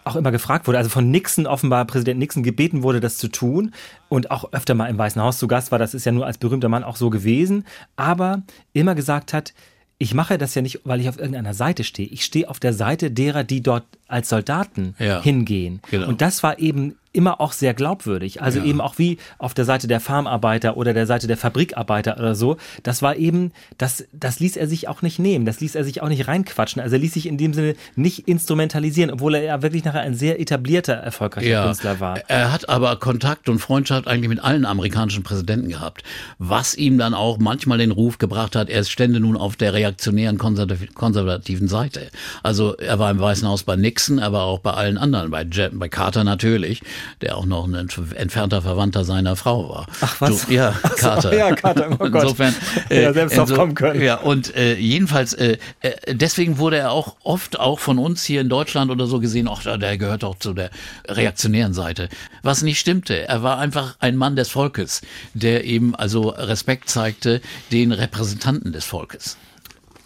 auch 0.04 0.16
immer 0.16 0.32
gefragt 0.32 0.68
wurde, 0.68 0.78
also 0.80 0.90
von 0.90 1.10
Nixon 1.12 1.46
offenbar, 1.48 1.86
Präsident 1.86 2.20
Nixon 2.20 2.42
gebeten 2.44 2.82
wurde, 2.84 3.00
das 3.00 3.18
zu 3.18 3.28
tun 3.28 3.72
und 4.10 4.32
auch 4.32 4.52
öfter 4.52 4.74
mal 4.74 4.88
im 4.88 4.98
Weißen 4.98 5.22
Haus 5.22 5.38
zu 5.38 5.48
Gast 5.48 5.72
war, 5.72 5.78
das 5.80 5.94
ist 5.94 6.06
ja 6.06 6.12
nur 6.12 6.26
als 6.26 6.38
berühmter 6.40 6.70
Mann 6.70 6.84
auch 6.84 6.96
so 6.96 7.10
gewesen, 7.12 7.66
aber 7.96 8.42
immer 8.74 8.96
gesagt 8.96 9.32
hat, 9.32 9.54
ich 10.00 10.16
mache 10.16 10.40
das 10.40 10.56
ja 10.56 10.64
nicht, 10.64 10.82
weil 10.84 11.00
ich 11.00 11.08
auf 11.08 11.18
irgendeiner 11.20 11.54
Seite 11.54 11.84
stehe. 11.84 12.08
Ich 12.10 12.26
stehe 12.26 12.50
auf 12.50 12.60
der 12.60 12.74
Seite 12.74 13.12
derer, 13.12 13.44
die 13.44 13.62
dort 13.62 13.86
als 14.08 14.30
Soldaten 14.30 14.96
Ja. 14.98 15.22
hingehen. 15.22 15.80
Genau. 15.92 16.08
Und 16.08 16.22
das 16.22 16.42
war 16.42 16.58
eben 16.58 16.96
immer 17.14 17.42
auch 17.42 17.52
sehr 17.52 17.74
glaubwürdig. 17.74 18.42
Also 18.42 18.60
Ja. 18.60 18.66
eben 18.66 18.80
auch 18.82 18.98
wie 18.98 19.18
auf 19.38 19.54
der 19.54 19.66
Seite 19.66 19.88
der 19.88 20.00
Farmarbeiter 20.00 20.78
oder 20.78 20.94
der 20.94 21.06
Seite 21.08 21.28
der 21.28 21.38
Fabrikarbeiter 21.38 22.18
oder 22.18 22.36
so. 22.36 22.58
Das 22.84 23.02
war 23.02 23.16
eben, 23.18 23.52
das, 23.78 24.06
das 24.14 24.40
ließ 24.40 24.56
er 24.58 24.68
sich 24.68 24.88
auch 24.88 25.02
nicht 25.02 25.20
nehmen. 25.20 25.46
Das 25.46 25.60
ließ 25.60 25.76
er 25.76 25.84
sich 25.84 26.02
auch 26.02 26.08
nicht 26.08 26.28
reinquatschen. 26.28 26.82
Also 26.82 26.96
er 26.96 27.00
ließ 27.00 27.14
sich 27.14 27.26
in 27.28 27.38
dem 27.38 27.54
Sinne 27.54 27.76
nicht 27.96 28.28
instrumentalisieren, 28.28 29.12
obwohl 29.12 29.36
er 29.36 29.44
ja 29.44 29.62
wirklich 29.62 29.84
nachher 29.84 30.02
ein 30.02 30.16
sehr 30.16 30.40
etablierter, 30.40 30.94
erfolgreicher 30.94 31.66
Künstler 31.66 32.00
war. 32.00 32.20
Er 32.30 32.52
hat 32.52 32.70
aber 32.70 32.96
Kontakt 32.98 33.50
und 33.50 33.60
Freundschaft 33.60 34.08
eigentlich 34.08 34.30
mit 34.30 34.40
allen 34.44 34.66
amerikanischen 34.66 35.24
Präsidenten 35.24 35.70
gehabt, 35.70 36.04
was 36.38 36.76
ihm 36.76 36.98
dann 36.98 37.14
auch 37.14 37.38
manchmal 37.38 37.78
den 37.78 37.92
Ruf 37.92 38.18
gebracht 38.18 38.56
hat, 38.56 38.70
er 38.70 38.84
stände 38.86 39.20
nun 39.20 39.36
auf 39.38 39.56
der 39.56 39.74
reaktionären 39.74 40.38
konservativ- 40.38 40.94
konservativen 40.94 41.68
Seite. 41.68 42.10
Also 42.44 42.76
er 42.78 43.00
war 43.00 43.12
im 43.12 43.20
Weißen 43.20 43.48
Haus 43.48 43.64
bei 43.64 43.76
Nixon, 43.76 44.20
aber 44.20 44.44
auch 44.44 44.60
bei 44.60 44.72
allen 44.72 44.98
anderen, 44.98 45.32
bei, 45.32 45.44
Je 45.44 45.70
bei 45.74 45.90
Carter 45.90 46.24
natürlich, 46.24 46.82
der 47.22 47.38
auch 47.38 47.46
noch 47.46 47.66
ein 47.68 47.76
entf- 47.76 48.14
entfernter 48.16 48.62
Verwandter 48.62 49.04
seiner 49.04 49.36
Frau 49.36 49.70
war. 49.70 49.88
Ach, 50.02 50.16
was? 50.22 50.44
So, 50.44 50.52
ja, 50.52 50.74
Ach 50.84 50.90
so, 50.92 50.96
Carter. 50.98 51.36
ja, 51.36 51.56
Carter, 51.56 51.88
oh 51.94 52.10
Gott. 52.10 52.24
Insofern, 52.24 52.56
Ja, 52.90 53.14
selbst 53.14 53.38
inso- 53.38 53.56
kommen 53.56 53.76
können. 53.76 54.02
Ja, 54.02 54.16
und 54.16 54.56
äh, 54.56 54.76
jedenfalls, 54.76 55.34
äh, 55.34 55.58
äh, 55.82 56.16
deswegen 56.16 56.58
wurde 56.58 56.78
er 56.78 56.92
auch 56.92 57.16
oft 57.24 57.60
auch 57.60 57.80
von 57.80 57.98
uns 58.00 58.24
hier 58.24 58.42
in 58.42 58.50
Deutschland 58.50 58.92
oder 58.92 59.08
so 59.08 59.20
gesehen, 59.20 59.48
ach, 59.50 59.64
der 59.64 59.98
gehört 59.98 60.24
doch 60.24 60.38
zu 60.40 60.54
der 60.54 60.70
reaktionären 61.08 61.74
Seite. 61.74 62.10
Was 62.44 62.62
nicht 62.62 62.80
stimmte. 62.80 63.28
Er 63.28 63.44
war 63.44 63.58
einfach 63.60 63.96
ein 64.00 64.16
Mann 64.16 64.36
des 64.36 64.50
Volkes, 64.50 65.02
der 65.34 65.66
eben 65.66 65.96
also 65.96 66.30
Respekt 66.30 66.90
zeigte 66.90 67.42
den 67.72 67.92
Repräsentanten 67.92 68.72
des 68.74 68.86
Volkes. 68.86 69.38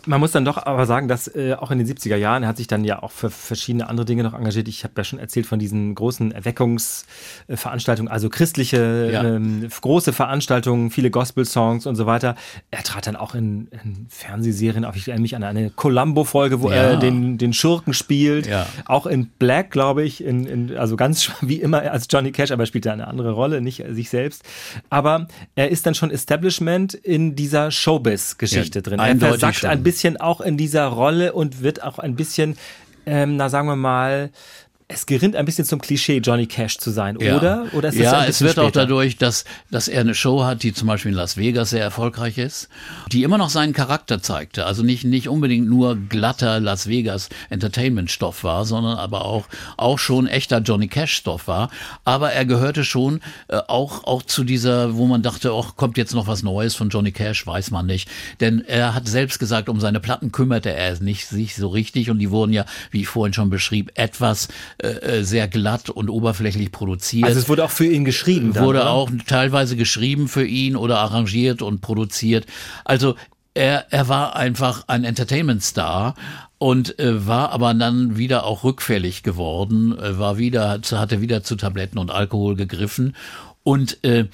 Man 0.08 0.20
muss 0.20 0.32
dann 0.32 0.46
doch 0.46 0.58
aber 0.66 0.86
sagen, 0.86 1.08
dass 1.08 1.28
äh, 1.36 1.54
auch 1.54 1.72
in 1.72 1.80
den 1.80 1.88
70er 1.88 2.16
Jahren, 2.16 2.44
er 2.44 2.50
hat 2.50 2.58
sich 2.58 2.68
dann 2.68 2.84
ja 2.84 3.02
auch 3.02 3.12
für 3.12 3.30
verschiedene 3.30 3.90
andere 3.90 4.06
Dinge 4.06 4.24
noch 4.24 4.34
engagiert. 4.34 4.68
Ich 4.68 4.84
habe 4.84 4.94
ja 4.98 5.04
schon 5.04 5.18
erzählt 5.20 5.46
von 5.48 5.58
diesen 5.58 5.96
großen 5.96 6.32
Erweckungsveranstaltungen, 6.32 8.12
also 8.12 8.30
christliche 8.30 9.10
Ja. 9.12 9.24
ähm, 9.24 9.68
große 9.82 10.14
Veranstaltungen, 10.14 10.92
viele 10.92 11.10
Gospel-Songs 11.12 11.86
und 11.86 11.96
so 11.96 12.06
weiter. 12.06 12.36
Er 12.72 12.84
trat 12.84 13.08
dann 13.08 13.16
auch 13.16 13.36
in, 13.36 13.68
in 13.84 14.06
Fernsehserien 14.10 14.86
auf. 14.86 14.96
Ich 14.96 15.08
erinnere 15.08 15.22
mich 15.22 15.36
an 15.36 15.44
eine 15.44 15.70
Columbo-Folge, 15.70 16.62
wo 16.62 16.70
Ja. 16.70 16.76
er 16.76 16.98
den, 16.98 17.38
den 17.38 17.54
Schurken 17.54 17.94
spielt. 17.94 18.48
Ja. 18.48 18.68
Auch 18.86 19.06
in 19.08 19.28
Black, 19.40 19.72
glaube 19.72 20.04
ich, 20.04 20.24
in, 20.24 20.46
in, 20.46 20.78
also 20.78 20.96
ganz 20.96 21.32
wie 21.42 21.56
immer 21.62 21.82
als 21.92 22.08
Johnny 22.10 22.32
Cash, 22.32 22.52
aber 22.52 22.64
er 22.64 22.68
spielt 22.68 22.86
da 22.86 22.94
eine 22.94 23.08
andere 23.08 23.32
Rolle, 23.32 23.62
nicht 23.62 23.84
sich 23.90 24.10
selbst. 24.10 24.44
Aber 24.90 25.28
er 25.56 25.70
ist 25.70 25.86
dann 25.86 25.96
schon 25.96 26.12
Establishment 26.12 26.94
in 26.94 27.36
dieser 27.36 27.72
Showbiz-Geschichte 27.72 28.82
drin. 28.82 29.00
Er 29.00 29.16
versagt 29.18 29.56
schon. 29.58 29.70
ein 29.70 29.84
bisschen 29.84 29.95
auch 30.22 30.42
in 30.42 30.58
dieser 30.58 30.88
Rolle 30.88 31.34
und 31.34 31.62
wird 31.62 31.84
auch 31.84 32.00
ein 32.00 32.16
bisschen, 32.16 32.58
ähm, 33.06 33.38
na 33.38 33.50
sagen 33.50 33.68
wir 33.68 33.76
mal, 33.76 34.32
es 34.88 35.08
gerinnt 35.08 35.36
ein 35.36 35.46
bisschen 35.46 35.66
zum 35.66 35.82
Klischee, 35.82 36.18
Johnny 36.18 36.46
Cash 36.46 36.78
zu 36.78 36.92
sein, 36.92 37.18
Ja. 37.20 37.38
oder? 37.38 37.66
Oder 37.74 37.90
ist 37.90 37.96
ja, 37.98 38.24
es 38.26 38.42
wird 38.42 38.60
auch 38.60 38.66
später? 38.66 38.82
dadurch, 38.82 39.18
dass, 39.18 39.44
dass 39.72 39.88
er 39.88 40.02
eine 40.02 40.14
Show 40.14 40.44
hat, 40.44 40.62
die 40.62 40.74
zum 40.74 40.88
Beispiel 40.88 41.10
in 41.12 41.18
Las 41.18 41.38
Vegas 41.38 41.72
sehr 41.72 41.82
erfolgreich 41.82 42.38
ist, 42.38 42.70
die 43.12 43.24
immer 43.24 43.40
noch 43.40 43.50
seinen 43.50 43.74
Charakter 43.74 44.22
zeigte. 44.22 44.68
Also 44.68 44.84
nicht, 44.84 45.04
nicht 45.04 45.28
unbedingt 45.28 45.68
nur 45.68 45.96
glatter 45.96 46.60
Las 46.60 46.88
Vegas 46.88 47.30
Entertainment-Stoff 47.50 48.44
war, 48.44 48.64
sondern 48.66 48.98
aber 48.98 49.26
auch, 49.26 49.48
auch 49.76 49.98
schon 49.98 50.28
echter 50.28 50.60
Johnny 50.60 50.88
Cash-Stoff 50.88 51.48
war. 51.48 51.72
Aber 52.04 52.32
er 52.34 52.46
gehörte 52.46 52.84
schon 52.84 53.22
äh, 53.48 53.58
auch, 53.68 54.04
auch 54.04 54.22
zu 54.22 54.44
dieser, 54.44 54.96
wo 54.96 55.08
man 55.08 55.24
dachte, 55.24 55.52
ach, 55.52 55.76
kommt 55.78 55.98
jetzt 55.98 56.14
noch 56.14 56.28
was 56.28 56.44
Neues 56.44 56.76
von 56.76 56.90
Johnny 56.90 57.12
Cash, 57.12 57.48
weiß 57.48 57.72
man 57.72 57.88
nicht. 57.88 58.08
Denn 58.40 58.64
er 58.64 58.94
hat 58.94 59.08
selbst 59.08 59.40
gesagt, 59.40 59.68
um 59.68 59.80
seine 59.80 60.00
Platten 60.00 60.32
kümmerte 60.32 60.72
er 60.72 61.00
nicht 61.02 61.26
sich 61.28 61.56
so 61.56 61.70
richtig 61.70 62.12
und 62.12 62.20
die 62.20 62.30
wurden 62.30 62.54
ja, 62.54 62.66
wie 62.92 63.02
ich 63.02 63.08
vorhin 63.08 63.34
schon 63.34 63.50
beschrieb, 63.50 63.92
etwas 63.96 64.48
äh, 64.86 65.20
äh, 65.20 65.24
sehr 65.24 65.48
glatt 65.48 65.90
und 65.90 66.10
oberflächlich 66.10 66.72
produziert 66.72 67.26
Also 67.26 67.40
es 67.40 67.50
wurde 67.50 67.64
auch 67.64 67.72
für 67.72 67.86
ihn 67.86 68.06
geschrieben. 68.06 68.54
Dann, 68.54 68.64
wurde 68.64 68.82
oder? 68.82 68.90
auch 68.92 69.10
teilweise 69.26 69.76
geschrieben 69.76 70.28
für 70.28 70.46
ihn 70.46 70.76
oder 70.76 71.00
arrangiert 71.00 71.62
und 71.62 71.82
produziert. 71.82 72.46
Also 72.84 73.16
er, 73.56 73.88
er 73.92 74.08
war 74.08 74.36
einfach 74.36 74.84
ein 74.88 75.04
Entertainment-Star 75.04 76.14
und 76.58 77.00
äh, 77.00 77.26
war 77.26 77.52
aber 77.52 77.74
dann 77.74 78.18
wieder 78.18 78.46
auch 78.46 78.64
rückfällig 78.64 79.24
geworden, 79.24 79.98
äh, 79.98 80.20
war 80.20 80.38
wieder, 80.38 80.80
hatte 80.92 81.22
wieder 81.22 81.44
zu 81.44 81.56
Tabletten 81.56 81.98
und 81.98 82.12
Alkohol 82.12 82.56
gegriffen 82.56 83.16
und 83.64 84.04
äh, 84.04 84.26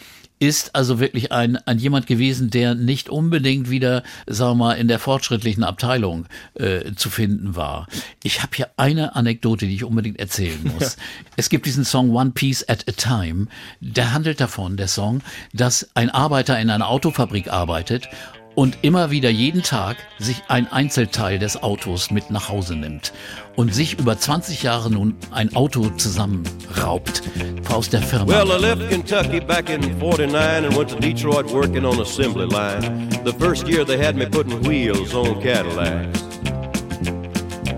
ist 0.41 0.73
also 0.73 0.99
wirklich 0.99 1.31
ein, 1.31 1.55
ein 1.67 1.77
jemand 1.77 2.07
gewesen, 2.07 2.49
der 2.49 2.73
nicht 2.73 3.09
unbedingt 3.09 3.69
wieder, 3.69 4.01
sagen 4.25 4.57
wir 4.57 4.65
mal, 4.65 4.73
in 4.73 4.87
der 4.87 4.97
fortschrittlichen 4.97 5.63
Abteilung 5.63 6.25
äh, 6.55 6.93
zu 6.95 7.11
finden 7.11 7.55
war. 7.55 7.87
Ich 8.23 8.41
habe 8.41 8.55
hier 8.55 8.71
eine 8.75 9.15
Anekdote, 9.15 9.67
die 9.67 9.75
ich 9.75 9.83
unbedingt 9.83 10.19
erzählen 10.19 10.59
muss. 10.79 10.97
Es 11.37 11.49
gibt 11.49 11.67
diesen 11.67 11.85
Song 11.85 12.09
One 12.09 12.31
Piece 12.31 12.67
at 12.67 12.89
a 12.89 12.91
Time. 12.91 13.47
Der 13.81 14.13
handelt 14.13 14.41
davon, 14.41 14.77
der 14.77 14.87
Song, 14.87 15.21
dass 15.53 15.91
ein 15.93 16.09
Arbeiter 16.09 16.59
in 16.59 16.71
einer 16.71 16.89
Autofabrik 16.89 17.53
arbeitet 17.53 18.09
und 18.55 18.77
immer 18.81 19.11
wieder 19.11 19.29
jeden 19.29 19.63
Tag 19.63 19.97
sich 20.19 20.43
ein 20.47 20.71
Einzelteil 20.71 21.39
des 21.39 21.61
Autos 21.63 22.11
mit 22.11 22.31
nach 22.31 22.49
Hause 22.49 22.75
nimmt 22.75 23.13
und 23.55 23.73
sich 23.73 23.99
über 23.99 24.17
20 24.17 24.63
Jahre 24.63 24.91
nun 24.91 25.15
ein 25.31 25.55
Auto 25.55 25.89
zusammenraubt 25.89 27.23
aus 27.69 27.89
der 27.89 28.01
Firma. 28.01 28.27
Well, 28.27 28.51
I 28.51 28.61
left 28.61 28.89
Kentucky 28.89 29.39
back 29.39 29.69
in 29.69 29.81
49 29.99 30.65
and 30.65 30.75
went 30.75 30.89
to 30.89 30.99
Detroit 30.99 31.51
working 31.51 31.85
on 31.85 31.99
assembly 32.01 32.45
line. 32.45 33.09
The 33.23 33.33
first 33.33 33.67
year 33.67 33.85
they 33.85 33.97
had 33.97 34.15
me 34.15 34.25
putting 34.25 34.61
wheels 34.67 35.13
on 35.13 35.41
Cadillacs. 35.41 36.21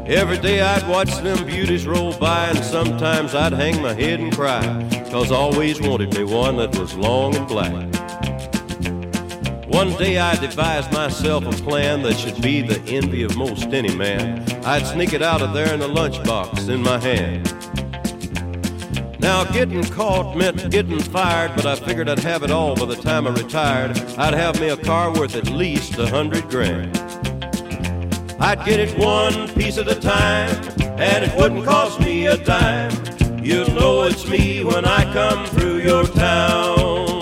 Every 0.06 0.38
day 0.38 0.62
I'd 0.62 0.88
watch 0.90 1.16
them 1.24 1.46
beauties 1.46 1.88
roll 1.88 2.14
by 2.20 2.50
and 2.50 2.64
sometimes 2.64 3.34
I'd 3.34 3.54
hang 3.54 3.82
my 3.82 3.94
head 3.94 4.20
and 4.20 4.36
cry. 4.36 4.62
Cause 5.12 5.32
I 5.32 5.36
always 5.36 5.80
wanted 5.80 6.14
me 6.18 6.24
one 6.24 6.58
that 6.58 6.78
was 6.78 6.96
long 6.96 7.36
and 7.36 7.48
black. 7.48 7.94
One 9.68 9.94
day 9.94 10.18
I 10.18 10.36
devised 10.36 10.92
myself 10.92 11.46
a 11.46 11.64
plan 11.64 12.02
that 12.04 12.18
should 12.18 12.42
be 12.42 12.62
the 12.62 12.82
envy 12.92 13.24
of 13.24 13.38
most 13.38 13.68
any 13.68 13.96
man. 13.96 14.44
I'd 14.66 14.86
sneak 14.86 15.14
it 15.14 15.22
out 15.22 15.42
of 15.42 15.54
there 15.54 15.74
in 15.74 15.82
a 15.82 15.88
lunchbox 15.88 16.70
in 16.70 16.82
my 16.82 17.00
hand. 17.00 17.50
Now, 19.20 19.46
getting 19.46 19.84
caught 19.86 20.36
meant 20.36 20.70
getting 20.70 21.00
fired, 21.00 21.56
but 21.56 21.66
I 21.66 21.76
figured 21.76 22.10
I'd 22.10 22.20
have 22.20 22.44
it 22.44 22.52
all 22.52 22.76
by 22.76 22.86
the 22.86 22.98
time 22.98 23.26
I 23.26 23.30
retired. 23.30 23.98
I'd 24.18 24.34
have 24.34 24.60
me 24.60 24.68
a 24.68 24.76
car 24.76 25.14
worth 25.14 25.36
at 25.36 25.50
least 25.50 25.98
a 25.98 26.08
hundred 26.08 26.50
grand. 26.50 26.98
I'd 28.42 28.66
get 28.66 28.82
it 28.82 28.98
one 28.98 29.48
piece 29.54 29.78
at 29.78 29.88
a 29.88 29.96
time, 29.96 30.50
and 31.00 31.24
it 31.24 31.34
wouldn't 31.38 31.64
cost 31.64 32.02
me 32.02 32.28
a 32.28 32.36
dime. 32.36 32.92
You'd 33.42 33.70
know 33.70 34.04
it's 34.04 34.28
me 34.28 34.66
when 34.66 34.84
I 34.84 35.06
come 35.14 35.46
through 35.46 35.80
your 35.84 36.06
town. 36.06 37.13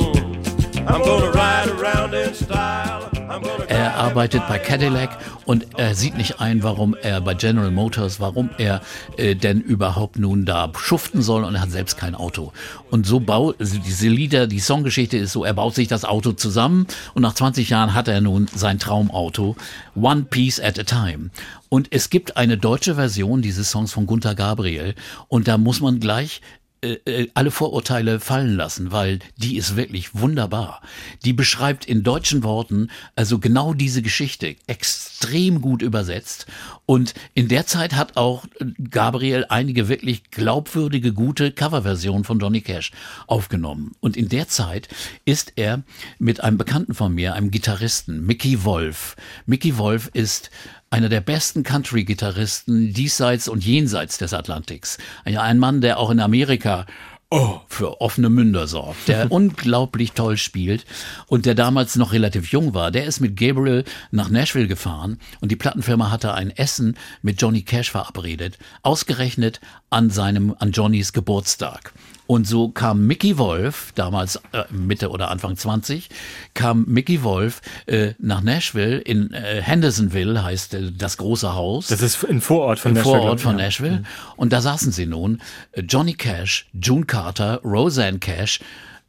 Er 3.67 3.95
arbeitet 3.95 4.47
bei 4.47 4.59
Cadillac 4.59 5.17
und 5.45 5.67
er 5.77 5.95
sieht 5.95 6.17
nicht 6.17 6.41
ein, 6.41 6.63
warum 6.63 6.95
er 7.01 7.21
bei 7.21 7.33
General 7.33 7.71
Motors, 7.71 8.19
warum 8.19 8.49
er 8.57 8.81
äh, 9.17 9.35
denn 9.35 9.61
überhaupt 9.61 10.17
nun 10.19 10.45
da 10.45 10.71
schuften 10.77 11.21
soll 11.21 11.43
und 11.43 11.55
er 11.55 11.61
hat 11.61 11.71
selbst 11.71 11.97
kein 11.97 12.15
Auto. 12.15 12.51
Und 12.89 13.05
so 13.05 13.19
baut, 13.19 13.55
also 13.59 13.77
diese 13.77 14.09
Lieder, 14.09 14.47
die 14.47 14.59
Songgeschichte 14.59 15.17
ist 15.17 15.31
so, 15.31 15.45
er 15.45 15.53
baut 15.53 15.75
sich 15.75 15.87
das 15.87 16.03
Auto 16.03 16.33
zusammen 16.33 16.87
und 17.13 17.21
nach 17.21 17.33
20 17.33 17.69
Jahren 17.69 17.93
hat 17.93 18.07
er 18.07 18.21
nun 18.21 18.47
sein 18.53 18.79
Traumauto, 18.79 19.55
One 19.95 20.23
Piece 20.23 20.59
at 20.59 20.79
a 20.79 20.83
Time. 20.83 21.29
Und 21.69 21.87
es 21.91 22.09
gibt 22.09 22.37
eine 22.37 22.57
deutsche 22.57 22.95
Version 22.95 23.41
dieses 23.41 23.71
Songs 23.71 23.93
von 23.93 24.05
Gunther 24.05 24.35
Gabriel 24.35 24.95
und 25.29 25.47
da 25.47 25.57
muss 25.57 25.79
man 25.79 25.99
gleich 25.99 26.41
äh, 26.83 26.97
äh, 27.05 27.27
alle 27.35 27.51
Vorurteile 27.51 28.19
fallen 28.19 28.55
lassen, 28.55 28.91
weil 28.91 29.19
die 29.37 29.55
ist 29.55 29.75
wirklich 29.75 30.15
wunderbar. 30.15 30.81
Die 31.23 31.31
beschreibt 31.31 31.85
in 31.85 32.01
deutschen 32.01 32.41
Worten 32.41 32.89
also 33.15 33.37
genau 33.37 33.75
diese 33.75 34.01
Geschichte 34.01 34.55
extrem 34.65 35.61
gut 35.61 35.83
übersetzt. 35.83 36.47
Und 36.87 37.13
in 37.35 37.49
der 37.49 37.67
Zeit 37.67 37.93
hat 37.93 38.17
auch 38.17 38.45
äh, 38.59 38.65
Gabriel 38.89 39.45
einige 39.49 39.89
wirklich 39.89 40.31
glaubwürdige, 40.31 41.13
gute 41.13 41.51
Coverversionen 41.51 42.23
von 42.23 42.39
Johnny 42.39 42.61
Cash 42.61 42.91
aufgenommen. 43.27 43.91
Und 43.99 44.17
in 44.17 44.27
der 44.27 44.47
Zeit 44.47 44.87
ist 45.23 45.53
er 45.57 45.83
mit 46.17 46.41
einem 46.41 46.57
Bekannten 46.57 46.95
von 46.95 47.13
mir, 47.13 47.35
einem 47.35 47.51
Gitarristen, 47.51 48.25
Mickey 48.25 48.63
Wolf. 48.63 49.15
Mickey 49.45 49.77
Wolf 49.77 50.09
ist 50.13 50.49
einer 50.91 51.09
der 51.09 51.21
besten 51.21 51.63
Country-Gitarristen 51.63 52.93
diesseits 52.93 53.47
und 53.47 53.65
jenseits 53.65 54.17
des 54.17 54.33
Atlantiks. 54.33 54.97
Ein 55.23 55.57
Mann, 55.57 55.81
der 55.81 55.97
auch 55.97 56.11
in 56.11 56.19
Amerika 56.19 56.85
oh, 57.31 57.61
für 57.67 58.01
offene 58.01 58.29
Münder 58.29 58.67
sorgt, 58.67 59.07
der 59.07 59.31
unglaublich 59.31 60.11
toll 60.11 60.37
spielt 60.37 60.85
und 61.27 61.45
der 61.45 61.55
damals 61.55 61.95
noch 61.95 62.11
relativ 62.11 62.51
jung 62.51 62.73
war. 62.73 62.91
Der 62.91 63.05
ist 63.05 63.21
mit 63.21 63.37
Gabriel 63.37 63.85
nach 64.11 64.29
Nashville 64.29 64.67
gefahren 64.67 65.17
und 65.39 65.49
die 65.49 65.55
Plattenfirma 65.55 66.11
hatte 66.11 66.33
ein 66.33 66.51
Essen 66.51 66.97
mit 67.21 67.41
Johnny 67.41 67.63
Cash 67.63 67.89
verabredet, 67.89 68.59
ausgerechnet 68.83 69.61
an 69.89 70.09
seinem, 70.09 70.53
an 70.59 70.71
Johnnys 70.71 71.13
Geburtstag. 71.13 71.93
Und 72.31 72.47
so 72.47 72.69
kam 72.69 73.07
Mickey 73.07 73.37
Wolf, 73.37 73.91
damals 73.95 74.37
äh, 74.53 74.63
Mitte 74.69 75.09
oder 75.09 75.31
Anfang 75.31 75.57
20, 75.57 76.07
kam 76.53 76.85
Mickey 76.87 77.23
Wolf 77.23 77.61
äh, 77.87 78.13
nach 78.19 78.39
Nashville 78.39 78.99
in 78.99 79.33
äh, 79.33 79.61
Hendersonville, 79.61 80.41
heißt 80.41 80.75
äh, 80.75 80.93
das 80.97 81.17
große 81.17 81.53
Haus. 81.55 81.87
Das 81.87 82.01
ist 82.01 82.23
ein 82.23 82.39
Vorort 82.39 82.79
von 82.79 82.91
Im 82.91 82.95
Nashville. 82.99 83.17
Vorort 83.17 83.41
von 83.41 83.59
ja. 83.59 83.65
Nashville. 83.65 84.03
Und 84.37 84.53
da 84.53 84.61
saßen 84.61 84.93
sie 84.93 85.07
nun. 85.07 85.41
äh, 85.73 85.81
Johnny 85.81 86.13
Cash, 86.13 86.69
June 86.71 87.05
Carter, 87.05 87.59
Roseanne 87.65 88.19
Cash, 88.19 88.61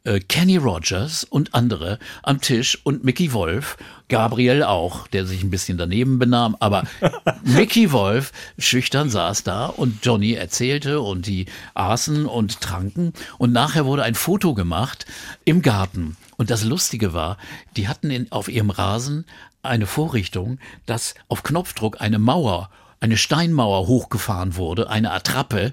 äh, 0.05 0.20
Kenny 0.20 0.57
Rogers 0.57 1.24
und 1.24 1.55
andere 1.55 1.99
am 2.23 2.41
Tisch 2.41 2.79
und 2.85 3.05
Mickey 3.05 3.33
Wolf, 3.33 3.77
Gabriel 4.09 4.62
auch, 4.62 5.07
der 5.09 5.27
sich 5.27 5.43
ein 5.43 5.51
bisschen 5.51 5.79
daneben 5.79 6.19
benahm, 6.19 6.57
aber 6.61 6.85
Mickey 7.45 7.93
Wolf 7.93 8.33
schüchtern 8.59 9.11
saß 9.11 9.43
da 9.45 9.66
und 9.66 10.05
Johnny 10.05 10.33
erzählte 10.33 11.01
und 11.01 11.27
die 11.27 11.47
aßen 11.74 12.27
und 12.27 12.61
tranken 12.61 13.12
und 13.39 13.53
nachher 13.53 13.87
wurde 13.87 14.03
ein 14.03 14.15
Foto 14.15 14.55
gemacht 14.55 15.07
im 15.45 15.62
Garten. 15.62 16.16
Und 16.37 16.51
das 16.51 16.65
Lustige 16.65 17.12
war, 17.12 17.39
die 17.77 17.89
hatten 17.89 18.11
in, 18.11 18.33
auf 18.33 18.49
ihrem 18.49 18.70
Rasen 18.70 19.24
eine 19.62 19.87
Vorrichtung, 19.87 20.59
dass 20.87 21.15
auf 21.29 21.43
Knopfdruck 21.43 22.01
eine 22.01 22.19
Mauer, 22.19 22.70
eine 23.01 23.16
Steinmauer 23.16 23.87
hochgefahren 23.87 24.57
wurde, 24.57 24.91
eine 24.91 25.12
Attrappe, 25.12 25.73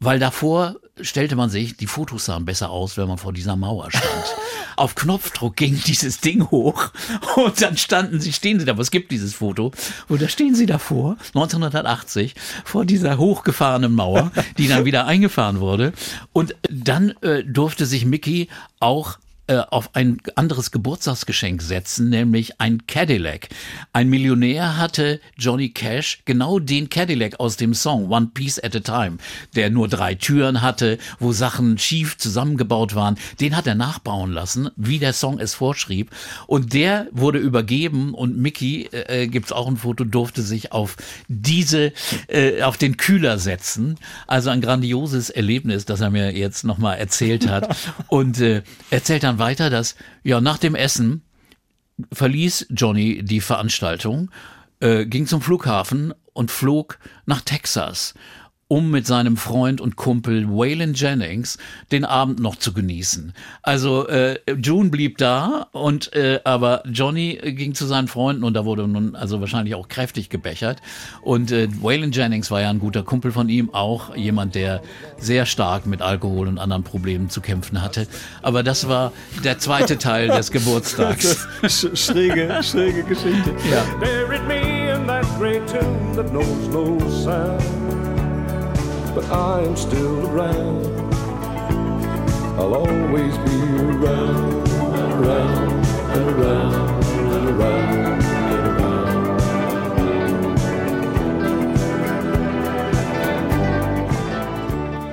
weil 0.00 0.18
davor 0.18 0.76
stellte 1.00 1.36
man 1.36 1.48
sich, 1.48 1.76
die 1.76 1.86
Fotos 1.86 2.26
sahen 2.26 2.44
besser 2.44 2.70
aus, 2.70 2.96
wenn 2.96 3.08
man 3.08 3.18
vor 3.18 3.32
dieser 3.32 3.56
Mauer 3.56 3.90
stand. 3.90 4.36
Auf 4.76 4.94
Knopfdruck 4.94 5.56
ging 5.56 5.80
dieses 5.86 6.20
Ding 6.20 6.50
hoch 6.50 6.90
und 7.36 7.60
dann 7.60 7.76
standen 7.76 8.20
sie, 8.20 8.32
stehen 8.32 8.58
sie 8.58 8.66
da, 8.66 8.72
aber 8.72 8.82
es 8.82 8.90
gibt 8.90 9.10
dieses 9.10 9.34
Foto, 9.34 9.72
und 10.08 10.22
da 10.22 10.28
stehen 10.28 10.54
sie 10.54 10.66
davor, 10.66 11.16
1980, 11.34 12.34
vor 12.64 12.84
dieser 12.84 13.18
hochgefahrenen 13.18 13.92
Mauer, 13.92 14.32
die 14.58 14.68
dann 14.68 14.84
wieder 14.84 15.06
eingefahren 15.06 15.60
wurde. 15.60 15.92
Und 16.32 16.56
dann 16.70 17.10
äh, 17.22 17.44
durfte 17.44 17.86
sich 17.86 18.04
Mickey 18.04 18.48
auch 18.80 19.18
auf 19.48 19.94
ein 19.94 20.18
anderes 20.36 20.70
Geburtstagsgeschenk 20.70 21.62
setzen, 21.62 22.08
nämlich 22.08 22.60
ein 22.60 22.86
Cadillac. 22.86 23.48
Ein 23.92 24.08
Millionär 24.08 24.78
hatte 24.78 25.20
Johnny 25.36 25.70
Cash 25.70 26.20
genau 26.24 26.58
den 26.58 26.88
Cadillac 26.88 27.40
aus 27.40 27.56
dem 27.56 27.74
Song 27.74 28.08
One 28.10 28.30
Piece 28.32 28.62
at 28.62 28.76
a 28.76 28.80
Time, 28.80 29.18
der 29.54 29.70
nur 29.70 29.88
drei 29.88 30.14
Türen 30.14 30.62
hatte, 30.62 30.98
wo 31.18 31.32
Sachen 31.32 31.76
schief 31.78 32.16
zusammengebaut 32.18 32.94
waren. 32.94 33.18
Den 33.40 33.56
hat 33.56 33.66
er 33.66 33.74
nachbauen 33.74 34.32
lassen, 34.32 34.70
wie 34.76 34.98
der 34.98 35.12
Song 35.12 35.38
es 35.38 35.54
vorschrieb. 35.54 36.10
Und 36.46 36.72
der 36.72 37.08
wurde 37.10 37.38
übergeben 37.38 38.14
und 38.14 38.38
Mickey, 38.38 38.84
äh, 38.92 39.26
gibt's 39.26 39.52
auch 39.52 39.66
ein 39.66 39.76
Foto, 39.76 40.04
durfte 40.04 40.42
sich 40.42 40.72
auf 40.72 40.96
diese, 41.28 41.92
äh, 42.28 42.62
auf 42.62 42.76
den 42.76 42.96
Kühler 42.96 43.38
setzen. 43.38 43.98
Also 44.26 44.50
ein 44.50 44.60
grandioses 44.60 45.30
Erlebnis, 45.30 45.84
das 45.84 46.00
er 46.00 46.10
mir 46.10 46.32
jetzt 46.32 46.64
nochmal 46.64 46.98
erzählt 46.98 47.48
hat. 47.48 47.76
Und 48.08 48.40
äh, 48.40 48.62
erzählt 48.90 49.24
dann 49.24 49.31
weiter, 49.38 49.70
dass 49.70 49.94
ja 50.22 50.40
nach 50.40 50.58
dem 50.58 50.74
Essen 50.74 51.22
verließ 52.12 52.66
Johnny 52.70 53.22
die 53.22 53.40
Veranstaltung, 53.40 54.30
äh, 54.80 55.06
ging 55.06 55.26
zum 55.26 55.40
Flughafen 55.40 56.14
und 56.32 56.50
flog 56.50 56.98
nach 57.26 57.42
Texas, 57.42 58.14
um 58.72 58.90
mit 58.90 59.06
seinem 59.06 59.36
Freund 59.36 59.82
und 59.82 59.96
Kumpel 59.96 60.48
Waylon 60.48 60.94
Jennings 60.94 61.58
den 61.90 62.06
Abend 62.06 62.40
noch 62.40 62.56
zu 62.56 62.72
genießen. 62.72 63.34
Also 63.62 64.08
äh, 64.08 64.38
June 64.58 64.88
blieb 64.88 65.18
da 65.18 65.66
und 65.72 66.14
äh, 66.14 66.40
aber 66.44 66.82
Johnny 66.90 67.38
ging 67.44 67.74
zu 67.74 67.84
seinen 67.84 68.08
Freunden 68.08 68.44
und 68.44 68.54
da 68.54 68.64
wurde 68.64 68.88
nun 68.88 69.14
also 69.14 69.42
wahrscheinlich 69.42 69.74
auch 69.74 69.88
kräftig 69.88 70.30
gebechert. 70.30 70.80
Und 71.20 71.52
äh, 71.52 71.68
Waylon 71.82 72.12
Jennings 72.12 72.50
war 72.50 72.62
ja 72.62 72.70
ein 72.70 72.78
guter 72.78 73.02
Kumpel 73.02 73.30
von 73.30 73.50
ihm, 73.50 73.74
auch 73.74 74.16
jemand, 74.16 74.54
der 74.54 74.80
sehr 75.18 75.44
stark 75.44 75.84
mit 75.84 76.00
Alkohol 76.00 76.48
und 76.48 76.56
anderen 76.56 76.82
Problemen 76.82 77.28
zu 77.28 77.42
kämpfen 77.42 77.82
hatte. 77.82 78.06
Aber 78.40 78.62
das 78.62 78.88
war 78.88 79.12
der 79.44 79.58
zweite 79.58 79.98
Teil 79.98 80.28
des 80.28 80.50
Geburtstags. 80.50 81.46
Sch 81.68 81.88
schräge, 81.92 82.58
schräge 82.62 83.02
Geschichte. 83.02 83.50
Ja. 83.70 83.84
Buried 84.00 84.48
me 84.48 84.94
in 84.94 85.06
that 85.06 85.26
great 85.38 85.60
tomb 85.68 86.16
that 86.16 86.30
knows 86.30 86.68
no 86.72 86.98
sound. 87.22 87.81
But 89.14 89.30
I 89.30 89.60
am 89.60 89.76
still 89.76 90.26
around. 90.30 90.86
I'll 92.58 92.74
always 92.74 93.36
be 93.38 93.58
around, 93.76 94.68
around, 95.20 95.86
and 96.16 96.30
around, 96.30 97.04
and 97.04 97.48
around, 97.50 98.11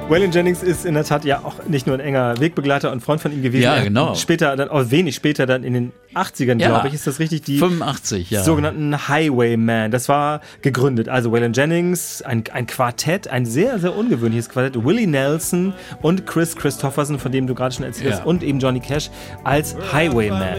Waylon 0.10 0.32
Jennings 0.32 0.64
ist 0.64 0.86
in 0.88 0.96
der 0.96 1.04
Tat 1.04 1.24
ja 1.24 1.42
auch 1.44 1.66
nicht 1.68 1.86
nur 1.86 1.96
ein 1.96 2.00
enger 2.00 2.40
Wegbegleiter 2.40 2.92
und 2.92 3.02
Freund 3.02 3.22
von 3.22 3.32
ihm 3.32 3.44
gewesen. 3.44 3.62
Ja, 3.64 3.80
genau. 3.84 4.16
Später, 4.16 4.56
dann 4.56 4.70
auch 4.70 4.90
wenig 4.90 5.14
später, 5.14 5.46
dann 5.46 5.64
in 5.64 5.74
den 5.76 5.92
80ern, 6.16 6.60
Ja. 6.60 6.70
glaube 6.70 6.88
ich, 6.88 6.96
ist 6.96 7.06
das 7.06 7.20
richtig, 7.20 7.44
die 7.44 7.60
85, 7.60 8.32
ja. 8.32 8.42
sogenannten 8.44 9.08
Highwaymen. 9.08 9.92
Das 9.92 10.10
war 10.10 10.42
gegründet. 10.64 11.10
Also 11.10 11.32
Waylon 11.32 11.54
Jennings, 11.54 12.24
ein, 12.24 12.44
ein 12.52 12.66
Quartett, 12.66 13.28
ein 13.28 13.46
sehr, 13.46 13.78
sehr 13.78 13.96
ungewöhnliches 13.96 14.50
Quartett. 14.50 14.84
Willie 14.84 15.06
Nelson 15.06 15.74
und 16.02 16.26
Chris 16.26 16.56
Christopherson, 16.56 17.20
von 17.20 17.32
dem 17.32 17.46
du 17.46 17.54
gerade 17.54 17.76
schon 17.76 17.86
erzählt 17.86 18.14
hast, 18.14 18.20
Ja. 18.20 18.26
und 18.26 18.42
eben 18.42 18.58
Johnny 18.60 18.80
Cash 18.80 19.12
als 19.44 19.76
Highwayman. 19.94 20.56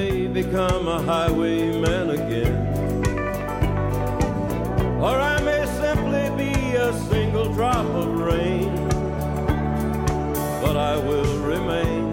again. 2.11 2.55
Or 5.01 5.19
I 5.19 5.43
may 5.43 5.65
simply 5.81 6.31
be 6.37 6.77
a 6.77 6.93
single 7.11 7.53
drop 7.55 7.87
of 7.97 8.20
I 10.91 10.97
will 10.97 11.39
remain. 11.45 12.13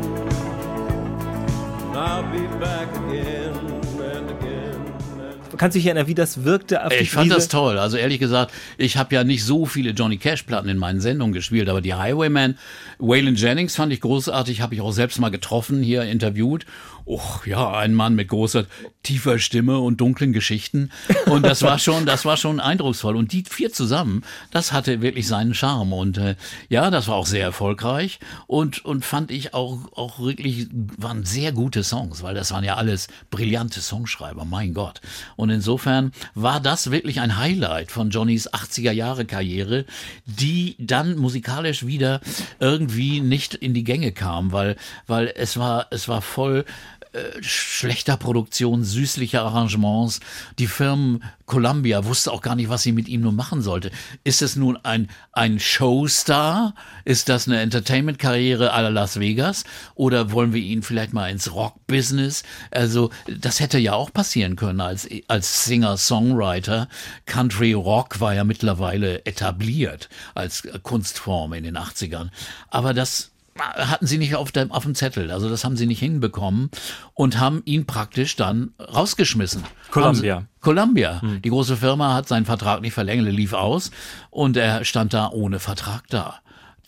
And 1.87 1.97
I'll 1.97 2.31
be 2.31 2.45
back 2.59 2.87
again 2.95 3.55
and 3.99 4.29
again. 4.29 4.75
And 5.19 5.57
Kannst 5.57 5.73
du 5.73 5.79
dich 5.79 5.87
erinnern, 5.87 6.05
wie 6.05 6.13
das 6.13 6.43
wirkte 6.43 6.85
auf 6.85 6.93
die 6.93 6.99
Ich 6.99 7.09
fand 7.09 7.31
das 7.31 7.47
toll. 7.47 7.79
Also 7.79 7.97
ehrlich 7.97 8.19
gesagt, 8.19 8.53
ich 8.77 8.97
habe 8.97 9.15
ja 9.15 9.23
nicht 9.23 9.43
so 9.43 9.65
viele 9.65 9.91
Johnny 9.91 10.17
Cash 10.17 10.43
Platten 10.43 10.69
in 10.69 10.77
meinen 10.77 10.99
Sendungen 11.01 11.33
gespielt, 11.33 11.69
aber 11.69 11.81
die 11.81 11.95
Highwayman, 11.95 12.59
Waylon 12.99 13.33
Jennings 13.33 13.75
fand 13.75 13.91
ich 13.91 14.01
großartig, 14.01 14.61
habe 14.61 14.75
ich 14.75 14.81
auch 14.81 14.91
selbst 14.91 15.19
mal 15.19 15.31
getroffen, 15.31 15.81
hier 15.81 16.03
interviewt. 16.03 16.67
Och, 17.07 17.47
ja, 17.47 17.71
ein 17.71 17.93
Mann 17.93 18.15
mit 18.15 18.27
großer, 18.27 18.65
tiefer 19.01 19.39
Stimme 19.39 19.79
und 19.79 20.01
dunklen 20.01 20.33
Geschichten. 20.33 20.91
Und 21.27 21.45
das 21.45 21.61
war 21.61 21.79
schon, 21.79 22.05
das 22.05 22.25
war 22.25 22.35
schon 22.35 22.59
eindrucksvoll. 22.59 23.15
Und 23.15 23.31
die 23.31 23.45
vier 23.49 23.71
zusammen, 23.71 24.25
das 24.51 24.73
hatte 24.73 25.01
wirklich 25.01 25.25
seinen 25.25 25.53
Charme. 25.53 25.93
Und 25.93 26.17
äh, 26.17 26.35
ja, 26.67 26.89
das 26.91 27.07
war 27.07 27.15
auch 27.15 27.25
sehr 27.25 27.43
erfolgreich 27.43 28.19
und, 28.47 28.83
und 28.83 29.05
fand 29.05 29.31
ich 29.31 29.53
auch, 29.53 29.79
auch 29.95 30.19
wirklich, 30.19 30.67
waren 30.97 31.23
sehr 31.23 31.53
gute 31.53 31.81
Songs, 31.83 32.23
weil 32.23 32.35
das 32.35 32.51
waren 32.51 32.65
ja 32.65 32.75
alles 32.75 33.07
brillante 33.29 33.79
Songschreiber, 33.79 34.43
mein 34.43 34.73
Gott. 34.73 34.99
Und 35.37 35.49
insofern 35.49 36.11
war 36.35 36.59
das 36.59 36.91
wirklich 36.91 37.21
ein 37.21 37.37
Highlight 37.37 37.89
von 37.89 38.09
Johnnys 38.09 38.51
80er 38.51 38.91
Jahre 38.91 39.23
Karriere, 39.23 39.85
die 40.25 40.75
dann 40.77 41.15
musikalisch 41.15 41.85
wieder 41.85 42.19
irgendwie 42.59 43.21
nicht 43.21 43.53
in 43.53 43.73
die 43.73 43.85
Gänge 43.85 44.11
kam, 44.11 44.51
weil, 44.51 44.75
weil 45.05 45.31
es 45.33 45.55
war, 45.55 45.87
es 45.91 46.09
war 46.09 46.21
voll, 46.21 46.65
äh, 47.13 47.41
schlechter 47.41 48.17
Produktion, 48.17 48.83
süßliche 48.83 49.41
Arrangements. 49.41 50.19
Die 50.59 50.67
Firmen 50.67 51.23
Columbia 51.45 52.03
wusste 52.03 52.31
auch 52.31 52.41
gar 52.41 52.55
nicht, 52.55 52.69
was 52.69 52.83
sie 52.83 52.91
mit 52.91 53.07
ihm 53.07 53.21
nun 53.21 53.35
machen 53.35 53.61
sollte. 53.61 53.89
Ist 54.23 54.41
es 54.41 54.57
nun 54.57 54.77
ein, 54.83 55.09
ein 55.31 55.59
Showstar? 55.59 56.75
Ist 57.05 57.29
das 57.29 57.47
eine 57.47 57.61
Entertainment-Karriere 57.61 58.73
à 58.73 58.81
la 58.81 58.89
Las 58.89 59.19
Vegas? 59.19 59.63
Oder 59.95 60.31
wollen 60.31 60.53
wir 60.53 60.61
ihn 60.61 60.83
vielleicht 60.83 61.13
mal 61.13 61.29
ins 61.29 61.53
Rock-Business? 61.53 62.43
Also, 62.71 63.11
das 63.27 63.61
hätte 63.61 63.79
ja 63.79 63.93
auch 63.93 64.11
passieren 64.11 64.57
können 64.57 64.81
als, 64.81 65.07
als 65.29 65.63
Singer-Songwriter. 65.65 66.89
Country 67.25 67.73
Rock 67.73 68.19
war 68.19 68.33
ja 68.33 68.43
mittlerweile 68.43 69.25
etabliert 69.25 70.09
als 70.35 70.67
Kunstform 70.83 71.53
in 71.53 71.63
den 71.63 71.77
80ern. 71.77 72.29
Aber 72.69 72.93
das 72.93 73.31
hatten 73.59 74.07
sie 74.07 74.17
nicht 74.17 74.35
auf 74.35 74.51
dem, 74.51 74.71
auf 74.71 74.83
dem 74.83 74.95
Zettel. 74.95 75.31
Also 75.31 75.49
das 75.49 75.63
haben 75.63 75.77
sie 75.77 75.85
nicht 75.85 75.99
hinbekommen 75.99 76.69
und 77.13 77.39
haben 77.39 77.61
ihn 77.65 77.85
praktisch 77.85 78.35
dann 78.35 78.71
rausgeschmissen. 78.79 79.63
Columbia. 79.91 80.41
Sie, 80.41 80.45
Columbia. 80.61 81.21
Die 81.43 81.49
große 81.49 81.77
Firma 81.77 82.13
hat 82.13 82.27
seinen 82.27 82.45
Vertrag 82.45 82.81
nicht 82.81 82.93
verlängert, 82.93 83.27
er 83.27 83.31
lief 83.31 83.53
aus 83.53 83.91
und 84.29 84.57
er 84.57 84.83
stand 84.85 85.13
da 85.13 85.29
ohne 85.29 85.59
Vertrag 85.59 86.03
da. 86.09 86.39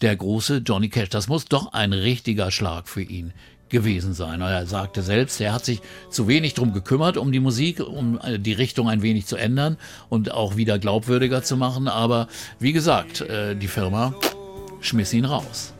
Der 0.01 0.15
große 0.15 0.57
Johnny 0.65 0.89
Cash. 0.89 1.09
Das 1.09 1.27
muss 1.27 1.45
doch 1.45 1.73
ein 1.73 1.91
richtiger 1.93 2.51
Schlag 2.51 2.87
für 2.87 3.01
ihn 3.01 3.33
gewesen 3.69 4.13
sein. 4.13 4.41
Er 4.41 4.65
sagte 4.65 5.01
selbst, 5.01 5.39
er 5.39 5.53
hat 5.53 5.63
sich 5.63 5.81
zu 6.09 6.27
wenig 6.27 6.55
drum 6.55 6.73
gekümmert, 6.73 7.17
um 7.17 7.31
die 7.31 7.39
Musik, 7.39 7.79
um 7.79 8.19
äh, 8.21 8.39
die 8.39 8.53
Richtung 8.53 8.89
ein 8.89 9.01
wenig 9.01 9.25
zu 9.27 9.35
ändern 9.35 9.77
und 10.09 10.31
auch 10.31 10.57
wieder 10.57 10.79
glaubwürdiger 10.79 11.43
zu 11.43 11.55
machen. 11.55 11.87
Aber 11.87 12.27
wie 12.59 12.73
gesagt, 12.73 13.21
äh, 13.21 13.55
die 13.55 13.67
Firma 13.67 14.13
schmiss 14.81 15.13
ihn 15.13 15.25
raus. 15.25 15.73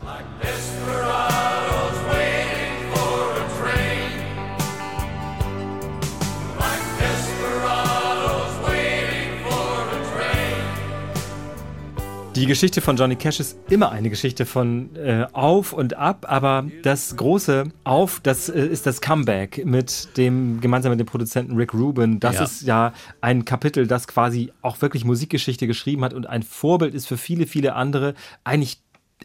Die 12.36 12.46
Geschichte 12.46 12.80
von 12.80 12.96
Johnny 12.96 13.16
Cash 13.16 13.40
ist 13.40 13.58
immer 13.70 13.90
eine 13.90 14.08
Geschichte 14.08 14.46
von 14.46 14.94
äh, 14.96 15.26
Auf 15.32 15.72
und 15.72 15.94
Ab, 15.94 16.24
aber 16.28 16.64
das 16.84 17.16
große 17.16 17.64
Auf, 17.82 18.20
das 18.22 18.48
äh, 18.48 18.64
ist 18.66 18.86
das 18.86 19.00
Comeback 19.00 19.66
mit 19.66 20.16
dem, 20.16 20.60
gemeinsam 20.60 20.90
mit 20.90 21.00
dem 21.00 21.06
Produzenten 21.06 21.56
Rick 21.56 21.74
Rubin. 21.74 22.20
Das 22.20 22.36
Ja. 22.36 22.42
ist 22.44 22.62
ja 22.62 22.92
ein 23.20 23.44
Kapitel, 23.44 23.86
das 23.88 24.06
quasi 24.06 24.52
auch 24.62 24.80
wirklich 24.80 25.04
Musikgeschichte 25.04 25.66
geschrieben 25.66 26.04
hat 26.04 26.14
und 26.14 26.28
ein 26.28 26.42
Vorbild 26.44 26.94
ist 26.94 27.06
für 27.08 27.18
viele, 27.18 27.46
viele 27.46 27.74
andere. 27.74 28.14
Eigentlich 28.44 28.80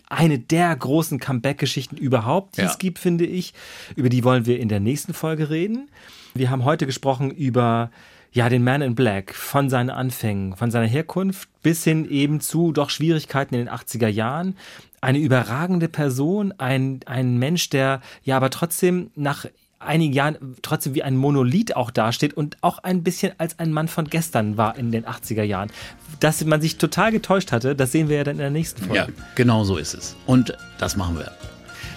eine 0.10 0.40
der 0.40 0.76
großen 0.76 1.20
Comeback-Geschichten 1.20 1.98
überhaupt, 1.98 2.58
die 2.58 2.62
Ja. 2.62 2.68
es 2.68 2.78
gibt, 2.78 3.00
finde 3.00 3.26
ich. 3.26 3.54
Über 3.96 4.10
die 4.10 4.24
wollen 4.24 4.46
wir 4.46 4.60
in 4.60 4.70
der 4.70 4.80
nächsten 4.80 5.14
Folge 5.14 5.50
reden. 5.50 5.90
Wir 6.34 6.50
haben 6.50 6.64
heute 6.64 6.86
gesprochen 6.86 7.32
über 7.32 7.92
ja, 8.32 8.50
den 8.50 8.66
Man 8.66 8.82
in 8.82 8.96
Black, 8.96 9.34
von 9.34 9.70
seinen 9.70 9.90
Anfängen, 9.90 10.58
von 10.58 10.70
seiner 10.70 10.88
Herkunft 10.88 11.48
bis 11.64 11.86
hin 11.86 12.10
eben 12.10 12.42
zu 12.42 12.74
doch 12.74 12.90
Schwierigkeiten 12.90 13.56
in 13.56 13.62
den 13.66 13.74
80er 13.74 14.10
Jahren. 14.10 14.58
Eine 15.00 15.20
überragende 15.20 15.88
Person, 15.88 16.54
ein, 16.58 17.00
ein 17.06 17.38
Mensch, 17.38 17.70
der 17.70 18.02
ja 18.24 18.36
aber 18.36 18.50
trotzdem 18.50 19.10
nach 19.16 19.46
einigen 19.86 20.14
Jahren 20.14 20.38
trotzdem 20.62 20.95
wie 20.95 21.03
ein 21.03 21.16
Monolith 21.16 21.76
auch 21.76 21.91
dasteht 21.91 22.34
und 22.34 22.57
auch 22.62 22.80
ein 22.80 23.03
bisschen 23.03 23.34
als 23.38 23.57
ein 23.60 23.72
Mann 23.72 23.88
von 23.88 24.06
gestern 24.10 24.57
war 24.57 24.78
in 24.78 24.91
den 24.91 25.06
80er 25.06 25.44
Jahren. 25.44 25.70
Dass 26.20 26.44
man 26.45 26.62
sich 26.62 26.78
total 26.78 27.12
getäuscht 27.12 27.52
hatte, 27.52 27.76
das 27.76 27.91
sehen 27.91 28.10
wir 28.10 28.18
ja 28.18 28.24
dann 28.24 28.36
in 28.36 28.40
der 28.40 28.49
nächsten 28.49 28.82
Folge. 28.84 28.95
Ja, 29.16 29.24
genau 29.36 29.64
so 29.64 29.78
ist 29.78 29.94
es. 29.94 30.16
Und 30.26 30.56
das 30.78 30.95
machen 30.95 31.18
wir. 31.18 31.32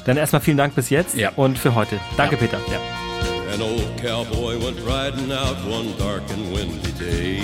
Dann 0.05 0.17
erstmal 0.17 0.41
vielen 0.41 0.57
Dank 0.57 0.75
bis 0.75 0.91
jetzt 0.91 1.17
Ja. 1.17 1.31
und 1.37 1.59
für 1.59 1.75
heute. 1.75 1.99
Danke, 2.17 2.37
Ja. 2.37 2.41
Peter. 2.41 2.59
Ja. 2.73 2.79
An 3.55 3.63
old 3.63 3.87
cowboy 4.01 4.55
went 4.63 4.79
riding 4.87 5.33
out 5.33 5.57
one 5.71 5.89
dark 5.99 6.23
and 6.31 6.57
windy 6.57 6.93
day. 6.99 7.41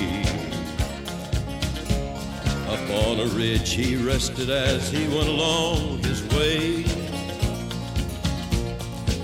Up 2.68 3.08
on 3.08 3.20
a 3.20 3.24
ridge 3.36 3.70
he 3.74 3.96
rested 3.96 4.50
as 4.50 4.90
he 4.90 5.06
went 5.08 5.28
along 5.28 5.98
his 6.04 6.22
way. 6.36 6.84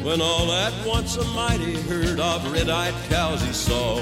When 0.03 0.23
all 0.23 0.51
at 0.51 0.73
once 0.87 1.17
a 1.17 1.25
mighty 1.27 1.75
herd 1.83 2.19
of 2.19 2.51
red-eyed 2.51 2.95
cows 3.11 3.43
he 3.43 3.53
saw 3.53 3.97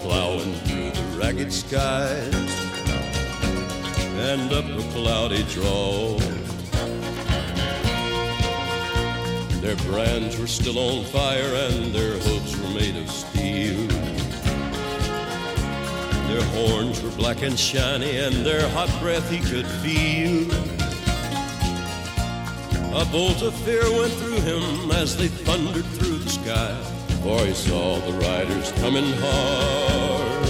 plowing 0.00 0.54
through 0.54 0.90
the 0.92 1.18
ragged 1.18 1.52
skies 1.52 2.32
and 4.30 4.52
up 4.52 4.64
a 4.64 4.92
cloudy 4.92 5.42
draw. 5.50 6.18
Their 9.60 9.76
brands 9.90 10.38
were 10.38 10.46
still 10.46 10.78
on 10.78 11.04
fire 11.06 11.54
and 11.66 11.92
their 11.92 12.12
hooves 12.12 12.56
were 12.60 12.70
made 12.70 12.96
of 12.96 13.10
steel. 13.10 13.88
Their 16.28 16.44
horns 16.54 17.02
were 17.02 17.10
black 17.10 17.42
and 17.42 17.58
shiny 17.58 18.18
and 18.18 18.46
their 18.46 18.68
hot 18.68 18.88
breath 19.00 19.28
he 19.28 19.40
could 19.40 19.66
feel. 19.82 20.83
A 22.96 23.04
bolt 23.06 23.42
of 23.42 23.52
fear 23.64 23.82
went 23.90 24.12
through 24.12 24.40
him 24.42 24.92
as 24.92 25.16
they 25.16 25.26
thundered 25.26 25.84
through 25.96 26.18
the 26.18 26.30
sky, 26.30 26.72
for 27.24 27.44
he 27.44 27.52
saw 27.52 27.98
the 27.98 28.12
riders 28.12 28.70
coming 28.82 29.12
hard, 29.14 30.48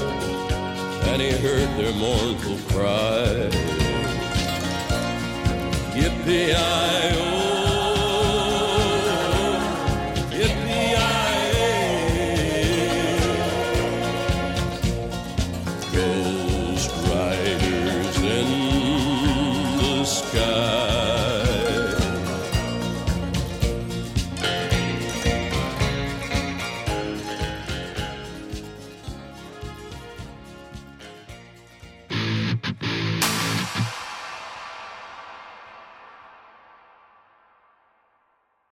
and 1.09 1.23
he 1.23 1.31
heard 1.31 1.71
their 1.79 1.95
mournful 1.95 2.59
cry. 2.69 3.49
Yippee-i-oh, 5.97 7.64